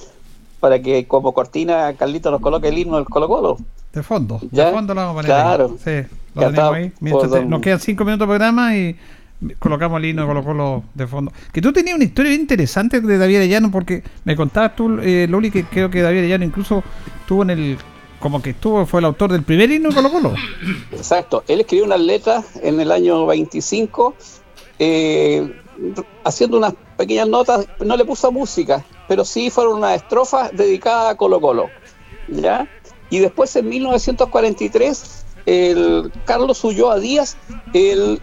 para 0.61 0.81
que 0.81 1.07
como 1.07 1.35
cortina 1.35 1.93
Carlito 1.99 2.31
nos 2.31 2.41
coloque 2.41 2.69
el 2.69 2.79
himno 2.79 2.97
del 2.97 3.05
Colo 3.07 3.27
Colo. 3.29 3.57
De 3.93 4.03
fondo. 4.03 4.41
¿Ya? 4.53 4.67
De 4.67 4.73
fondo 4.73 4.95
lo 4.95 5.01
vamos 5.01 5.13
a 5.13 5.17
poner. 5.17 5.27
Claro. 5.27 5.77
ahí. 5.85 6.03
Sí, 6.05 6.15
lo 6.35 6.43
tenemos 6.51 6.75
ahí. 6.75 6.93
Mientras 7.01 7.29
por 7.29 7.33
te- 7.33 7.41
don- 7.43 7.51
nos 7.51 7.61
quedan 7.61 7.81
cinco 7.81 8.05
minutos 8.05 8.27
de 8.29 8.31
programa 8.31 8.77
y 8.77 8.97
colocamos 9.59 9.99
el 9.99 10.07
himno 10.07 10.23
de 10.23 10.29
Colo 10.29 10.45
Colo 10.45 10.85
de 10.95 11.07
fondo. 11.07 11.33
Que 11.53 11.61
tú 11.61 11.73
tenías 11.73 11.97
una 11.97 12.05
historia 12.05 12.33
interesante 12.33 13.01
de 13.01 13.19
David 13.19 13.37
Arellano, 13.37 13.71
porque 13.71 14.03
me 14.25 14.37
contabas 14.37 14.77
tú, 14.77 14.99
eh, 15.01 15.27
Loli, 15.29 15.51
que 15.51 15.65
creo 15.65 15.91
que 15.91 16.03
David 16.03 16.19
Arellano 16.19 16.45
incluso 16.45 16.83
estuvo 17.21 17.43
en 17.43 17.51
el. 17.51 17.79
Como 18.19 18.41
que 18.41 18.51
estuvo, 18.51 18.87
fue 18.87 19.01
el 19.01 19.07
autor 19.07 19.31
del 19.31 19.43
primer 19.43 19.71
himno 19.71 19.91
de 19.91 19.95
Colo 19.95 20.11
Colo. 20.11 20.35
Exacto. 20.93 21.45
Él 21.49 21.61
escribió 21.61 21.85
unas 21.85 22.01
letras 22.01 22.45
en 22.63 22.81
el 22.81 22.91
año 22.91 23.27
25, 23.27 24.15
eh, 24.79 25.53
haciendo 26.25 26.59
unas 26.59 26.75
pequeñas 26.97 27.29
notas. 27.29 27.67
No 27.85 27.97
le 27.97 28.05
puso 28.05 28.33
música, 28.33 28.85
pero 29.07 29.25
sí 29.25 29.51
fueron 29.51 29.79
unas 29.79 29.97
estrofas 29.97 30.51
dedicadas 30.53 31.13
a 31.13 31.17
Colo 31.17 31.41
Colo. 31.41 31.69
¿Ya? 32.29 32.69
Y 33.11 33.19
después 33.19 33.55
en 33.55 33.69
1943, 33.69 35.25
el 35.45 36.11
Carlos 36.25 36.65
Ulloa 36.65 36.99
Díaz, 36.99 37.37
él 37.73 38.21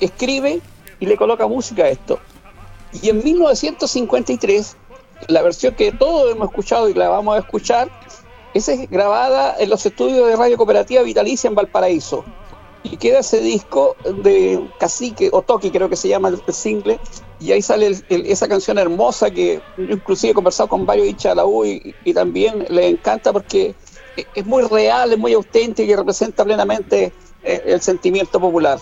escribe 0.00 0.60
y 1.00 1.06
le 1.06 1.16
coloca 1.16 1.46
música 1.46 1.84
a 1.84 1.88
esto. 1.88 2.18
Y 3.02 3.10
en 3.10 3.22
1953, 3.22 4.76
la 5.28 5.42
versión 5.42 5.74
que 5.74 5.92
todos 5.92 6.32
hemos 6.32 6.48
escuchado 6.48 6.88
y 6.88 6.94
la 6.94 7.08
vamos 7.08 7.36
a 7.36 7.40
escuchar, 7.40 7.90
esa 8.54 8.72
es 8.72 8.88
grabada 8.90 9.56
en 9.58 9.68
los 9.70 9.84
estudios 9.84 10.28
de 10.28 10.36
Radio 10.36 10.56
Cooperativa 10.56 11.02
Vitalicia 11.02 11.48
en 11.48 11.54
Valparaíso. 11.54 12.24
Y 12.82 12.96
queda 12.98 13.18
ese 13.18 13.40
disco 13.40 13.96
de 14.22 14.64
Cacique, 14.78 15.28
o 15.32 15.42
Toki 15.42 15.70
creo 15.70 15.88
que 15.88 15.96
se 15.96 16.08
llama 16.08 16.28
el, 16.28 16.40
single, 16.54 17.00
y 17.40 17.50
ahí 17.50 17.60
sale 17.60 17.96
esa 18.08 18.46
canción 18.48 18.78
hermosa 18.78 19.30
que 19.30 19.60
inclusive 19.76 20.30
he 20.30 20.34
conversado 20.34 20.68
con 20.68 20.86
varios 20.86 21.08
hinchas 21.08 21.32
de 21.32 21.36
la 21.36 21.44
U 21.46 21.64
y, 21.64 22.14
también 22.14 22.64
les 22.70 22.86
encanta 22.92 23.32
porque 23.32 23.74
es- 24.16 24.26
es 24.34 24.46
muy 24.46 24.62
real, 24.62 25.12
es 25.12 25.18
muy 25.18 25.32
auténtica 25.32 25.90
y 25.90 25.96
representa 25.96 26.44
plenamente 26.44 27.12
eh, 27.42 27.62
el 27.66 27.80
sentimiento 27.80 28.40
popular. 28.40 28.78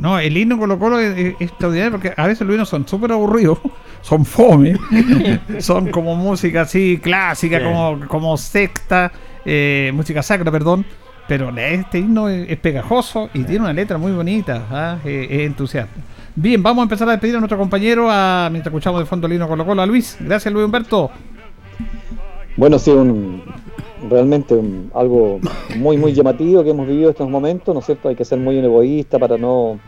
No, 0.00 0.18
el 0.18 0.36
himno 0.36 0.58
Colo 0.58 0.78
Colo 0.78 0.98
es, 0.98 1.16
es- 1.16 1.34
es 1.38 1.48
extraordinario 1.50 1.92
porque 1.92 2.12
a 2.16 2.26
veces 2.26 2.46
los 2.46 2.54
himnos 2.54 2.68
son 2.68 2.88
súper 2.88 3.12
aburridos, 3.12 3.58
son 4.02 4.24
fome, 4.24 4.74
son 5.58 5.90
como 5.90 6.16
música 6.16 6.62
así 6.62 6.98
clásica, 7.02 7.58
Sí. 7.58 7.64
como, 7.64 8.00
como 8.08 8.36
sexta, 8.36 9.12
eh, 9.44 9.90
música 9.94 10.22
sacra, 10.22 10.50
perdón. 10.50 10.84
Pero 11.28 11.54
este 11.56 11.98
himno 12.00 12.28
es, 12.28 12.48
es 12.50 12.58
pegajoso 12.58 13.30
y 13.34 13.44
tiene 13.44 13.60
una 13.60 13.72
letra 13.72 13.98
muy 13.98 14.10
bonita, 14.10 14.64
¿ah? 14.70 14.96
Eh, 15.04 15.28
es 15.30 15.40
entusiasta. 15.46 16.00
Bien, 16.34 16.60
vamos 16.62 16.80
a 16.80 16.84
empezar 16.84 17.08
a 17.08 17.12
despedir 17.12 17.36
a 17.36 17.38
nuestro 17.38 17.58
compañero 17.58 18.08
a, 18.10 18.48
mientras 18.50 18.72
escuchamos 18.72 19.00
de 19.00 19.06
fondo 19.06 19.26
el 19.28 19.34
himno 19.34 19.46
Colo 19.46 19.64
Colo 19.64 19.82
a 19.82 19.86
Luis. 19.86 20.16
Gracias 20.18 20.52
Luis 20.52 20.64
Humberto. 20.64 21.10
Bueno, 22.56 22.78
sí, 22.78 22.90
un, 22.90 23.42
realmente 24.08 24.54
un- 24.54 24.90
algo 24.94 25.40
muy, 25.76 25.96
muy 25.96 26.12
llamativo 26.12 26.64
que 26.64 26.70
hemos 26.70 26.86
vivido 26.86 27.10
estos 27.10 27.28
momentos, 27.28 27.74
¿no 27.74 27.80
es 27.80 27.86
cierto? 27.86 28.08
Hay 28.08 28.16
que 28.16 28.24
ser 28.24 28.38
muy 28.38 28.58
egoísta 28.58 29.18
para 29.18 29.36
no, 29.36 29.78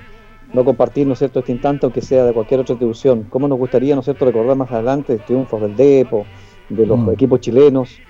no 0.53 0.65
compartir, 0.65 1.07
¿no 1.07 1.15
es 1.15 1.19
cierto?, 1.19 1.39
este 1.41 1.53
instante, 1.53 1.87
aunque 1.87 2.03
sea 2.03 2.25
de 2.25 2.33
cualquier 2.33 2.61
otra 2.61 2.75
institución. 2.75 3.27
¿Cómo 3.31 3.49
nos 3.49 3.59
gustaría, 3.59 3.95
¿no 3.95 4.01
es 4.01 4.05
cierto?, 4.05 4.25
recordar 4.25 4.57
más 4.57 4.71
adelante 4.71 5.19
triunfos 5.19 5.61
del 5.63 5.77
Depo, 5.77 6.27
de 6.69 6.87
los 6.87 6.99
Mm. 6.99 7.11
equipos 7.11 7.41
chilenos. 7.41 8.01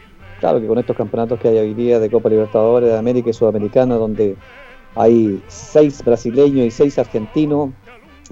Claro 0.40 0.60
que 0.60 0.66
con 0.66 0.78
estos 0.78 0.96
campeonatos 0.96 1.38
que 1.38 1.48
hay 1.48 1.58
hoy 1.58 1.74
día 1.74 2.00
de 2.00 2.10
Copa 2.10 2.28
Libertadores 2.28 2.90
de 2.90 2.98
América 2.98 3.30
y 3.30 3.32
Sudamericana, 3.32 3.94
donde 3.94 4.36
hay 4.96 5.40
seis 5.46 6.02
brasileños 6.04 6.66
y 6.66 6.70
seis 6.70 6.98
argentinos, 6.98 7.70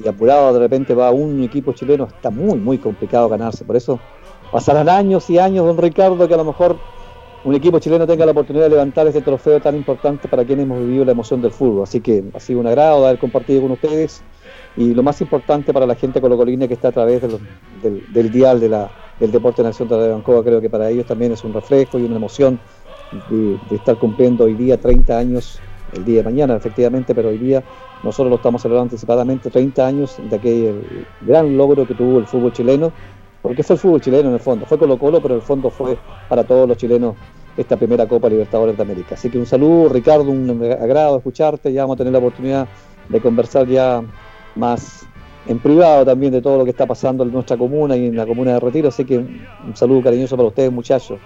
y 0.02 0.08
apurado 0.08 0.52
de 0.52 0.58
repente 0.60 0.94
va 0.94 1.10
un 1.10 1.42
equipo 1.42 1.72
chileno, 1.72 2.04
está 2.04 2.30
muy, 2.30 2.58
muy 2.58 2.78
complicado 2.78 3.28
ganarse. 3.28 3.64
Por 3.64 3.76
eso 3.76 4.00
pasarán 4.50 4.88
años 4.88 5.28
y 5.30 5.38
años, 5.38 5.66
don 5.66 5.78
Ricardo, 5.78 6.26
que 6.26 6.34
a 6.34 6.38
lo 6.38 6.44
mejor 6.44 6.76
un 7.42 7.54
equipo 7.54 7.78
chileno 7.78 8.06
tenga 8.06 8.26
la 8.26 8.32
oportunidad 8.32 8.64
de 8.64 8.70
levantar 8.70 9.06
este 9.06 9.22
trofeo 9.22 9.60
tan 9.60 9.74
importante 9.74 10.28
para 10.28 10.44
quienes 10.44 10.64
hemos 10.64 10.80
vivido 10.80 11.04
la 11.04 11.12
emoción 11.12 11.40
del 11.40 11.50
fútbol. 11.50 11.84
Así 11.84 12.00
que 12.00 12.22
ha 12.34 12.40
sido 12.40 12.60
un 12.60 12.66
agrado 12.66 13.06
haber 13.06 13.18
compartido 13.18 13.62
con 13.62 13.70
ustedes 13.70 14.22
y 14.76 14.94
lo 14.94 15.02
más 15.02 15.20
importante 15.20 15.72
para 15.72 15.86
la 15.86 15.94
gente 15.94 16.20
colocolina 16.20 16.68
que 16.68 16.74
está 16.74 16.88
a 16.88 16.92
través 16.92 17.22
del, 17.22 18.30
dial 18.30 18.60
de 18.60 18.68
la, 18.68 18.90
del 19.18 19.32
Deporte 19.32 19.62
Nacional 19.62 19.88
de 19.88 20.04
Radio 20.04 20.16
Ancoa, 20.16 20.44
creo 20.44 20.60
que 20.60 20.70
para 20.70 20.90
ellos 20.90 21.06
también 21.06 21.32
es 21.32 21.42
un 21.42 21.52
reflejo 21.52 21.98
y 21.98 22.04
una 22.04 22.16
emoción 22.16 22.60
de 23.30 23.58
estar 23.74 23.96
cumpliendo 23.96 24.44
hoy 24.44 24.54
día 24.54 24.76
30 24.76 25.18
años, 25.18 25.58
el 25.92 26.04
día 26.04 26.18
de 26.18 26.24
mañana 26.24 26.56
efectivamente, 26.56 27.14
pero 27.14 27.30
hoy 27.30 27.38
día 27.38 27.64
nosotros 28.02 28.30
lo 28.30 28.36
estamos 28.36 28.62
celebrando 28.62 28.92
anticipadamente, 28.92 29.50
30 29.50 29.86
años 29.86 30.16
de 30.22 30.36
aquel 30.36 31.06
gran 31.22 31.56
logro 31.56 31.86
que 31.86 31.94
tuvo 31.94 32.18
el 32.18 32.26
fútbol 32.26 32.52
chileno, 32.52 32.92
porque 33.42 33.62
fue 33.62 33.74
el 33.74 33.80
fútbol 33.80 34.00
chileno 34.00 34.28
en 34.28 34.34
el 34.34 34.40
fondo, 34.40 34.66
fue 34.66 34.78
Colo 34.78 34.98
Colo, 34.98 35.20
pero 35.20 35.34
en 35.34 35.40
el 35.40 35.46
fondo 35.46 35.70
fue 35.70 35.96
para 36.28 36.44
todos 36.44 36.68
los 36.68 36.76
chilenos 36.76 37.16
esta 37.56 37.76
primera 37.76 38.06
Copa 38.06 38.28
Libertadores 38.28 38.76
de 38.76 38.82
América. 38.82 39.14
Así 39.14 39.30
que 39.30 39.38
un 39.38 39.46
saludo, 39.46 39.88
Ricardo, 39.88 40.30
un 40.30 40.62
agrado 40.80 41.16
escucharte, 41.16 41.72
ya 41.72 41.82
vamos 41.82 41.94
a 41.94 41.98
tener 41.98 42.12
la 42.12 42.18
oportunidad 42.18 42.68
de 43.08 43.20
conversar 43.20 43.66
ya 43.66 44.02
más 44.54 45.06
en 45.46 45.58
privado 45.58 46.04
también 46.04 46.32
de 46.32 46.42
todo 46.42 46.58
lo 46.58 46.64
que 46.64 46.70
está 46.70 46.86
pasando 46.86 47.24
en 47.24 47.32
nuestra 47.32 47.56
comuna 47.56 47.96
y 47.96 48.06
en 48.06 48.16
la 48.16 48.26
comuna 48.26 48.52
de 48.52 48.60
Retiro, 48.60 48.88
así 48.88 49.04
que 49.04 49.18
un, 49.18 49.74
saludo 49.74 50.02
cariñoso 50.02 50.36
para 50.36 50.48
ustedes 50.48 50.70
muchachos, 50.70 51.18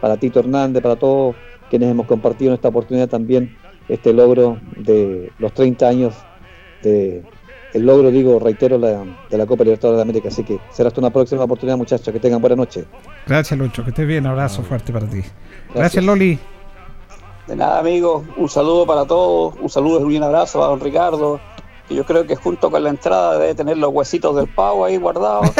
para 0.00 0.16
Tito 0.16 0.40
Hernández, 0.40 0.82
para 0.82 0.96
todos 0.96 1.34
quienes 1.70 1.90
hemos 1.90 2.06
compartido 2.06 2.50
en 2.50 2.54
esta 2.54 2.68
oportunidad 2.68 3.08
también 3.08 3.56
este 3.88 4.12
logro 4.12 4.58
de 4.76 5.32
los 5.38 5.52
30 5.52 5.88
años 5.88 6.14
de 6.82 7.22
el 7.72 7.86
logro, 7.86 8.10
digo, 8.10 8.38
reitero, 8.38 8.76
la, 8.78 9.02
de 9.30 9.38
la 9.38 9.46
Copa 9.46 9.64
Libertadores 9.64 9.98
de 9.98 10.02
América. 10.02 10.28
Así 10.28 10.44
que 10.44 10.58
será 10.72 10.88
hasta 10.88 11.00
una 11.00 11.10
próxima 11.10 11.44
oportunidad, 11.44 11.76
muchachos. 11.76 12.12
Que 12.12 12.20
tengan 12.20 12.40
buena 12.40 12.56
noche. 12.56 12.84
Gracias 13.26 13.58
Lucho, 13.58 13.82
que 13.84 13.90
estés 13.90 14.06
bien, 14.06 14.26
abrazo 14.26 14.62
fuerte 14.62 14.92
para 14.92 15.06
ti. 15.06 15.22
Gracias 15.74 16.04
Loli. 16.04 16.38
De 17.46 17.56
nada, 17.56 17.80
amigos, 17.80 18.24
un 18.36 18.48
saludo 18.48 18.86
para 18.86 19.04
todos, 19.04 19.54
un 19.60 19.68
saludo 19.68 20.08
y 20.10 20.16
un 20.16 20.22
abrazo 20.22 20.62
a 20.62 20.68
don 20.68 20.80
Ricardo, 20.80 21.40
que 21.88 21.94
yo 21.96 22.04
creo 22.06 22.24
que 22.24 22.36
junto 22.36 22.70
con 22.70 22.82
la 22.84 22.90
entrada 22.90 23.36
debe 23.38 23.54
tener 23.56 23.78
los 23.78 23.90
huesitos 23.92 24.36
del 24.36 24.46
pavo 24.46 24.84
ahí 24.84 24.96
guardados, 24.96 25.50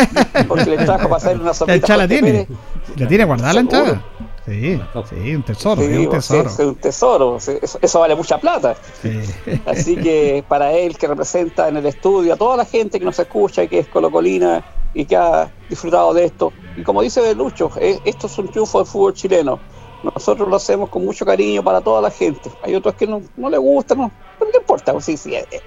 porque 0.47 0.67
le 0.71 0.77
trajo 0.85 1.05
para 1.09 1.17
hacer 1.17 1.41
una 1.41 1.53
sopita. 1.55 1.97
la 1.97 2.07
tiene. 2.07 2.31
Pérez. 2.47 2.49
¿La 2.97 3.09
tiene 3.09 3.25
guardada 3.25 3.53
la 3.53 3.61
Seguro. 3.61 3.79
entrada? 3.79 4.05
Sí, 4.45 4.81
sí, 5.09 5.35
un 5.35 5.43
tesoro, 5.45 5.83
Sí, 5.83 5.93
un 5.93 6.11
tesoro. 6.11 6.49
es 6.49 6.59
un 6.59 6.75
tesoro, 6.75 7.37
eso, 7.37 7.79
eso 7.81 8.01
vale 8.01 8.17
mucha 8.17 8.39
plata. 8.39 8.75
Sí. 9.01 9.21
Así 9.67 9.97
que 9.97 10.45
para 10.49 10.73
él 10.73 10.99
que 10.99 11.07
representa 11.07 11.69
en 11.69 11.77
el 11.77 11.87
estudio 11.87 12.35
a 12.35 12.37
toda 12.37 12.57
la 12.57 12.65
gente 12.65 12.99
que 12.99 13.05
nos 13.05 13.19
escucha 13.19 13.63
y 13.63 13.69
que 13.69 13.79
es 13.81 13.89
colocolina 13.89 14.65
y 14.95 15.05
que 15.05 15.17
ha 15.17 15.51
disfrutado 15.69 16.13
de 16.13 16.25
esto. 16.25 16.53
Y 16.77 16.83
como 16.83 17.03
dice 17.03 17.35
Lucho, 17.35 17.71
eh, 17.79 18.01
esto 18.05 18.27
es 18.27 18.37
un 18.39 18.49
triunfo 18.49 18.79
del 18.79 18.87
fútbol 18.87 19.15
chileno. 19.15 19.61
Nosotros 20.03 20.49
lo 20.49 20.57
hacemos 20.57 20.89
con 20.91 21.05
mucho 21.05 21.25
cariño 21.25 21.63
para 21.63 21.81
toda 21.81 22.03
la 22.03 22.11
gente. 22.11 22.51
Hay 22.63 22.75
otros 22.75 22.95
que 22.97 23.07
no, 23.07 23.23
no 23.37 23.49
le 23.49 23.59
gustan, 23.59 23.99
no, 23.99 24.11
pero 24.39 24.51
no 24.51 24.59
importa. 24.59 24.93
pues 24.93 25.05
sí, 25.05 25.17
sí, 25.17 25.35
eh, 25.37 25.47
eh, 25.53 25.61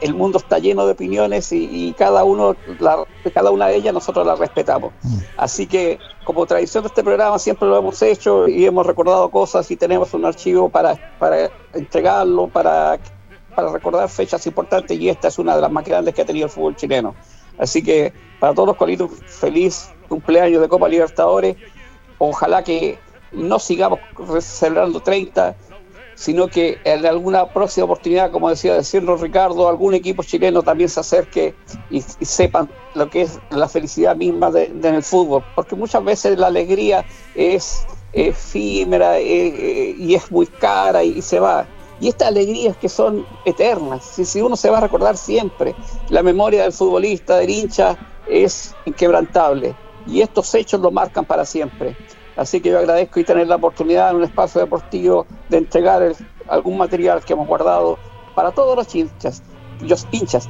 el 0.00 0.14
mundo 0.14 0.38
está 0.38 0.58
lleno 0.58 0.84
de 0.86 0.92
opiniones 0.92 1.52
y, 1.52 1.68
y 1.88 1.92
cada 1.94 2.24
uno, 2.24 2.56
la- 2.80 3.04
cada 3.32 3.50
una 3.50 3.66
de 3.68 3.76
ellas 3.76 3.94
nosotros 3.94 4.26
la 4.26 4.34
respetamos. 4.34 4.92
Así 5.36 5.66
que, 5.66 5.98
como 6.24 6.44
tradición 6.46 6.82
de 6.84 6.88
este 6.88 7.02
programa, 7.02 7.38
siempre 7.38 7.68
lo 7.68 7.78
hemos 7.78 8.00
hecho 8.02 8.48
y 8.48 8.64
hemos 8.66 8.84
recordado 8.86 9.30
cosas 9.30 9.70
y 9.70 9.76
tenemos 9.76 10.12
un 10.14 10.24
archivo 10.24 10.68
para, 10.68 10.96
para 11.18 11.50
entregarlo, 11.72 12.48
para, 12.48 12.98
para 13.54 13.70
recordar 13.72 14.08
fechas 14.08 14.46
importantes 14.46 14.98
y 14.98 15.08
esta 15.08 15.28
es 15.28 15.38
una 15.38 15.54
de 15.54 15.60
las 15.62 15.70
más 15.70 15.84
grandes 15.84 16.14
que 16.14 16.22
ha 16.22 16.26
tenido 16.26 16.46
el 16.46 16.50
fútbol 16.52 16.76
chileno. 16.76 17.14
Así 17.58 17.82
que, 17.82 18.12
para 18.40 18.52
todos 18.54 18.66
los 18.68 18.76
colitos, 18.76 19.10
feliz 19.26 19.90
cumpleaños 20.08 20.60
de 20.60 20.68
Copa 20.68 20.88
Libertadores. 20.88 21.56
Ojalá 22.18 22.62
que 22.64 22.98
no 23.32 23.58
sigamos 23.58 23.98
celebrando 24.40 25.00
30, 25.00 25.54
sino 26.14 26.48
que 26.48 26.78
en 26.84 27.04
alguna 27.06 27.52
próxima 27.52 27.84
oportunidad, 27.84 28.30
como 28.30 28.48
decía 28.48 28.74
decirlo 28.74 29.16
Ricardo, 29.16 29.68
algún 29.68 29.94
equipo 29.94 30.22
chileno 30.22 30.62
también 30.62 30.88
se 30.88 31.00
acerque 31.00 31.54
y, 31.90 32.00
sepan 32.00 32.70
lo 32.94 33.10
que 33.10 33.22
es 33.22 33.40
la 33.50 33.68
felicidad 33.68 34.16
misma 34.16 34.50
de, 34.50 34.66
en 34.66 34.84
el 34.84 35.02
fútbol, 35.02 35.44
porque 35.54 35.74
muchas 35.74 36.04
veces 36.04 36.38
la 36.38 36.46
alegría 36.48 37.04
es 37.34 37.86
efímera 38.12 39.18
eh, 39.18 39.48
eh, 39.48 39.96
y 39.98 40.14
es 40.14 40.30
muy 40.30 40.46
cara 40.46 41.02
y, 41.02 41.18
y 41.18 41.22
se 41.22 41.40
va. 41.40 41.66
Y 42.00 42.08
estas 42.08 42.28
alegrías 42.28 42.76
que 42.76 42.88
son 42.88 43.24
eternas, 43.44 44.04
si, 44.04 44.24
si 44.24 44.40
uno 44.40 44.56
se 44.56 44.70
va 44.70 44.78
a 44.78 44.80
recordar 44.80 45.16
siempre, 45.16 45.74
la 46.08 46.22
memoria 46.22 46.62
del 46.62 46.72
futbolista, 46.72 47.36
del 47.36 47.50
hincha, 47.50 47.96
es 48.28 48.74
inquebrantable. 48.84 49.74
Y 50.06 50.20
estos 50.20 50.54
hechos 50.54 50.80
lo 50.80 50.90
marcan 50.90 51.24
para 51.24 51.44
siempre. 51.44 51.96
Así 52.36 52.60
que 52.60 52.70
yo 52.70 52.78
agradezco 52.78 53.20
y 53.20 53.24
tener 53.24 53.46
la 53.46 53.56
oportunidad 53.56 54.10
en 54.10 54.16
un 54.16 54.24
espacio 54.24 54.60
deportivo 54.60 55.26
de 55.48 55.58
entregar 55.58 56.02
el- 56.02 56.16
algún 56.48 56.76
material 56.78 57.24
que 57.24 57.32
hemos 57.32 57.46
guardado 57.46 57.98
para 58.34 58.50
todos 58.52 58.76
los 58.76 58.92
hinchas, 58.94 59.42
los 59.80 60.06
hinchas, 60.10 60.48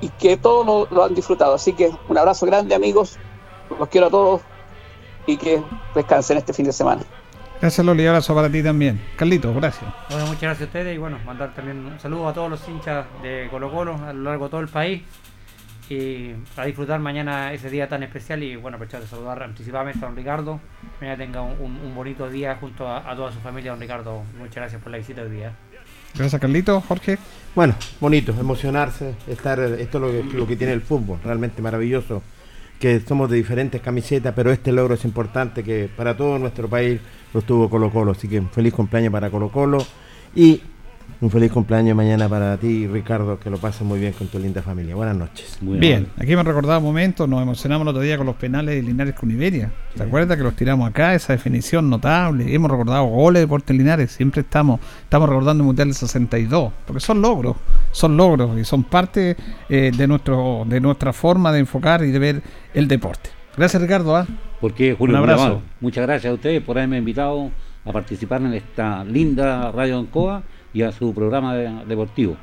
y 0.00 0.08
que 0.10 0.36
todos 0.36 0.64
lo, 0.64 0.86
lo 0.94 1.04
han 1.04 1.14
disfrutado. 1.14 1.54
Así 1.54 1.72
que 1.72 1.90
un 2.08 2.16
abrazo 2.18 2.46
grande 2.46 2.74
amigos, 2.74 3.18
los 3.78 3.88
quiero 3.88 4.06
a 4.06 4.10
todos 4.10 4.40
y 5.26 5.36
que 5.36 5.62
descansen 5.94 6.38
este 6.38 6.52
fin 6.52 6.66
de 6.66 6.72
semana. 6.72 7.02
Gracias 7.60 7.84
Loli, 7.84 8.06
abrazo 8.06 8.32
para 8.36 8.48
ti 8.48 8.62
también. 8.62 9.04
Carlito, 9.16 9.52
gracias. 9.52 9.90
Bueno, 10.08 10.26
muchas 10.26 10.42
gracias 10.42 10.60
a 10.62 10.64
ustedes 10.66 10.94
y 10.94 10.98
bueno, 10.98 11.18
mandar 11.26 11.52
también 11.54 11.84
un 11.84 11.98
saludo 11.98 12.28
a 12.28 12.32
todos 12.32 12.48
los 12.48 12.68
hinchas 12.68 13.04
de 13.20 13.48
Colo 13.50 13.70
Colo 13.72 13.96
a 14.06 14.12
lo 14.12 14.22
largo 14.30 14.44
de 14.44 14.50
todo 14.52 14.60
el 14.60 14.68
país 14.68 15.02
y 15.90 16.34
para 16.54 16.66
disfrutar 16.66 17.00
mañana 17.00 17.52
ese 17.52 17.70
día 17.70 17.88
tan 17.88 18.02
especial 18.02 18.42
y 18.42 18.56
bueno, 18.56 18.76
aprovechar 18.76 19.00
de 19.00 19.06
saludar 19.06 19.42
anticipadamente 19.42 20.04
a 20.04 20.08
don 20.08 20.16
Ricardo. 20.16 20.60
Que 20.98 21.06
mañana 21.06 21.24
tenga 21.24 21.42
un, 21.42 21.94
bonito 21.94 22.28
día 22.28 22.56
junto 22.60 22.86
a, 22.86 23.10
a 23.10 23.16
toda 23.16 23.32
su 23.32 23.40
familia, 23.40 23.70
don 23.70 23.80
Ricardo. 23.80 24.22
Muchas 24.38 24.56
gracias 24.56 24.82
por 24.82 24.92
la 24.92 24.98
visita 24.98 25.22
hoy 25.22 25.30
día. 25.30 25.52
Gracias, 26.14 26.40
Carlito. 26.40 26.80
Jorge. 26.80 27.18
Bueno, 27.54 27.74
bonito, 28.00 28.32
emocionarse, 28.38 29.14
estar, 29.26 29.58
esto 29.60 29.98
es 29.98 30.02
lo 30.02 30.30
que, 30.30 30.36
lo 30.36 30.46
que 30.46 30.56
tiene 30.56 30.72
el 30.72 30.80
fútbol, 30.80 31.18
realmente 31.24 31.60
maravilloso, 31.60 32.22
que 32.78 33.00
somos 33.00 33.28
de 33.30 33.36
diferentes 33.36 33.80
camisetas, 33.80 34.32
pero 34.34 34.52
este 34.52 34.70
logro 34.70 34.94
es 34.94 35.04
importante 35.04 35.64
que 35.64 35.90
para 35.94 36.16
todo 36.16 36.38
nuestro 36.38 36.68
país 36.68 37.00
lo 37.34 37.42
tuvo 37.42 37.68
Colo 37.68 37.90
Colo, 37.90 38.12
así 38.12 38.28
que 38.28 38.40
feliz 38.42 38.72
cumpleaños 38.72 39.12
para 39.12 39.30
Colo 39.30 39.48
Colo 39.48 39.78
y 40.34 40.62
un 41.20 41.30
feliz 41.30 41.50
cumpleaños 41.50 41.96
mañana 41.96 42.28
para 42.28 42.56
ti, 42.56 42.86
Ricardo, 42.86 43.40
que 43.40 43.50
lo 43.50 43.58
pases 43.58 43.82
muy 43.82 43.98
bien 43.98 44.12
con 44.12 44.28
tu 44.28 44.38
linda 44.38 44.62
familia. 44.62 44.94
Buenas 44.94 45.16
noches. 45.16 45.58
Bien, 45.60 46.06
aquí 46.16 46.36
me 46.36 46.44
recordado 46.44 46.78
un 46.78 46.84
momento, 46.84 47.26
nos 47.26 47.42
emocionamos 47.42 47.82
el 47.84 47.88
otro 47.88 48.02
día 48.02 48.16
con 48.16 48.26
los 48.26 48.36
penales 48.36 48.76
de 48.76 48.82
Linares 48.82 49.14
con 49.14 49.28
Iberia. 49.28 49.72
¿Te 49.96 50.04
acuerdas 50.04 50.36
que 50.36 50.44
los 50.44 50.54
tiramos 50.54 50.88
acá? 50.88 51.14
Esa 51.14 51.32
definición 51.32 51.90
notable. 51.90 52.54
Hemos 52.54 52.70
recordado 52.70 53.04
goles 53.06 53.40
de 53.40 53.46
Deportes 53.46 53.76
Linares. 53.76 54.12
Siempre 54.12 54.42
estamos 54.42 54.78
estamos 55.02 55.28
recordando 55.28 55.62
el 55.62 55.66
Mundial 55.66 55.88
del 55.88 55.96
62. 55.96 56.72
Porque 56.86 57.00
son 57.00 57.20
logros, 57.20 57.56
son 57.90 58.16
logros 58.16 58.56
y 58.56 58.64
son 58.64 58.84
parte 58.84 59.36
eh, 59.68 59.90
de, 59.96 60.06
nuestro, 60.06 60.64
de 60.68 60.80
nuestra 60.80 61.12
forma 61.12 61.50
de 61.50 61.58
enfocar 61.58 62.04
y 62.04 62.12
de 62.12 62.18
ver 62.20 62.42
el 62.74 62.86
deporte. 62.86 63.30
Gracias, 63.56 63.82
Ricardo. 63.82 64.14
¿ah? 64.14 64.24
Porque 64.60 64.94
Julio, 64.94 65.16
Un 65.16 65.20
muy 65.22 65.30
abrazo. 65.30 65.46
amable. 65.46 65.68
Muchas 65.80 66.06
gracias 66.06 66.30
a 66.30 66.34
ustedes 66.34 66.62
por 66.62 66.78
haberme 66.78 66.98
invitado 66.98 67.50
a 67.84 67.92
participar 67.92 68.40
en 68.42 68.54
esta 68.54 69.02
linda 69.02 69.72
Radio 69.72 69.98
Ancoa 69.98 70.44
y 70.72 70.82
a 70.82 70.92
su 70.92 71.14
programa 71.14 71.54
de- 71.54 71.84
deportivo. 71.86 72.36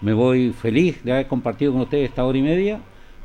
Me 0.00 0.12
voy 0.12 0.50
feliz 0.52 1.02
de 1.04 1.12
haber 1.12 1.26
compartido 1.26 1.72
con 1.72 1.82
ustedes 1.82 2.08
esta 2.10 2.24
hora 2.24 2.38
y 2.38 2.42
media 2.42 2.80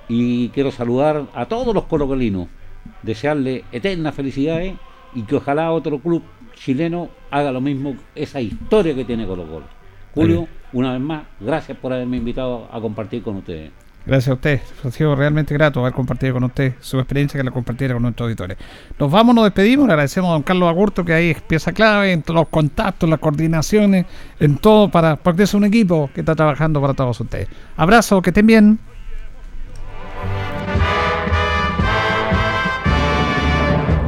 y 0.08 0.50
quiero 0.50 0.72
saludar 0.72 1.26
a 1.34 1.46
todos 1.46 1.74
los 1.74 1.86
colocolinos, 1.86 2.48
desearles 3.04 3.64
eternas 3.72 4.16
felicidades 4.16 4.76
y 5.14 5.24
que 5.24 5.36
ojalá 5.36 5.72
otro 5.72 6.00
club 6.00 6.24
chileno 6.56 7.10
haga 7.32 7.52
lo 7.52 7.62
mismo, 7.62 7.96
esa 8.16 8.42
historia 8.42 8.94
que 8.96 9.06
tiene 9.06 9.26
Colo 9.26 9.46
Colo. 9.46 9.66
Julio, 10.14 10.48
una 10.74 10.94
vez 10.94 11.02
más, 11.02 11.24
gracias 11.40 11.78
por 11.78 11.94
haberme 11.94 12.18
invitado 12.18 12.68
a 12.72 12.82
compartir 12.82 13.22
con 13.24 13.38
ustedes. 13.38 13.72
Gracias 14.10 14.32
a 14.32 14.34
usted. 14.34 14.60
Ha 14.84 14.90
sido 14.90 15.16
realmente 15.16 15.54
grato 15.54 15.82
haber 15.82 15.94
compartido 15.94 16.34
con 16.34 16.44
usted 16.44 16.74
su 16.80 16.98
experiencia 16.98 17.40
que 17.40 17.44
la 17.44 17.52
compartiera 17.52 17.94
con 17.94 18.02
nuestros 18.02 18.26
auditores. 18.26 18.58
Nos 18.98 19.12
vamos, 19.12 19.36
nos 19.36 19.44
despedimos. 19.44 19.86
Le 19.86 19.94
agradecemos 19.94 20.30
a 20.30 20.34
don 20.34 20.42
Carlos 20.42 20.68
Agurto, 20.68 21.06
que 21.06 21.14
ahí 21.14 21.30
es 21.30 21.42
pieza 21.42 21.74
clave 21.74 22.14
en 22.14 22.24
los 22.26 22.48
contactos, 22.48 23.08
las 23.08 23.20
coordinaciones, 23.20 24.08
en 24.40 24.58
todo, 24.58 24.90
para, 24.90 25.16
porque 25.16 25.44
es 25.44 25.54
un 25.54 25.64
equipo 25.64 26.10
que 26.12 26.22
está 26.22 26.34
trabajando 26.34 26.82
para 26.82 26.96
todos 26.96 27.20
ustedes. 27.20 27.50
Abrazo, 27.78 28.20
que 28.24 28.32
estén 28.32 28.48
bien. 28.48 28.80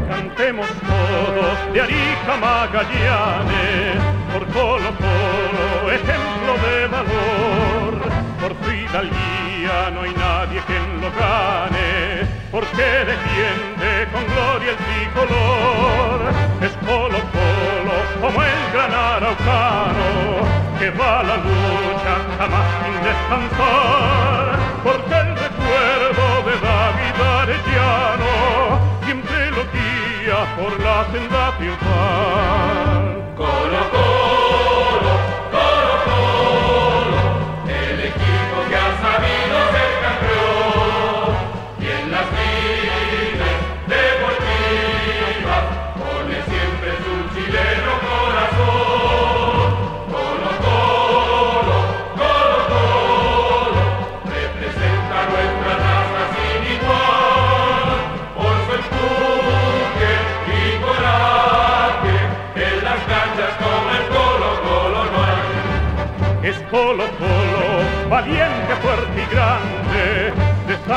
Cantemos 0.10 0.68
todos 0.68 1.74
de 1.74 1.80
Arica 1.80 2.38
Magallanes, 2.42 4.02
por 4.34 4.48
Colo 4.48 4.98
Colo, 4.98 5.92
ejemplo 5.92 6.54
de 6.66 6.88
valor. 6.88 8.12
Por 8.42 8.74
hidalguía 8.74 9.31
no 9.94 10.02
hay 10.04 10.14
nadie 10.14 10.62
que 10.68 10.80
lo 11.02 11.10
gane, 11.12 12.28
porque 12.52 12.84
defiende 13.12 14.08
con 14.12 14.24
gloria 14.34 14.72
el 14.72 14.78
tricolor. 14.88 16.20
Es 16.62 16.74
Colo 16.86 17.20
Colo 17.36 17.98
como 18.22 18.44
el 18.44 18.62
gran 18.74 18.94
araucano, 18.94 20.08
que 20.80 20.90
va 20.92 21.20
a 21.20 21.24
la 21.24 21.38
lucha 21.38 22.14
jamás 22.38 22.68
sin 22.82 22.96
descansar, 23.10 24.60
porque 24.84 25.16
el 25.16 25.32
recuerdo 25.46 26.26
de 26.48 26.54
David 26.68 27.18
Arellano 27.40 28.34
siempre 29.06 29.52
lo 29.52 29.64
guía 29.74 30.40
por 30.58 30.80
la 30.80 31.06
senda 31.12 31.58
triunfal. 31.58 32.91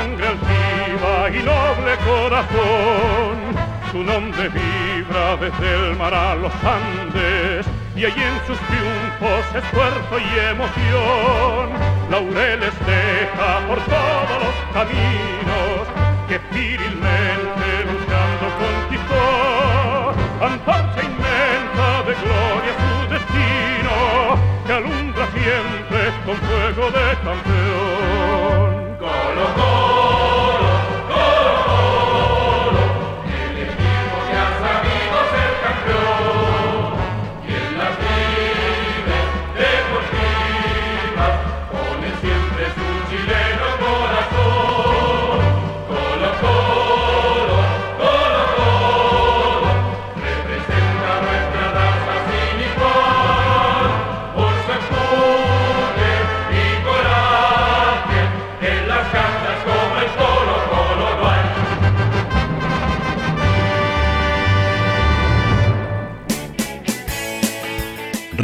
Sangre 0.05 0.27
altiva 0.27 1.31
y 1.31 1.43
noble 1.43 1.93
corazón. 2.05 3.37
Su 3.91 4.03
nombre 4.03 4.49
vibra 4.49 5.37
desde 5.37 5.75
el 5.75 5.97
mar 5.97 6.13
a 6.13 6.35
los 6.35 6.53
Andes 6.65 7.67
y 7.97 8.05
allí 8.05 8.23
en 8.23 8.39
sus 8.47 8.59
triunfos 8.69 9.45
esfuerzo 9.55 10.15
y 10.19 10.39
emoción. 10.53 11.65
Laureles 12.11 12.75
deja 12.93 13.51
por 13.69 13.79
todos 13.95 14.39
los 14.45 14.57
caminos 14.77 15.83
que 16.29 16.39
virilmente 16.53 17.67
buscando 17.91 18.47
conquistó. 18.63 19.25
Antorcha 20.45 21.01
inmensa 21.11 21.89
de 22.07 22.15
gloria 22.23 22.73
su 22.83 22.93
destino 23.15 23.97
que 24.67 24.73
alumbra 24.73 25.27
siempre 25.33 26.01
con 26.27 26.37
fuego 26.37 26.91
de 26.91 27.07
campeón. 27.25 28.24
Colo, 29.05 29.53
Colo, 29.53 30.14